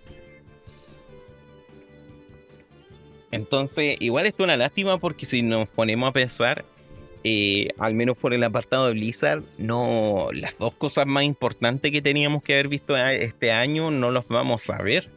Entonces, 3.32 3.98
igual 4.00 4.26
esto 4.26 4.44
es 4.44 4.46
una 4.46 4.58
lástima 4.58 4.98
porque 4.98 5.26
si 5.26 5.42
nos 5.42 5.68
ponemos 5.68 6.10
a 6.10 6.14
pensar, 6.14 6.64
eh, 7.24 7.70
al 7.78 7.94
menos 7.94 8.18
por 8.18 8.34
el 8.34 8.44
apartado 8.44 8.88
de 8.88 8.94
Blizzard, 8.94 9.44
no 9.58 10.30
las 10.32 10.58
dos 10.58 10.74
cosas 10.74 11.06
más 11.08 11.24
importantes 11.24 11.92
que 11.92 12.02
teníamos 12.02 12.42
que 12.42 12.54
haber 12.54 12.68
visto 12.68 12.96
este 12.96 13.52
año 13.52 13.92
no 13.92 14.12
los 14.12 14.28
vamos 14.28 14.70
a 14.70 14.82
ver. 14.82 15.10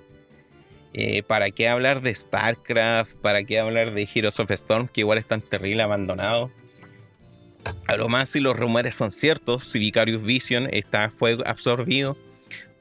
Eh, 0.92 1.22
¿Para 1.22 1.52
qué 1.52 1.68
hablar 1.68 2.02
de 2.02 2.12
StarCraft? 2.12 3.14
¿Para 3.22 3.44
qué 3.44 3.60
hablar 3.60 3.92
de 3.92 4.08
Heroes 4.12 4.40
of 4.40 4.50
Storm? 4.50 4.88
Que 4.88 5.02
igual 5.02 5.18
están 5.18 5.40
terrible 5.40 5.82
abandonados. 5.82 6.50
A 7.86 7.96
lo 7.96 8.08
más 8.08 8.28
si 8.30 8.40
los 8.40 8.56
rumores 8.56 8.96
son 8.96 9.12
ciertos, 9.12 9.64
si 9.64 9.78
Vicarious 9.78 10.22
Vision 10.22 10.68
está, 10.72 11.10
fue 11.10 11.38
absorbido 11.44 12.16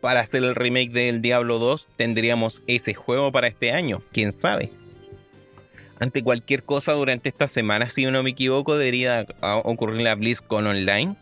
para 0.02 0.22
hacer 0.22 0.44
el 0.44 0.56
remake 0.56 0.92
del 0.92 1.22
Diablo 1.22 1.60
2, 1.60 1.90
tendríamos 1.98 2.64
ese 2.68 2.94
juego 2.94 3.32
para 3.32 3.48
este 3.48 3.72
año. 3.72 4.02
¿Quién 4.12 4.32
sabe? 4.32 4.72
Ante 6.00 6.24
cualquier 6.24 6.64
cosa 6.64 6.94
durante 6.94 7.30
esta 7.30 7.48
semana, 7.48 7.90
si 7.90 8.06
no 8.06 8.24
me 8.24 8.30
equivoco, 8.32 8.78
debería 8.78 9.26
ocurrir 9.64 10.02
la 10.02 10.16
BlizzCon 10.16 10.68
Online. 10.68 11.16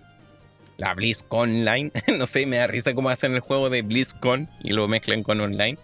La 0.78 0.94
BlizzCon 0.94 1.50
Online, 1.50 1.92
no 2.18 2.28
sé, 2.28 2.46
me 2.46 2.58
da 2.58 2.68
risa 2.68 2.94
cómo 2.94 3.10
hacen 3.10 3.34
el 3.34 3.40
juego 3.40 3.70
de 3.70 3.82
BlizzCon 3.82 4.48
y 4.64 4.74
lo 4.74 4.88
mezclan 4.88 5.24
con 5.24 5.42
Online. 5.42 5.78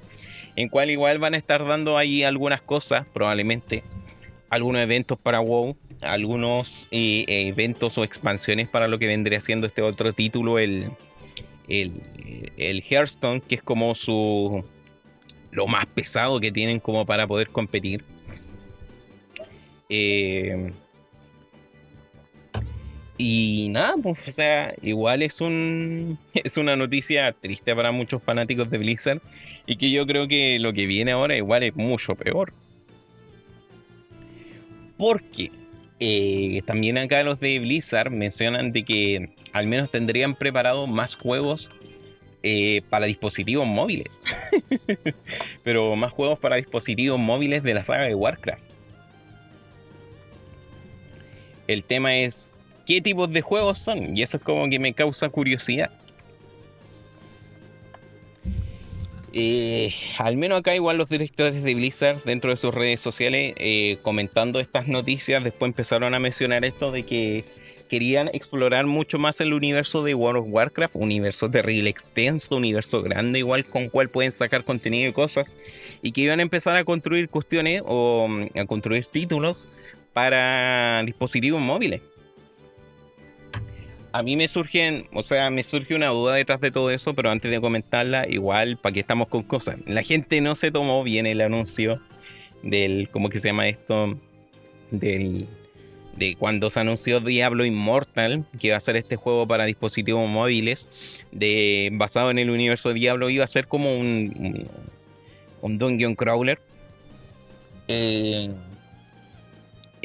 En 0.55 0.69
cual 0.69 0.91
igual 0.91 1.17
van 1.17 1.33
a 1.33 1.37
estar 1.37 1.65
dando 1.65 1.97
ahí 1.97 2.23
algunas 2.23 2.61
cosas, 2.61 3.07
probablemente. 3.11 3.83
Algunos 4.51 4.83
eventos 4.83 5.17
para 5.17 5.39
WoW, 5.39 5.75
algunos 6.01 6.87
eh, 6.91 7.25
eventos 7.27 7.97
o 7.97 8.03
expansiones 8.03 8.69
para 8.69 8.87
lo 8.87 8.99
que 8.99 9.07
vendría 9.07 9.39
siendo 9.39 9.65
este 9.65 9.81
otro 9.81 10.13
título, 10.13 10.59
el, 10.59 10.91
el, 11.67 12.51
el 12.57 12.83
Hearthstone, 12.87 13.41
que 13.41 13.55
es 13.55 13.63
como 13.63 13.95
su 13.95 14.63
lo 15.49 15.67
más 15.67 15.85
pesado 15.87 16.39
que 16.39 16.51
tienen 16.51 16.79
como 16.79 17.05
para 17.07 17.25
poder 17.25 17.47
competir. 17.47 18.03
Eh, 19.89 20.71
y 23.17 23.67
nada, 23.69 23.93
pues, 24.01 24.17
o 24.27 24.31
sea, 24.31 24.73
igual 24.81 25.21
es 25.21 25.39
un 25.39 26.17
es 26.33 26.57
una 26.57 26.75
noticia 26.75 27.31
triste 27.31 27.75
para 27.75 27.91
muchos 27.91 28.21
fanáticos 28.23 28.69
de 28.69 28.77
Blizzard 28.77 29.21
y 29.65 29.77
que 29.77 29.91
yo 29.91 30.05
creo 30.05 30.27
que 30.27 30.59
lo 30.59 30.73
que 30.73 30.85
viene 30.87 31.11
ahora 31.11 31.35
igual 31.37 31.63
es 31.63 31.75
mucho 31.75 32.15
peor. 32.15 32.53
Porque 34.97 35.51
eh, 35.99 36.61
también 36.65 36.97
acá 36.97 37.23
los 37.23 37.39
de 37.39 37.59
Blizzard 37.59 38.11
mencionan 38.11 38.71
de 38.71 38.83
que 38.83 39.29
al 39.53 39.67
menos 39.67 39.91
tendrían 39.91 40.35
preparado 40.35 40.87
más 40.87 41.15
juegos 41.15 41.69
eh, 42.41 42.81
para 42.89 43.05
dispositivos 43.05 43.65
móviles. 43.65 44.19
Pero 45.63 45.95
más 45.95 46.11
juegos 46.11 46.39
para 46.39 46.57
dispositivos 46.57 47.19
móviles 47.19 47.63
de 47.63 47.73
la 47.73 47.85
saga 47.85 48.05
de 48.05 48.15
Warcraft. 48.15 48.72
El 51.67 51.83
tema 51.83 52.15
es 52.17 52.49
qué 52.85 53.01
tipos 53.01 53.31
de 53.31 53.41
juegos 53.41 53.79
son. 53.79 54.15
Y 54.17 54.23
eso 54.23 54.37
es 54.37 54.43
como 54.43 54.69
que 54.69 54.79
me 54.79 54.93
causa 54.93 55.29
curiosidad. 55.29 55.91
Eh, 59.35 59.93
al 60.19 60.37
menos 60.37 60.59
acá 60.59 60.75
igual 60.75 60.97
los 60.97 61.09
directores 61.09 61.63
de 61.63 61.73
Blizzard 61.73 62.23
dentro 62.23 62.51
de 62.51 62.57
sus 62.57 62.71
redes 62.71 63.01
sociales 63.01 63.55
eh, 63.57 63.97
comentando 64.03 64.59
estas 64.59 64.87
noticias 64.87 65.43
después 65.43 65.69
empezaron 65.69 66.13
a 66.13 66.19
mencionar 66.19 66.63
esto 66.63 66.91
de 66.91 67.01
que 67.01 67.43
querían 67.89 68.29
explorar 68.33 68.85
mucho 68.85 69.17
más 69.17 69.41
el 69.41 69.53
universo 69.53 70.03
de 70.03 70.13
World 70.13 70.43
of 70.43 70.47
Warcraft, 70.49 70.95
universo 70.95 71.49
terrible 71.49 71.89
extenso, 71.89 72.55
universo 72.55 73.01
grande 73.01 73.39
igual 73.39 73.65
con 73.65 73.89
cual 73.89 74.09
pueden 74.09 74.31
sacar 74.31 74.63
contenido 74.65 75.09
y 75.09 75.13
cosas 75.13 75.51
y 76.03 76.11
que 76.11 76.21
iban 76.21 76.39
a 76.39 76.43
empezar 76.43 76.75
a 76.75 76.83
construir 76.83 77.27
cuestiones 77.27 77.81
o 77.85 78.27
mm, 78.29 78.59
a 78.59 78.65
construir 78.65 79.05
títulos 79.07 79.67
para 80.13 81.03
dispositivos 81.03 81.61
móviles. 81.61 82.01
A 84.11 84.21
mí 84.21 84.35
me 84.35 84.47
surgen, 84.47 85.07
o 85.11 85.23
sea, 85.23 85.49
me 85.49 85.63
surge 85.63 85.95
una 85.95 86.09
duda 86.09 86.35
detrás 86.35 86.61
de 86.61 86.69
todo 86.69 86.91
eso, 86.91 87.15
pero 87.15 87.31
antes 87.31 87.49
de 87.49 87.59
comentarla, 87.59 88.27
igual, 88.29 88.77
¿para 88.77 88.93
qué 88.93 88.99
estamos 88.99 89.27
con 89.27 89.41
cosas? 89.41 89.79
La 89.87 90.03
gente 90.03 90.39
no 90.39 90.53
se 90.53 90.71
tomó 90.71 91.03
bien 91.03 91.25
el 91.25 91.41
anuncio 91.41 91.99
del, 92.61 93.09
¿cómo 93.09 93.29
que 93.29 93.39
se 93.39 93.47
llama 93.47 93.67
esto? 93.67 94.15
Del, 94.91 95.47
de 96.15 96.35
cuando 96.35 96.69
se 96.69 96.79
anunció 96.79 97.21
Diablo 97.21 97.65
Immortal, 97.65 98.45
que 98.59 98.67
iba 98.67 98.77
a 98.77 98.79
ser 98.79 98.97
este 98.97 99.15
juego 99.15 99.47
para 99.47 99.65
dispositivos 99.65 100.29
móviles, 100.29 100.87
de, 101.31 101.89
basado 101.93 102.29
en 102.29 102.37
el 102.37 102.51
universo 102.51 102.89
de 102.89 102.95
Diablo, 102.95 103.31
iba 103.31 103.43
a 103.43 103.47
ser 103.47 103.67
como 103.67 103.97
un, 103.97 104.31
un, 104.37 104.67
un 105.61 105.77
dungeon 105.79 106.13
crawler. 106.13 106.59
Eh, 107.87 108.51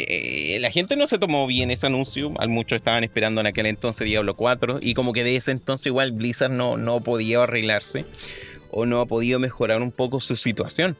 eh, 0.01 0.59
la 0.61 0.71
gente 0.71 0.95
no 0.95 1.09
se 1.09 1.19
tomó 1.19 1.47
bien 1.47 1.71
ese 1.73 1.87
anuncio. 1.87 2.33
Al 2.39 2.49
muchos 2.49 2.77
estaban 2.77 3.03
esperando 3.03 3.41
en 3.41 3.49
aquel 3.49 3.67
entonces 3.67 4.07
Diablo 4.07 4.35
4. 4.35 4.79
Y 4.81 4.95
como 4.95 5.13
que 5.13 5.25
de 5.25 5.37
ese 5.37 5.51
entonces 5.51 5.87
igual 5.87 6.13
Blizzard 6.13 6.53
no, 6.53 6.77
no 6.77 7.01
podía 7.01 7.43
arreglarse. 7.43 8.05
O 8.71 8.87
no 8.87 9.01
ha 9.01 9.07
podido 9.07 9.41
mejorar 9.41 9.83
un 9.83 9.91
poco 9.91 10.21
su 10.21 10.37
situación. 10.37 10.97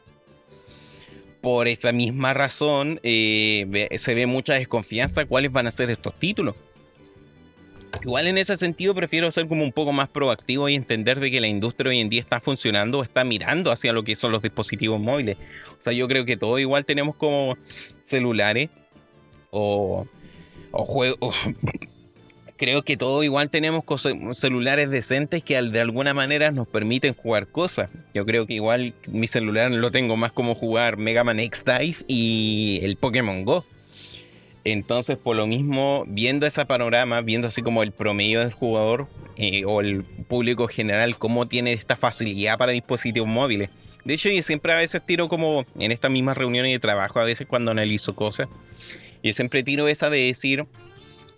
Por 1.39 1.69
esa 1.69 1.93
misma 1.93 2.33
razón 2.33 2.99
eh, 3.03 3.87
se 3.95 4.13
ve 4.13 4.25
mucha 4.25 4.55
desconfianza 4.55 5.25
cuáles 5.25 5.53
van 5.53 5.67
a 5.67 5.71
ser 5.71 5.89
estos 5.89 6.19
títulos. 6.19 6.55
Igual 8.03 8.27
en 8.27 8.37
ese 8.37 8.57
sentido 8.57 8.93
prefiero 8.93 9.31
ser 9.31 9.47
como 9.47 9.63
un 9.63 9.71
poco 9.71 9.93
más 9.93 10.09
proactivo 10.09 10.67
y 10.67 10.75
entender 10.75 11.19
de 11.19 11.31
que 11.31 11.39
la 11.39 11.47
industria 11.47 11.89
hoy 11.89 11.99
en 11.99 12.09
día 12.09 12.21
está 12.21 12.39
funcionando, 12.39 13.03
está 13.03 13.23
mirando 13.23 13.71
hacia 13.71 13.93
lo 13.93 14.03
que 14.03 14.15
son 14.15 14.31
los 14.31 14.41
dispositivos 14.41 14.99
móviles. 14.99 15.37
O 15.79 15.83
sea, 15.83 15.93
yo 15.93 16.07
creo 16.07 16.25
que 16.25 16.37
todo 16.37 16.59
igual 16.59 16.85
tenemos 16.85 17.15
como 17.15 17.57
celulares 18.03 18.69
o, 19.51 20.05
o 20.71 20.85
juegos. 20.85 21.35
Creo 22.59 22.83
que 22.83 22.97
todo 22.97 23.23
igual 23.23 23.49
tenemos 23.49 23.85
celulares 24.33 24.89
decentes 24.89 25.41
que 25.41 25.61
de 25.61 25.79
alguna 25.79 26.13
manera 26.13 26.51
nos 26.51 26.67
permiten 26.67 27.13
jugar 27.13 27.47
cosas. 27.47 27.89
Yo 28.13 28.25
creo 28.25 28.45
que 28.47 28.55
igual 28.55 28.93
mi 29.07 29.27
celular 29.27 29.71
lo 29.71 29.91
tengo 29.91 30.17
más 30.17 30.33
como 30.33 30.55
jugar 30.55 30.97
Mega 30.97 31.23
Man 31.23 31.39
X 31.39 31.63
Dive 31.63 31.95
y 32.09 32.81
el 32.83 32.97
Pokémon 32.97 33.45
Go. 33.45 33.63
Entonces, 34.65 35.17
por 35.17 35.37
lo 35.37 35.47
mismo, 35.47 36.03
viendo 36.07 36.45
ese 36.45 36.65
panorama, 36.65 37.21
viendo 37.21 37.47
así 37.47 37.61
como 37.61 37.81
el 37.81 37.93
promedio 37.93 38.41
del 38.41 38.51
jugador 38.51 39.07
eh, 39.37 39.63
o 39.65 39.79
el 39.79 40.03
público 40.03 40.67
general, 40.67 41.17
cómo 41.17 41.45
tiene 41.45 41.71
esta 41.71 41.95
facilidad 41.95 42.57
para 42.57 42.73
dispositivos 42.73 43.29
móviles. 43.29 43.69
De 44.03 44.15
hecho, 44.15 44.29
yo 44.29 44.43
siempre 44.43 44.73
a 44.73 44.77
veces 44.77 45.01
tiro 45.05 45.29
como 45.29 45.65
en 45.79 45.93
estas 45.93 46.11
mismas 46.11 46.37
reuniones 46.37 46.73
de 46.73 46.79
trabajo, 46.79 47.21
a 47.21 47.23
veces 47.23 47.47
cuando 47.47 47.71
analizo 47.71 48.15
cosas, 48.15 48.49
yo 49.23 49.33
siempre 49.33 49.63
tiro 49.63 49.87
esa 49.87 50.09
de 50.09 50.19
decir, 50.19 50.65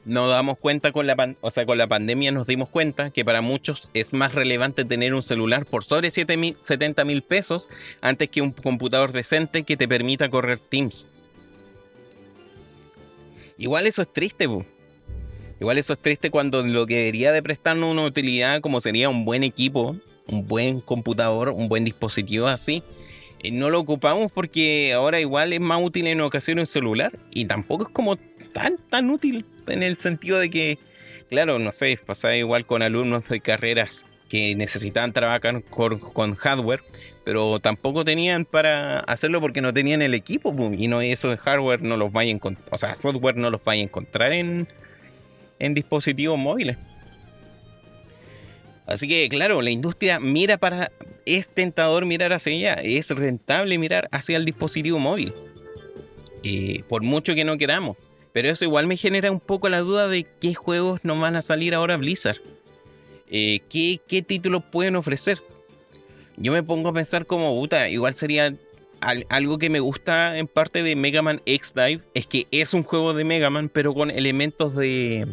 nos 0.06 0.30
damos 0.30 0.58
cuenta 0.58 0.92
con 0.92 1.06
la, 1.08 1.36
o 1.42 1.52
sea, 1.52 1.66
con 1.66 1.78
la 1.78 1.88
pandemia 1.88 2.32
nos 2.32 2.48
dimos 2.48 2.70
cuenta 2.70 3.12
que 3.12 3.24
para 3.24 3.42
muchos 3.42 3.90
es 3.94 4.14
más 4.14 4.34
relevante 4.34 4.86
tener 4.86 5.14
un 5.14 5.24
celular 5.24 5.66
por 5.66 5.84
sobre 5.84 6.10
70 6.10 7.06
mil 7.06 7.22
pesos 7.22 7.70
antes 8.02 8.30
que 8.30 8.42
un 8.42 8.52
computador 8.52 9.12
decente 9.12 9.64
que 9.64 9.78
te 9.78 9.88
permita 9.88 10.30
correr 10.30 10.60
Teams. 10.60 11.06
Igual 13.58 13.86
eso 13.86 14.02
es 14.02 14.12
triste, 14.12 14.48
Igual 15.60 15.78
eso 15.78 15.94
es 15.94 16.00
triste 16.00 16.32
cuando 16.32 16.64
lo 16.64 16.88
que 16.88 16.98
debería 16.98 17.32
de 17.32 17.44
prestarnos 17.44 17.92
una 17.92 18.06
utilidad 18.06 18.62
como 18.62 18.82
sería 18.82 19.10
un 19.10 19.26
buen 19.26 19.44
equipo, 19.44 19.96
un 20.26 20.48
buen 20.48 20.82
computador, 20.82 21.50
un 21.50 21.68
buen 21.70 21.86
dispositivo 21.86 22.48
así, 22.48 22.82
no 23.52 23.70
lo 23.70 23.80
ocupamos 23.80 24.32
porque 24.32 24.94
ahora 24.94 25.20
igual 25.20 25.54
es 25.54 25.60
más 25.60 25.82
útil 25.82 26.08
en 26.08 26.22
ocasiones 26.22 26.62
un 26.62 26.68
celular 26.68 27.18
y 27.34 27.46
tampoco 27.46 27.86
es 27.86 27.90
como 27.90 28.18
tan 28.54 28.78
tan 28.90 29.10
útil 29.10 29.46
en 29.68 29.84
el 29.84 29.98
sentido 29.98 30.38
de 30.40 30.50
que, 30.50 30.78
claro, 31.30 31.58
no 31.58 31.72
sé, 31.72 31.98
pasaba 32.06 32.36
igual 32.36 32.66
con 32.66 32.82
alumnos 32.82 33.28
de 33.28 33.40
carreras 33.40 34.06
que 34.30 34.56
necesitaban 34.56 35.12
trabajar 35.12 35.62
con, 35.64 36.36
hardware, 36.36 36.82
pero 37.26 37.60
tampoco 37.60 38.06
tenían 38.06 38.46
para 38.46 39.00
hacerlo 39.00 39.42
porque 39.42 39.60
no 39.60 39.74
tenían 39.74 40.02
el 40.02 40.14
equipo 40.14 40.56
y 40.72 40.88
no 40.88 41.02
eso 41.02 41.36
hardware 41.36 41.82
no 41.82 41.98
los 41.98 42.14
vaya 42.14 42.32
a 42.32 42.36
encontrar, 42.36 42.68
o 42.72 42.78
sea, 42.78 42.96
software 42.96 43.36
no 43.36 43.50
los 43.50 43.64
vaya 43.64 43.82
a 43.82 43.84
encontrar 43.84 44.32
en, 44.32 44.68
en 45.60 45.74
dispositivos 45.74 46.38
móviles. 46.38 46.78
Así 48.86 49.08
que 49.08 49.30
claro, 49.30 49.62
la 49.62 49.72
industria 49.72 50.20
mira 50.20 50.58
para... 50.58 50.92
Es 51.26 51.50
tentador 51.50 52.06
mirar 52.06 52.34
hacia 52.34 52.54
allá, 52.54 52.82
es 52.82 53.10
rentable 53.12 53.78
mirar 53.78 54.10
hacia 54.12 54.38
el 54.38 54.46
dispositivo 54.46 54.98
móvil. 54.98 55.34
por 56.88 57.04
mucho 57.04 57.36
que 57.36 57.44
no 57.44 57.58
queramos. 57.58 57.98
Pero 58.34 58.50
eso 58.50 58.66
igual 58.66 58.88
me 58.88 58.98
genera 58.98 59.32
un 59.32 59.40
poco 59.40 59.70
la 59.70 59.82
duda 59.82 60.08
de 60.08 60.26
qué 60.40 60.54
juegos 60.54 61.06
nos 61.06 61.20
van 61.20 61.36
a 61.36 61.42
salir 61.42 61.76
ahora 61.76 61.98
Blizzard. 61.98 62.40
Eh, 63.30 63.60
¿qué, 63.70 64.00
¿Qué 64.08 64.22
títulos 64.22 64.64
pueden 64.72 64.96
ofrecer? 64.96 65.40
Yo 66.38 66.52
me 66.52 66.64
pongo 66.64 66.90
a 66.90 66.94
pensar 66.94 67.26
como, 67.26 67.54
puta, 67.54 67.88
igual 67.90 68.16
sería 68.16 68.54
algo 69.30 69.58
que 69.58 69.70
me 69.70 69.80
gusta 69.80 70.38
en 70.38 70.48
parte 70.48 70.84
de 70.84 70.96
Mega 70.96 71.22
Man 71.22 71.42
X-Dive 71.46 72.02
es 72.14 72.28
que 72.28 72.48
es 72.52 72.74
un 72.74 72.84
juego 72.84 73.14
de 73.14 73.24
Mega 73.24 73.50
Man, 73.50 73.70
pero 73.70 73.94
con 73.94 74.12
elementos 74.12 74.76
de. 74.76 75.28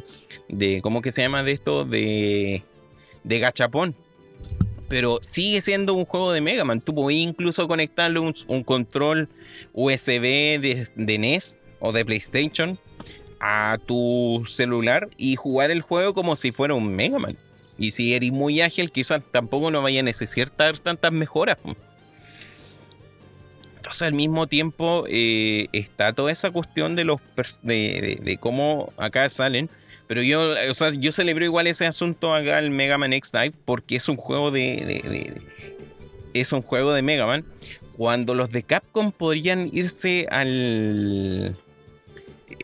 de 0.48 0.80
¿Cómo 0.82 1.02
que 1.02 1.12
se 1.12 1.22
llama 1.22 1.42
de 1.42 1.52
esto? 1.52 1.84
De. 1.84 2.62
De 3.24 3.38
gachapón. 3.38 3.94
Pero 4.88 5.18
sigue 5.22 5.60
siendo 5.60 5.94
un 5.94 6.06
juego 6.06 6.32
de 6.32 6.40
Mega 6.40 6.64
Man. 6.64 6.80
Tú 6.80 6.94
podías 6.94 7.28
incluso 7.28 7.68
conectarle 7.68 8.20
un, 8.20 8.64
control 8.64 9.28
USB 9.72 10.22
de, 10.60 10.88
NES 10.96 11.58
o 11.80 11.92
de 11.92 12.04
PlayStation 12.04 12.78
a 13.40 13.78
tu 13.84 14.44
celular 14.48 15.08
y 15.16 15.36
jugar 15.36 15.70
el 15.70 15.82
juego 15.82 16.14
como 16.14 16.36
si 16.36 16.52
fuera 16.52 16.74
un 16.74 16.94
Mega 16.94 17.18
Man. 17.18 17.36
Y 17.78 17.92
si 17.92 18.14
eres 18.14 18.32
muy 18.32 18.60
ágil, 18.60 18.90
quizás 18.90 19.22
tampoco 19.30 19.70
no 19.70 19.82
vaya 19.82 20.00
a 20.00 20.02
necesitar 20.02 20.78
tantas 20.78 21.12
mejoras. 21.12 21.58
Entonces 23.76 24.02
al 24.02 24.14
mismo 24.14 24.46
tiempo 24.46 25.04
eh, 25.08 25.68
está 25.72 26.12
toda 26.12 26.32
esa 26.32 26.50
cuestión 26.50 26.96
de 26.96 27.04
los 27.04 27.20
de, 27.62 28.36
cómo 28.40 28.92
acá 28.96 29.28
salen. 29.28 29.70
Pero 30.08 30.22
yo, 30.22 30.54
o 30.70 30.74
sea, 30.74 30.90
yo 30.90 31.12
celebro 31.12 31.44
igual 31.44 31.66
ese 31.66 31.86
asunto 31.86 32.34
acá 32.34 32.58
el 32.58 32.70
Mega 32.70 32.96
Man 32.96 33.12
X 33.12 33.30
Dive 33.30 33.52
porque 33.64 33.96
es 33.96 34.08
un 34.08 34.16
juego 34.16 34.50
de, 34.50 35.34
es 36.32 36.52
un 36.52 36.62
juego 36.62 36.92
de 36.92 37.02
Mega 37.02 37.26
Man. 37.26 37.44
Cuando 37.96 38.34
los 38.34 38.50
de 38.50 38.62
Capcom 38.62 39.12
podrían 39.12 39.68
irse 39.72 40.26
al 40.30 41.56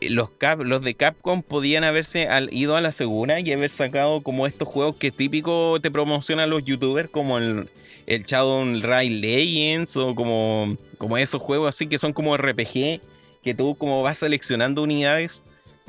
los, 0.01 0.29
los 0.63 0.81
de 0.81 0.95
Capcom 0.95 1.43
podían 1.43 1.83
haberse 1.83 2.27
ido 2.51 2.75
a 2.75 2.81
la 2.81 2.91
segura 2.91 3.39
y 3.39 3.51
haber 3.51 3.69
sacado 3.69 4.21
como 4.21 4.47
estos 4.47 4.67
juegos 4.67 4.95
que 4.95 5.11
típico 5.11 5.79
te 5.81 5.91
promocionan 5.91 6.49
los 6.49 6.65
youtubers 6.65 7.09
como 7.09 7.37
el, 7.37 7.69
el 8.07 8.23
Shadow 8.23 8.63
Ray 8.81 9.09
Legends 9.09 9.95
o 9.97 10.15
como, 10.15 10.77
como 10.97 11.17
esos 11.17 11.41
juegos 11.41 11.69
así 11.69 11.87
que 11.87 11.97
son 11.97 12.13
como 12.13 12.35
RPG, 12.35 13.01
que 13.43 13.53
tú 13.55 13.75
como 13.75 14.01
vas 14.01 14.17
seleccionando 14.17 14.81
unidades, 14.81 15.43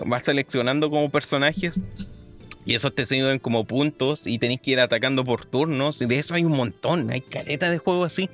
vas 0.04 0.24
seleccionando 0.24 0.90
como 0.90 1.10
personajes 1.10 1.80
y 2.64 2.74
esos 2.74 2.94
te 2.94 3.04
sirven 3.04 3.38
como 3.38 3.64
puntos 3.64 4.26
y 4.26 4.38
tenéis 4.38 4.60
que 4.60 4.72
ir 4.72 4.80
atacando 4.80 5.24
por 5.24 5.46
turnos. 5.46 6.02
Y 6.02 6.06
de 6.06 6.18
eso 6.18 6.34
hay 6.34 6.44
un 6.44 6.52
montón, 6.52 7.10
hay 7.10 7.20
caletas 7.20 7.70
de 7.70 7.78
juegos 7.78 8.12
así. 8.12 8.28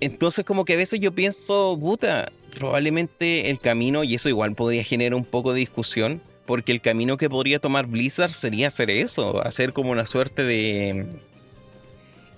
Entonces 0.00 0.44
como 0.44 0.64
que 0.64 0.74
a 0.74 0.76
veces 0.76 1.00
yo 1.00 1.12
pienso, 1.12 1.78
puta, 1.80 2.30
probablemente 2.54 3.50
el 3.50 3.58
camino, 3.58 4.04
y 4.04 4.16
eso 4.16 4.28
igual 4.28 4.54
podría 4.54 4.84
generar 4.84 5.14
un 5.14 5.24
poco 5.24 5.52
de 5.52 5.60
discusión, 5.60 6.20
porque 6.44 6.72
el 6.72 6.80
camino 6.80 7.16
que 7.16 7.30
podría 7.30 7.58
tomar 7.58 7.86
Blizzard 7.86 8.32
sería 8.32 8.68
hacer 8.68 8.90
eso, 8.90 9.42
hacer 9.46 9.72
como 9.72 9.92
una 9.92 10.04
suerte 10.04 10.42
de 10.42 11.06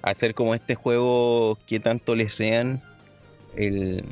hacer 0.03 0.35
como 0.35 0.55
este 0.55 0.75
juego 0.75 1.59
que 1.67 1.81
tanto 1.81 2.15
le 2.15 2.29
sean 2.29 2.83
el 3.57 4.05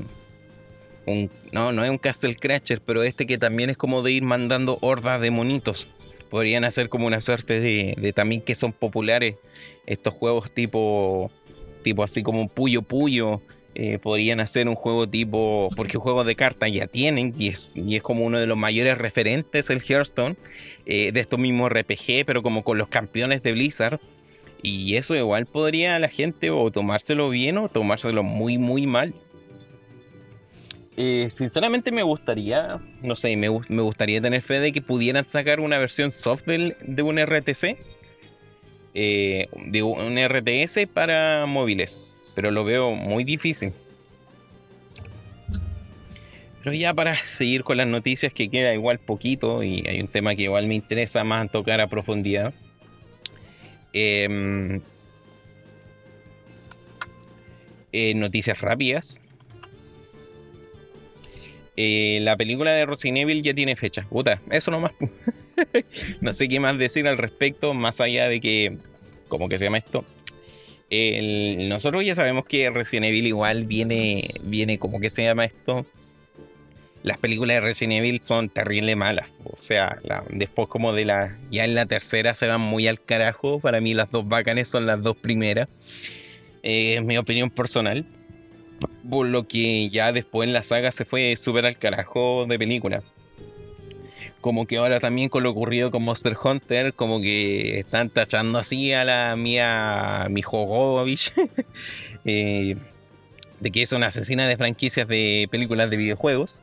no, 1.53 1.73
no 1.73 1.85
es 1.85 1.91
un 1.91 1.99
Castle 1.99 2.37
Crasher, 2.37 2.81
pero 2.81 3.03
este 3.03 3.27
que 3.27 3.39
también 3.39 3.71
es 3.71 3.77
como 3.77 4.03
de 4.03 4.13
ir 4.13 4.23
mandando 4.23 4.79
hordas 4.81 5.21
de 5.21 5.31
monitos. 5.31 5.89
Podrían 6.31 6.65
hacer 6.65 6.89
como 6.89 7.07
una 7.07 7.21
suerte 7.21 7.61
de, 7.61 8.13
también 8.15 8.41
que 8.41 8.55
son 8.55 8.73
populares 8.73 9.37
estos 9.87 10.15
juegos 10.15 10.53
tipo 10.53 11.31
tipo 11.83 12.05
así 12.05 12.23
como 12.23 12.49
Puyo 12.49 12.83
Puyo. 12.83 13.41
Eh, 13.75 13.99
podrían 13.99 14.41
hacer 14.41 14.69
un 14.69 14.75
juego 14.75 15.09
tipo, 15.09 15.71
porque 15.77 15.97
juegos 15.97 16.27
de 16.27 16.37
cartas 16.37 16.71
ya 16.71 16.87
tienen, 16.87 17.35
y 17.39 17.49
es, 17.49 17.71
y 17.75 17.97
es 17.97 18.03
como 18.03 18.27
uno 18.27 18.39
de 18.39 18.47
los 18.47 18.59
mayores 18.59 18.99
referentes 18.99 19.71
el 19.71 19.81
Hearthstone, 19.81 20.37
eh, 20.85 21.11
de 21.11 21.21
estos 21.21 21.39
mismos 21.39 21.73
RPG, 21.73 22.27
pero 22.27 22.43
como 22.43 22.65
con 22.65 22.77
los 22.77 22.89
campeones 22.89 23.43
de 23.43 23.53
Blizzard. 23.53 23.99
Y 24.61 24.97
eso 24.97 25.17
igual 25.17 25.47
podría 25.47 25.99
la 25.99 26.09
gente 26.09 26.51
o 26.51 26.71
tomárselo 26.71 27.31
bien 27.31 27.57
o 27.57 27.69
tomárselo 27.71 28.23
muy, 28.23 28.59
muy 28.59 28.87
mal. 28.87 29.15
Eh, 30.97 31.29
sinceramente 31.31 31.91
me 31.91 32.03
gustaría, 32.03 32.79
no 33.01 33.17
sé, 33.17 33.35
me, 33.37 33.49
gustaría 33.49 34.21
tener 34.21 34.43
fe 34.43 34.61
de 34.61 34.73
que 34.73 34.83
pudieran 34.83 35.27
sacar 35.27 35.61
una 35.61 35.79
versión 35.79 36.13
soft 36.13 36.45
de 36.45 37.03
un 37.03 37.19
RTC. 37.19 37.79
Eh, 38.95 39.49
de 39.57 39.83
un 39.83 40.19
RTS 40.19 40.87
para 40.93 41.47
móviles. 41.47 41.99
Pero 42.35 42.51
lo 42.51 42.65
veo 42.65 42.93
muy 42.93 43.25
difícil. 43.25 43.73
Pero 46.63 46.77
ya 46.77 46.95
para 46.95 47.17
seguir 47.17 47.65
con 47.65 47.77
las 47.77 47.87
noticias 47.87 48.33
que 48.33 48.49
queda 48.49 48.73
igual 48.75 48.99
poquito 48.99 49.63
y 49.63 49.85
hay 49.89 50.01
un 50.01 50.09
tema 50.09 50.35
que 50.37 50.43
igual 50.43 50.67
me 50.67 50.75
interesa 50.75 51.25
más 51.25 51.51
tocar 51.51 51.81
a 51.81 51.89
profundidad. 51.89 52.55
Em, 53.93 54.81
eh, 57.93 58.15
noticias 58.15 58.61
rápidas. 58.61 59.21
Eh, 61.77 62.19
la 62.23 62.37
película 62.37 62.73
de 62.73 62.87
Resident 62.87 63.19
Evil 63.19 63.43
ya 63.43 63.55
tiene 63.55 63.77
fecha. 63.77 64.07
Puta, 64.09 64.41
eso 64.51 64.71
nomás. 64.71 64.93
no 66.21 66.33
sé 66.33 66.49
qué 66.49 66.61
más 66.61 66.79
decir 66.79 67.07
al 67.07 67.19
respecto, 67.19 67.75
más 67.75 68.01
allá 68.01 68.29
de 68.29 68.41
que, 68.41 68.77
¿cómo 69.29 69.49
que 69.49 69.59
se 69.59 69.65
llama 69.65 69.79
esto? 69.79 70.05
nosotros 71.69 72.05
ya 72.05 72.15
sabemos 72.15 72.45
que 72.45 72.69
Resident 72.69 73.07
Evil 73.07 73.27
igual 73.27 73.65
viene, 73.65 74.29
viene, 74.43 74.79
¿cómo 74.79 75.01
que 75.01 75.09
se 75.09 75.23
llama 75.23 75.47
esto? 75.47 75.87
las 77.03 77.19
películas 77.19 77.57
de 77.57 77.61
Resident 77.63 77.95
Evil 77.95 78.21
son 78.23 78.49
terrible 78.49 78.95
malas. 78.97 79.29
O 79.45 79.61
sea, 79.61 79.99
después 80.31 80.69
como 80.69 80.93
de 80.93 81.05
la... 81.05 81.37
Ya 81.51 81.65
en 81.65 81.75
la 81.75 81.87
tercera 81.87 82.35
se 82.35 82.47
van 82.47 82.61
muy 82.61 82.87
al 82.87 83.01
carajo. 83.01 83.61
Para 83.61 83.81
mí 83.81 83.95
las 83.95 84.11
dos 84.11 84.29
bacanes 84.29 84.69
son 84.69 84.87
las 84.87 85.03
dos 85.03 85.17
primeras. 85.17 85.69
Eh, 86.63 86.97
es 86.97 87.05
mi 87.05 87.19
opinión 87.19 87.51
personal. 87.51 88.05
Por 89.09 89.27
lo 89.27 89.47
que 89.47 89.91
ya 89.91 90.13
después 90.13 90.47
en 90.47 90.53
la 90.53 90.63
saga 90.63 90.93
se 90.93 91.05
fue 91.05 91.37
súper 91.37 91.67
al 91.67 91.77
carajo 91.77 92.47
de 92.49 92.59
película. 92.59 93.03
Como 94.41 94.67
que 94.67 94.79
ahora 94.79 94.99
también 94.99 95.29
con 95.29 95.45
lo 95.45 95.51
ocurrido 95.51 95.91
con 95.91 96.03
Monster 96.03 96.37
Hunter, 96.43 96.95
como 96.95 97.21
que 97.21 97.79
están 97.79 98.11
tachando 98.11 98.59
así 98.59 98.93
a 98.93 99.05
la 99.05 99.37
mía, 99.37 100.27
mi 100.31 100.43
Jogovich, 100.43 101.33
eh, 102.25 102.77
de 103.61 103.71
que 103.71 103.83
es 103.83 103.93
una 103.93 104.09
asesina 104.09 104.49
de 104.49 104.57
franquicias 104.57 105.07
de 105.07 105.47
películas 105.51 105.91
de 105.91 105.97
videojuegos. 105.97 106.61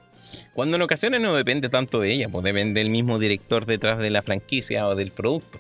Cuando 0.54 0.76
en 0.76 0.82
ocasiones 0.82 1.22
no 1.22 1.34
depende 1.36 1.70
tanto 1.70 2.02
de 2.02 2.12
ella, 2.12 2.30
pues 2.30 2.44
depende 2.44 2.82
del 2.82 2.90
mismo 2.90 3.18
director 3.18 3.66
detrás 3.66 4.00
de 4.00 4.10
la 4.10 4.22
franquicia 4.22 4.88
o 4.88 4.96
del 4.96 5.12
producto. 5.12 5.58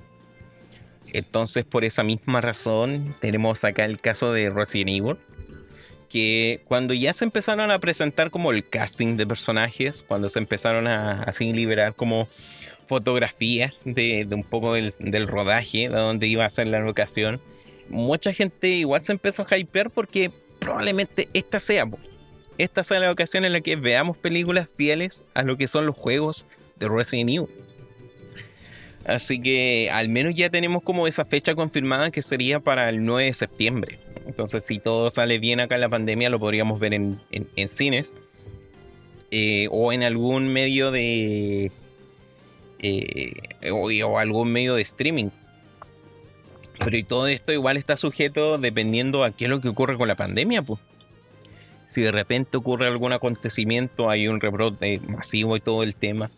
Entonces, 1.14 1.65
por 1.65 1.86
esa 1.86 2.03
misma 2.03 2.41
razón, 2.41 3.15
tenemos 3.19 3.64
acá 3.64 3.86
el 3.86 3.99
caso 3.99 4.31
de 4.31 4.49
Resident 4.49 4.90
Evil, 4.90 5.18
que 6.10 6.61
cuando 6.65 6.94
ya 6.94 7.14
se 7.14 7.23
empezaron 7.23 7.72
a 7.72 7.80
presentar 7.80 8.31
como 8.31 8.52
el 8.52 8.68
casting 8.68 9.15
de 9.15 9.27
personajes, 9.27 10.03
cuando 10.07 10.30
se 10.30 10.40
empezaron 10.40 10.88
a 10.88 11.31
liberar 11.40 11.94
como 11.94 12.27
fotografías 12.90 13.84
de, 13.86 14.27
un 14.31 14.44
poco 14.44 14.73
del, 14.73 15.27
rodaje, 15.27 15.90
de 15.90 15.95
donde 15.95 16.27
iba 16.27 16.44
a 16.44 16.49
ser 16.49 16.68
la 16.68 16.80
locación, 16.80 17.40
mucha 17.88 18.34
gente 18.34 18.69
igual 18.69 19.03
se 19.03 19.11
empezó 19.11 19.45
a 19.48 19.57
hyper 19.57 19.91
porque 19.91 20.31
probablemente 20.60 21.30
esta 21.34 21.60
sea 21.60 21.86
esta 22.57 22.84
sea 22.84 22.99
la 22.99 23.11
ocasión 23.11 23.45
en 23.45 23.53
la 23.53 23.61
que 23.61 23.76
veamos 23.76 24.18
películas 24.18 24.68
fieles 24.76 25.23
a 25.34 25.44
lo 25.44 25.56
que 25.56 25.68
son 25.68 25.86
los 25.86 25.95
juegos 25.95 26.45
de 26.77 26.90
Resident 26.90 27.30
Evil. 27.30 27.48
Así 29.06 29.40
que 29.41 29.90
al 29.94 30.10
menos 30.10 30.36
ya 30.36 30.49
tenemos 30.49 30.84
como 30.84 31.07
esa 31.07 31.26
fecha 31.26 31.56
confirmada 31.56 32.11
que 32.11 32.22
sería 32.22 32.60
para 32.60 32.90
el 32.90 33.06
9 33.06 33.27
de 33.27 33.34
septiembre. 33.34 33.99
Entonces 34.30 34.64
si 34.64 34.77
todo 34.77 35.10
sale 35.10 35.39
bien 35.39 35.60
acá 35.60 35.73
en 35.73 35.81
la 35.81 35.89
pandemia 35.89 36.30
lo 36.30 36.39
podríamos 36.39 36.80
ver 36.80 36.93
en, 36.93 37.19
cines 37.68 38.14
eh, 39.31 39.68
o 39.72 39.91
en 39.91 40.03
algún 40.03 40.47
medio 40.47 40.91
de... 40.91 41.72
Eh, 42.81 43.34
o, 43.72 44.19
algún 44.19 44.51
medio 44.51 44.76
de 44.76 44.84
streaming. 44.84 45.30
Pero 46.77 46.95
y 46.95 47.03
todo 47.03 47.27
esto 47.27 47.51
igual 47.51 47.76
está 47.76 47.97
sujeto 47.97 48.60
dependiendo 48.60 49.23
a 49.23 49.31
qué 49.31 49.45
es 49.45 49.49
lo 49.49 49.61
que 49.61 49.68
ocurre 49.68 49.97
con 49.97 50.07
la 50.07 50.15
pandemia, 50.15 50.61
pues 50.61 50.80
si 51.88 52.01
de 52.01 52.11
repente 52.11 52.56
ocurre 52.56 52.85
algún 52.85 53.14
acontecimiento, 53.14 54.11
hay 54.11 54.27
un 54.27 54.39
rebrote 54.39 54.99
masivo 54.99 55.57
y 55.57 55.60
todo 55.60 55.81
el 55.81 55.95
tema, 55.95 56.30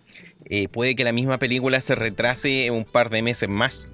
eh, 0.45 0.69
puede 0.69 0.95
que 0.95 1.03
la 1.03 1.11
misma 1.11 1.39
película 1.39 1.81
se 1.81 1.95
retrase 1.95 2.71
un 2.71 2.85
par 2.85 3.09
de 3.09 3.21
meses 3.21 3.49
más. 3.49 3.89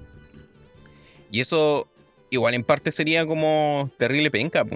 Y 1.32 1.40
eso 1.40 1.88
igual 2.30 2.54
en 2.54 2.64
parte 2.64 2.90
sería 2.90 3.26
como 3.26 3.90
terrible 3.96 4.30
penca. 4.30 4.66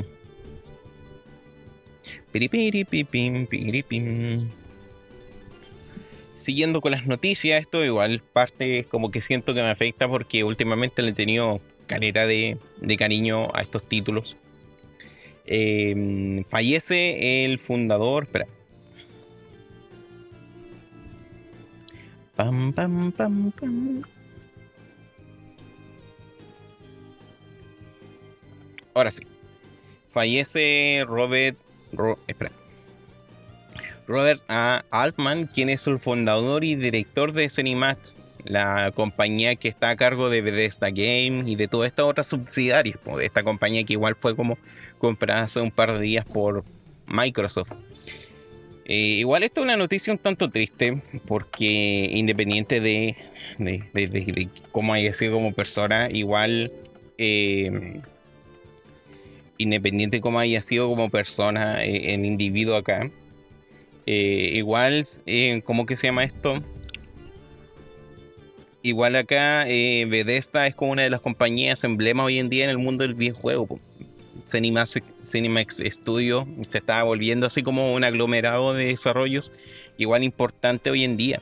Siguiendo 6.34 6.80
con 6.80 6.92
las 6.92 7.06
noticias, 7.06 7.60
esto 7.60 7.84
igual 7.84 8.20
parte 8.32 8.84
como 8.90 9.10
que 9.10 9.20
siento 9.20 9.54
que 9.54 9.62
me 9.62 9.70
afecta 9.70 10.08
porque 10.08 10.44
últimamente 10.44 11.02
le 11.02 11.10
he 11.10 11.14
tenido 11.14 11.60
caleta 11.86 12.26
de 12.26 12.58
cariño 12.98 13.54
a 13.54 13.62
estos 13.62 13.88
títulos. 13.88 14.36
Em, 15.44 16.44
fallece 16.44 17.44
el 17.44 17.58
fundador. 17.58 18.24
Espera. 18.24 18.46
Pam, 22.36 22.72
pam, 22.72 23.12
pam, 23.12 23.50
pam. 23.52 24.02
Ahora 28.94 29.10
sí. 29.10 29.26
Fallece 30.12 31.04
Robert. 31.06 31.56
espera. 32.26 32.52
Robert 34.06 34.42
A. 34.48 34.84
Altman, 34.90 35.46
quien 35.46 35.68
es 35.68 35.86
el 35.86 35.98
fundador 35.98 36.64
y 36.64 36.74
director 36.74 37.32
de 37.32 37.48
Cinemax, 37.48 38.14
la 38.44 38.92
compañía 38.94 39.56
que 39.56 39.68
está 39.68 39.90
a 39.90 39.96
cargo 39.96 40.28
de 40.28 40.42
Bethesda 40.42 40.90
Game 40.90 41.44
y 41.46 41.56
de 41.56 41.68
todas 41.68 41.88
estas 41.88 42.06
otras 42.06 42.26
subsidiarias. 42.26 42.98
Pues, 43.02 43.24
esta 43.24 43.42
compañía 43.42 43.84
que 43.84 43.94
igual 43.94 44.16
fue 44.16 44.36
como 44.36 44.58
comprada 44.98 45.42
hace 45.42 45.60
un 45.60 45.70
par 45.70 45.94
de 45.94 46.00
días 46.00 46.24
por 46.26 46.64
Microsoft. 47.06 47.72
Eh, 48.84 49.18
igual 49.20 49.44
esta 49.44 49.60
es 49.60 49.64
una 49.64 49.76
noticia 49.76 50.12
un 50.12 50.18
tanto 50.18 50.50
triste 50.50 51.00
porque 51.26 52.10
independiente 52.12 52.80
de, 52.80 53.16
de, 53.58 54.48
cómo 54.72 54.92
haya 54.92 55.12
sido 55.12 55.34
como 55.34 55.52
persona, 55.52 56.08
igual 56.10 56.72
eh, 57.16 58.02
independiente 59.62 60.18
de 60.18 60.20
cómo 60.20 60.38
haya 60.38 60.62
sido 60.62 60.88
como 60.88 61.10
persona, 61.10 61.84
eh, 61.84 62.14
el 62.14 62.24
individuo 62.24 62.76
acá, 62.76 63.10
igual, 64.06 65.04
¿cómo 65.64 65.86
que 65.86 65.96
se 65.96 66.08
llama 66.08 66.24
esto? 66.24 66.54
Igual 68.82 69.14
acá, 69.14 69.64
Bethesda 69.64 70.66
es 70.66 70.74
como 70.74 70.92
una 70.92 71.02
de 71.02 71.10
las 71.10 71.20
compañías 71.20 71.84
emblema 71.84 72.24
hoy 72.24 72.38
en 72.38 72.48
día 72.48 72.64
en 72.64 72.70
el 72.70 72.78
mundo 72.78 73.04
del 73.04 73.14
videojuego. 73.14 73.78
Cinemax, 74.46 75.82
Studio 75.84 76.46
se 76.68 76.78
está 76.78 77.02
volviendo 77.02 77.46
así 77.46 77.62
como 77.62 77.94
un 77.94 78.04
aglomerado 78.04 78.74
de 78.74 78.86
desarrollos 78.86 79.52
igual 79.98 80.24
importante 80.24 80.90
hoy 80.90 81.04
en 81.04 81.16
día. 81.16 81.40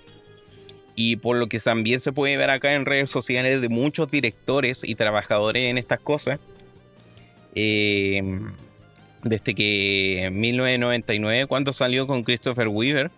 Y 0.95 1.17
por 1.17 1.37
lo 1.37 1.49
que 1.49 1.59
también 1.61 2.01
se 2.01 2.13
puede 2.13 2.37
ver 2.37 2.51
acá 2.51 2.75
en 2.75 2.85
redes 2.85 3.11
sociales 3.11 3.61
de 3.61 3.69
muchos 3.69 4.11
directores 4.11 4.85
y 4.85 4.97
trabajadores 4.97 5.65
en 5.65 5.79
estas 5.79 6.01
cosas. 6.01 6.41
Eh, 7.55 8.23
desde 9.23 9.55
que 9.55 10.25
en 10.25 10.41
1999, 10.41 11.47
cuando 11.47 11.73
salió 11.73 12.07
con 12.07 12.23
Christopher 12.23 12.69
Weaver, 12.69 13.11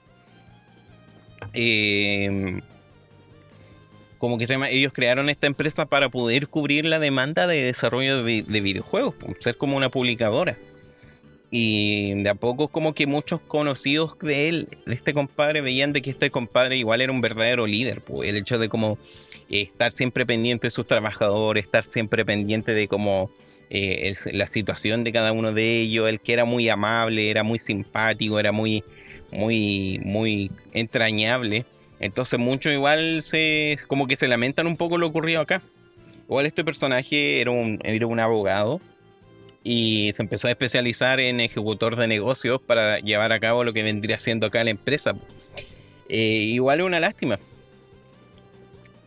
eh, 1.55 2.61
como 4.23 4.39
que 4.39 4.47
se 4.47 4.55
llama, 4.55 4.71
ellos 4.71 4.93
crearon 4.93 5.29
esta 5.29 5.49
empresa 5.49 5.87
para 5.87 6.09
poder 6.09 6.47
cubrir 6.47 6.85
la 6.85 7.01
demanda 7.01 7.49
de 7.49 7.63
desarrollo 7.65 8.23
de, 8.23 8.61
videojuegos, 8.61 9.17
ser 9.41 9.57
como 9.57 9.77
una 9.77 9.89
publicadora. 9.89 10.57
Y 11.51 12.15
de 12.23 12.31
a 12.31 12.37
poco 12.37 12.69
como 12.69 12.95
que 12.95 13.09
muchos 13.09 13.41
conocidos 13.41 14.17
de 14.21 14.49
él, 14.49 14.69
de 14.87 14.95
este 14.95 15.13
compadre, 15.13 15.61
veían 15.61 15.93
de 15.93 16.03
que 16.03 16.11
este 16.11 16.31
compadre 16.31 16.77
igual 16.77 17.01
era 17.01 17.11
un 17.11 17.21
verdadero 17.21 17.67
líder. 17.67 18.01
El 18.25 18.37
hecho 18.37 18.61
de 18.61 18.69
como 18.69 18.97
eh, 19.51 19.63
estar 19.63 19.91
siempre 19.91 20.25
pendiente 20.25 20.69
de 20.69 20.71
sus 20.71 20.87
trabajadores, 20.87 21.65
estar 21.65 21.85
siempre 21.85 22.25
pendiente 22.25 22.75
de 22.75 22.87
cómo 22.87 23.29
eh, 23.75 24.13
la 24.33 24.47
situación 24.47 25.03
de 25.03 25.13
cada 25.13 25.33
uno 25.33 25.55
de 25.55 25.81
ellos, 25.81 26.07
el 26.07 26.21
que 26.21 26.35
era 26.35 26.45
muy 26.45 26.69
amable, 26.69 27.31
era 27.31 27.43
muy 27.43 27.59
simpático, 27.59 28.39
era 28.39 28.53
muy, 28.53 28.85
muy, 29.31 29.99
muy 30.05 30.51
entrañable. 30.75 31.65
Entonces 31.99 32.39
muchos 32.39 32.71
igual 32.71 33.23
se 33.23 33.79
como 33.87 34.07
que 34.07 34.17
se 34.17 34.29
lamentan 34.29 34.67
un 34.67 34.77
poco 34.77 34.99
lo 34.99 35.07
ocurrido 35.07 35.41
acá. 35.41 35.63
Igual 36.29 36.45
este 36.45 36.65
personaje 36.65 37.41
era 37.41 37.51
un, 37.51 37.79
era 37.83 38.07
un 38.07 38.21
abogado 38.21 38.79
y 39.65 40.11
se 40.13 40.23
empezó 40.23 40.49
a 40.49 40.51
especializar 40.51 41.19
en 41.19 41.41
ejecutor 41.41 41.97
de 41.97 42.09
negocios 42.09 42.61
para 42.61 42.99
llevar 42.99 43.33
a 43.33 43.41
cabo 43.41 43.65
lo 43.65 43.73
que 43.73 43.83
vendría 43.83 44.19
siendo 44.19 44.49
acá 44.49 44.63
la 44.65 44.71
empresa. 44.71 45.15
Eh, 46.11 46.19
igual 46.19 46.81
es 46.81 46.87
una 46.87 47.01
lástima. 47.01 47.39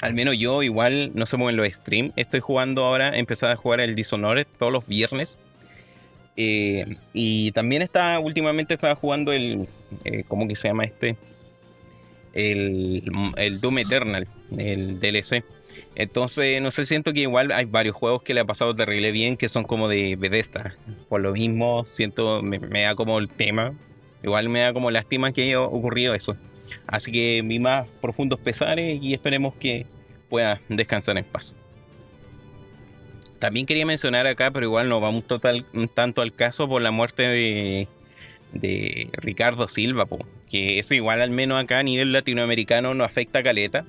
Al 0.06 0.14
menos 0.14 0.38
yo 0.38 0.64
igual, 0.64 1.12
no 1.14 1.26
se 1.26 1.38
mueven 1.38 1.58
los 1.58 1.68
streams. 1.68 2.14
Estoy 2.16 2.40
jugando 2.40 2.84
ahora, 2.84 3.18
empecé 3.18 3.48
a 3.48 3.56
jugar 3.56 3.80
el 3.80 3.96
Dishonored 3.96 4.48
todos 4.60 4.72
los 4.72 4.88
viernes. 4.88 5.38
Eh, 6.38 6.98
y 7.14 7.52
también 7.54 7.82
está, 7.82 8.20
últimamente 8.20 8.74
estaba 8.74 8.96
jugando 8.96 9.32
el, 9.32 9.68
eh, 10.04 10.24
¿cómo 10.28 10.48
que 10.48 10.56
se 10.56 10.68
llama 10.68 10.84
este? 10.84 11.16
el, 12.36 13.04
el 13.38 13.62
Doom 13.62 13.80
Eternal, 13.80 14.28
el 14.58 15.00
DLC. 15.00 15.44
Entonces, 15.96 16.62
no 16.62 16.72
sé, 16.72 16.86
siento 16.86 17.14
que 17.14 17.22
igual 17.22 17.52
hay 17.52 17.66
varios 17.66 17.96
juegos 17.96 18.22
que 18.22 18.34
le 18.34 18.42
ha 18.42 18.46
pasado 18.46 18.76
terrible 18.76 19.12
bien 19.12 19.38
que 19.38 19.50
son 19.50 19.64
como 19.64 19.88
de 19.88 20.16
Bethesda. 20.18 20.76
Por 21.10 21.22
lo 21.22 21.34
mismo, 21.34 21.86
siento, 21.88 22.44
me, 22.44 22.60
da 22.60 22.96
como 22.96 23.18
el 23.18 23.30
tema. 23.30 23.74
Igual 24.22 24.50
me 24.50 24.60
da 24.60 24.74
como 24.74 24.92
lástima 24.92 25.32
que 25.32 25.44
haya 25.44 25.62
ocurrido 25.62 26.14
eso. 26.14 26.36
Así 26.88 27.12
que 27.12 27.42
mi 27.44 27.60
más 27.60 27.88
profundos 28.02 28.40
pesares 28.40 29.02
y 29.02 29.14
esperemos 29.14 29.56
que 29.56 29.86
pueda 30.36 30.60
descansar 30.68 31.18
en 31.18 31.24
paz. 31.24 31.56
También 33.40 33.66
quería 33.66 33.86
mencionar 33.86 34.28
acá, 34.28 34.52
pero 34.52 34.66
igual 34.66 34.90
no 34.90 35.00
vamos 35.00 35.26
total, 35.26 35.66
tanto 35.94 36.22
al 36.22 36.34
caso 36.34 36.68
por 36.68 36.82
la 36.82 36.92
muerte 36.92 37.24
de, 37.24 37.88
de 38.52 39.10
Ricardo 39.14 39.70
Silva, 39.70 40.06
que 40.52 40.78
eso 40.78 40.94
igual 40.94 41.22
al 41.22 41.30
menos 41.30 41.64
acá 41.64 41.80
a 41.80 41.84
nivel 41.84 42.12
latinoamericano 42.12 42.94
no 42.94 43.06
afecta 43.06 43.40
a 43.40 43.44
Caleta, 43.44 43.86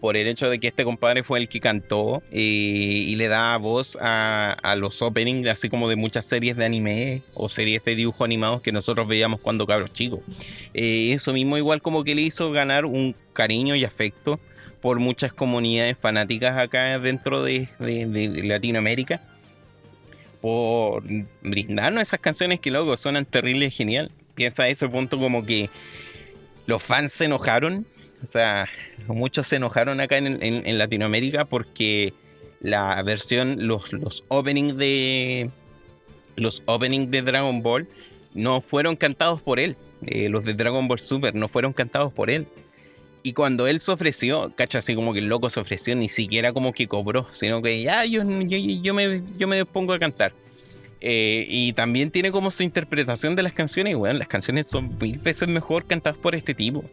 por 0.00 0.16
el 0.16 0.26
hecho 0.26 0.48
de 0.48 0.58
que 0.58 0.68
este 0.68 0.84
compadre 0.84 1.22
fue 1.22 1.38
el 1.38 1.48
que 1.50 1.60
cantó 1.60 2.22
eh, 2.30 2.38
y 2.40 3.14
le 3.16 3.28
da 3.28 3.58
voz 3.58 3.98
a, 4.00 4.74
los 4.78 5.02
openings, 5.02 5.48
así 5.48 5.68
como 5.68 5.86
de 5.90 5.96
muchas 5.96 6.24
series 6.24 6.56
de 6.56 6.64
anime 6.64 7.22
o 7.34 7.50
series 7.50 7.84
de 7.84 7.94
dibujos 7.94 8.24
animados 8.24 8.62
que 8.62 8.72
nosotros 8.72 9.06
veíamos 9.06 9.40
cuando 9.40 9.66
cabros 9.66 9.92
chicos. 9.92 10.20
Eh, 10.72 11.12
eso 11.12 11.34
mismo 11.34 11.58
igual 11.58 11.82
como 11.82 12.04
que 12.04 12.14
le 12.14 12.22
hizo 12.22 12.50
ganar 12.52 12.86
un 12.86 13.14
cariño 13.34 13.74
y 13.74 13.84
afecto 13.84 14.40
por 14.84 15.00
muchas 15.00 15.32
comunidades 15.32 15.96
fanáticas 15.96 16.58
acá 16.58 16.98
dentro 16.98 17.42
de 17.42 17.70
Latinoamérica 17.78 19.18
por 20.42 21.02
brindarnos 21.40 22.02
esas 22.02 22.20
canciones 22.20 22.60
que 22.60 22.70
luego 22.70 22.94
suenan 22.98 23.24
terribles 23.24 23.68
y 23.68 23.76
genial. 23.78 24.12
Piensa 24.34 24.64
a 24.64 24.68
ese 24.68 24.86
punto 24.86 25.18
como 25.18 25.46
que 25.46 25.70
los 26.66 26.82
fans 26.82 27.14
se 27.14 27.24
enojaron, 27.24 27.86
o 28.22 28.26
sea, 28.26 28.68
muchos 29.06 29.46
se 29.46 29.56
enojaron 29.56 30.02
acá 30.02 30.18
en, 30.18 30.76
Latinoamérica 30.76 31.46
porque 31.46 32.12
la 32.60 33.02
versión, 33.02 33.66
los, 33.66 33.90
los 33.90 34.22
openings 34.28 34.76
de 34.76 35.48
los 36.36 36.62
openings 36.66 37.10
de 37.10 37.22
Dragon 37.22 37.62
Ball 37.62 37.88
no 38.34 38.60
fueron 38.60 38.96
cantados 38.96 39.40
por 39.40 39.60
él. 39.60 39.78
Eh, 40.04 40.28
los 40.28 40.44
de 40.44 40.52
Dragon 40.52 40.86
Ball 40.86 41.00
Super 41.00 41.34
no 41.34 41.48
fueron 41.48 41.72
cantados 41.72 42.12
por 42.12 42.28
él. 42.28 42.46
Y 43.26 43.32
cuando 43.32 43.66
él 43.66 43.80
se 43.80 43.90
ofreció, 43.90 44.52
cacha, 44.54 44.80
así 44.80 44.94
como 44.94 45.14
que 45.14 45.20
el 45.20 45.28
loco 45.28 45.48
se 45.48 45.58
ofreció, 45.58 45.96
ni 45.96 46.10
siquiera 46.10 46.52
como 46.52 46.74
que 46.74 46.86
cobró, 46.86 47.26
sino 47.32 47.62
que 47.62 47.80
ya 47.82 48.04
yo, 48.04 48.22
yo, 48.22 48.92
me, 48.92 49.22
yo 49.38 49.48
me 49.48 49.64
pongo 49.64 49.94
a 49.94 49.98
cantar. 49.98 50.34
Eh, 51.00 51.46
y 51.48 51.72
también 51.72 52.10
tiene 52.10 52.30
como 52.30 52.50
su 52.50 52.62
interpretación 52.62 53.34
de 53.34 53.42
las 53.42 53.54
canciones, 53.54 53.92
y 53.92 53.94
bueno, 53.94 54.18
las 54.18 54.28
canciones 54.28 54.66
son 54.66 54.98
mil 55.00 55.18
veces 55.20 55.48
mejor 55.48 55.86
cantadas 55.86 56.18
por 56.18 56.34
este 56.34 56.52
tipo. 56.52 56.84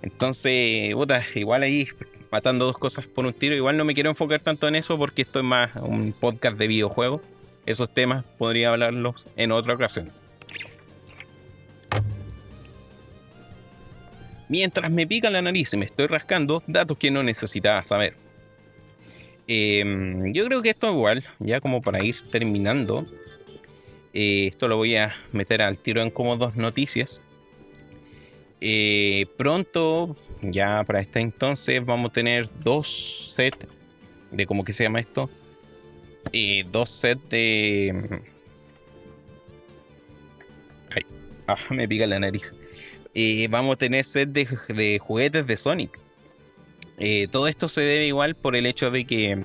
Entonces, 0.00 0.94
puta, 0.94 1.22
igual 1.34 1.64
ahí 1.64 1.86
matando 2.32 2.64
dos 2.64 2.78
cosas 2.78 3.04
por 3.06 3.26
un 3.26 3.34
tiro, 3.34 3.54
igual 3.54 3.76
no 3.76 3.84
me 3.84 3.92
quiero 3.92 4.08
enfocar 4.08 4.40
tanto 4.40 4.68
en 4.68 4.74
eso 4.74 4.96
porque 4.96 5.20
esto 5.20 5.40
es 5.40 5.44
más 5.44 5.76
un 5.76 6.14
podcast 6.14 6.56
de 6.56 6.66
videojuegos. 6.66 7.20
Esos 7.66 7.92
temas 7.92 8.24
podría 8.38 8.70
hablarlos 8.70 9.26
en 9.36 9.52
otra 9.52 9.74
ocasión. 9.74 10.10
Mientras 14.50 14.90
me 14.90 15.06
pica 15.06 15.30
la 15.30 15.40
nariz 15.40 15.72
y 15.74 15.76
me 15.76 15.84
estoy 15.84 16.08
rascando, 16.08 16.60
datos 16.66 16.98
que 16.98 17.12
no 17.12 17.22
necesitaba 17.22 17.84
saber. 17.84 18.14
Em, 19.46 20.32
yo 20.32 20.44
creo 20.44 20.60
que 20.60 20.70
esto 20.70 20.90
igual, 20.90 21.24
ya 21.38 21.60
como 21.60 21.80
para 21.80 22.02
ir 22.04 22.16
terminando, 22.32 23.06
eh, 24.12 24.48
esto 24.48 24.66
lo 24.66 24.76
voy 24.76 24.96
a 24.96 25.14
meter 25.30 25.62
al 25.62 25.78
tiro 25.78 26.02
en 26.02 26.10
como 26.10 26.36
dos 26.36 26.56
noticias. 26.56 27.22
Eh, 28.60 29.26
pronto, 29.36 30.16
ya 30.42 30.82
para 30.82 31.00
este 31.00 31.20
entonces, 31.20 31.86
vamos 31.86 32.10
a 32.10 32.14
tener 32.14 32.48
dos 32.64 33.26
sets 33.28 33.68
de 34.32 34.46
cómo 34.46 34.64
que 34.64 34.72
se 34.72 34.82
llama 34.82 34.98
esto. 34.98 35.30
Eh, 36.32 36.64
dos 36.72 36.90
sets 36.90 37.28
de... 37.28 38.20
Ay, 40.90 41.02
ah, 41.46 41.56
me 41.70 41.86
pica 41.86 42.04
la 42.08 42.18
nariz 42.18 42.52
vamos 43.48 43.74
a 43.74 43.76
tener 43.76 44.04
set 44.04 44.30
de, 44.30 44.98
juguetes 44.98 45.46
de 45.46 45.56
Sonic. 45.56 45.98
Eh, 46.98 47.28
todo 47.30 47.48
esto 47.48 47.68
se 47.68 47.80
debe 47.80 48.06
igual 48.06 48.34
por 48.34 48.56
el 48.56 48.66
hecho 48.66 48.90
de 48.90 49.06
que 49.06 49.42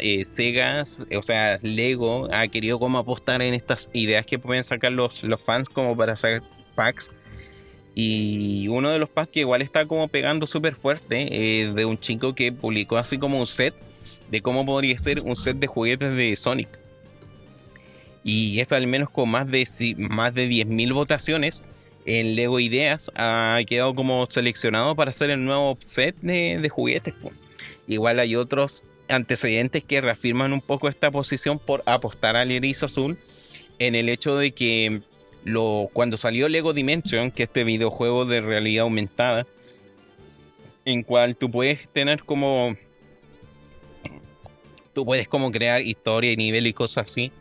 eh, 0.00 0.24
Sega, 0.24 0.82
o 1.16 1.22
sea, 1.22 1.58
Lego 1.62 2.28
ha 2.32 2.48
querido 2.48 2.78
como 2.78 2.98
apostar 2.98 3.42
en 3.42 3.54
estas 3.54 3.90
ideas 3.92 4.24
que 4.24 4.38
pueden 4.38 4.64
sacar 4.64 4.92
los, 4.92 5.22
los 5.22 5.40
fans 5.40 5.68
como 5.68 5.96
para 5.96 6.14
hacer 6.14 6.42
packs. 6.74 7.10
Y 7.94 8.68
uno 8.68 8.90
de 8.90 8.98
los 8.98 9.08
packs 9.08 9.32
que 9.32 9.40
igual 9.40 9.62
está 9.62 9.86
como 9.86 10.08
pegando 10.08 10.46
súper 10.46 10.74
fuerte 10.74 11.28
eh, 11.30 11.72
de 11.72 11.84
un 11.84 11.98
chico 11.98 12.34
que 12.34 12.50
publicó 12.52 12.96
así 12.96 13.18
como 13.18 13.38
un 13.38 13.46
set 13.46 13.74
de 14.30 14.40
cómo 14.40 14.64
podría 14.64 14.96
ser 14.96 15.22
un 15.24 15.36
set 15.36 15.58
de 15.58 15.66
juguetes 15.66 16.16
de 16.16 16.34
Sonic. 16.36 16.68
Y 18.24 18.60
es 18.60 18.72
al 18.72 18.86
menos 18.86 19.10
con 19.10 19.28
más 19.28 19.50
de, 19.50 19.66
más 19.98 20.34
de 20.34 20.48
10.000 20.48 20.94
votaciones 20.94 21.62
en 22.06 22.34
Lego 22.34 22.60
Ideas 22.60 23.10
ha 23.14 23.58
quedado 23.66 23.94
como 23.94 24.26
seleccionado 24.28 24.94
para 24.96 25.10
hacer 25.10 25.30
el 25.30 25.44
nuevo 25.44 25.78
set 25.80 26.16
de, 26.20 26.68
juguetes. 26.68 27.14
Igual 27.86 28.18
hay 28.20 28.36
otros 28.36 28.84
antecedentes 29.08 29.84
que 29.84 30.00
reafirman 30.00 30.52
un 30.52 30.60
poco 30.60 30.88
esta 30.88 31.10
posición 31.10 31.58
por 31.58 31.82
apostar 31.86 32.36
al 32.36 32.50
erizo 32.50 32.86
azul 32.86 33.18
en 33.78 33.94
el 33.94 34.08
hecho 34.08 34.36
de 34.36 34.52
que 34.52 35.00
lo, 35.44 35.88
cuando 35.92 36.16
salió 36.16 36.48
Lego 36.48 36.72
Dimension, 36.72 37.30
que 37.30 37.44
es 37.44 37.48
este 37.48 37.64
videojuego 37.64 38.24
de 38.24 38.40
realidad 38.40 38.82
aumentada, 38.82 39.46
en 40.84 41.02
cual 41.02 41.36
tú 41.36 41.50
puedes 41.50 41.88
tener 41.88 42.24
como 42.24 42.76
tú 44.92 45.04
puedes 45.04 45.28
como 45.28 45.50
crear 45.50 45.82
historia 45.82 46.32
y 46.32 46.36
nivel 46.36 46.66
y 46.66 46.72
cosas 46.72 47.10
así 47.10 47.32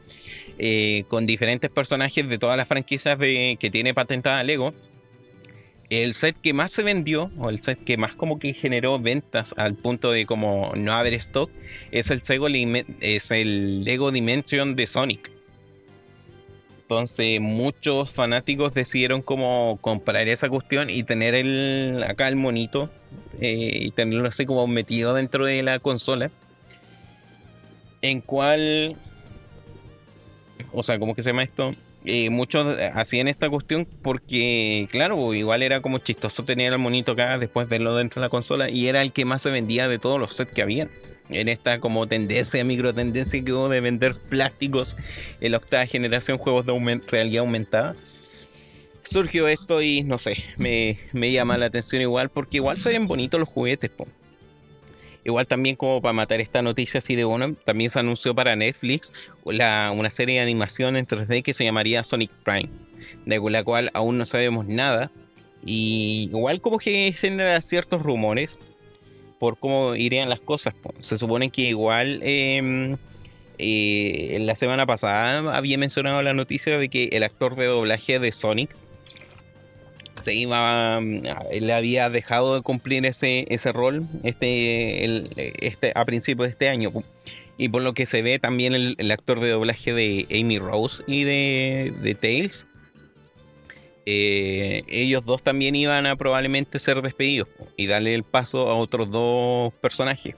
eh, 0.59 1.05
con 1.07 1.25
diferentes 1.25 1.69
personajes 1.71 2.27
de 2.27 2.37
todas 2.37 2.57
las 2.57 2.67
franquicias 2.67 3.17
que 3.17 3.69
tiene 3.71 3.93
patentada 3.93 4.43
Lego. 4.43 4.73
El 5.89 6.13
set 6.13 6.35
que 6.39 6.53
más 6.53 6.71
se 6.71 6.83
vendió, 6.83 7.31
o 7.39 7.49
el 7.49 7.59
set 7.59 7.83
que 7.83 7.97
más 7.97 8.13
como 8.13 8.37
que 8.37 8.53
generó 8.53 8.99
ventas 8.99 9.55
al 9.57 9.73
punto 9.73 10.11
de 10.11 10.27
como 10.27 10.73
no 10.75 10.93
haber 10.93 11.13
stock, 11.15 11.49
es 11.91 12.11
el, 12.11 12.21
es 13.01 13.31
el 13.31 13.83
Lego 13.83 14.11
Dimension 14.11 14.75
de 14.75 14.85
Sonic. 14.85 15.31
Entonces 16.81 17.39
muchos 17.39 18.11
fanáticos 18.11 18.73
decidieron 18.73 19.21
como 19.21 19.77
comprar 19.79 20.27
esa 20.27 20.49
cuestión 20.49 20.89
y 20.89 21.03
tener 21.03 21.35
el, 21.35 22.03
acá 22.07 22.27
el 22.27 22.35
monito 22.35 22.89
eh, 23.39 23.83
y 23.85 23.91
tenerlo 23.91 24.27
así 24.27 24.45
como 24.45 24.67
metido 24.67 25.13
dentro 25.13 25.45
de 25.45 25.63
la 25.63 25.79
consola. 25.79 26.31
En 28.01 28.21
cual 28.21 28.97
o 30.71 30.83
sea, 30.83 30.99
¿cómo 30.99 31.15
que 31.15 31.23
se 31.23 31.29
llama 31.29 31.43
esto? 31.43 31.73
Eh, 32.05 32.29
muchos 32.29 32.77
hacían 32.93 33.27
esta 33.27 33.49
cuestión 33.49 33.85
porque, 34.01 34.87
claro, 34.89 35.33
igual 35.33 35.63
era 35.63 35.81
como 35.81 35.97
chistoso 35.99 36.45
tener 36.45 36.71
el 36.71 36.79
monito 36.79 37.11
acá, 37.11 37.37
después 37.37 37.67
verlo 37.67 37.95
dentro 37.95 38.21
de 38.21 38.25
la 38.25 38.29
consola, 38.29 38.69
y 38.69 38.87
era 38.87 39.01
el 39.01 39.11
que 39.11 39.25
más 39.25 39.41
se 39.41 39.51
vendía 39.51 39.89
de 39.89 39.99
todos 39.99 40.19
los 40.19 40.33
sets 40.33 40.51
que 40.51 40.61
habían. 40.61 40.89
En 41.29 41.47
esta 41.47 41.79
como 41.79 42.07
tendencia, 42.07 42.63
micro 42.63 42.93
tendencia 42.93 43.43
que 43.43 43.53
hubo 43.53 43.69
de 43.69 43.81
vender 43.81 44.15
plásticos 44.15 44.95
en 45.41 45.51
la 45.51 45.57
octava 45.57 45.85
generación, 45.85 46.39
juegos 46.39 46.65
de 46.65 47.01
realidad 47.07 47.41
aumentada. 47.41 47.95
Surgió 49.03 49.47
esto 49.47 49.81
y 49.81 50.03
no 50.03 50.17
sé, 50.17 50.43
me, 50.57 51.31
llama 51.31 51.57
la 51.57 51.67
atención 51.67 52.01
igual 52.01 52.29
porque 52.29 52.57
igual 52.57 52.77
se 52.77 52.97
bonitos 52.99 53.39
los 53.39 53.49
juguetes, 53.49 53.89
po. 53.89 54.07
Igual 55.23 55.47
también 55.47 55.75
como 55.75 56.01
para 56.01 56.13
matar 56.13 56.39
esta 56.39 56.61
noticia 56.61 56.99
así 56.99 57.15
de 57.15 57.23
bueno, 57.23 57.53
también 57.65 57.89
se 57.89 57.99
anunció 57.99 58.33
para 58.33 58.55
Netflix 58.55 59.11
una 59.43 60.09
serie 60.09 60.35
de 60.35 60.41
animación 60.41 60.95
en 60.95 61.05
3D 61.05 61.43
que 61.43 61.53
se 61.53 61.63
llamaría 61.63 62.03
Sonic 62.03 62.31
Prime, 62.43 62.69
de 63.25 63.39
la 63.49 63.63
cual 63.63 63.91
aún 63.93 64.17
no 64.17 64.25
sabemos 64.25 64.67
nada. 64.67 65.11
Y 65.65 66.29
igual 66.31 66.61
como 66.61 66.77
que 66.77 67.13
genera 67.17 67.61
ciertos 67.61 68.01
rumores 68.01 68.57
por 69.39 69.57
cómo 69.57 69.95
irían 69.95 70.29
las 70.29 70.39
cosas. 70.39 70.73
Se 70.99 71.17
supone 71.17 71.49
que 71.49 71.63
igual 71.63 72.21
em, 72.23 72.97
eh, 73.57 74.37
la 74.39 74.55
semana 74.55 74.85
pasada 74.85 75.55
había 75.55 75.77
mencionado 75.77 76.21
la 76.21 76.33
noticia 76.33 76.77
de 76.77 76.89
que 76.89 77.09
el 77.11 77.23
actor 77.23 77.55
de 77.55 77.65
doblaje 77.65 78.19
de 78.19 78.31
Sonic 78.31 78.69
se 80.21 80.33
iba, 80.33 80.99
mm, 80.99 81.23
él 81.51 81.71
había 81.71 82.09
dejado 82.09 82.55
de 82.55 82.61
cumplir 82.61 83.05
ese, 83.05 83.45
ese 83.49 83.71
rol 83.71 84.07
este, 84.23 85.65
este, 85.65 85.91
a 85.95 86.05
principios 86.05 86.47
de 86.47 86.51
este 86.51 86.69
año. 86.69 86.91
Y 87.57 87.69
por 87.69 87.81
lo 87.81 87.93
que 87.93 88.05
se 88.05 88.21
ve 88.21 88.39
también 88.39 88.73
el, 88.73 89.11
actor 89.11 89.39
de 89.41 89.49
doblaje 89.49 89.93
de 89.93 90.25
Amy 90.31 90.59
Rose 90.59 91.03
y 91.07 91.25
de, 91.25 91.93
de 92.01 92.15
Tails, 92.15 92.65
eh, 94.05 94.83
ellos 94.87 95.25
dos 95.25 95.43
también 95.43 95.75
iban 95.75 96.05
a 96.05 96.15
probablemente 96.15 96.79
ser 96.79 97.01
despedidos 97.01 97.47
y 97.77 97.87
darle 97.87 98.15
el 98.15 98.23
paso 98.23 98.69
a 98.69 98.75
otros 98.75 99.11
dos 99.11 99.73
personajes. 99.75 100.35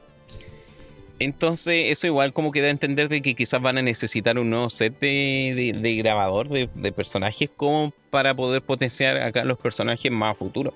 Entonces, 1.21 1.91
eso 1.91 2.07
igual 2.07 2.33
como 2.33 2.51
que 2.51 2.61
da 2.61 2.67
a 2.67 2.71
entender 2.71 3.07
de 3.07 3.21
que 3.21 3.35
quizás 3.35 3.61
van 3.61 3.77
a 3.77 3.83
necesitar 3.83 4.39
un 4.39 4.49
nuevo 4.49 4.71
set 4.71 4.99
de, 4.99 5.95
grabador 5.99 6.49
de, 6.49 6.91
personajes 6.91 7.47
como 7.55 7.93
para 8.09 8.33
poder 8.33 8.63
potenciar 8.63 9.21
acá 9.21 9.43
los 9.43 9.59
personajes 9.59 10.11
más 10.11 10.31
a 10.31 10.33
futuro. 10.33 10.73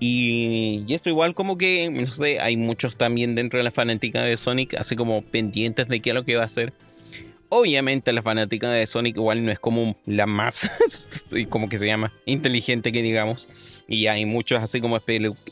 Y, 0.00 0.84
eso 0.90 1.08
igual 1.08 1.34
como 1.34 1.56
que, 1.56 1.88
no 1.88 2.12
sé, 2.12 2.40
hay 2.40 2.58
muchos 2.58 2.98
también 2.98 3.34
dentro 3.34 3.56
de 3.56 3.64
la 3.64 3.70
fanática 3.70 4.22
de 4.22 4.36
Sonic, 4.36 4.74
así 4.74 4.96
como 4.96 5.22
pendientes 5.22 5.88
de 5.88 6.00
qué 6.00 6.10
es 6.10 6.14
lo 6.14 6.26
que 6.26 6.36
va 6.36 6.42
a 6.42 6.46
hacer. 6.46 6.74
Obviamente 7.48 8.12
la 8.12 8.20
fanática 8.20 8.70
de 8.70 8.86
Sonic 8.86 9.16
igual 9.16 9.46
no 9.46 9.50
es 9.50 9.58
como 9.58 9.96
la 10.04 10.26
más, 10.26 10.70
como 11.48 11.70
que 11.70 11.78
se 11.78 11.86
llama, 11.86 12.12
inteligente 12.26 12.92
que 12.92 13.00
digamos. 13.00 13.48
Y 13.90 14.06
hay 14.06 14.26
muchos 14.26 14.62
así 14.62 14.82
como 14.82 15.00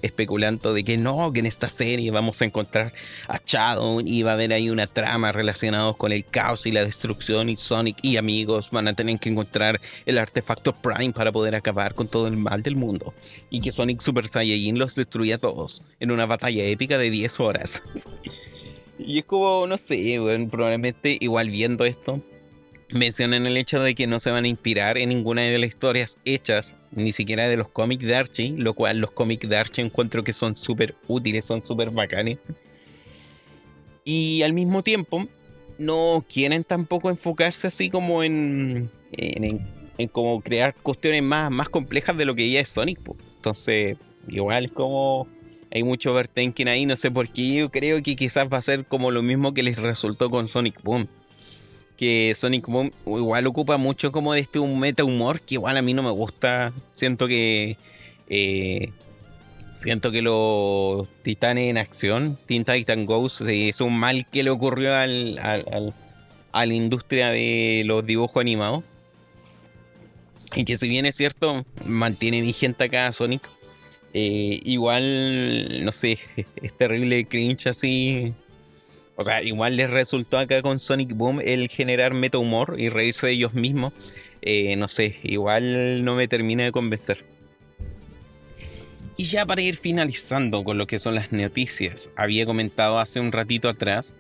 especulando 0.02 0.74
de 0.74 0.84
que 0.84 0.98
no, 0.98 1.32
que 1.32 1.40
en 1.40 1.46
esta 1.46 1.70
serie 1.70 2.10
vamos 2.10 2.42
a 2.42 2.44
encontrar 2.44 2.92
a 3.28 3.40
Shadow 3.44 4.02
y 4.04 4.22
va 4.22 4.32
a 4.32 4.34
haber 4.34 4.52
ahí 4.52 4.68
una 4.68 4.86
trama 4.86 5.32
relacionada 5.32 5.94
con 5.94 6.12
el 6.12 6.22
caos 6.22 6.66
y 6.66 6.70
la 6.70 6.84
destrucción 6.84 7.48
y 7.48 7.56
Sonic 7.56 7.96
y 8.02 8.18
amigos 8.18 8.70
van 8.70 8.88
a 8.88 8.94
tener 8.94 9.18
que 9.18 9.30
encontrar 9.30 9.80
el 10.04 10.18
artefacto 10.18 10.74
Prime 10.74 11.14
para 11.14 11.32
poder 11.32 11.54
acabar 11.54 11.94
con 11.94 12.08
todo 12.08 12.26
el 12.26 12.36
mal 12.36 12.62
del 12.62 12.76
mundo. 12.76 13.14
Y 13.48 13.62
que 13.62 13.72
Sonic 13.72 14.02
Super 14.02 14.28
Saiyajin 14.28 14.78
los 14.78 14.94
destruye 14.94 15.32
a 15.32 15.38
todos 15.38 15.82
en 15.98 16.10
una 16.10 16.26
batalla 16.26 16.62
épica 16.64 16.98
de 16.98 17.10
10 17.10 17.40
horas. 17.40 17.82
y 18.98 19.18
es 19.18 19.24
como, 19.24 19.66
no 19.66 19.78
sé, 19.78 20.20
probablemente 20.50 21.16
igual 21.20 21.48
viendo 21.48 21.86
esto 21.86 22.20
mencionan 22.90 23.46
el 23.46 23.56
hecho 23.56 23.80
de 23.80 23.94
que 23.94 24.06
no 24.06 24.20
se 24.20 24.30
van 24.30 24.44
a 24.44 24.48
inspirar 24.48 24.98
en 24.98 25.08
ninguna 25.08 25.42
de 25.42 25.58
las 25.58 25.68
historias 25.68 26.18
hechas, 26.24 26.76
ni 26.92 27.12
siquiera 27.12 27.48
de 27.48 27.56
los 27.56 27.68
cómics 27.68 28.04
de 28.04 28.14
Archie, 28.14 28.54
lo 28.56 28.74
cual 28.74 28.98
los 28.98 29.10
cómics 29.10 29.48
de 29.48 29.56
Archie 29.56 29.84
encuentro 29.84 30.22
que 30.22 30.32
son 30.32 30.56
súper 30.56 30.94
útiles, 31.08 31.44
son 31.44 31.64
súper 31.64 31.90
bacanes. 31.90 32.38
Y 34.04 34.42
al 34.42 34.52
mismo 34.52 34.82
tiempo, 34.82 35.26
no 35.78 36.24
quieren 36.32 36.64
tampoco 36.64 37.10
enfocarse 37.10 37.66
así 37.66 37.90
como 37.90 38.22
en, 38.22 38.88
en, 39.12 40.08
como 40.08 40.40
crear 40.40 40.74
cuestiones 40.74 41.22
más, 41.22 41.50
más 41.50 41.68
complejas 41.68 42.16
de 42.16 42.24
lo 42.24 42.34
que 42.34 42.48
ya 42.48 42.60
es 42.60 42.68
Sonic. 42.68 43.00
Entonces, 43.36 43.96
igual 44.28 44.70
como 44.70 45.26
hay 45.72 45.82
mucho 45.82 46.12
overthinking 46.12 46.68
ahí, 46.68 46.86
no 46.86 46.96
sé 46.96 47.10
por 47.10 47.28
qué, 47.28 47.54
yo 47.54 47.70
creo 47.70 48.00
que 48.00 48.14
quizás 48.14 48.46
va 48.50 48.58
a 48.58 48.62
ser 48.62 48.86
como 48.86 49.10
lo 49.10 49.22
mismo 49.22 49.52
que 49.52 49.64
les 49.64 49.76
resultó 49.76 50.30
con 50.30 50.46
Sonic 50.46 50.80
Boom 50.82 51.08
que 51.96 52.34
Sonic 52.36 52.66
Boom 52.66 52.90
igual 53.06 53.46
ocupa 53.46 53.76
mucho 53.76 54.12
como 54.12 54.34
de 54.34 54.40
este 54.40 54.60
meta 54.60 55.04
humor 55.04 55.40
que 55.40 55.54
igual 55.54 55.76
a 55.76 55.82
mí 55.82 55.94
no 55.94 56.02
me 56.02 56.10
gusta. 56.10 56.72
Siento 56.92 57.26
que 57.26 57.76
eh, 58.28 58.90
siento 59.74 60.10
que 60.10 60.22
los 60.22 61.08
titanes 61.22 61.70
en 61.70 61.78
acción, 61.78 62.38
Teen 62.46 62.64
Titan 62.64 63.06
Ghost, 63.06 63.42
es 63.42 63.80
un 63.80 63.98
mal 63.98 64.26
que 64.30 64.42
le 64.42 64.50
ocurrió 64.50 64.94
al, 64.94 65.38
a 65.38 66.66
la 66.66 66.74
industria 66.74 67.30
de 67.30 67.82
los 67.84 68.04
dibujos 68.04 68.40
animados. 68.40 68.84
Y 70.54 70.64
que 70.64 70.76
si 70.76 70.88
bien 70.88 71.06
es 71.06 71.16
cierto, 71.16 71.64
mantiene 71.84 72.40
vigente 72.40 72.84
acá 72.84 73.10
Sonic. 73.12 73.42
Eh, 74.14 74.60
igual, 74.64 75.84
no 75.84 75.92
sé, 75.92 76.18
es 76.62 76.72
terrible 76.78 77.26
cringe 77.26 77.66
así 77.66 78.32
o 79.16 79.24
sea, 79.24 79.42
igual 79.42 79.76
les 79.76 79.90
resultó 79.90 80.38
acá 80.38 80.60
con 80.60 80.78
Sonic 80.78 81.14
Boom 81.14 81.40
el 81.42 81.68
generar 81.68 82.12
meta 82.12 82.38
humor 82.38 82.76
y 82.78 82.90
reírse 82.90 83.26
de 83.26 83.32
ellos 83.32 83.54
mismos. 83.54 83.94
Eh, 84.42 84.76
no 84.76 84.88
sé, 84.88 85.16
igual 85.22 86.04
no 86.04 86.14
me 86.14 86.28
termina 86.28 86.64
de 86.64 86.72
convencer. 86.72 87.24
Y 89.16 89.24
ya 89.24 89.46
para 89.46 89.62
ir 89.62 89.76
finalizando 89.76 90.62
con 90.62 90.76
lo 90.76 90.86
que 90.86 90.98
son 90.98 91.14
las 91.14 91.32
noticias, 91.32 92.10
había 92.16 92.44
comentado 92.44 92.98
hace 92.98 93.18
un 93.18 93.32
ratito 93.32 93.70
atrás 93.70 94.12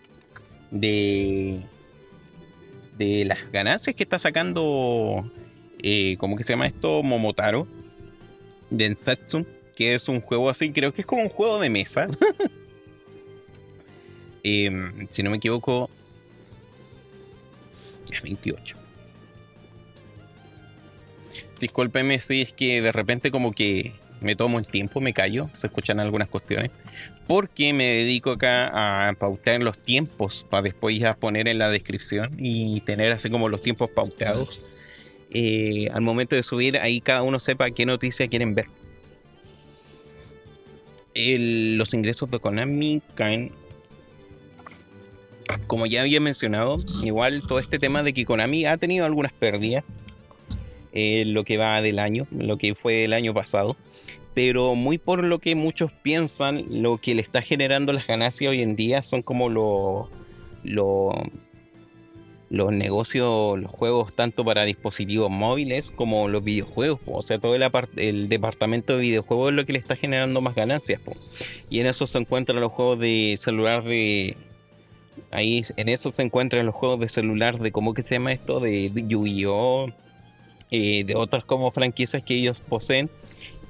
de, 0.70 1.60
de 2.96 3.26
las 3.26 3.50
ganancias 3.52 3.94
que 3.94 4.02
está 4.02 4.18
sacando, 4.18 5.30
eh, 5.82 6.16
¿cómo 6.18 6.36
que 6.36 6.44
se 6.44 6.54
llama 6.54 6.66
esto? 6.66 7.02
Momotaro, 7.02 7.68
de 8.70 8.86
Ensatsu, 8.86 9.46
que 9.76 9.94
es 9.94 10.08
un 10.08 10.22
juego 10.22 10.48
así, 10.48 10.72
creo 10.72 10.94
que 10.94 11.02
es 11.02 11.06
como 11.06 11.22
un 11.22 11.28
juego 11.28 11.60
de 11.60 11.68
mesa. 11.68 12.08
Em, 14.48 15.08
si 15.10 15.24
no 15.24 15.30
me 15.30 15.38
equivoco, 15.38 15.90
es 18.12 18.22
28. 18.22 18.76
Discúlpeme 21.58 22.20
si 22.20 22.42
es 22.42 22.52
que 22.52 22.80
de 22.80 22.92
repente 22.92 23.32
como 23.32 23.50
que 23.50 23.94
me 24.20 24.36
tomo 24.36 24.60
el 24.60 24.68
tiempo, 24.68 25.00
me 25.00 25.12
callo, 25.12 25.50
se 25.54 25.66
escuchan 25.66 25.98
algunas 25.98 26.28
cuestiones, 26.28 26.70
porque 27.26 27.72
me 27.72 27.86
dedico 27.86 28.30
acá 28.30 29.08
a 29.08 29.12
pautar 29.14 29.60
los 29.62 29.78
tiempos 29.78 30.46
para 30.48 30.62
después 30.62 30.96
ya 30.96 31.16
poner 31.16 31.48
en 31.48 31.58
la 31.58 31.68
descripción 31.68 32.36
y 32.38 32.80
tener 32.82 33.10
así 33.10 33.28
como 33.28 33.48
los 33.48 33.62
tiempos 33.62 33.90
pautados. 33.90 34.60
Eh, 35.32 35.88
al 35.92 36.02
momento 36.02 36.36
de 36.36 36.44
subir, 36.44 36.78
ahí 36.78 37.00
cada 37.00 37.24
uno 37.24 37.40
sepa 37.40 37.72
qué 37.72 37.84
noticia 37.84 38.28
quieren 38.28 38.54
ver. 38.54 38.66
los 41.16 41.94
ingresos 41.94 42.30
de 42.30 42.38
Konami 42.38 43.02
caen 43.16 43.50
como 45.66 45.86
ya 45.86 46.02
había 46.02 46.20
mencionado, 46.20 46.76
igual 47.04 47.42
todo 47.46 47.58
este 47.58 47.78
tema 47.78 48.02
de 48.02 48.12
que 48.12 48.24
Konami 48.24 48.66
ha 48.66 48.76
tenido 48.76 49.04
algunas 49.06 49.32
pérdidas. 49.32 49.84
eh, 50.92 51.24
lo 51.26 51.44
que 51.44 51.58
va 51.58 51.82
del 51.82 51.98
año, 51.98 52.26
lo 52.30 52.56
que 52.56 52.74
fue 52.74 53.04
el 53.04 53.12
año 53.12 53.34
pasado. 53.34 53.76
Pero 54.34 54.74
muy 54.74 54.98
por 54.98 55.24
lo 55.24 55.38
que 55.38 55.54
muchos 55.54 55.92
piensan, 55.92 56.64
lo 56.70 56.98
que 56.98 57.14
le 57.14 57.22
está 57.22 57.42
generando 57.42 57.92
las 57.92 58.06
ganancias 58.06 58.50
hoy 58.50 58.62
en 58.62 58.76
día 58.76 59.02
son 59.02 59.22
como 59.22 59.48
los 59.48 60.08
los 62.48 62.72
negocios, 62.72 63.58
los 63.58 63.70
juegos 63.70 64.14
tanto 64.14 64.44
para 64.44 64.64
dispositivos 64.64 65.30
móviles 65.30 65.90
como 65.90 66.28
los 66.28 66.44
videojuegos. 66.44 67.00
O 67.06 67.22
sea, 67.22 67.38
todo 67.38 67.54
el, 67.54 67.64
el, 67.96 68.28
departamento 68.28 68.94
de 68.94 69.02
videojuegos 69.02 69.50
es 69.50 69.56
lo 69.56 69.66
que 69.66 69.72
le 69.72 69.78
está 69.78 69.96
generando 69.96 70.40
más 70.40 70.54
ganancias. 70.54 71.00
Y 71.70 71.80
en 71.80 71.86
eso 71.86 72.06
se 72.06 72.18
encuentran 72.18 72.60
los 72.60 72.72
juegos 72.72 72.98
de 72.98 73.36
celular 73.38 73.84
de... 73.84 74.36
Ahí 75.30 75.64
en 75.76 75.88
eso 75.88 76.10
se 76.10 76.22
encuentran 76.22 76.66
los 76.66 76.74
juegos 76.74 77.00
de 77.00 77.08
celular 77.08 77.58
de, 77.58 77.72
¿cómo 77.72 77.94
que 77.94 78.02
se 78.02 78.16
llama 78.16 78.32
esto? 78.32 78.60
De, 78.60 78.90
Yu-Gi-Oh! 78.94 79.88
Eh, 80.70 81.04
de 81.04 81.14
otras 81.14 81.44
como 81.44 81.70
franquicias 81.70 82.22
que 82.22 82.34
ellos 82.34 82.60
poseen. 82.60 83.08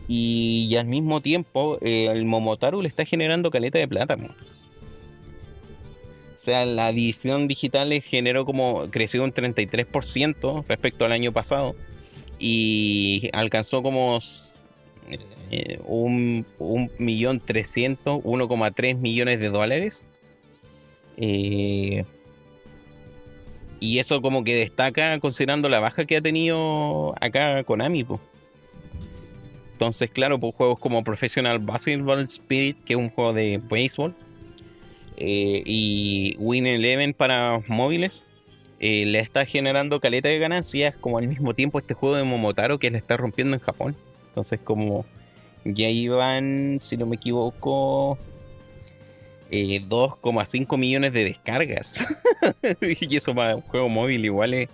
Y, 0.09 0.77
al 0.77 0.87
mismo 0.87 1.21
tiempo, 1.21 1.79
eh, 1.81 2.09
el 2.11 2.25
Momotaru 2.27 2.81
le 2.81 2.89
está 2.89 3.05
generando 3.05 3.51
caleta 3.51 3.79
de 3.79 3.89
plata. 3.89 4.17
O 4.17 6.39
sea, 6.39 6.65
la 6.65 6.91
edición 6.91 7.49
digital 7.49 7.91
generó 8.03 8.45
como, 8.45 8.87
creció 8.91 9.25
un 9.25 9.33
33% 9.33 10.65
respecto 10.69 11.05
al 11.05 11.13
año 11.13 11.33
pasado 11.33 11.75
y 12.39 13.31
alcanzó 13.33 13.83
como 13.83 14.21
eh, 15.51 15.81
un, 15.87 16.47
millón 16.99 17.41
trescientos, 17.41 18.23
1,3 18.23 18.97
millones 18.97 19.41
de 19.41 19.49
dólares. 19.49 20.05
Eh, 21.17 22.05
y 23.81 23.99
eso 23.99 24.23
como 24.23 24.45
que 24.45 24.55
destaca 24.55 25.19
considerando 25.21 25.69
la 25.69 25.81
baja 25.81 26.05
que 26.05 26.17
ha 26.17 26.23
tenido 26.23 27.15
acá 27.21 27.63
Konami. 27.65 28.05
pues. 28.05 28.21
Entonces, 29.73 30.11
claro, 30.11 30.39
pues 30.39 30.55
juegos 30.55 30.79
como 30.79 31.05
Professional 31.05 31.59
Basketball 31.59 32.23
Spirit, 32.23 32.83
que 32.85 32.95
es 32.95 32.99
un 32.99 33.11
juego 33.11 33.35
de 33.35 33.61
béisbol, 33.63 34.15
eh, 35.19 35.63
y 35.67 36.37
Win 36.39 36.67
Eleven 36.67 37.15
para 37.15 37.61
móviles 37.69 38.23
eh, 38.79 39.07
le 39.07 39.21
está 39.21 39.47
generando 39.47 40.01
caleta 40.01 40.29
de 40.29 40.39
ganancias, 40.39 40.95
como 41.01 41.19
al 41.19 41.29
mismo 41.29 41.55
tiempo 41.55 41.79
este 41.79 41.95
juego 41.95 42.17
de 42.17 42.25
Momotaro 42.25 42.79
que 42.79 42.91
le 42.91 42.99
está 42.99 43.17
rompiendo 43.17 43.55
en 43.55 43.61
Japón. 43.61 43.97
Entonces, 44.29 44.61
como 44.63 45.07
ya 45.65 45.89
iban, 45.89 46.79
si 46.81 46.97
no 46.97 47.07
me 47.07 47.17
equivoco, 47.17 48.19
2,5 49.51 50.75
eh, 50.75 50.79
millones 50.79 51.13
de 51.13 51.25
descargas. 51.25 52.07
y 52.81 53.17
eso 53.17 53.35
para 53.35 53.57
un 53.57 53.63
juego 53.63 53.89
móvil 53.89 54.25
igual 54.25 54.55
es, 54.55 54.69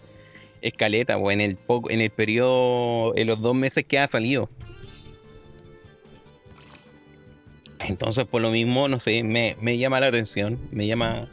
caleta, 0.77 1.16
o 1.16 1.31
en 1.31 1.40
el, 1.40 1.59
en 1.89 2.01
el 2.01 2.11
periodo, 2.11 3.16
en 3.16 3.27
los 3.27 3.40
dos 3.40 3.55
meses 3.55 3.85
que 3.85 3.99
ha 3.99 4.09
salido. 4.09 4.49
Entonces, 7.86 8.24
por 8.27 8.43
lo 8.43 8.51
mismo, 8.51 8.89
no 8.89 9.01
sé, 9.01 9.23
me, 9.23 9.78
llama 9.78 10.01
la 10.01 10.07
atención, 10.07 10.59
me 10.70 10.86
llama, 10.86 11.28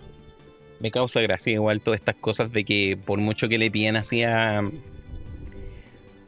me 0.79 0.91
causa 0.91 1.21
gracia 1.21 1.53
igual 1.53 1.81
todas 1.81 1.99
estas 1.99 2.15
cosas 2.15 2.51
de 2.51 2.63
que 2.63 2.97
por 3.05 3.19
mucho 3.19 3.47
que 3.47 3.57
le 3.57 3.69
piden 3.69 3.95
así 3.95 4.23
a, 4.23 4.63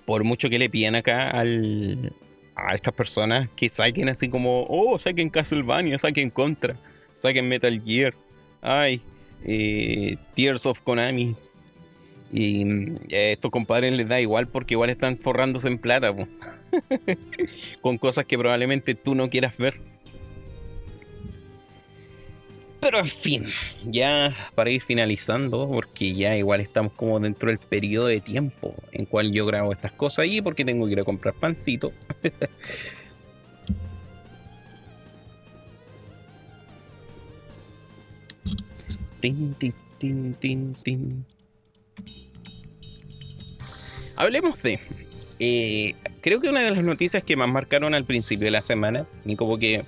por 0.05 0.23
mucho 0.23 0.49
que 0.49 0.59
le 0.59 0.69
piden 0.69 0.95
acá 0.95 1.31
al, 1.31 2.13
a 2.55 2.75
estas 2.75 2.93
personas 2.93 3.49
que 3.55 3.69
saquen 3.69 4.09
así 4.09 4.29
como, 4.29 4.65
oh, 4.69 4.99
saquen 4.99 5.29
Castlevania, 5.29 5.97
saquen 5.97 6.29
Contra, 6.29 6.75
saquen 7.13 7.47
Metal 7.47 7.81
Gear, 7.81 8.13
ay, 8.61 9.01
eh, 9.43 10.17
Tears 10.35 10.65
of 10.65 10.81
Konami. 10.81 11.35
Y 12.33 12.63
eh, 13.09 13.29
a 13.29 13.31
estos 13.33 13.51
compadres 13.51 13.91
les 13.91 14.07
da 14.07 14.21
igual 14.21 14.47
porque 14.47 14.75
igual 14.75 14.89
están 14.89 15.17
forrándose 15.17 15.67
en 15.67 15.77
plata, 15.77 16.15
con 17.81 17.97
cosas 17.97 18.25
que 18.25 18.37
probablemente 18.37 18.95
tú 18.95 19.15
no 19.15 19.29
quieras 19.29 19.57
ver. 19.57 19.81
Pero 22.81 22.97
en 22.97 23.07
fin, 23.07 23.45
ya 23.85 24.35
para 24.55 24.71
ir 24.71 24.81
finalizando, 24.81 25.69
porque 25.69 26.15
ya 26.15 26.35
igual 26.35 26.61
estamos 26.61 26.93
como 26.93 27.19
dentro 27.19 27.49
del 27.49 27.59
periodo 27.59 28.07
de 28.07 28.21
tiempo 28.21 28.73
en 28.91 29.05
cual 29.05 29.31
yo 29.31 29.45
grabo 29.45 29.71
estas 29.71 29.91
cosas 29.91 30.25
y 30.25 30.41
porque 30.41 30.65
tengo 30.65 30.87
que 30.87 30.93
ir 30.93 30.99
a 30.99 31.03
comprar 31.03 31.35
pancito. 31.35 31.93
Hablemos 44.15 44.61
de. 44.61 44.79
Eh, 45.39 45.95
creo 46.21 46.39
que 46.39 46.49
una 46.49 46.59
de 46.59 46.71
las 46.71 46.83
noticias 46.83 47.23
que 47.23 47.35
más 47.35 47.49
marcaron 47.49 47.95
al 47.95 48.05
principio 48.05 48.45
de 48.45 48.51
la 48.51 48.61
semana, 48.61 49.07
y 49.25 49.35
como 49.35 49.57
que 49.57 49.83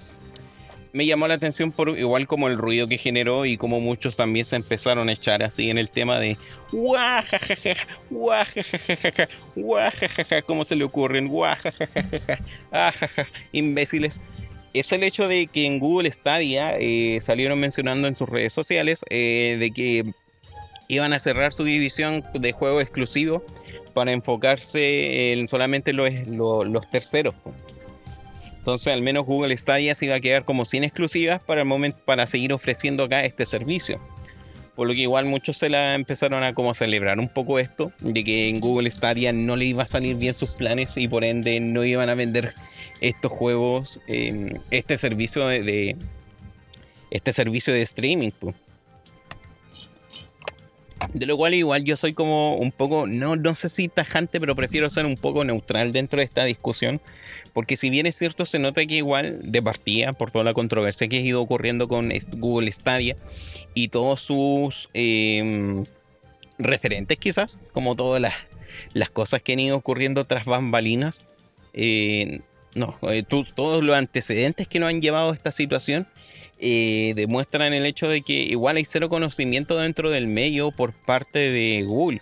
me 0.93 1.05
llamó 1.07 1.27
la 1.27 1.33
atención 1.33 1.71
por 1.71 1.97
igual 1.97 2.27
como 2.27 2.47
el 2.47 2.57
ruido 2.57 2.87
que 2.87 2.97
generó 2.97 3.45
y 3.45 3.57
como 3.57 3.79
muchos 3.79 4.15
también 4.15 4.45
se 4.45 4.55
empezaron 4.55 5.09
a 5.09 5.13
echar 5.13 5.41
así 5.43 5.71
en 5.71 5.79
el 5.79 5.89
tema 5.89 6.19
de 6.19 6.37
guajajaja, 6.71 7.75
guajajaja, 8.11 9.27
guajajaja, 9.55 10.41
¿cómo 10.43 10.63
se 10.63 10.75
le 10.75 10.83
ocurren? 10.83 11.27
Guajajaja, 11.27 12.39
imbéciles. 13.51 14.21
Es 14.73 14.91
el 14.91 15.03
hecho 15.03 15.27
de 15.27 15.47
que 15.47 15.67
en 15.67 15.79
Google 15.79 16.11
Stadia 16.11 16.75
eh, 16.79 17.19
salieron 17.21 17.59
mencionando 17.59 18.07
en 18.07 18.15
sus 18.15 18.27
redes 18.27 18.53
sociales 18.53 19.05
eh, 19.09 19.57
de 19.59 19.71
que 19.71 20.03
iban 20.87 21.13
a 21.13 21.19
cerrar 21.19 21.53
su 21.53 21.63
división 21.63 22.23
de 22.33 22.51
juego 22.53 22.81
exclusivo 22.81 23.43
para 23.93 24.11
enfocarse 24.11 25.33
en 25.33 25.47
solamente 25.47 25.93
los, 25.93 26.11
los 26.27 26.89
terceros. 26.89 27.35
Entonces 28.57 28.93
al 28.93 29.01
menos 29.01 29.25
Google 29.25 29.55
Stadia 29.57 29.93
se 29.93 30.05
iba 30.05 30.15
a 30.15 30.19
quedar 30.19 30.45
como 30.45 30.65
sin 30.65 30.83
exclusivas 30.83 31.41
para 31.43 31.61
el 31.61 31.67
momento 31.67 31.99
para 32.05 32.25
seguir 32.25 32.53
ofreciendo 32.53 33.03
acá 33.03 33.25
este 33.25 33.45
servicio. 33.45 33.99
Por 34.75 34.87
lo 34.87 34.93
que 34.93 35.01
igual 35.01 35.25
muchos 35.25 35.57
se 35.57 35.69
la 35.69 35.93
empezaron 35.93 36.43
a 36.43 36.55
como 36.55 36.73
celebrar 36.73 37.19
un 37.19 37.29
poco 37.29 37.59
esto, 37.59 37.91
de 37.99 38.23
que 38.23 38.49
en 38.49 38.59
Google 38.59 38.89
Stadia 38.89 39.31
no 39.31 39.55
le 39.55 39.65
iba 39.65 39.83
a 39.83 39.87
salir 39.87 40.15
bien 40.15 40.33
sus 40.33 40.51
planes 40.51 40.97
y 40.97 41.07
por 41.07 41.23
ende 41.23 41.59
no 41.59 41.83
iban 41.83 42.09
a 42.09 42.15
vender 42.15 42.55
estos 43.03 43.31
juegos, 43.31 43.99
este 44.07 44.97
servicio 44.97 45.45
de, 45.47 45.95
este 47.11 47.33
servicio 47.33 47.73
de 47.73 47.81
streaming. 47.81 48.31
De 51.13 51.25
lo 51.25 51.35
cual 51.35 51.53
igual 51.53 51.83
yo 51.83 51.97
soy 51.97 52.13
como 52.13 52.55
un 52.55 52.71
poco, 52.71 53.05
no, 53.05 53.35
no 53.35 53.55
sé 53.55 53.67
si 53.67 53.89
tajante, 53.89 54.39
pero 54.39 54.55
prefiero 54.55 54.89
ser 54.89 55.05
un 55.05 55.17
poco 55.17 55.43
neutral 55.43 55.91
dentro 55.91 56.19
de 56.19 56.25
esta 56.25 56.45
discusión. 56.45 57.01
Porque 57.51 57.75
si 57.77 57.89
bien 57.89 58.05
es 58.05 58.15
cierto, 58.15 58.45
se 58.45 58.57
nota 58.57 58.85
que 58.85 58.95
igual 58.95 59.39
de 59.43 59.61
partida, 59.61 60.13
por 60.13 60.31
toda 60.31 60.45
la 60.45 60.53
controversia 60.53 61.07
que 61.07 61.17
ha 61.17 61.21
ido 61.21 61.41
ocurriendo 61.41 61.87
con 61.87 62.11
Google 62.31 62.71
Stadia 62.71 63.15
y 63.73 63.89
todos 63.89 64.21
sus 64.21 64.89
em, 64.93 65.85
referentes 66.57 67.17
quizás, 67.17 67.59
como 67.73 67.95
todas 67.95 68.21
las, 68.21 69.09
cosas 69.11 69.41
que 69.41 69.53
han 69.53 69.59
ido 69.59 69.75
ocurriendo 69.75 70.25
tras 70.25 70.45
bambalinas, 70.45 71.21
eh, 71.73 72.41
no, 72.75 72.97
eh, 73.09 73.23
todos 73.23 73.83
los 73.83 73.95
antecedentes 73.95 74.67
que 74.67 74.79
nos 74.79 74.89
han 74.89 75.01
llevado 75.01 75.31
a 75.31 75.33
esta 75.33 75.51
situación 75.51 76.07
eh, 76.59 77.13
demuestran 77.15 77.73
el 77.73 77.85
hecho 77.85 78.07
de 78.07 78.21
que 78.21 78.33
igual 78.33 78.77
hay 78.77 78.85
cero 78.85 79.09
conocimiento 79.09 79.77
dentro 79.77 80.09
del 80.09 80.27
medio 80.27 80.71
por 80.71 80.93
parte 80.93 81.39
de 81.51 81.83
Google. 81.83 82.21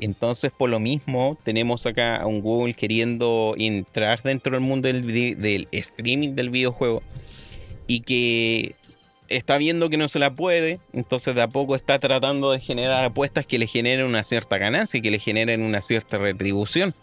Entonces, 0.00 0.50
por 0.50 0.70
lo 0.70 0.80
mismo, 0.80 1.38
tenemos 1.44 1.86
acá 1.86 2.16
a 2.16 2.26
un 2.26 2.40
Google 2.40 2.74
queriendo 2.74 3.54
entrar 3.58 4.20
dentro 4.22 4.52
del 4.52 4.62
mundo 4.62 4.88
del, 4.88 5.06
del, 5.06 5.68
streaming 5.72 6.34
del 6.34 6.50
videojuego 6.50 7.02
y 7.86 8.00
que 8.00 8.74
está 9.28 9.58
viendo 9.58 9.90
que 9.90 9.98
no 9.98 10.08
se 10.08 10.18
la 10.18 10.34
puede, 10.34 10.80
entonces 10.92 11.34
de 11.34 11.42
a 11.42 11.48
poco 11.48 11.76
está 11.76 11.98
tratando 11.98 12.50
de 12.50 12.60
generar 12.60 13.04
apuestas 13.04 13.46
que 13.46 13.58
le 13.58 13.66
generen 13.66 14.06
una 14.06 14.22
cierta 14.22 14.58
ganancia 14.58 14.98
y 14.98 15.02
que 15.02 15.10
le 15.10 15.18
generen 15.18 15.62
una 15.62 15.82
cierta 15.82 16.18
retribución. 16.18 16.94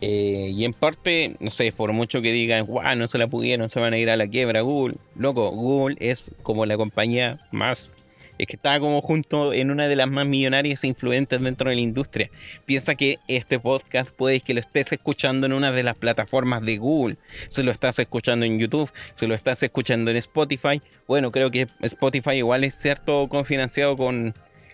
Eh, 0.00 0.52
y 0.54 0.64
en 0.64 0.72
parte, 0.72 1.36
no 1.40 1.50
sé, 1.50 1.72
por 1.72 1.92
mucho 1.92 2.22
que 2.22 2.32
digan, 2.32 2.66
guau, 2.66 2.96
no 2.96 3.08
se 3.08 3.18
la 3.18 3.26
pudieron, 3.26 3.68
se 3.68 3.80
van 3.80 3.94
a 3.94 3.98
ir 3.98 4.10
a 4.10 4.16
la 4.16 4.28
quiebra 4.28 4.60
Google. 4.60 4.96
Loco, 5.16 5.50
Google 5.50 5.96
es 6.00 6.32
como 6.42 6.66
la 6.66 6.76
compañía 6.76 7.40
más. 7.50 7.92
Es 8.38 8.46
que 8.46 8.54
está 8.54 8.78
como 8.78 9.02
junto 9.02 9.52
en 9.52 9.72
una 9.72 9.88
de 9.88 9.96
las 9.96 10.08
más 10.08 10.24
millonarias 10.24 10.84
e 10.84 10.86
influentes 10.86 11.40
dentro 11.40 11.70
de 11.70 11.74
la 11.74 11.82
industria. 11.82 12.30
Piensa 12.66 12.94
que 12.94 13.18
este 13.26 13.58
podcast 13.58 14.10
puede 14.10 14.38
que 14.40 14.54
lo 14.54 14.60
estés 14.60 14.92
escuchando 14.92 15.46
en 15.46 15.52
una 15.52 15.72
de 15.72 15.82
las 15.82 15.98
plataformas 15.98 16.62
de 16.62 16.78
Google. 16.78 17.16
Si 17.48 17.64
lo 17.64 17.72
estás 17.72 17.98
escuchando 17.98 18.46
en 18.46 18.60
YouTube, 18.60 18.92
si 19.14 19.26
lo 19.26 19.34
estás 19.34 19.60
escuchando 19.64 20.12
en 20.12 20.18
Spotify. 20.18 20.80
Bueno, 21.08 21.32
creo 21.32 21.50
que 21.50 21.66
Spotify 21.80 22.34
igual 22.34 22.62
es 22.62 22.76
cierto 22.76 23.28
confinanciado 23.28 23.96
con, 23.96 24.32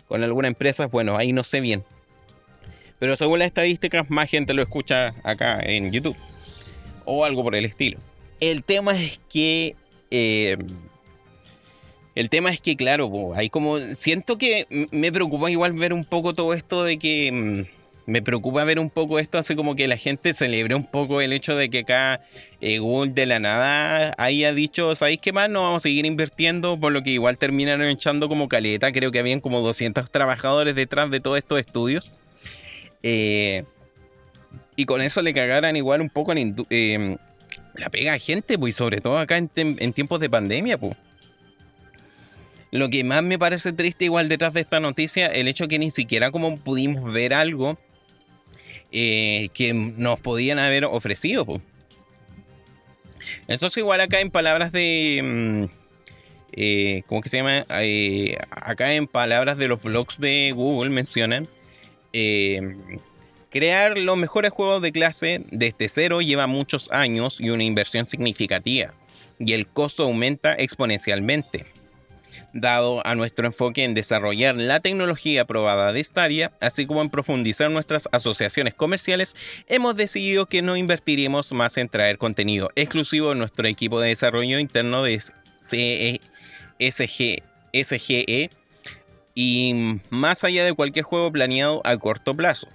con 0.09 0.22
alguna 0.22 0.48
empresa. 0.48 0.84
Bueno, 0.86 1.16
ahí 1.16 1.32
no 1.32 1.42
sé 1.42 1.62
bien 1.62 1.84
pero 2.98 3.16
según 3.16 3.38
las 3.38 3.46
estadísticas, 3.46 4.08
más 4.10 4.30
gente 4.30 4.54
lo 4.54 4.62
escucha 4.62 5.14
acá 5.22 5.60
en 5.60 5.92
YouTube. 5.92 6.16
O 7.04 7.24
algo 7.24 7.42
por 7.42 7.54
el 7.54 7.64
estilo. 7.64 7.98
El 8.40 8.62
tema 8.64 8.96
es 9.00 9.20
que. 9.28 9.76
Eh, 10.10 10.56
el 12.14 12.30
tema 12.30 12.50
es 12.50 12.60
que, 12.60 12.76
claro, 12.76 13.34
hay 13.34 13.50
como. 13.50 13.78
Siento 13.78 14.38
que 14.38 14.66
me 14.90 15.12
preocupa 15.12 15.50
igual 15.50 15.72
ver 15.72 15.92
un 15.92 16.04
poco 16.04 16.34
todo 16.34 16.54
esto 16.54 16.84
de 16.84 16.98
que. 16.98 17.30
Mm, 17.32 17.84
me 18.06 18.22
preocupa 18.22 18.64
ver 18.64 18.78
un 18.78 18.90
poco 18.90 19.18
esto, 19.18 19.38
así 19.38 19.56
como 19.56 19.76
que 19.76 19.88
la 19.88 19.96
gente 19.96 20.34
celebre 20.34 20.74
un 20.74 20.84
poco 20.84 21.20
el 21.20 21.32
hecho 21.32 21.56
de 21.56 21.70
que 21.70 21.80
acá 21.80 22.20
eh, 22.60 22.78
Google 22.78 23.12
de 23.12 23.26
la 23.26 23.38
nada 23.38 24.14
haya 24.18 24.52
dicho, 24.52 24.94
¿sabéis 24.94 25.20
qué 25.20 25.32
más? 25.32 25.48
No 25.48 25.62
vamos 25.62 25.78
a 25.78 25.80
seguir 25.80 26.04
invirtiendo, 26.04 26.78
por 26.78 26.92
lo 26.92 27.02
que 27.02 27.10
igual 27.10 27.38
terminaron 27.38 27.88
echando 27.88 28.28
como 28.28 28.48
caleta. 28.48 28.92
Creo 28.92 29.10
que 29.10 29.18
habían 29.18 29.40
como 29.40 29.60
200 29.60 30.10
trabajadores 30.10 30.74
detrás 30.74 31.10
de 31.10 31.20
todos 31.20 31.38
estos 31.38 31.58
estudios. 31.58 32.12
Eh, 33.06 33.64
y 34.76 34.86
con 34.86 35.02
eso 35.02 35.20
le 35.20 35.35
cagaran 35.35 35.76
igual 35.76 36.01
un 36.01 36.09
poco 36.09 36.32
eh, 36.35 37.16
la 37.74 37.90
pega 37.90 38.14
a 38.14 38.18
gente, 38.18 38.59
pues, 38.59 38.74
y 38.74 38.76
sobre 38.76 39.02
todo 39.02 39.18
acá 39.18 39.36
en, 39.36 39.93
tiempos 39.93 40.20
de 40.20 40.31
pandemia, 40.31 40.78
pues. 40.78 40.97
Lo 42.70 42.89
que 42.89 43.05
más 43.05 43.22
me 43.22 43.39
parece 43.39 43.72
triste 43.72 44.06
igual 44.06 44.28
detrás 44.28 44.55
de 44.55 44.62
esta 44.62 44.81
noticia, 44.81 45.26
el 45.26 45.47
hecho 45.47 45.68
que 45.68 45.78
ni 45.78 45.90
siquiera 45.90 46.32
como 46.32 46.56
pudimos 46.59 47.12
ver 47.12 47.35
algo 47.35 47.78
eh, 48.90 49.48
que 49.52 49.74
nos 49.74 50.18
podían 50.18 50.59
haber 50.59 50.86
ofrecido. 50.86 51.47
Entonces 53.47 53.76
igual 53.76 54.01
acá 54.01 54.20
en 54.20 54.31
palabras 54.31 54.72
de... 54.72 55.20
Mm, 55.22 55.64
eh, 56.56 57.02
¿Cómo 57.06 57.20
que 57.20 57.28
se 57.28 57.36
llama? 57.36 57.66
Acá 58.51 58.94
en 58.94 59.06
palabras 59.06 59.59
de 59.59 59.68
los 59.68 59.82
blogs 59.82 60.18
de 60.18 60.52
Google 60.52 60.90
mencionan... 60.90 61.48
crear 63.50 63.98
los 63.98 64.16
mejores 64.16 64.50
juegos 64.50 64.82
de 64.82 64.92
clase 64.92 65.42
desde 65.50 65.88
cero 65.88 66.20
lleva 66.20 66.46
muchos 66.46 66.90
años 66.90 67.38
y 67.40 67.50
una 67.50 67.64
inversión 67.64 68.06
significativa. 68.06 68.92
Y 69.38 69.52
el 69.52 69.66
costo 69.66 70.04
aumenta 70.04 70.54
exponencialmente 70.54 71.66
dado 72.54 73.04
a 73.04 73.14
nuestro 73.14 73.46
enfoque 73.46 73.84
en 73.84 73.94
desarrollar 73.94 74.56
la 74.56 74.80
tecnología 74.80 75.44
probada 75.44 75.92
de 75.92 76.02
Stadia, 76.02 76.52
así 76.60 76.86
como 76.86 77.02
en 77.02 77.10
profundizar 77.10 77.70
nuestras 77.70 78.08
asociaciones 78.12 78.74
comerciales, 78.74 79.34
hemos 79.66 79.96
decidido 79.96 80.46
que 80.46 80.62
no 80.62 80.76
invertiremos 80.76 81.52
más 81.52 81.76
en 81.76 81.88
traer 81.88 82.16
contenido 82.16 82.70
exclusivo 82.76 83.32
en 83.32 83.38
nuestro 83.38 83.66
equipo 83.66 84.00
de 84.00 84.08
desarrollo 84.08 84.58
interno 84.58 85.02
de 85.02 85.20
CE, 85.60 86.20
SG, 86.78 87.42
SGE 87.72 88.50
y 89.35 90.01
más 90.11 90.44
allá 90.44 90.65
de 90.65 90.74
cualquier 90.74 91.05
juego 91.05 91.32
planeado 91.32 91.81
a 91.85 91.97
corto 91.97 92.35
plazo. 92.35 92.69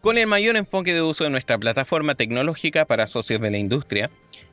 Con 0.00 0.18
el 0.18 0.26
mayor 0.26 0.56
enfoque 0.56 0.94
de 0.94 1.02
uso 1.02 1.24
de 1.24 1.30
nuestra 1.30 1.58
plataforma 1.58 2.14
tecnológica 2.14 2.84
para 2.84 3.06
socios 3.06 3.40
de 3.40 3.50
la 3.50 3.58
industria, 3.58 4.10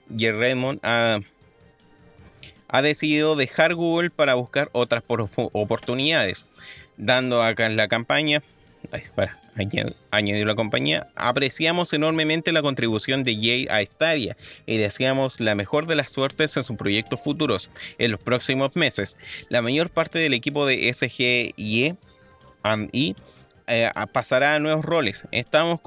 Raymond 0.09 0.79
ha 0.83 1.19
ha 2.67 2.81
decidido 2.81 3.35
dejar 3.35 3.73
Google 3.73 4.09
para 4.09 4.33
buscar 4.33 4.69
otras 4.73 5.03
oportunidades, 5.07 6.45
dando 6.97 7.41
acá 7.41 7.67
en 7.67 7.77
la 7.77 7.87
campaña, 7.87 8.43
para 9.15 9.39
añadir 10.11 10.45
la 10.45 10.55
compañía, 10.55 11.07
apreciamos 11.15 11.93
enormemente 11.93 12.51
la 12.51 12.61
contribución 12.61 13.23
de 13.23 13.35
Jay 13.35 13.67
a 13.69 13.85
Stadia 13.85 14.35
y 14.65 14.77
deseamos 14.77 15.39
la 15.39 15.55
mejor 15.55 15.87
de 15.87 15.95
las 15.95 16.11
suertes 16.11 16.55
en 16.57 16.63
sus 16.63 16.77
proyectos 16.77 17.21
futuros 17.21 17.69
en 17.97 18.11
los 18.11 18.21
próximos 18.21 18.75
meses. 18.75 19.17
La 19.49 19.61
mayor 19.61 19.89
parte 19.89 20.19
del 20.19 20.33
equipo 20.33 20.65
de 20.65 20.93
SGIE 20.93 21.95
y 22.91 23.15
eh, 23.67 23.89
pasará 24.11 24.55
a 24.55 24.59
nuevos 24.59 24.85
roles. 24.85 25.27
Estamos 25.31 25.79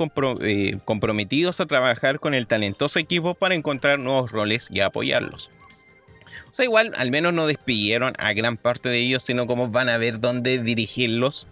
eh, 0.43 0.78
comprometidos 0.85 1.61
a 1.61 1.66
trabajar 1.66 2.20
con 2.20 2.35
el 2.35 2.47
talentoso 2.47 2.99
equipo 2.99 3.35
para 3.35 3.55
encontrar 3.55 3.99
nuevos 3.99 4.32
roles 4.32 4.69
y 4.70 4.81
apoyarlos. 4.81 5.51
O 6.51 6.55
sea, 6.55 6.65
igual 6.65 6.93
al 6.97 7.11
menos 7.11 7.35
no 7.35 7.47
despidieron 7.47 8.15
a 8.19 8.32
gran 8.32 8.57
parte 8.57 8.89
de 8.89 8.99
ellos, 8.99 9.23
sino 9.23 9.47
como 9.47 9.69
van 9.69 9.89
a 9.89 9.99
ver 9.99 10.20
dónde 10.20 10.59
dirigirlos 10.59 11.47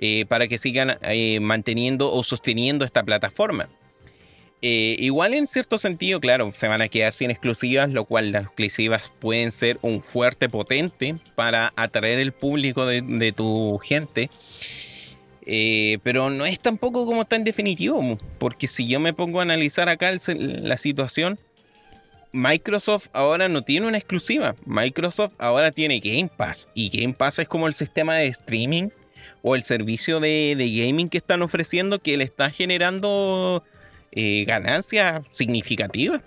eh, 0.00 0.26
para 0.26 0.46
que 0.46 0.58
sigan 0.58 0.96
eh, 1.02 1.40
manteniendo 1.40 2.12
o 2.12 2.22
sosteniendo 2.22 2.84
esta 2.84 3.02
plataforma. 3.02 3.68
Eh, 4.62 4.96
igual 5.00 5.34
en 5.34 5.48
cierto 5.48 5.76
sentido, 5.76 6.20
claro, 6.20 6.50
se 6.52 6.68
van 6.68 6.82
a 6.82 6.88
quedar 6.88 7.12
sin 7.12 7.30
exclusivas, 7.30 7.90
lo 7.90 8.04
cual 8.04 8.30
las 8.30 8.44
exclusivas 8.44 9.12
pueden 9.18 9.50
ser 9.50 9.78
un 9.82 10.00
fuerte 10.00 10.48
potente 10.48 11.16
para 11.34 11.72
atraer 11.74 12.20
el 12.20 12.32
público 12.32 12.86
de, 12.86 13.32
tu 13.32 13.78
gente. 13.78 14.30
pero 16.04 16.30
no 16.30 16.46
es 16.46 16.60
tampoco 16.60 17.04
como 17.04 17.24
tan 17.24 17.42
definitivo, 17.42 18.18
porque 18.38 18.68
si 18.68 18.86
yo 18.86 19.00
me 19.00 19.12
pongo 19.12 19.40
a 19.40 19.42
analizar 19.42 19.88
acá 19.88 20.12
la 20.36 20.76
situación, 20.76 21.38
Microsoft 22.32 23.08
ahora 23.12 23.48
no 23.48 23.62
tiene 23.62 23.86
una 23.86 23.98
exclusiva. 23.98 24.54
Microsoft 24.64 25.34
ahora 25.38 25.72
tiene 25.72 25.98
Game 26.00 26.30
Pass. 26.36 26.68
Y 26.74 26.88
Game 26.90 27.14
Pass 27.14 27.40
es 27.40 27.48
como 27.48 27.66
el 27.66 27.74
sistema 27.74 28.16
de 28.16 28.28
streaming 28.28 28.90
o 29.42 29.54
el 29.54 29.62
servicio 29.62 30.20
de, 30.20 30.54
gaming 30.58 31.08
que 31.08 31.18
están 31.18 31.42
ofreciendo 31.42 32.00
que 32.00 32.16
le 32.16 32.24
está 32.24 32.50
generando 32.50 33.62
eh, 34.12 34.44
ganancias 34.46 35.20
significativas. 35.30 36.22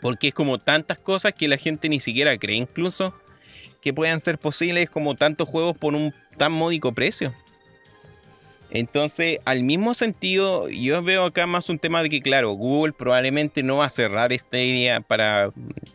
Porque 0.00 0.28
es 0.28 0.34
como 0.34 0.58
tantas 0.58 0.98
cosas 0.98 1.32
que 1.32 1.48
la 1.48 1.56
gente 1.56 1.88
ni 1.88 2.00
siquiera 2.00 2.36
cree 2.36 2.56
incluso 2.56 3.14
que 3.80 3.92
puedan 3.92 4.20
ser 4.20 4.38
posibles 4.38 4.88
como 4.88 5.14
tantos 5.14 5.48
juegos 5.48 5.76
por 5.76 5.94
un 5.94 6.14
tan 6.38 6.52
módico 6.52 6.92
precio. 6.92 7.34
Entonces, 8.70 9.38
al 9.44 9.62
mismo 9.62 9.94
sentido, 9.94 10.68
yo 10.68 11.02
veo 11.02 11.26
acá 11.26 11.46
más 11.46 11.68
un 11.68 11.78
tema 11.78 12.02
de 12.02 12.10
que, 12.10 12.20
claro, 12.20 12.52
Google 12.52 12.92
probablemente 12.92 13.62
no 13.62 13.76
va 13.76 13.84
a 13.84 13.90
cerrar 13.90 14.32
esta 14.32 14.58
idea 14.58 15.00
para, 15.00 15.50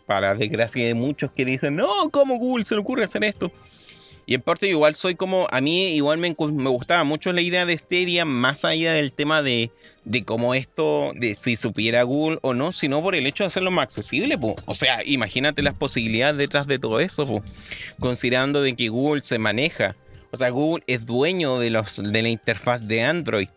para 0.06 0.36
desgracia 0.36 0.86
de 0.86 0.94
muchos 0.94 1.32
que 1.32 1.46
dicen, 1.46 1.76
no, 1.76 2.10
¿cómo 2.10 2.38
Google 2.38 2.64
se 2.66 2.76
le 2.76 2.82
ocurre 2.82 3.04
hacer 3.04 3.24
esto? 3.24 3.52
Y 4.30 4.36
en 4.36 4.42
parte 4.42 4.68
igual 4.68 4.94
soy 4.94 5.16
como, 5.16 5.48
a 5.50 5.60
mí 5.60 5.96
igual 5.96 6.20
me, 6.20 6.30
gustaba 6.36 7.04
mucho 7.04 7.34
la 7.34 7.42
idea 7.42 7.66
de 7.66 7.76
Stadia, 7.76 8.26
más 8.26 8.64
allá 8.64 8.94
del 8.94 9.12
tema 9.12 9.42
de, 9.42 9.72
de 10.06 10.24
cómo 10.24 10.54
esto, 10.54 11.14
de 11.16 11.34
si 11.34 11.56
supiera 11.56 12.04
Google 12.04 12.38
o 12.44 12.54
no, 12.54 12.72
sino 12.72 13.02
por 13.02 13.16
el 13.16 13.26
hecho 13.26 13.44
de 13.44 13.48
hacerlo 13.48 13.72
más 13.72 13.86
accesible. 13.86 14.38
O 14.66 14.76
sea, 14.76 15.04
imagínate 15.04 15.64
las 15.64 15.74
posibilidades 15.74 16.38
detrás 16.38 16.68
de 16.68 16.78
todo 16.78 17.00
eso, 17.00 17.42
considerando 18.00 18.62
de 18.62 18.76
que 18.76 18.90
Google 18.90 19.24
se 19.24 19.40
maneja 19.40 19.96
o 20.32 20.38
sea, 20.38 20.50
Google 20.50 20.84
es 20.88 21.06
dueño 21.06 21.60
de, 21.60 21.70
los, 21.70 21.98
de 21.98 22.22
la 22.22 22.30
interfaz 22.30 22.88
de 22.88 23.02
Android. 23.02 23.50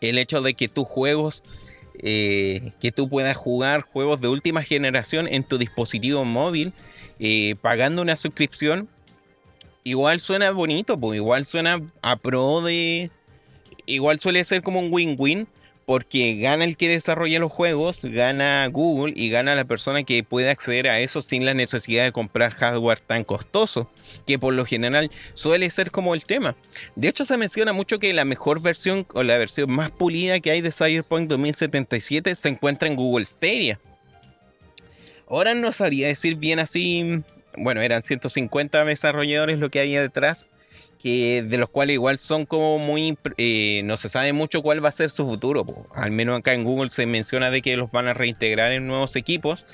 El 0.00 0.18
hecho 0.18 0.42
de 0.42 0.54
que 0.54 0.68
tus 0.68 0.86
juegos, 0.86 1.42
eh, 1.98 2.72
que 2.80 2.92
tú 2.92 3.08
puedas 3.08 3.36
jugar 3.36 3.82
juegos 3.82 4.20
de 4.20 4.28
última 4.28 4.62
generación 4.62 5.28
en 5.28 5.44
tu 5.44 5.58
dispositivo 5.58 6.24
móvil, 6.24 6.72
eh, 7.18 7.54
pagando 7.62 8.02
una 8.02 8.16
suscripción, 8.16 8.88
igual 9.86 10.20
suena 10.20 10.50
bonito, 10.50 10.98
pues 10.98 11.16
igual 11.16 11.46
suena 11.46 11.80
a 12.02 12.16
pro 12.16 12.60
de... 12.60 13.10
Igual 13.88 14.18
suele 14.18 14.42
ser 14.42 14.62
como 14.62 14.80
un 14.80 14.92
win-win 14.92 15.46
porque 15.84 16.34
gana 16.34 16.64
el 16.64 16.76
que 16.76 16.88
desarrolla 16.88 17.38
los 17.38 17.52
juegos, 17.52 18.04
gana 18.04 18.66
Google 18.66 19.12
y 19.14 19.30
gana 19.30 19.54
la 19.54 19.64
persona 19.64 20.02
que 20.02 20.24
puede 20.24 20.50
acceder 20.50 20.88
a 20.88 20.98
eso 20.98 21.22
sin 21.22 21.44
la 21.44 21.54
necesidad 21.54 22.02
de 22.02 22.10
comprar 22.10 22.52
hardware 22.52 22.98
tan 22.98 23.22
costoso, 23.22 23.88
que 24.26 24.40
por 24.40 24.52
lo 24.54 24.66
general 24.66 25.12
suele 25.34 25.70
ser 25.70 25.92
como 25.92 26.14
el 26.14 26.24
tema. 26.24 26.56
De 26.96 27.06
hecho 27.06 27.24
se 27.24 27.36
menciona 27.36 27.72
mucho 27.72 28.00
que 28.00 28.12
la 28.12 28.24
mejor 28.24 28.60
versión 28.60 29.06
o 29.14 29.22
la 29.22 29.38
versión 29.38 29.70
más 29.70 29.92
pulida 29.92 30.40
que 30.40 30.50
hay 30.50 30.62
de 30.62 30.72
Cyberpunk 30.72 31.28
2077 31.28 32.34
se 32.34 32.48
encuentra 32.48 32.88
en 32.88 32.96
Google 32.96 33.24
Stadia. 33.24 33.78
Ahora 35.28 35.54
no 35.54 35.72
sabría 35.72 36.08
decir 36.08 36.34
bien 36.34 36.58
así, 36.58 37.22
bueno, 37.56 37.82
eran 37.82 38.02
150 38.02 38.84
desarrolladores 38.84 39.58
lo 39.58 39.70
que 39.70 39.80
había 39.80 40.00
detrás 40.02 40.48
de 41.06 41.56
los 41.58 41.68
cuales 41.68 41.94
igual 41.94 42.18
son 42.18 42.46
como 42.46 42.78
muy, 42.78 43.16
eh, 43.36 43.82
no 43.84 43.96
se 43.96 44.08
sabe 44.08 44.32
mucho 44.32 44.62
cuál 44.62 44.84
va 44.84 44.88
a 44.88 44.92
ser 44.92 45.10
su 45.10 45.26
futuro. 45.26 45.64
Al 45.94 46.10
menos 46.10 46.38
acá 46.38 46.52
en 46.54 46.64
Google 46.64 46.90
se 46.90 47.06
menciona 47.06 47.50
de 47.50 47.62
que 47.62 47.76
los 47.76 47.90
van 47.92 48.08
a 48.08 48.14
reintegrar 48.14 48.72
en 48.72 48.86
nuevos 48.86 49.14
equipos 49.14 49.64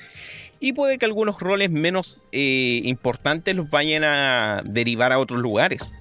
y 0.59 0.73
puede 0.73 0.97
que 0.97 1.05
algunos 1.05 1.39
roles 1.39 1.71
menos 1.71 2.19
eh, 2.31 2.81
importantes 2.83 3.55
los 3.55 3.69
vayan 3.69 4.03
a 4.03 4.61
derivar 4.63 5.11
a 5.11 5.19
otros 5.19 5.39
lugares. 5.39 5.91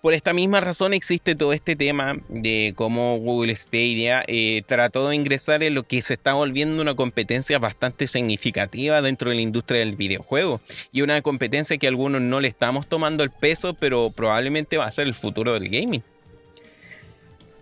Por 0.00 0.14
esta 0.14 0.32
misma 0.32 0.60
razón 0.60 0.94
existe 0.94 1.34
todo 1.34 1.52
este 1.52 1.74
tema 1.74 2.14
de 2.28 2.72
cómo 2.76 3.18
Google 3.18 3.54
Stadia 3.56 4.22
eh, 4.28 4.62
trató 4.64 5.08
de 5.08 5.16
ingresar 5.16 5.64
en 5.64 5.74
lo 5.74 5.82
que 5.82 6.02
se 6.02 6.14
está 6.14 6.34
volviendo 6.34 6.80
una 6.80 6.94
competencia 6.94 7.58
bastante 7.58 8.06
significativa 8.06 9.02
dentro 9.02 9.30
de 9.30 9.36
la 9.36 9.42
industria 9.42 9.80
del 9.80 9.96
videojuego 9.96 10.60
y 10.92 11.02
una 11.02 11.20
competencia 11.20 11.78
que 11.78 11.88
a 11.88 11.90
algunos 11.90 12.22
no 12.22 12.40
le 12.40 12.46
estamos 12.46 12.86
tomando 12.86 13.24
el 13.24 13.30
peso, 13.30 13.74
pero 13.74 14.10
probablemente 14.14 14.76
va 14.76 14.86
a 14.86 14.92
ser 14.92 15.08
el 15.08 15.14
futuro 15.14 15.54
del 15.54 15.68
gaming. 15.68 16.04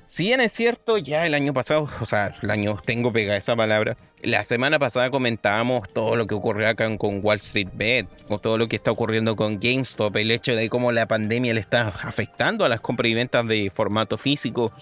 Si 0.09 0.23
bien 0.23 0.41
es 0.41 0.53
cierto, 0.53 0.99
ya 0.99 1.27
el 1.27 1.35
año 1.35 1.53
pasado, 1.53 1.91
o 2.01 2.07
sea, 2.07 2.33
el 2.41 2.51
año 2.53 2.81
tengo 2.85 3.13
pegada 3.13 3.37
esa 3.37 3.57
palabra, 3.57 3.97
la 4.23 4.45
semana 4.45 4.79
pasada 4.79 5.11
comentábamos 5.11 5.89
todo 5.93 6.15
lo 6.15 6.29
que 6.29 6.37
ocurrió 6.37 6.69
acá 6.69 6.97
con 6.97 7.19
Wall 7.25 7.39
Street 7.39 7.71
Bet, 7.73 8.07
o 8.29 8.39
todo 8.39 8.57
lo 8.57 8.69
que 8.69 8.77
está 8.77 8.93
ocurriendo 8.93 9.35
con 9.35 9.59
GameStop, 9.59 10.17
el 10.17 10.31
hecho 10.31 10.55
de 10.55 10.69
cómo 10.69 10.93
la 10.93 11.09
pandemia 11.09 11.53
le 11.55 11.59
está 11.59 11.89
afectando 11.89 12.65
a 12.65 12.69
las 12.69 12.81
compras 12.81 13.11
y 13.11 13.15
ventas 13.15 13.49
de 13.49 13.69
formato 13.75 14.17
físico 14.17 14.73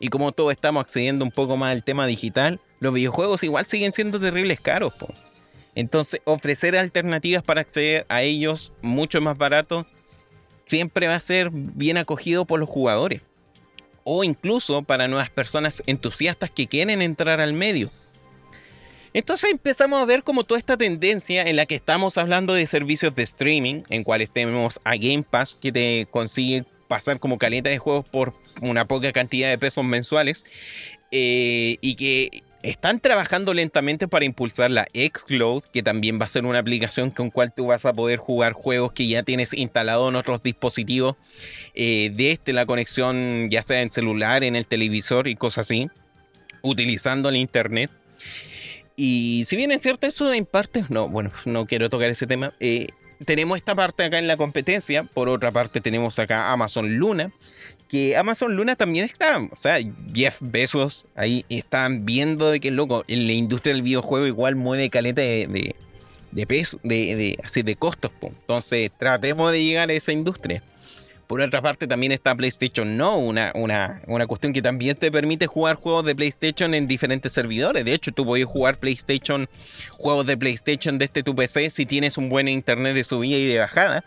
y 0.00 0.08
cómo 0.08 0.32
todos 0.32 0.52
estamos 0.52 0.84
accediendo 0.84 1.24
un 1.24 1.30
poco 1.30 1.56
más 1.56 1.70
al 1.70 1.84
tema 1.84 2.08
digital, 2.08 2.58
los 2.80 2.92
videojuegos 2.92 3.44
igual 3.44 3.66
siguen 3.66 3.92
siendo 3.92 4.18
terribles 4.18 4.60
caros. 4.60 4.94
Entonces, 5.76 6.20
ofrecer 6.24 6.76
alternativas 6.76 7.44
para 7.44 7.60
acceder 7.60 8.04
a 8.08 8.22
ellos 8.22 8.72
mucho 8.82 9.20
más 9.20 9.38
baratos 9.38 9.86
siempre 10.66 11.06
va 11.06 11.14
a 11.14 11.20
ser 11.20 11.50
bien 11.52 11.98
acogido 11.98 12.46
por 12.46 12.58
los 12.58 12.68
jugadores. 12.68 13.22
O 14.04 14.24
incluso 14.24 14.82
para 14.82 15.08
nuevas 15.08 15.30
personas 15.30 15.82
entusiastas 15.86 16.50
que 16.50 16.66
quieren 16.66 17.02
entrar 17.02 17.40
al 17.40 17.52
medio. 17.52 17.90
Entonces 19.14 19.50
empezamos 19.50 20.00
a 20.00 20.06
ver 20.06 20.22
como 20.22 20.44
toda 20.44 20.58
esta 20.58 20.76
tendencia 20.76 21.42
en 21.42 21.56
la 21.56 21.66
que 21.66 21.74
estamos 21.74 22.16
hablando 22.16 22.54
de 22.54 22.66
servicios 22.66 23.14
de 23.14 23.22
streaming, 23.22 23.82
en 23.90 24.04
cuales 24.04 24.30
tenemos 24.30 24.80
a 24.84 24.96
Game 24.96 25.22
Pass 25.22 25.54
que 25.54 25.70
te 25.70 26.06
consigue 26.10 26.64
pasar 26.88 27.20
como 27.20 27.38
caleta 27.38 27.68
de 27.68 27.78
juegos 27.78 28.06
por 28.06 28.34
una 28.60 28.86
poca 28.86 29.12
cantidad 29.12 29.50
de 29.50 29.58
pesos 29.58 29.84
mensuales 29.84 30.44
eh, 31.10 31.76
y 31.80 31.94
que 31.96 32.42
están 32.62 33.00
trabajando 33.00 33.54
lentamente 33.54 34.06
para 34.06 34.24
impulsar 34.24 34.70
la 34.70 34.86
Xcloud, 34.94 35.64
que 35.72 35.82
también 35.82 36.20
va 36.20 36.26
a 36.26 36.28
ser 36.28 36.44
una 36.44 36.60
aplicación 36.60 37.10
con 37.10 37.30
cual 37.30 37.52
tú 37.52 37.66
vas 37.66 37.84
a 37.84 37.92
poder 37.92 38.18
jugar 38.18 38.52
juegos 38.52 38.92
que 38.92 39.08
ya 39.08 39.22
tienes 39.22 39.52
instalado 39.52 40.08
en 40.08 40.16
otros 40.16 40.42
dispositivos, 40.42 41.16
eh, 41.74 42.12
desde 42.14 42.52
la 42.52 42.64
conexión 42.64 43.50
ya 43.50 43.62
sea 43.62 43.82
en 43.82 43.90
celular, 43.90 44.44
en 44.44 44.54
el 44.54 44.66
televisor 44.66 45.26
y 45.26 45.34
cosas 45.34 45.66
así, 45.66 45.90
utilizando 46.62 47.28
el 47.28 47.36
internet. 47.36 47.90
Y 48.94 49.44
si 49.48 49.56
bien 49.56 49.72
es 49.72 49.82
cierto 49.82 50.06
eso 50.06 50.32
en 50.32 50.46
parte, 50.46 50.84
no, 50.88 51.08
bueno, 51.08 51.30
no 51.44 51.66
quiero 51.66 51.90
tocar 51.90 52.10
ese 52.10 52.26
tema, 52.26 52.52
eh, 52.60 52.88
tenemos 53.24 53.56
esta 53.56 53.74
parte 53.74 54.04
acá 54.04 54.18
en 54.18 54.28
la 54.28 54.36
competencia, 54.36 55.04
por 55.04 55.28
otra 55.28 55.50
parte 55.50 55.80
tenemos 55.80 56.18
acá 56.18 56.52
Amazon 56.52 56.96
Luna, 56.96 57.32
que 57.92 58.16
Amazon 58.16 58.56
Luna 58.56 58.74
también 58.74 59.04
está, 59.04 59.38
o 59.38 59.54
sea, 59.54 59.76
Jeff 60.14 60.38
Bezos 60.40 61.04
ahí 61.14 61.44
están 61.50 62.06
viendo 62.06 62.50
de 62.50 62.58
que 62.58 62.70
loco, 62.70 63.04
en 63.06 63.26
la 63.26 63.34
industria 63.34 63.74
del 63.74 63.82
videojuego 63.82 64.26
igual 64.26 64.56
mueve 64.56 64.88
caleta 64.88 65.20
de, 65.20 65.74
de, 66.30 66.46
peso, 66.46 66.80
de, 66.82 67.14
de, 67.16 67.38
así 67.44 67.60
de 67.60 67.76
costos, 67.76 68.10
entonces 68.22 68.90
tratemos 68.98 69.52
de 69.52 69.62
llegar 69.62 69.90
a 69.90 69.92
esa 69.92 70.10
industria. 70.10 70.62
Por 71.26 71.42
otra 71.42 71.60
parte, 71.60 71.86
también 71.86 72.12
está 72.12 72.34
PlayStation 72.34 72.96
No, 72.96 73.18
una, 73.18 73.52
una, 73.54 74.00
una, 74.06 74.26
cuestión 74.26 74.54
que 74.54 74.62
también 74.62 74.96
te 74.96 75.12
permite 75.12 75.46
jugar 75.46 75.76
juegos 75.76 76.04
de 76.06 76.14
PlayStation 76.14 76.74
en 76.74 76.86
diferentes 76.86 77.32
servidores. 77.32 77.84
De 77.84 77.92
hecho, 77.94 78.12
tú 78.12 78.24
puedes 78.24 78.46
jugar 78.46 78.76
PlayStation, 78.78 79.48
juegos 79.92 80.26
de 80.26 80.36
PlayStation 80.36 80.98
desde 80.98 81.22
tu 81.22 81.34
PC 81.34 81.70
si 81.70 81.86
tienes 81.86 82.18
un 82.18 82.28
buen 82.28 82.48
internet 82.48 82.94
de 82.94 83.04
subida 83.04 83.36
y 83.36 83.46
de 83.46 83.58
bajada. 83.58 84.04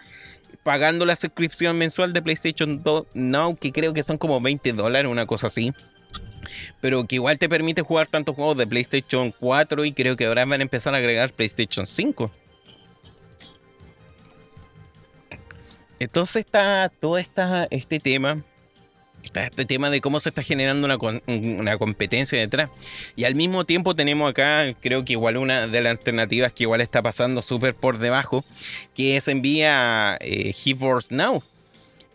Pagando 0.65 1.05
la 1.05 1.15
suscripción 1.15 1.77
mensual 1.77 2.11
de 2.11 2.21
PlayStation 2.21 2.83
Now, 3.13 3.55
que 3.55 3.71
creo 3.71 3.93
que 3.93 4.03
son 4.03 4.17
como 4.17 4.41
20 4.41 4.73
dólares, 4.73 5.09
una 5.09 5.25
cosa 5.25 5.47
así 5.47 5.73
pero 6.81 7.05
que 7.05 7.15
igual 7.15 7.37
te 7.37 7.49
permite 7.49 7.81
jugar 7.81 8.07
tantos 8.07 8.35
juegos 8.35 8.57
de 8.57 8.67
PlayStation 8.67 9.31
4 9.31 9.85
y 9.85 9.93
creo 9.93 10.15
que 10.15 10.25
ahora 10.25 10.45
van 10.45 10.61
a 10.61 10.63
empezar 10.63 10.93
a 10.93 10.97
agregar 10.97 11.33
PlayStation 11.33 11.87
5. 11.87 12.31
Entonces 15.99 16.45
está 16.45 16.91
todo 16.99 17.17
esta, 17.17 17.67
este 17.69 17.99
tema, 17.99 18.43
está 19.25 19.45
este 19.45 19.65
tema 19.65 19.89
de 19.89 20.01
cómo 20.01 20.19
se 20.19 20.29
está 20.29 20.43
generando 20.43 20.87
una, 21.27 21.77
competencia 21.77 22.39
detrás. 22.39 22.69
Y 23.15 23.25
al 23.25 23.35
mismo 23.35 23.65
tiempo 23.65 23.95
tenemos 23.95 24.29
acá, 24.29 24.73
creo 24.79 25.03
que 25.03 25.13
igual 25.13 25.37
una 25.37 25.67
de 25.67 25.81
las 25.81 25.91
alternativas 25.91 26.53
que 26.53 26.63
igual 26.63 26.81
está 26.81 27.01
pasando 27.01 27.41
súper 27.41 27.75
por 27.75 27.97
debajo, 27.97 28.45
que 28.93 29.17
es 29.17 29.27
envía 29.27 30.17
eh, 30.21 30.53
GeForce 30.53 31.13
Now. 31.13 31.43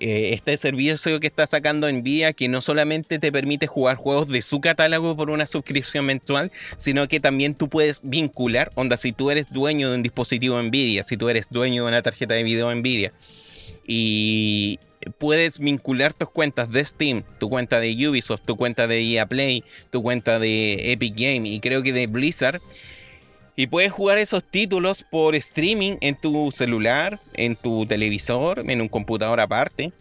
Eh, 0.02 0.30
este 0.32 0.56
servicio 0.56 1.20
que 1.20 1.26
está 1.26 1.46
sacando 1.46 1.92
Nvidia 1.92 2.32
que 2.32 2.48
no 2.48 2.62
solamente 2.62 3.18
te 3.18 3.30
permite 3.30 3.66
jugar 3.66 3.98
juegos 3.98 4.28
de 4.28 4.40
su 4.40 4.62
catálogo 4.62 5.14
por 5.14 5.28
una 5.28 5.44
suscripción 5.44 6.06
mensual, 6.06 6.50
sino 6.78 7.06
que 7.06 7.20
también 7.20 7.54
tú 7.54 7.68
puedes 7.68 8.00
vincular, 8.02 8.72
onda, 8.76 8.96
si 8.96 9.12
tú 9.12 9.30
eres 9.30 9.46
dueño 9.50 9.90
de 9.90 9.96
un 9.96 10.02
dispositivo 10.02 10.62
Nvidia, 10.62 11.02
si 11.02 11.18
tú 11.18 11.28
eres 11.28 11.48
dueño 11.50 11.82
de 11.82 11.88
una 11.90 12.00
tarjeta 12.00 12.32
de 12.32 12.44
video 12.44 12.74
Nvidia, 12.74 13.12
y 13.86 14.78
puedes 15.18 15.58
vincular 15.58 16.12
tus 16.12 16.30
cuentas 16.30 16.70
de 16.70 16.84
Steam, 16.84 17.22
tu 17.38 17.48
cuenta 17.48 17.80
de 17.80 18.08
Ubisoft, 18.08 18.42
tu 18.44 18.56
cuenta 18.56 18.86
de 18.86 19.00
EA 19.00 19.26
Play, 19.26 19.64
tu 19.90 20.02
cuenta 20.02 20.38
de 20.38 20.92
Epic 20.92 21.14
Game 21.14 21.48
y 21.48 21.60
creo 21.60 21.82
que 21.82 21.92
de 21.92 22.06
Blizzard. 22.06 22.60
Y 23.56 23.66
puedes 23.66 23.92
jugar 23.92 24.18
esos 24.18 24.44
títulos 24.44 25.04
por 25.10 25.34
streaming 25.34 25.96
en 26.00 26.16
tu 26.16 26.50
celular, 26.50 27.18
en 27.34 27.56
tu 27.56 27.84
televisor, 27.86 28.64
en 28.70 28.80
un 28.80 28.88
computador 28.88 29.40
aparte. 29.40 29.92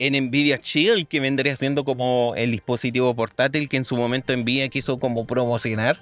En 0.00 0.12
Nvidia 0.26 0.60
Shield, 0.62 1.08
que 1.08 1.20
vendría 1.20 1.56
siendo 1.56 1.84
como 1.84 2.34
el 2.36 2.52
dispositivo 2.52 3.14
portátil 3.14 3.68
que 3.68 3.76
en 3.76 3.84
su 3.84 3.96
momento 3.96 4.36
Nvidia 4.36 4.68
quiso 4.68 4.98
como 4.98 5.26
promocionar 5.26 5.98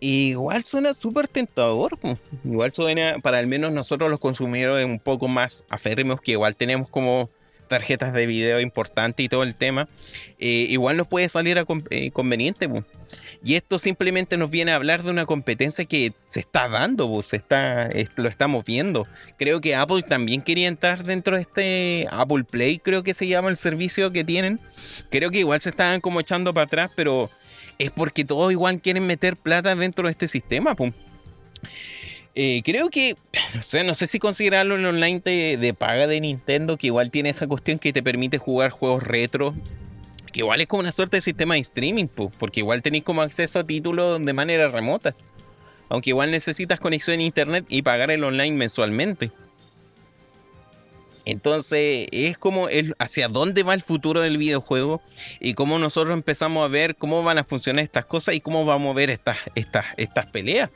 Igual 0.00 0.64
suena 0.64 0.92
súper 0.92 1.28
tentador. 1.28 1.98
Igual 2.44 2.72
suena, 2.72 3.16
para 3.22 3.38
al 3.38 3.46
menos 3.46 3.72
nosotros 3.72 4.10
los 4.10 4.20
consumidores 4.20 4.84
un 4.84 4.98
poco 4.98 5.28
más 5.28 5.64
aférrimos, 5.68 6.20
que 6.20 6.32
igual 6.32 6.56
tenemos 6.56 6.90
como 6.90 7.30
tarjetas 7.68 8.12
de 8.12 8.26
video 8.26 8.60
importantes 8.60 9.24
y 9.24 9.28
todo 9.28 9.42
el 9.42 9.54
tema, 9.54 9.88
eh, 10.38 10.66
igual 10.68 10.96
nos 10.96 11.08
puede 11.08 11.28
salir 11.28 11.58
a 11.58 11.64
eh, 11.90 12.10
conveniente. 12.12 12.68
Y 13.42 13.54
esto 13.54 13.78
simplemente 13.78 14.36
nos 14.36 14.50
viene 14.50 14.72
a 14.72 14.76
hablar 14.76 15.02
de 15.02 15.10
una 15.10 15.26
competencia 15.26 15.84
que 15.84 16.12
se 16.26 16.40
está 16.40 16.68
dando, 16.68 17.22
se 17.22 17.36
está, 17.36 17.90
lo 18.16 18.28
estamos 18.28 18.64
viendo. 18.64 19.06
Creo 19.38 19.60
que 19.60 19.74
Apple 19.74 20.02
también 20.02 20.42
quería 20.42 20.68
entrar 20.68 21.04
dentro 21.04 21.36
de 21.36 21.42
este 21.42 22.06
Apple 22.10 22.44
Play, 22.44 22.78
creo 22.78 23.02
que 23.02 23.14
se 23.14 23.26
llama 23.26 23.50
el 23.50 23.56
servicio 23.56 24.12
que 24.12 24.24
tienen. 24.24 24.58
Creo 25.10 25.30
que 25.30 25.38
igual 25.38 25.60
se 25.60 25.70
estaban 25.70 26.00
como 26.00 26.20
echando 26.20 26.52
para 26.54 26.64
atrás, 26.64 26.90
pero 26.94 27.30
es 27.78 27.90
porque 27.90 28.24
todos 28.24 28.52
igual 28.52 28.80
quieren 28.80 29.06
meter 29.06 29.36
plata 29.36 29.74
dentro 29.74 30.06
de 30.06 30.12
este 30.12 30.28
sistema. 30.28 30.74
Eh, 32.34 32.62
creo 32.64 32.90
que, 32.90 33.16
o 33.58 33.62
sea, 33.62 33.82
no 33.82 33.94
sé 33.94 34.06
si 34.06 34.18
considerarlo 34.18 34.78
en 34.78 34.84
online 34.84 35.20
de, 35.20 35.74
paga 35.78 36.06
de 36.06 36.20
Nintendo, 36.20 36.76
que 36.76 36.88
igual 36.88 37.10
tiene 37.10 37.30
esa 37.30 37.46
cuestión 37.46 37.78
que 37.78 37.92
te 37.92 38.02
permite 38.02 38.38
jugar 38.38 38.70
juegos 38.70 39.02
retro, 39.02 39.54
que 40.32 40.40
igual 40.40 40.60
es 40.60 40.66
como 40.66 40.80
una 40.80 40.92
suerte 40.92 41.16
de 41.16 41.22
sistema 41.22 41.54
de 41.54 41.60
streaming, 41.60 42.08
porque 42.08 42.60
igual 42.60 42.82
tenéis 42.82 43.04
como 43.04 43.22
acceso 43.22 43.58
a 43.58 43.64
títulos 43.64 44.22
de 44.24 44.32
manera 44.32 44.68
remota. 44.68 45.14
Aunque 45.88 46.10
igual 46.10 46.30
necesitas 46.30 46.80
conexión 46.80 47.20
a 47.20 47.22
internet 47.22 47.64
y 47.68 47.82
pagar 47.82 48.10
el 48.10 48.24
online 48.24 48.56
mensualmente. 48.56 49.30
Entonces 51.26 52.06
es 52.12 52.38
como 52.38 52.68
hacia 52.98 53.26
dónde 53.26 53.64
va 53.64 53.74
el 53.74 53.82
futuro 53.82 54.20
del 54.20 54.38
videojuego 54.38 55.02
y 55.40 55.54
cómo 55.54 55.78
nosotros 55.80 56.14
empezamos 56.14 56.64
a 56.64 56.68
ver 56.68 56.94
cómo 56.94 57.24
van 57.24 57.36
a 57.36 57.44
funcionar 57.44 57.84
estas 57.84 58.06
cosas 58.06 58.36
y 58.36 58.40
cómo 58.40 58.64
vamos 58.64 58.92
a 58.92 58.94
ver 58.94 59.10
estas, 59.10 59.36
estas, 59.56 59.86
estas 59.96 60.26
peleas. 60.26 60.70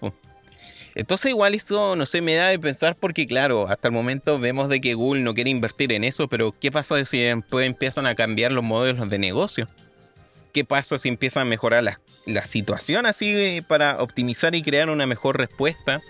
Entonces 0.96 1.30
igual 1.30 1.54
eso, 1.54 1.94
no 1.94 2.04
sé, 2.04 2.20
me 2.20 2.34
da 2.34 2.48
de 2.48 2.58
pensar 2.58 2.96
porque 2.96 3.28
claro, 3.28 3.68
hasta 3.68 3.88
el 3.88 3.94
momento 3.94 4.40
vemos 4.40 4.68
de 4.68 4.80
que 4.80 4.94
Google 4.94 5.22
no 5.22 5.34
quiere 5.34 5.50
invertir 5.50 5.92
en 5.92 6.02
eso, 6.02 6.26
pero 6.26 6.52
¿qué 6.58 6.72
pasa 6.72 7.02
si 7.04 7.20
después 7.20 7.64
empiezan 7.64 8.06
a 8.06 8.16
cambiar 8.16 8.50
los 8.50 8.64
modelos 8.64 9.08
de 9.08 9.20
negocio? 9.20 9.68
¿Qué 10.52 10.64
pasa 10.64 10.98
si 10.98 11.08
empiezan 11.08 11.42
a 11.42 11.50
mejorar 11.50 11.84
la, 11.84 12.00
la 12.26 12.44
situación 12.44 13.06
así 13.06 13.32
eh, 13.36 13.62
para 13.66 14.02
optimizar 14.02 14.56
y 14.56 14.64
crear 14.64 14.90
una 14.90 15.06
mejor 15.06 15.38
respuesta 15.38 16.02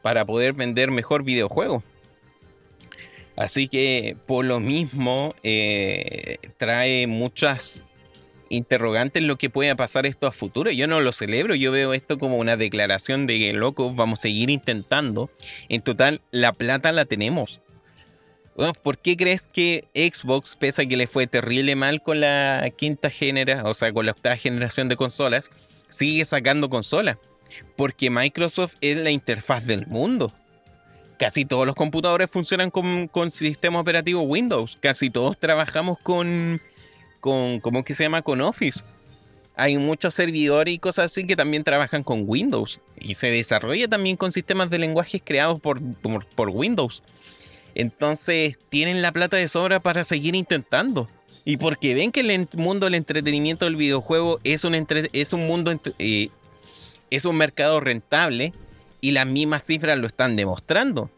para 0.00 0.24
poder 0.24 0.54
vender 0.54 0.90
mejor 0.90 1.24
videojuegos? 1.24 1.82
Así 3.40 3.68
que 3.68 4.18
por 4.26 4.44
lo 4.44 4.60
mismo 4.60 5.34
eh, 5.42 6.36
trae 6.58 7.06
muchas 7.06 7.84
interrogantes 8.50 9.22
lo 9.22 9.36
que 9.36 9.48
pueda 9.48 9.74
pasar 9.76 10.04
esto 10.04 10.26
a 10.26 10.32
futuro. 10.32 10.70
Yo 10.70 10.86
no 10.86 11.00
lo 11.00 11.10
celebro, 11.10 11.54
yo 11.54 11.72
veo 11.72 11.94
esto 11.94 12.18
como 12.18 12.36
una 12.36 12.58
declaración 12.58 13.26
de 13.26 13.38
que, 13.38 13.54
loco, 13.54 13.94
vamos 13.94 14.18
a 14.18 14.22
seguir 14.22 14.50
intentando. 14.50 15.30
En 15.70 15.80
total, 15.80 16.20
la 16.30 16.52
plata 16.52 16.92
la 16.92 17.06
tenemos. 17.06 17.60
¿Por 18.82 18.98
qué 18.98 19.16
crees 19.16 19.48
que 19.48 19.86
Xbox, 19.94 20.54
pese 20.54 20.82
a 20.82 20.86
que 20.86 20.98
le 20.98 21.06
fue 21.06 21.26
terrible 21.26 21.76
mal 21.76 22.02
con 22.02 22.20
la 22.20 22.68
quinta 22.76 23.08
generación, 23.08 23.66
o 23.66 23.72
sea, 23.72 23.90
con 23.90 24.04
la 24.04 24.12
octava 24.12 24.36
generación 24.36 24.90
de 24.90 24.96
consolas, 24.96 25.48
sigue 25.88 26.26
sacando 26.26 26.68
consolas? 26.68 27.16
Porque 27.74 28.10
Microsoft 28.10 28.74
es 28.82 28.98
la 28.98 29.10
interfaz 29.10 29.64
del 29.64 29.86
mundo 29.86 30.30
casi 31.20 31.44
todos 31.44 31.66
los 31.66 31.74
computadores 31.74 32.30
funcionan 32.30 32.70
con, 32.70 33.06
con 33.06 33.30
sistema 33.30 33.78
operativo 33.78 34.22
Windows. 34.22 34.78
Casi 34.80 35.10
todos 35.10 35.36
trabajamos 35.36 35.98
con, 35.98 36.62
con, 37.20 37.60
¿cómo 37.60 37.84
que 37.84 37.94
se 37.94 38.04
llama? 38.04 38.22
Con 38.22 38.40
Office. 38.40 38.82
Hay 39.54 39.76
muchos 39.76 40.14
servidores 40.14 40.72
y 40.72 40.78
cosas 40.78 41.12
así 41.12 41.26
que 41.26 41.36
también 41.36 41.62
trabajan 41.62 42.04
con 42.04 42.24
Windows. 42.26 42.80
Y 42.98 43.16
se 43.16 43.30
desarrolla 43.30 43.86
también 43.86 44.16
con 44.16 44.32
sistemas 44.32 44.70
de 44.70 44.78
lenguajes 44.78 45.20
creados 45.22 45.60
por, 45.60 45.82
por, 46.34 46.48
Windows. 46.48 47.02
Entonces 47.74 48.58
tienen 48.70 49.02
la 49.02 49.12
plata 49.12 49.36
de 49.36 49.46
sobra 49.48 49.78
para 49.78 50.04
seguir 50.04 50.34
intentando. 50.34 51.06
Y 51.44 51.58
porque 51.58 51.92
ven 51.92 52.12
que 52.12 52.20
el 52.20 52.48
mundo 52.54 52.86
del 52.86 52.94
entretenimiento 52.94 53.66
del 53.66 53.76
videojuego 53.76 54.40
es 54.42 54.64
un, 54.64 54.74
es 55.12 55.32
un 55.34 55.46
mundo, 55.46 55.78
eh, 55.98 56.30
es 57.10 57.26
un 57.26 57.36
mercado 57.36 57.78
rentable 57.80 58.54
y 59.00 59.12
las 59.12 59.26
mismas 59.26 59.64
cifras 59.64 59.98
lo 59.98 60.06
están 60.06 60.36
demostrando. 60.36 61.10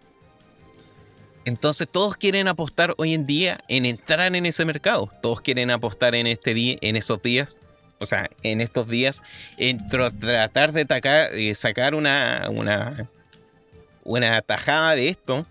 Entonces 1.45 1.89
todos 1.91 2.17
quieren 2.17 2.47
apostar 2.47 2.95
hoy 2.99 3.15
en 3.15 3.27
día 3.27 3.61
en 3.69 3.85
entrar 3.85 4.35
en 4.35 4.47
ese 4.47 4.65
mercado. 4.65 5.11
Todos 5.23 5.41
quieren 5.41 5.71
apostar 5.71 6.15
en 6.15 6.27
este 6.27 6.55
día, 6.55 6.77
en 6.81 6.97
esos 6.97 7.21
días, 7.23 7.59
o 7.99 8.07
sea, 8.07 8.31
en 8.43 8.61
estos 8.61 8.89
días, 8.89 9.23
en 9.57 9.89
tratar 9.89 10.73
de 10.73 10.87
eh, 11.33 11.55
sacar 11.55 11.95
una, 11.95 12.49
una, 14.05 14.43
tajada 14.43 14.95
de 14.95 15.09
esto 15.09 15.45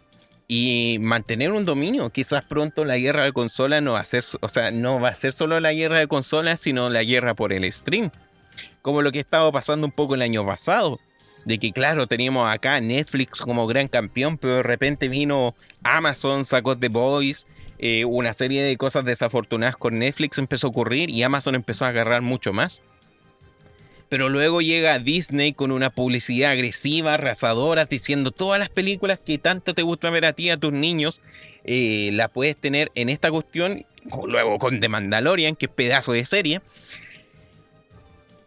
y 0.48 0.98
mantener 1.02 1.52
un 1.52 1.66
dominio. 1.66 2.10
Quizás 2.10 2.44
pronto 2.44 2.86
la 2.86 2.98
guerra 2.98 3.26
de 3.26 3.34
consolas 3.34 3.82
no 3.82 3.94
va 3.94 4.00
a 4.00 4.06
ser, 4.06 4.24
o 4.40 4.50
sea, 4.50 4.72
no 4.72 5.00
va 5.00 5.10
a 5.10 5.16
ser 5.16 5.34
solo 5.34 5.60
la 5.60 5.74
guerra 5.74 6.00
de 6.00 6.08
consolas, 6.08 6.62
sino 6.62 6.90
la 6.90 7.04
guerra 7.04 7.34
por 7.34 7.52
el 7.52 7.72
stream. 7.72 8.12
Como 8.82 9.02
lo 9.02 9.12
que 9.12 9.20
estaba 9.20 9.52
pasando 9.52 9.86
un 9.86 9.92
poco 9.92 10.16
el 10.16 10.22
año 10.22 10.46
pasado. 10.46 11.00
De 11.46 11.58
que 11.58 11.72
claro, 11.72 12.08
teníamos 12.08 12.48
acá 12.54 12.80
Netflix 12.80 13.40
como 13.40 13.66
gran 13.68 13.88
campeón, 13.88 14.38
pero 14.38 14.56
de 14.56 14.64
repente 14.64 15.10
vino 15.10 15.56
Amazon, 15.84 16.46
sacó 16.46 16.78
The 16.78 16.90
Boys, 16.90 17.48
eh, 17.84 18.06
una 18.06 18.32
serie 18.34 18.62
de 18.62 18.78
cosas 18.78 19.04
desafortunadas 19.06 19.76
con 19.76 19.98
Netflix 19.98 20.38
empezó 20.38 20.68
a 20.68 20.70
ocurrir 20.70 21.10
y 21.10 21.24
Amazon 21.24 21.56
empezó 21.56 21.86
a 21.86 21.88
agarrar 21.88 22.22
mucho 22.22 22.54
más. 22.54 22.84
Pero 24.08 24.30
luego 24.30 24.62
llega 24.62 25.00
Disney 25.00 25.54
con 25.54 25.72
una 25.72 25.90
publicidad 25.90 26.52
agresiva, 26.52 27.16
arrasadora, 27.16 27.86
diciendo 27.86 28.30
todas 28.30 28.60
las 28.60 28.70
películas 28.70 29.20
que 29.20 29.40
tanto 29.40 29.74
te 29.74 29.82
gusta 29.82 30.12
ver 30.12 30.26
a 30.26 30.34
ti, 30.34 30.52
a 30.52 30.58
tus 30.58 30.74
niños, 30.74 31.22
eh, 31.64 32.12
las 32.14 32.30
puedes 32.30 32.56
tener 32.56 32.92
en 32.94 33.10
esta 33.10 33.32
cuestión. 33.32 33.86
Luego 34.28 34.60
con 34.60 34.80
The 34.80 34.90
Mandalorian, 34.90 35.56
que 35.56 35.66
es 35.66 35.72
pedazo 35.72 36.12
de 36.12 36.26
serie. 36.26 36.62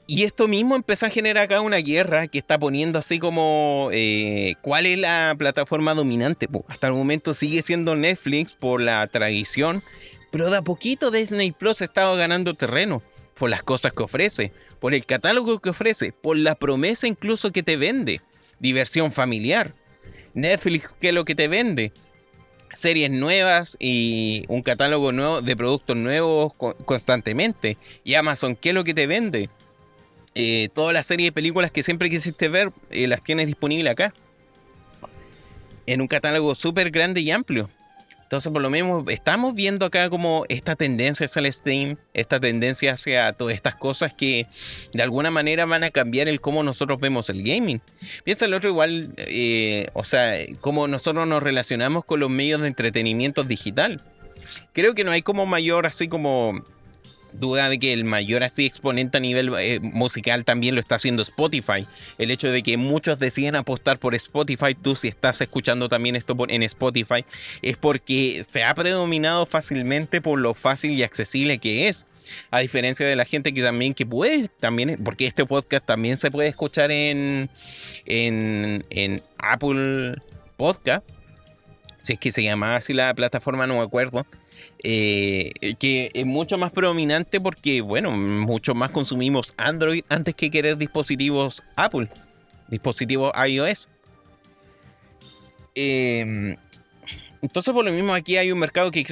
Y 0.07 0.25
esto 0.25 0.49
mismo 0.49 0.77
empezó 0.77 1.07
a 1.07 1.11
generar 1.11 1.45
acá 1.45 1.63
una 1.63 1.79
guerra 1.79 2.29
que 2.29 2.39
está 2.39 2.59
poniendo 2.59 2.99
así 2.99 3.19
como 3.19 3.89
eh, 3.93 4.55
cuál 4.61 4.85
es 4.85 4.99
la 4.99 5.35
plataforma 5.39 5.95
dominante. 5.95 6.47
hasta 6.69 6.89
el 6.89 6.93
momento 6.93 7.33
sigue 7.33 7.63
siendo 7.63 7.97
Netflix 7.97 8.53
por 8.53 8.83
la 8.83 9.07
tradición, 9.07 9.83
pero 10.31 10.51
de 10.51 10.59
a 10.59 10.63
poquito 10.63 11.11
Disney 11.11 11.53
Plus 11.53 11.81
ha 11.81 11.87
estado 11.87 12.17
ganando 12.17 12.55
terreno 12.55 13.03
por 13.35 13.49
las 13.49 13.63
cosas 13.63 13.93
que 13.93 14.03
ofrece, 14.03 14.53
por 14.79 14.93
el 14.93 15.07
catálogo 15.07 15.59
que 15.61 15.71
ofrece, 15.71 16.13
por 16.13 16.37
la 16.37 16.55
promesa 16.55 17.07
incluso 17.07 17.51
que 17.51 17.63
te 17.63 17.77
vende. 17.77 18.21
Diversión 18.59 19.11
familiar. 19.11 19.75
Netflix, 20.35 20.95
¿qué 21.01 21.09
es 21.09 21.15
lo 21.15 21.25
que 21.25 21.35
te 21.35 21.49
vende? 21.49 21.93
Series 22.75 23.11
nuevas 23.11 23.77
y 23.81 24.45
un 24.49 24.63
catálogo 24.63 25.13
nuevo 25.13 25.41
de 25.41 25.57
productos 25.57 25.97
nuevos 25.97 26.53
constantemente. 26.85 27.79
Y 28.03 28.15
Amazon, 28.15 28.57
¿qué 28.57 28.71
es 28.71 28.75
lo 28.75 28.85
que 28.85 28.95
te 28.95 29.07
vende? 29.07 29.49
Eh, 30.35 30.69
toda 30.75 30.93
la 30.93 31.03
serie 31.03 31.27
de 31.27 31.33
películas 31.33 31.71
que 31.71 31.83
siempre 31.83 32.11
quisiste 32.11 32.49
ver, 32.49 32.71
eh, 32.91 33.07
las 33.07 33.23
tienes 33.23 33.47
disponibles 33.47 33.93
acá. 33.93 34.13
En 35.87 36.01
un 36.01 36.09
catálogo 36.09 36.55
súper 36.55 36.91
grande 36.91 37.21
y 37.21 37.31
amplio. 37.31 37.71
Entonces, 38.25 38.51
por 38.53 38.63
lo 38.63 38.71
mismo, 38.71 39.05
estamos 39.11 39.55
viendo 39.55 39.87
acá 39.87 40.11
como 40.11 40.45
esta 40.49 40.75
tendencia 40.75 41.27
hacia 41.27 41.41
el 41.41 41.53
Steam, 41.53 41.99
esta 42.15 42.41
tendencia 42.41 42.95
hacia 42.95 43.33
todas 43.35 43.55
estas 43.55 43.77
cosas 43.77 44.13
que 44.13 44.49
de 44.93 45.03
alguna 45.05 45.31
manera 45.31 45.67
van 45.67 45.85
a 45.85 45.91
cambiar 45.91 46.27
el 46.27 46.41
cómo 46.41 46.65
nosotros 46.65 46.99
vemos 46.99 47.31
el 47.31 47.45
gaming. 47.45 47.81
Piensa 48.25 48.47
el 48.47 48.55
otro 48.55 48.71
igual, 48.71 49.15
eh, 49.19 49.89
o 49.93 50.05
sea, 50.05 50.35
cómo 50.61 50.89
nosotros 50.89 51.29
nos 51.29 51.43
relacionamos 51.43 52.05
con 52.05 52.19
los 52.19 52.31
medios 52.31 52.61
de 52.63 52.69
entretenimiento 52.69 53.45
digital. 53.45 54.01
Creo 54.73 54.97
que 54.97 55.05
no 55.05 55.13
hay 55.13 55.23
como 55.23 55.47
mayor, 55.47 55.87
así 55.87 56.09
como 56.09 56.65
duda 57.39 57.69
de 57.69 57.79
que 57.79 57.93
el 57.93 58.05
mayor 58.05 58.45
así 58.45 58.67
exponente 58.67 59.19
a 59.19 59.21
nivel 59.21 59.53
eh, 59.59 59.81
musical 59.81 60.45
también 60.45 60.75
lo 60.75 60.81
está 60.81 60.97
haciendo 60.97 61.23
Spotify. 61.23 61.87
El 62.19 62.31
hecho 62.31 62.51
de 62.51 62.63
que 62.63 62.77
muchos 62.77 63.19
deciden 63.19 63.57
apostar 63.57 63.99
por 63.99 64.15
Spotify, 64.15 64.75
tú 64.75 64.97
si 64.97 65.09
estás 65.09 65.41
escuchando 65.41 65.89
también 65.89 66.17
esto 66.17 66.37
en 66.49 66.63
Spotify, 66.63 67.25
es 67.63 67.77
porque 67.77 68.45
se 68.51 68.65
ha 68.65 68.75
predominado 68.75 69.47
fácilmente 69.47 70.21
por 70.21 70.41
lo 70.41 70.55
fácil 70.55 70.93
y 70.93 71.03
accesible 71.03 71.59
que 71.59 71.89
es. 71.89 72.07
A 72.51 72.61
diferencia 72.61 73.07
de 73.07 73.17
la 73.17 73.27
gente 73.27 73.53
que 73.53 73.63
también 73.63 73.93
que 73.93 74.07
puede, 74.07 74.49
también, 74.61 74.99
porque 75.05 75.27
este 75.27 75.45
podcast 75.45 75.85
también 75.85 76.17
se 76.17 76.31
puede 76.31 76.49
escuchar 76.49 76.91
en, 76.91 77.51
en, 78.07 79.23
Apple 79.39 80.17
Podcast. 80.57 81.07
Si 81.99 82.15
es 82.15 82.19
que 82.19 82.33
se 82.33 82.43
llama 82.43 82.77
así 82.77 82.95
la 82.95 83.13
plataforma, 83.15 83.67
no 83.67 83.75
me 83.75 83.83
acuerdo. 83.83 84.27
Eh, 84.87 85.77
que 85.79 86.11
es 86.13 86.27
mucho 86.27 86.59
más 86.59 86.71
predominante 86.71 87.41
porque, 87.41 87.81
bueno, 87.81 88.11
mucho 88.11 88.75
más 88.75 88.91
consumimos 88.91 89.55
Android 89.57 90.05
antes 90.11 90.35
que 90.35 90.51
querer 90.51 90.77
dispositivos 90.77 91.63
Apple, 91.75 92.07
dispositivos 92.69 93.33
iOS. 93.49 93.89
Em, 95.75 96.57
entonces, 97.41 97.73
por 97.73 97.83
lo 97.83 97.93
mismo, 97.93 98.13
aquí 98.13 98.37
hay 98.37 98.53
un 98.53 98.59
mercado 98.59 98.91
que 98.91 99.07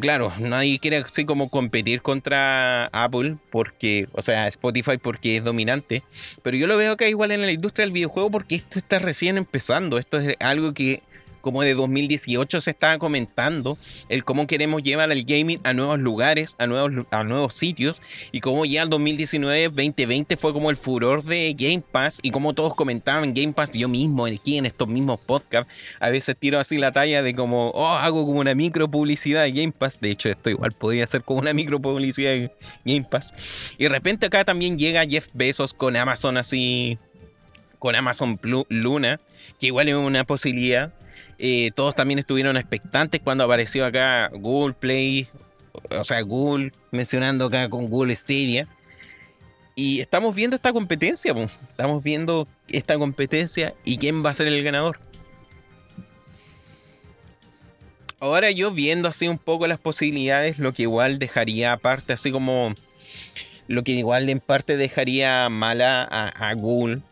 claro, 0.00 0.32
nadie 0.38 0.78
quiere 0.78 0.98
así 0.98 1.24
como 1.24 1.48
competir 1.48 2.02
contra 2.02 2.86
Apple, 2.86 3.34
porque, 3.50 4.06
o 4.12 4.22
sea, 4.22 4.46
Spotify 4.46 4.96
porque 4.96 5.38
es 5.38 5.44
dominante, 5.44 6.04
pero 6.44 6.56
yo 6.56 6.68
lo 6.68 6.76
veo 6.76 6.92
acá 6.92 7.08
igual 7.08 7.32
en 7.32 7.42
la 7.42 7.50
industria 7.50 7.84
del 7.84 7.92
videojuego 7.92 8.30
porque 8.30 8.54
esto 8.54 8.78
está 8.78 9.00
recién 9.00 9.38
empezando, 9.38 9.98
esto 9.98 10.20
es 10.20 10.36
algo 10.38 10.72
que 10.72 11.02
como 11.46 11.62
de 11.62 11.74
2018 11.74 12.60
se 12.60 12.72
estaba 12.72 12.98
comentando, 12.98 13.78
el 14.08 14.24
cómo 14.24 14.48
queremos 14.48 14.82
llevar 14.82 15.12
el 15.12 15.24
gaming 15.24 15.60
a 15.62 15.74
nuevos 15.74 16.00
lugares, 16.00 16.56
a 16.58 16.66
nuevos, 16.66 17.06
a 17.12 17.22
nuevos 17.22 17.54
sitios, 17.54 18.02
y 18.32 18.40
cómo 18.40 18.64
ya 18.64 18.82
el 18.82 18.90
2019, 18.90 19.68
2020 19.68 20.36
fue 20.36 20.52
como 20.52 20.70
el 20.70 20.76
furor 20.76 21.22
de 21.22 21.54
Game 21.56 21.84
Pass, 21.88 22.18
y 22.20 22.32
como 22.32 22.52
todos 22.52 22.74
comentaban 22.74 23.32
Game 23.32 23.52
Pass, 23.52 23.70
yo 23.70 23.86
mismo 23.86 24.26
aquí 24.26 24.58
en 24.58 24.66
estos 24.66 24.88
mismos 24.88 25.20
podcasts, 25.20 25.72
a 26.00 26.10
veces 26.10 26.36
tiro 26.36 26.58
así 26.58 26.78
la 26.78 26.90
talla 26.90 27.22
de 27.22 27.32
como, 27.36 27.70
oh, 27.70 27.86
hago 27.86 28.26
como 28.26 28.40
una 28.40 28.56
micro 28.56 28.90
publicidad 28.90 29.44
de 29.44 29.52
Game 29.52 29.70
Pass, 29.70 30.00
de 30.00 30.10
hecho 30.10 30.28
esto 30.28 30.50
igual 30.50 30.72
podría 30.72 31.06
ser 31.06 31.22
como 31.22 31.38
una 31.38 31.54
micro 31.54 31.78
publicidad 31.78 32.30
de 32.30 32.50
Game 32.84 33.06
Pass, 33.08 33.32
y 33.78 33.84
de 33.84 33.90
repente 33.90 34.26
acá 34.26 34.44
también 34.44 34.78
llega 34.78 35.06
Jeff 35.06 35.28
Bezos 35.32 35.74
con 35.74 35.94
Amazon 35.94 36.38
así, 36.38 36.98
con 37.78 37.94
Amazon 37.94 38.40
Luna, 38.68 39.20
que 39.60 39.68
igual 39.68 39.88
es 39.88 39.94
una 39.94 40.24
posibilidad. 40.24 40.92
Eh, 41.38 41.70
todos 41.74 41.94
también 41.94 42.18
estuvieron 42.18 42.56
expectantes 42.56 43.20
cuando 43.22 43.44
apareció 43.44 43.84
acá 43.84 44.30
Google 44.32 44.74
Play, 44.74 45.28
o 45.90 46.04
sea, 46.04 46.20
Google 46.22 46.72
mencionando 46.90 47.46
acá 47.46 47.68
con 47.68 47.88
Google 47.88 48.14
Stadia. 48.14 48.66
Y 49.74 50.00
estamos 50.00 50.34
viendo 50.34 50.56
esta 50.56 50.72
competencia, 50.72 51.34
estamos 51.68 52.02
viendo 52.02 52.48
esta 52.68 52.96
competencia 52.96 53.74
y 53.84 53.98
quién 53.98 54.24
va 54.24 54.30
a 54.30 54.34
ser 54.34 54.46
el 54.46 54.64
ganador. 54.64 54.98
Ahora 58.18 58.50
yo 58.50 58.72
viendo 58.72 59.08
así 59.08 59.28
un 59.28 59.36
poco 59.36 59.66
las 59.66 59.78
posibilidades, 59.78 60.58
lo 60.58 60.72
que 60.72 60.82
igual 60.82 61.18
dejaría 61.18 61.72
aparte, 61.72 62.14
así 62.14 62.32
como 62.32 62.74
lo 63.68 63.84
que 63.84 63.92
igual 63.92 64.30
en 64.30 64.40
parte 64.40 64.78
dejaría 64.78 65.50
mala 65.50 66.02
a 66.04 66.54
Google 66.54 67.02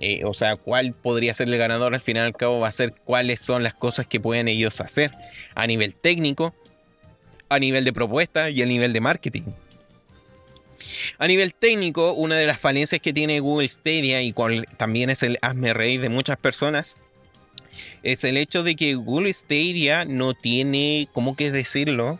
eh, 0.00 0.24
o 0.24 0.34
sea, 0.34 0.56
cuál 0.56 0.92
podría 0.92 1.34
ser 1.34 1.48
el 1.48 1.58
ganador 1.58 1.94
al 1.94 2.00
final 2.00 2.26
al 2.26 2.36
cabo 2.36 2.60
va 2.60 2.68
a 2.68 2.72
ser 2.72 2.92
cuáles 3.04 3.40
son 3.40 3.62
las 3.62 3.74
cosas 3.74 4.06
que 4.06 4.18
pueden 4.18 4.48
ellos 4.48 4.80
hacer 4.80 5.12
a 5.54 5.66
nivel 5.66 5.94
técnico, 5.94 6.54
a 7.48 7.58
nivel 7.58 7.84
de 7.84 7.92
propuesta 7.92 8.50
y 8.50 8.62
a 8.62 8.66
nivel 8.66 8.92
de 8.92 9.00
marketing. 9.00 9.42
A 11.18 11.26
nivel 11.26 11.52
técnico, 11.52 12.12
una 12.14 12.36
de 12.36 12.46
las 12.46 12.58
falencias 12.58 13.00
que 13.00 13.12
tiene 13.12 13.40
Google 13.40 13.68
Stadia 13.68 14.22
y 14.22 14.32
cual 14.32 14.66
también 14.78 15.10
es 15.10 15.22
el 15.22 15.38
hazme 15.42 15.74
reír 15.74 16.00
de 16.00 16.08
muchas 16.08 16.38
personas 16.38 16.96
es 18.02 18.24
el 18.24 18.36
hecho 18.36 18.62
de 18.62 18.76
que 18.76 18.94
Google 18.94 19.32
Stadia 19.32 20.04
no 20.04 20.34
tiene, 20.34 21.08
¿cómo 21.12 21.36
que 21.36 21.50
decirlo? 21.50 22.18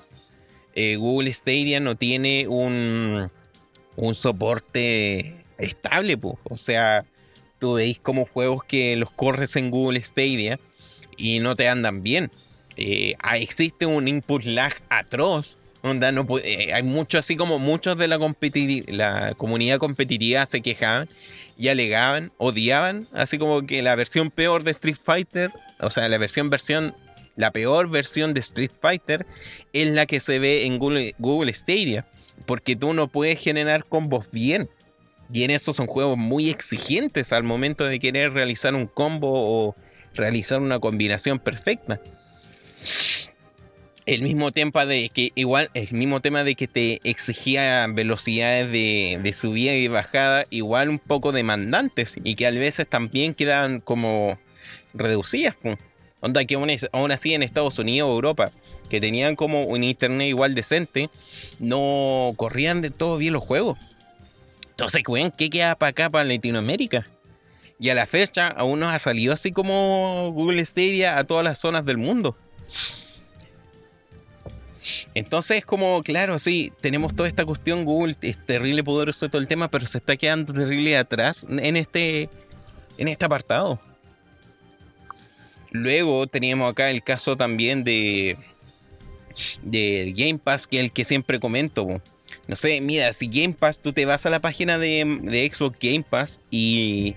Eh, 0.74 0.96
Google 0.96 1.32
Stadia 1.32 1.80
no 1.80 1.96
tiene 1.96 2.46
un, 2.48 3.30
un 3.96 4.14
soporte 4.14 5.36
estable, 5.58 6.16
pues. 6.16 6.36
O 6.44 6.56
sea, 6.56 7.04
tú 7.60 7.74
veis 7.74 8.00
como 8.00 8.26
juegos 8.26 8.64
que 8.64 8.96
los 8.96 9.12
corres 9.12 9.54
en 9.54 9.70
Google 9.70 10.02
Stadia 10.02 10.58
y 11.16 11.38
no 11.38 11.54
te 11.54 11.68
andan 11.68 12.02
bien. 12.02 12.32
Eh, 12.76 13.14
existe 13.34 13.86
un 13.86 14.08
input 14.08 14.42
lag 14.44 14.72
atroz. 14.88 15.58
Onda, 15.82 16.12
no 16.12 16.26
eh, 16.42 16.72
hay 16.74 16.82
mucho 16.82 17.18
así 17.18 17.36
como 17.36 17.58
muchos 17.58 17.96
de 17.96 18.08
la, 18.08 19.34
comunidad 19.36 19.78
competitiva 19.78 20.44
se 20.46 20.60
quejaban 20.60 21.08
y 21.56 21.68
alegaban, 21.68 22.32
odiaban, 22.38 23.06
así 23.12 23.38
como 23.38 23.66
que 23.66 23.82
la 23.82 23.94
versión 23.94 24.30
peor 24.30 24.64
de 24.64 24.70
Street 24.72 24.96
Fighter, 25.02 25.50
o 25.78 25.90
sea, 25.90 26.08
la 26.08 26.18
versión 26.18 26.50
versión 26.50 26.94
la 27.36 27.50
peor 27.52 27.88
versión 27.88 28.34
de 28.34 28.40
Street 28.40 28.72
Fighter 28.80 29.24
es 29.72 29.88
la 29.88 30.04
que 30.06 30.20
se 30.20 30.38
ve 30.38 30.66
en 30.66 30.78
Google 30.78 31.54
Stadia, 31.54 32.04
porque 32.44 32.76
tú 32.76 32.92
no 32.92 33.08
puedes 33.08 33.40
generar 33.40 33.84
combos 33.84 34.30
bien. 34.30 34.68
Y 35.32 35.44
en 35.44 35.50
eso 35.50 35.72
son 35.72 35.86
juegos 35.86 36.18
muy 36.18 36.50
exigentes 36.50 37.32
al 37.32 37.44
momento 37.44 37.84
de 37.84 38.00
querer 38.00 38.32
realizar 38.32 38.74
un 38.74 38.86
combo 38.86 39.30
o 39.32 39.74
realizar 40.14 40.60
una 40.60 40.80
combinación 40.80 41.38
perfecta. 41.38 42.00
El 44.06 44.22
mismo 44.22 44.50
tema 44.50 44.86
de 44.86 45.08
que 45.10 45.30
igual, 45.36 45.70
el 45.74 45.92
mismo 45.92 46.20
tema 46.20 46.42
de 46.42 46.56
que 46.56 46.66
te 46.66 47.00
exigía 47.04 47.86
velocidades 47.88 48.72
de, 48.72 49.32
subida 49.34 49.74
y 49.74 49.86
bajada, 49.86 50.46
igual 50.50 50.88
un 50.88 50.98
poco 50.98 51.30
demandantes 51.30 52.16
y 52.24 52.34
que 52.34 52.46
a 52.46 52.50
veces 52.50 52.88
también 52.88 53.34
quedaban 53.34 53.80
como 53.80 54.38
reducidas. 54.94 55.54
Onda 56.20 56.44
que 56.44 56.56
aún, 56.56 57.10
así 57.12 57.34
en 57.34 57.42
Estados 57.42 57.78
Unidos 57.78 58.10
o 58.10 58.14
Europa, 58.14 58.50
que 58.88 59.00
tenían 59.00 59.36
como 59.36 59.64
un 59.64 59.84
internet 59.84 60.28
igual 60.28 60.54
decente, 60.54 61.08
no 61.58 62.32
corrían 62.36 62.82
de 62.82 62.90
todo 62.90 63.16
bien 63.16 63.32
los 63.32 63.44
juegos. 63.44 63.78
Entonces, 64.80 65.02
weón, 65.06 65.30
¿qué 65.30 65.50
queda 65.50 65.74
para 65.74 65.90
acá, 65.90 66.08
para 66.08 66.24
Latinoamérica? 66.24 67.06
Y 67.78 67.90
a 67.90 67.94
la 67.94 68.06
fecha 68.06 68.48
aún 68.48 68.80
no 68.80 68.88
ha 68.88 68.98
salido 68.98 69.34
así 69.34 69.52
como 69.52 70.30
Google 70.32 70.64
Stadia 70.64 71.18
a 71.18 71.24
todas 71.24 71.44
las 71.44 71.58
zonas 71.58 71.84
del 71.84 71.98
mundo. 71.98 72.34
Entonces, 75.12 75.66
como, 75.66 76.00
claro, 76.02 76.38
sí, 76.38 76.72
tenemos 76.80 77.14
toda 77.14 77.28
esta 77.28 77.44
cuestión, 77.44 77.84
Google 77.84 78.16
es 78.22 78.46
terrible 78.46 78.82
poderoso 78.82 79.28
todo 79.28 79.42
el 79.42 79.48
tema, 79.48 79.68
pero 79.68 79.86
se 79.86 79.98
está 79.98 80.16
quedando 80.16 80.54
terrible 80.54 80.96
atrás 80.96 81.44
en 81.46 81.76
este, 81.76 82.30
en 82.96 83.08
este 83.08 83.26
apartado. 83.26 83.78
Luego 85.72 86.26
teníamos 86.26 86.70
acá 86.70 86.90
el 86.90 87.02
caso 87.02 87.36
también 87.36 87.84
de, 87.84 88.38
de 89.60 90.14
Game 90.16 90.38
Pass, 90.38 90.66
que 90.66 90.78
es 90.78 90.84
el 90.84 90.90
que 90.90 91.04
siempre 91.04 91.38
comento. 91.38 92.00
No 92.50 92.56
sé, 92.56 92.80
mira, 92.80 93.12
si 93.12 93.28
Game 93.28 93.54
Pass, 93.54 93.78
tú 93.78 93.92
te 93.92 94.04
vas 94.06 94.26
a 94.26 94.30
la 94.30 94.40
página 94.40 94.76
de, 94.76 95.20
de 95.22 95.48
Xbox 95.48 95.78
Game 95.80 96.02
Pass 96.02 96.40
y 96.50 97.14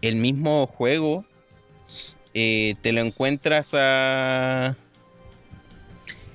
el 0.00 0.14
mismo 0.14 0.64
juego 0.68 1.24
eh, 2.34 2.76
te 2.80 2.92
lo 2.92 3.00
encuentras 3.00 3.70
a... 3.74 4.76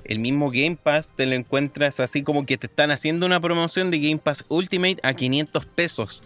El 0.04 0.20
mismo 0.20 0.52
Game 0.52 0.76
Pass 0.76 1.14
te 1.16 1.26
lo 1.26 1.34
encuentras 1.34 2.02
así 2.02 2.24
como 2.24 2.46
que 2.46 2.58
te 2.58 2.68
están 2.68 2.92
haciendo 2.92 3.26
una 3.26 3.40
promoción 3.40 3.90
de 3.90 4.00
Game 4.00 4.18
Pass 4.18 4.44
Ultimate 4.50 4.98
a 5.02 5.14
500 5.14 5.66
pesos. 5.68 6.22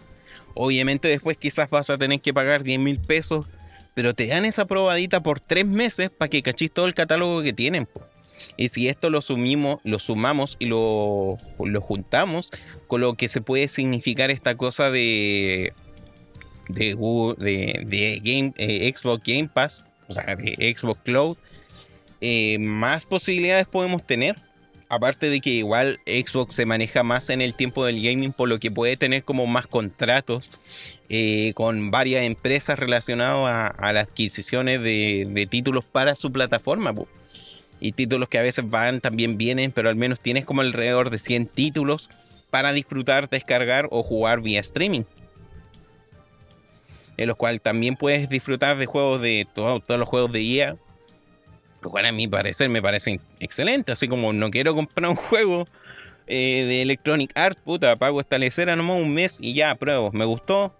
Obviamente 0.54 1.06
después 1.06 1.38
quizás 1.38 1.70
vas 1.70 1.90
a 1.90 1.96
tener 1.96 2.20
que 2.20 2.34
pagar 2.34 2.64
10 2.64 2.80
mil 2.80 2.98
pesos, 2.98 3.46
pero 3.94 4.14
te 4.14 4.26
dan 4.26 4.44
esa 4.46 4.64
probadita 4.64 5.22
por 5.22 5.38
3 5.38 5.64
meses 5.64 6.10
para 6.10 6.28
que 6.28 6.42
cachis 6.42 6.72
todo 6.72 6.88
el 6.88 6.94
catálogo 6.94 7.40
que 7.40 7.52
tienen. 7.52 7.86
Y 8.56 8.68
si 8.68 8.88
esto 8.88 9.10
lo, 9.10 9.22
sumimos, 9.22 9.80
lo 9.84 9.98
sumamos 9.98 10.56
y 10.58 10.66
lo, 10.66 11.38
lo 11.58 11.80
juntamos 11.80 12.50
con 12.86 13.00
lo 13.00 13.14
que 13.14 13.28
se 13.28 13.40
puede 13.40 13.68
significar 13.68 14.30
esta 14.30 14.56
cosa 14.56 14.90
de 14.90 15.72
de, 16.74 17.84
de, 17.86 18.20
Game, 18.22 18.52
eh, 18.56 18.92
Xbox 18.94 19.22
Game 19.24 19.48
Pass, 19.52 19.84
o 20.08 20.12
sea, 20.12 20.36
de 20.36 20.76
Xbox 20.76 21.00
Cloud, 21.02 21.36
eh, 22.20 22.58
más 22.58 23.04
posibilidades 23.04 23.66
podemos 23.66 24.04
tener. 24.04 24.36
Aparte 24.88 25.30
de 25.30 25.40
que 25.40 25.50
igual 25.50 26.00
Xbox 26.04 26.56
se 26.56 26.66
maneja 26.66 27.04
más 27.04 27.30
en 27.30 27.40
el 27.40 27.54
tiempo 27.54 27.84
del 27.84 28.02
gaming, 28.02 28.32
por 28.32 28.48
lo 28.48 28.58
que 28.58 28.72
puede 28.72 28.96
tener 28.96 29.22
como 29.22 29.46
más 29.46 29.68
contratos 29.68 30.50
eh, 31.08 31.52
con 31.54 31.92
varias 31.92 32.24
empresas 32.24 32.76
relacionadas 32.76 33.72
a, 33.78 33.92
las 33.92 34.08
adquisiciones 34.08 34.82
de, 34.82 35.46
títulos 35.48 35.84
para 35.84 36.16
su 36.16 36.32
plataforma. 36.32 36.92
Y 37.80 37.92
títulos 37.92 38.28
que 38.28 38.38
a 38.38 38.42
veces 38.42 38.68
van, 38.68 39.00
también 39.00 39.38
vienen, 39.38 39.72
pero 39.72 39.88
al 39.88 39.96
menos 39.96 40.20
tienes 40.20 40.44
como 40.44 40.60
alrededor 40.60 41.10
de 41.10 41.18
100 41.18 41.46
títulos 41.46 42.10
para 42.50 42.72
disfrutar, 42.72 43.28
descargar 43.30 43.88
o 43.90 44.02
jugar 44.02 44.42
vía 44.42 44.60
streaming. 44.60 45.02
En 47.16 47.28
los 47.28 47.36
cuales 47.36 47.62
también 47.62 47.96
puedes 47.96 48.28
disfrutar 48.28 48.76
de 48.76 48.86
juegos 48.86 49.20
de 49.20 49.46
todos 49.54 49.82
los 49.88 50.08
juegos 50.08 50.32
de 50.32 50.40
EA, 50.42 50.76
lo 51.82 51.90
cual 51.90 52.06
a 52.06 52.12
mi 52.12 52.28
parecer 52.28 52.68
me 52.68 52.82
parece 52.82 53.20
excelente, 53.38 53.92
así 53.92 54.08
como 54.08 54.32
no 54.32 54.50
quiero 54.50 54.74
comprar 54.74 55.10
un 55.10 55.16
juego 55.16 55.66
eh, 56.26 56.64
de 56.64 56.82
Electronic 56.82 57.32
Arts, 57.34 57.60
puta, 57.62 57.96
pago 57.96 58.20
esta 58.20 58.38
lecera 58.38 58.76
nomás 58.76 59.00
un 59.00 59.12
mes 59.12 59.38
y 59.40 59.54
ya, 59.54 59.74
pruebo, 59.74 60.10
me 60.12 60.24
gustó, 60.24 60.74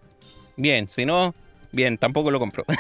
bien, 0.57 0.89
si 0.89 1.07
no, 1.07 1.35
bien, 1.73 1.99
tampoco 1.99 2.31
lo 2.31 2.39
compro. 2.39 2.65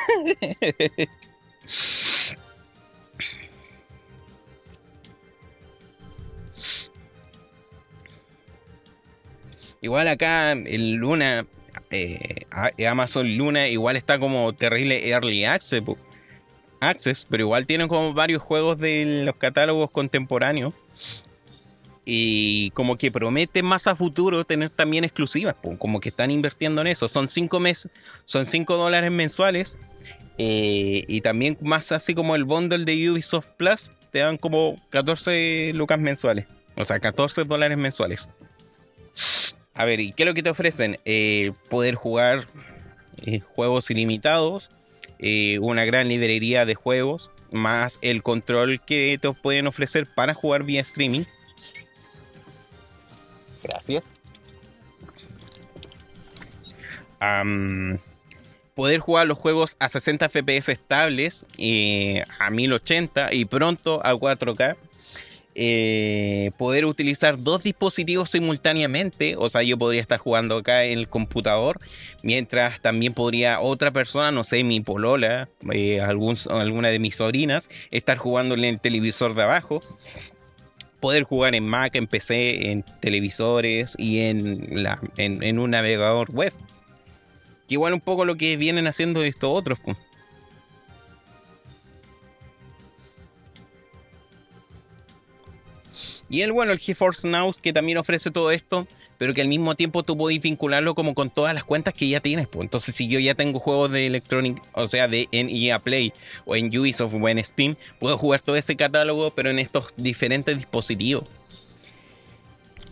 Igual 9.81 10.09
acá 10.09 10.52
el 10.52 10.94
Luna 10.94 11.47
eh, 11.90 12.47
Amazon 12.86 13.36
Luna 13.36 13.69
igual 13.69 13.97
está 13.97 14.19
como 14.19 14.52
terrible 14.52 15.09
early 15.09 15.44
access, 15.44 15.82
access, 16.81 17.27
pero 17.28 17.44
igual 17.44 17.66
tienen 17.66 17.89
como 17.89 18.15
varios 18.15 18.43
juegos 18.43 18.78
de 18.78 19.23
los 19.24 19.36
catálogos 19.36 19.90
contemporáneos. 19.90 20.74
Y 22.05 22.70
como 22.70 22.97
que 22.97 23.12
promete 23.12 23.62
más 23.62 23.86
a 23.86 23.94
futuro 23.94 24.44
tener 24.44 24.70
también 24.70 25.05
exclusivas, 25.05 25.55
como 25.78 26.01
que 26.01 26.09
están 26.09 26.31
invirtiendo 26.31 26.81
en 26.81 26.89
eso. 26.89 27.09
Son 27.09 27.28
5 27.28 27.61
meses, 27.61 27.93
son 28.24 28.47
5 28.47 28.77
dólares 28.77 29.11
mensuales. 29.11 29.78
Eh, 30.39 31.05
y 31.07 31.20
también 31.20 31.59
más 31.61 31.93
así 31.93 32.15
como 32.15 32.35
el 32.35 32.44
bundle 32.44 32.86
de 32.86 33.11
Ubisoft 33.11 33.48
Plus, 33.59 33.90
te 34.11 34.20
dan 34.20 34.39
como 34.39 34.81
14 34.89 35.73
lucas 35.74 36.01
mensuales. 36.01 36.47
O 36.77 36.85
sea, 36.85 36.98
14 36.98 37.44
dólares 37.44 37.77
mensuales. 37.77 38.28
A 39.74 39.84
ver, 39.84 40.01
¿y 40.01 40.12
qué 40.12 40.24
es 40.24 40.26
lo 40.26 40.34
que 40.34 40.42
te 40.42 40.51
ofrecen? 40.51 40.98
Eh, 41.05 41.52
poder 41.68 41.94
jugar 41.94 42.48
eh, 43.24 43.40
juegos 43.40 43.90
ilimitados, 43.90 44.70
eh, 45.18 45.59
una 45.60 45.84
gran 45.84 46.09
librería 46.09 46.66
de 46.66 46.74
juegos, 46.74 47.30
más 47.52 47.98
el 48.02 48.22
control 48.22 48.80
que 48.80 49.18
te 49.20 49.32
pueden 49.32 49.66
ofrecer 49.66 50.06
para 50.06 50.34
jugar 50.34 50.64
vía 50.64 50.80
streaming. 50.80 51.24
Gracias. 53.62 54.12
poder 58.74 58.98
jugar 58.98 59.26
los 59.26 59.36
juegos 59.36 59.76
a 59.78 59.90
60 59.90 60.30
FPS 60.30 60.70
estables, 60.70 61.44
a 62.38 62.51
1080 62.51 63.32
y 63.34 63.44
pronto 63.44 64.01
a 64.05 64.14
4K 64.14 64.76
eh, 65.55 66.52
poder 66.59 66.85
utilizar 66.85 67.43
dos 67.43 67.64
dispositivos 67.64 68.31
simultáneamente. 68.31 69.35
O 69.36 69.48
sea, 69.48 69.62
yo 69.62 69.77
podría 69.78 70.01
estar 70.01 70.18
jugando 70.18 70.59
acá 70.59 70.85
en 70.85 70.98
el 70.98 71.09
computador, 71.09 71.78
mientras 72.22 72.81
también 72.81 73.14
podría 73.14 73.60
otra 73.60 73.90
persona, 73.90 74.31
no 74.31 74.44
sé, 74.44 74.62
mi 74.62 74.81
polola, 74.81 75.48
eh, 75.72 76.01
alguna 76.01 76.89
de 76.89 76.98
mis 76.98 77.16
sobrinas, 77.16 77.68
estar 77.90 78.16
jugando 78.16 78.55
en 78.55 78.64
el 78.64 78.81
televisor 78.81 79.35
de 79.35 79.43
abajo. 79.43 79.82
Poder 81.01 81.22
jugar 81.24 81.55
en 81.55 81.66
Mac, 81.66 81.94
en 81.94 82.06
PC, 82.06 82.70
en 82.70 82.85
televisores 83.01 83.94
y 83.98 84.20
en, 84.20 84.82
la, 84.82 85.01
en, 85.16 85.59
un 85.59 85.70
navegador 85.70 86.31
web. 86.31 86.52
Que 87.66 87.74
igual 87.74 87.94
un 87.94 88.01
poco 88.01 88.27
lo 88.27 88.36
que 88.36 88.59
vienen 88.59 88.86
haciendo 88.86 89.22
estos 89.22 89.51
otros. 89.51 89.78
Y 96.31 96.43
el, 96.43 96.52
bueno, 96.52 96.73
el 96.73 96.78
GeForce 96.78 97.28
Now 97.28 97.52
que 97.61 97.73
también 97.73 97.98
ofrece 97.98 98.31
todo 98.31 98.52
esto, 98.52 98.86
pero 99.19 99.35
que 99.35 99.43
al 99.43 99.48
mismo 99.48 99.74
tiempo 99.74 100.05
tú 100.05 100.16
podés 100.16 100.40
vincularlo 100.40 100.94
como 100.94 101.12
con 101.12 101.28
todas 101.28 101.52
las 101.52 101.65
cuentas 101.65 101.93
que 101.93 102.09
ya 102.09 102.20
tienes. 102.20 102.47
Pues. 102.47 102.62
Entonces, 102.62 102.94
si 102.94 103.09
yo 103.09 103.19
ya 103.19 103.35
tengo 103.35 103.59
juegos 103.59 103.90
de 103.90 104.07
Electronic, 104.07 104.62
o 104.73 104.86
sea, 104.86 105.09
de 105.09 105.28
en 105.32 105.51
EA 105.51 105.81
Play 105.81 106.12
o 106.47 106.57
en 106.57 106.66
Ubisoft 106.78 107.12
o 107.12 107.28
en 107.28 107.44
Steam, 107.44 107.77
puedo 107.98 108.16
jugar 108.16 108.40
todo 108.40 108.57
ese 108.57 108.77
catálogo, 108.77 109.32
pero 109.32 109.51
en 109.51 109.59
estos 109.59 109.86
diferentes 109.97 110.57
dispositivos. 110.57 111.24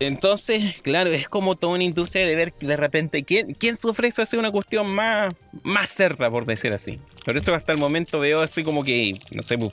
Entonces, 0.01 0.79
claro, 0.83 1.11
es 1.11 1.29
como 1.29 1.57
toda 1.57 1.75
una 1.75 1.85
industria 1.85 2.27
de 2.27 2.37
ver 2.37 2.53
de 2.61 2.77
repente 2.77 3.25
quién, 3.25 3.55
quién 3.55 3.77
se 3.77 3.89
ofrece 3.89 4.37
una 4.37 4.51
cuestión 4.51 4.87
más, 4.87 5.35
más 5.63 5.89
cerda, 5.91 6.31
por 6.31 6.47
decir 6.47 6.73
así. 6.73 6.99
Por 7.25 7.37
eso 7.37 7.55
hasta 7.55 7.73
el 7.73 7.79
momento 7.79 8.21
veo 8.21 8.41
así 8.41 8.63
como 8.63 8.85
que, 8.85 9.15
no 9.33 9.43
sé, 9.43 9.59
pues, 9.59 9.73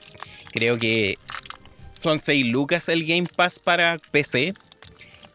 creo 0.51 0.77
que 0.77 1.17
son 1.97 2.21
6 2.21 2.51
lucas 2.51 2.89
el 2.89 3.05
Game 3.05 3.27
Pass 3.35 3.59
para 3.59 3.97
PC 4.11 4.53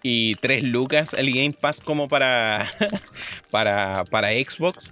y 0.03 0.35
3 0.37 0.65
lucas 0.65 1.15
el 1.15 1.33
Game 1.33 1.55
Pass 1.59 1.81
como 1.81 2.09
para, 2.09 2.71
para, 3.51 4.05
para 4.11 4.31
Xbox. 4.31 4.91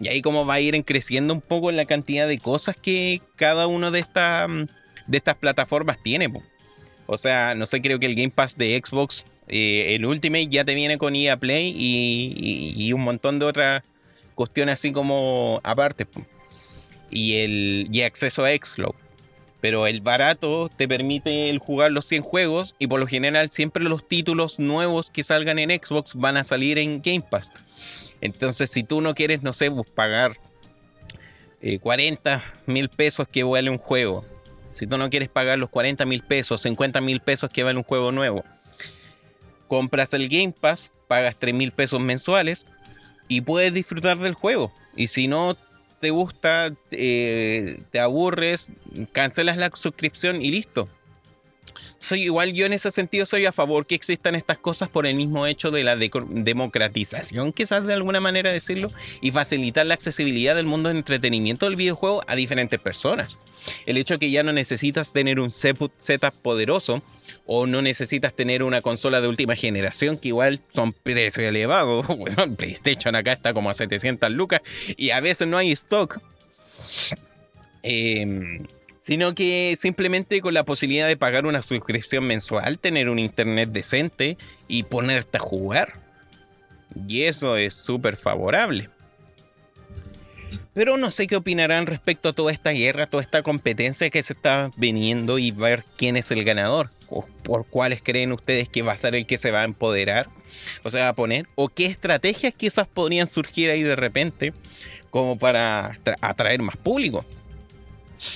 Y 0.00 0.08
ahí 0.08 0.20
como 0.20 0.44
va 0.44 0.54
a 0.54 0.60
ir 0.60 0.84
creciendo 0.84 1.32
un 1.32 1.40
poco 1.40 1.70
la 1.70 1.84
cantidad 1.84 2.26
de 2.26 2.38
cosas 2.38 2.76
que 2.76 3.20
cada 3.36 3.68
una 3.68 3.90
de, 3.90 4.00
estas 4.00 4.50
de 5.06 5.16
estas 5.16 5.36
plataformas 5.36 6.02
tiene. 6.02 6.32
O 7.06 7.18
sea, 7.18 7.54
no 7.54 7.66
sé, 7.66 7.80
creo 7.82 7.98
que 7.98 8.06
el 8.06 8.14
Game 8.14 8.30
Pass 8.30 8.56
de 8.56 8.80
Xbox, 8.84 9.26
eh, 9.48 9.94
el 9.94 10.04
Ultimate 10.04 10.48
ya 10.48 10.64
te 10.64 10.74
viene 10.74 10.98
con 10.98 11.14
EA 11.14 11.36
Play 11.36 11.74
y, 11.76 12.92
un 12.92 13.02
montón 13.02 13.38
de 13.38 13.46
otras 13.46 13.82
cuestiones 14.34 14.74
así 14.74 14.92
como 14.92 15.60
aparte. 15.62 16.06
Y 17.10 17.34
el 17.36 17.88
y 17.92 18.02
acceso 18.02 18.44
a 18.44 18.50
Xcloud. 18.50 18.94
Pero 19.62 19.86
el 19.86 20.00
barato 20.00 20.68
te 20.76 20.88
permite 20.88 21.48
el 21.48 21.60
jugar 21.60 21.92
los 21.92 22.04
100 22.06 22.22
juegos 22.22 22.74
y 22.80 22.88
por 22.88 22.98
lo 22.98 23.06
general 23.06 23.48
siempre 23.48 23.84
los 23.84 24.06
títulos 24.06 24.58
nuevos 24.58 25.08
que 25.08 25.22
salgan 25.22 25.60
en 25.60 25.70
Xbox 25.70 26.16
van 26.16 26.36
a 26.36 26.42
salir 26.42 26.78
en 26.78 27.00
Game 27.00 27.22
Pass. 27.22 27.52
Entonces 28.20 28.70
si 28.70 28.82
tú 28.82 29.00
no 29.00 29.14
quieres, 29.14 29.42
no 29.42 29.52
sé, 29.52 29.70
pues, 29.70 29.88
pagar 29.88 30.36
40 31.80 32.34
eh, 32.34 32.40
mil 32.66 32.88
pesos 32.88 33.28
que 33.28 33.44
vale 33.44 33.70
un 33.70 33.78
juego, 33.78 34.24
si 34.70 34.88
tú 34.88 34.98
no 34.98 35.08
quieres 35.10 35.28
pagar 35.28 35.60
los 35.60 35.70
40 35.70 36.04
mil 36.06 36.22
pesos, 36.22 36.60
50 36.62 37.00
mil 37.00 37.20
pesos 37.20 37.48
que 37.48 37.62
vale 37.62 37.78
un 37.78 37.84
juego 37.84 38.10
nuevo, 38.10 38.44
compras 39.68 40.12
el 40.12 40.28
Game 40.28 40.52
Pass, 40.52 40.90
pagas 41.06 41.36
3 41.38 41.54
mil 41.54 41.70
pesos 41.70 42.00
mensuales 42.00 42.66
y 43.28 43.42
puedes 43.42 43.72
disfrutar 43.72 44.18
del 44.18 44.34
juego. 44.34 44.72
Y 44.96 45.06
si 45.06 45.28
no 45.28 45.56
te 46.02 46.10
gusta, 46.10 46.74
eh, 46.90 47.78
te 47.92 48.00
aburres, 48.00 48.72
cancelas 49.12 49.56
la 49.56 49.70
suscripción 49.72 50.42
y 50.42 50.50
listo. 50.50 50.88
Soy 51.98 52.22
igual 52.22 52.52
yo 52.52 52.66
en 52.66 52.72
ese 52.72 52.90
sentido 52.90 53.26
soy 53.26 53.46
a 53.46 53.52
favor 53.52 53.86
que 53.86 53.94
existan 53.94 54.34
estas 54.34 54.58
cosas 54.58 54.88
por 54.88 55.06
el 55.06 55.14
mismo 55.14 55.46
hecho 55.46 55.70
de 55.70 55.84
la 55.84 55.96
democratización, 55.96 57.52
quizás 57.52 57.86
de 57.86 57.94
alguna 57.94 58.20
manera 58.20 58.52
decirlo, 58.52 58.90
y 59.20 59.30
facilitar 59.30 59.86
la 59.86 59.94
accesibilidad 59.94 60.54
del 60.54 60.66
mundo 60.66 60.88
de 60.88 60.96
entretenimiento 60.96 61.66
del 61.66 61.76
videojuego 61.76 62.22
a 62.26 62.34
diferentes 62.34 62.80
personas. 62.80 63.38
El 63.86 63.96
hecho 63.96 64.18
que 64.18 64.30
ya 64.30 64.42
no 64.42 64.52
necesitas 64.52 65.12
tener 65.12 65.38
un 65.38 65.50
setup 65.50 66.34
poderoso 66.42 67.02
o 67.46 67.66
no 67.66 67.82
necesitas 67.82 68.34
tener 68.34 68.62
una 68.62 68.82
consola 68.82 69.20
de 69.20 69.28
última 69.28 69.54
generación 69.56 70.18
que 70.18 70.28
igual 70.28 70.60
son 70.74 70.92
precios 70.92 71.46
elevados. 71.46 72.06
Bueno, 72.22 72.54
PlayStation 72.56 73.16
acá 73.16 73.32
está 73.32 73.52
como 73.52 73.70
a 73.70 73.74
700 73.74 74.30
lucas 74.30 74.60
y 74.96 75.10
a 75.10 75.20
veces 75.20 75.48
no 75.48 75.56
hay 75.56 75.72
stock. 75.72 76.20
Eh, 77.82 78.60
sino 79.02 79.34
que 79.34 79.74
simplemente 79.76 80.40
con 80.40 80.54
la 80.54 80.64
posibilidad 80.64 81.08
de 81.08 81.16
pagar 81.16 81.44
una 81.44 81.62
suscripción 81.62 82.24
mensual, 82.24 82.78
tener 82.78 83.10
un 83.10 83.18
internet 83.18 83.70
decente 83.70 84.38
y 84.68 84.84
ponerte 84.84 85.36
a 85.38 85.40
jugar. 85.40 85.92
Y 87.08 87.22
eso 87.22 87.56
es 87.56 87.74
súper 87.74 88.16
favorable. 88.16 88.88
Pero 90.72 90.96
no 90.96 91.10
sé 91.10 91.26
qué 91.26 91.36
opinarán 91.36 91.86
respecto 91.86 92.30
a 92.30 92.32
toda 92.32 92.52
esta 92.52 92.70
guerra, 92.70 93.06
toda 93.06 93.22
esta 93.22 93.42
competencia 93.42 94.08
que 94.08 94.22
se 94.22 94.32
está 94.32 94.70
viniendo 94.76 95.38
y 95.38 95.50
ver 95.50 95.84
quién 95.96 96.16
es 96.16 96.30
el 96.30 96.44
ganador. 96.44 96.88
O 97.08 97.26
por 97.42 97.66
cuáles 97.66 98.00
creen 98.02 98.32
ustedes 98.32 98.68
que 98.68 98.82
va 98.82 98.92
a 98.92 98.96
ser 98.96 99.14
el 99.14 99.26
que 99.26 99.36
se 99.36 99.50
va 99.50 99.62
a 99.62 99.64
empoderar 99.64 100.28
o 100.82 100.90
se 100.90 101.00
va 101.00 101.08
a 101.08 101.14
poner. 101.14 101.46
O 101.56 101.68
qué 101.68 101.86
estrategias 101.86 102.54
quizás 102.54 102.86
podrían 102.86 103.26
surgir 103.26 103.70
ahí 103.70 103.82
de 103.82 103.96
repente 103.96 104.54
como 105.10 105.38
para 105.38 105.98
atraer 106.22 106.62
más 106.62 106.76
público. 106.76 107.26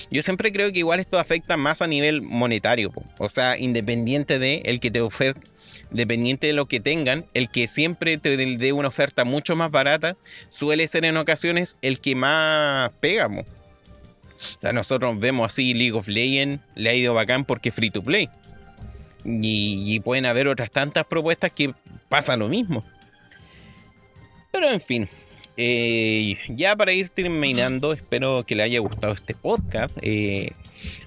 Yo 0.09 0.23
siempre 0.23 0.51
creo 0.51 0.71
que 0.71 0.79
igual 0.79 0.99
esto 0.99 1.19
afecta 1.19 1.57
más 1.57 1.81
a 1.81 1.87
nivel 1.87 2.21
monetario, 2.21 2.91
o 3.17 3.29
sea, 3.29 3.57
independiente 3.57 4.39
de 4.39 4.61
el 4.65 4.79
que 4.79 4.91
te 4.91 5.01
oferta, 5.01 5.41
dependiente 5.91 6.47
de 6.47 6.53
lo 6.53 6.65
que 6.65 6.79
tengan, 6.79 7.25
el 7.33 7.49
que 7.49 7.67
siempre 7.67 8.17
te 8.17 8.35
dé 8.37 8.73
una 8.73 8.89
oferta 8.89 9.23
mucho 9.25 9.55
más 9.55 9.71
barata 9.71 10.17
suele 10.49 10.87
ser 10.87 11.05
en 11.05 11.17
ocasiones 11.17 11.77
el 11.81 11.99
que 11.99 12.15
más 12.15 12.91
pega. 12.99 13.27
O 13.27 14.59
sea, 14.61 14.71
nosotros 14.71 15.19
vemos 15.19 15.51
así 15.51 15.73
League 15.73 15.97
of 15.97 16.07
Legends 16.07 16.63
le 16.75 16.89
ha 16.89 16.93
ido 16.93 17.13
bacán 17.13 17.45
porque 17.45 17.69
es 17.69 17.75
free 17.75 17.89
to 17.89 18.03
play. 18.03 18.29
Y, 19.25 19.83
y 19.85 19.99
pueden 19.99 20.25
haber 20.25 20.47
otras 20.47 20.71
tantas 20.71 21.05
propuestas 21.05 21.51
que 21.51 21.73
pasa 22.07 22.37
lo 22.37 22.47
mismo. 22.47 22.85
Pero 24.51 24.69
en 24.69 24.79
fin, 24.79 25.09
eh, 25.57 26.37
ya 26.49 26.75
para 26.75 26.93
ir 26.93 27.09
terminando, 27.09 27.91
espero 27.91 28.43
que 28.45 28.55
les 28.55 28.65
haya 28.65 28.79
gustado 28.79 29.13
este 29.13 29.33
podcast. 29.33 29.97
Eh, 30.01 30.51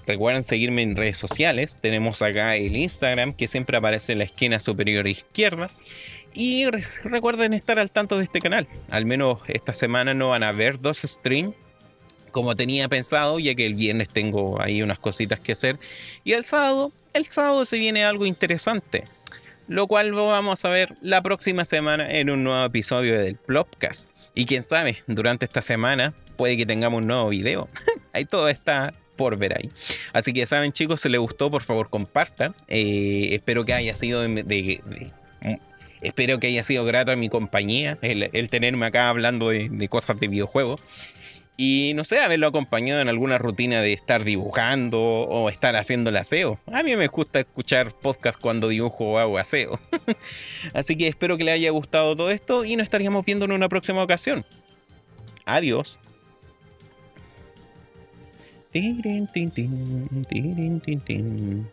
recuerden 0.05 0.43
seguirme 0.43 0.81
en 0.81 0.95
redes 0.95 1.17
sociales. 1.17 1.77
Tenemos 1.79 2.21
acá 2.21 2.57
el 2.57 2.75
Instagram 2.75 3.33
que 3.33 3.47
siempre 3.47 3.77
aparece 3.77 4.11
en 4.11 4.19
la 4.19 4.25
esquina 4.25 4.59
superior 4.59 5.07
izquierda. 5.07 5.69
Y 6.33 6.65
recuerden 7.03 7.53
estar 7.53 7.79
al 7.79 7.91
tanto 7.91 8.17
de 8.17 8.25
este 8.25 8.39
canal. 8.39 8.67
Al 8.89 9.05
menos 9.05 9.39
esta 9.47 9.73
semana 9.73 10.13
no 10.13 10.29
van 10.29 10.43
a 10.43 10.51
ver 10.51 10.79
dos 10.79 10.99
streams 10.99 11.55
como 12.31 12.55
tenía 12.55 12.87
pensado, 12.87 13.39
ya 13.39 13.55
que 13.55 13.65
el 13.65 13.75
viernes 13.75 14.09
tengo 14.09 14.61
ahí 14.61 14.81
unas 14.81 14.99
cositas 14.99 15.39
que 15.39 15.51
hacer. 15.51 15.79
Y 16.23 16.33
el 16.33 16.45
sábado, 16.45 16.91
el 17.13 17.27
sábado 17.27 17.65
se 17.65 17.77
viene 17.77 18.03
algo 18.03 18.25
interesante. 18.25 19.05
Lo 19.67 19.87
cual 19.87 20.11
vamos 20.11 20.65
a 20.65 20.69
ver 20.69 20.95
la 21.01 21.21
próxima 21.21 21.65
semana 21.65 22.09
en 22.09 22.29
un 22.29 22.43
nuevo 22.43 22.63
episodio 22.65 23.17
del 23.19 23.35
Plopcast. 23.35 24.10
Y 24.33 24.45
quién 24.45 24.63
sabe, 24.63 25.03
durante 25.07 25.45
esta 25.45 25.61
semana 25.61 26.13
puede 26.37 26.57
que 26.57 26.65
tengamos 26.65 27.01
un 27.01 27.07
nuevo 27.07 27.29
video. 27.29 27.69
ahí 28.13 28.25
todo 28.25 28.47
está 28.49 28.93
por 29.15 29.37
ver 29.37 29.57
ahí. 29.57 29.69
Así 30.13 30.33
que 30.33 30.45
saben 30.45 30.71
chicos, 30.71 31.01
si 31.01 31.09
les 31.09 31.19
gustó, 31.19 31.51
por 31.51 31.63
favor 31.63 31.89
compartan. 31.89 32.55
Eh, 32.67 33.29
espero 33.33 33.65
que 33.65 33.73
haya 33.73 33.93
sido 33.95 34.21
de, 34.21 34.81
espero 36.01 36.39
que 36.39 36.47
haya 36.47 36.63
sido 36.63 36.85
grato 36.85 37.11
a 37.11 37.15
mi 37.15 37.29
compañía 37.29 37.97
el, 38.01 38.49
tenerme 38.49 38.85
acá 38.85 39.09
hablando 39.09 39.49
de 39.49 39.87
cosas 39.89 40.19
de 40.19 40.27
videojuegos 40.27 40.81
y 41.63 41.93
no 41.93 42.03
sé, 42.05 42.19
haberlo 42.19 42.47
acompañado 42.47 43.01
en 43.01 43.07
alguna 43.07 43.37
rutina 43.37 43.83
de 43.83 43.93
estar 43.93 44.23
dibujando 44.23 44.99
o 44.99 45.47
estar 45.47 45.75
haciendo 45.75 46.09
el 46.09 46.17
aseo. 46.17 46.57
A 46.65 46.81
mí 46.81 46.95
me 46.95 47.05
gusta 47.05 47.41
escuchar 47.41 47.91
podcast 47.91 48.39
cuando 48.41 48.67
dibujo 48.67 49.05
o 49.05 49.19
hago 49.19 49.37
aseo. 49.37 49.79
Así 50.73 50.97
que 50.97 51.07
espero 51.07 51.37
que 51.37 51.43
le 51.43 51.51
haya 51.51 51.69
gustado 51.69 52.15
todo 52.15 52.31
esto 52.31 52.65
y 52.65 52.75
nos 52.75 52.85
estaríamos 52.85 53.23
viendo 53.23 53.45
en 53.45 53.51
una 53.51 53.69
próxima 53.69 54.01
ocasión. 54.01 54.43
Adiós. 55.45 55.99
tin, 58.71 59.27
tin, 59.31 59.51
tin, 61.05 61.67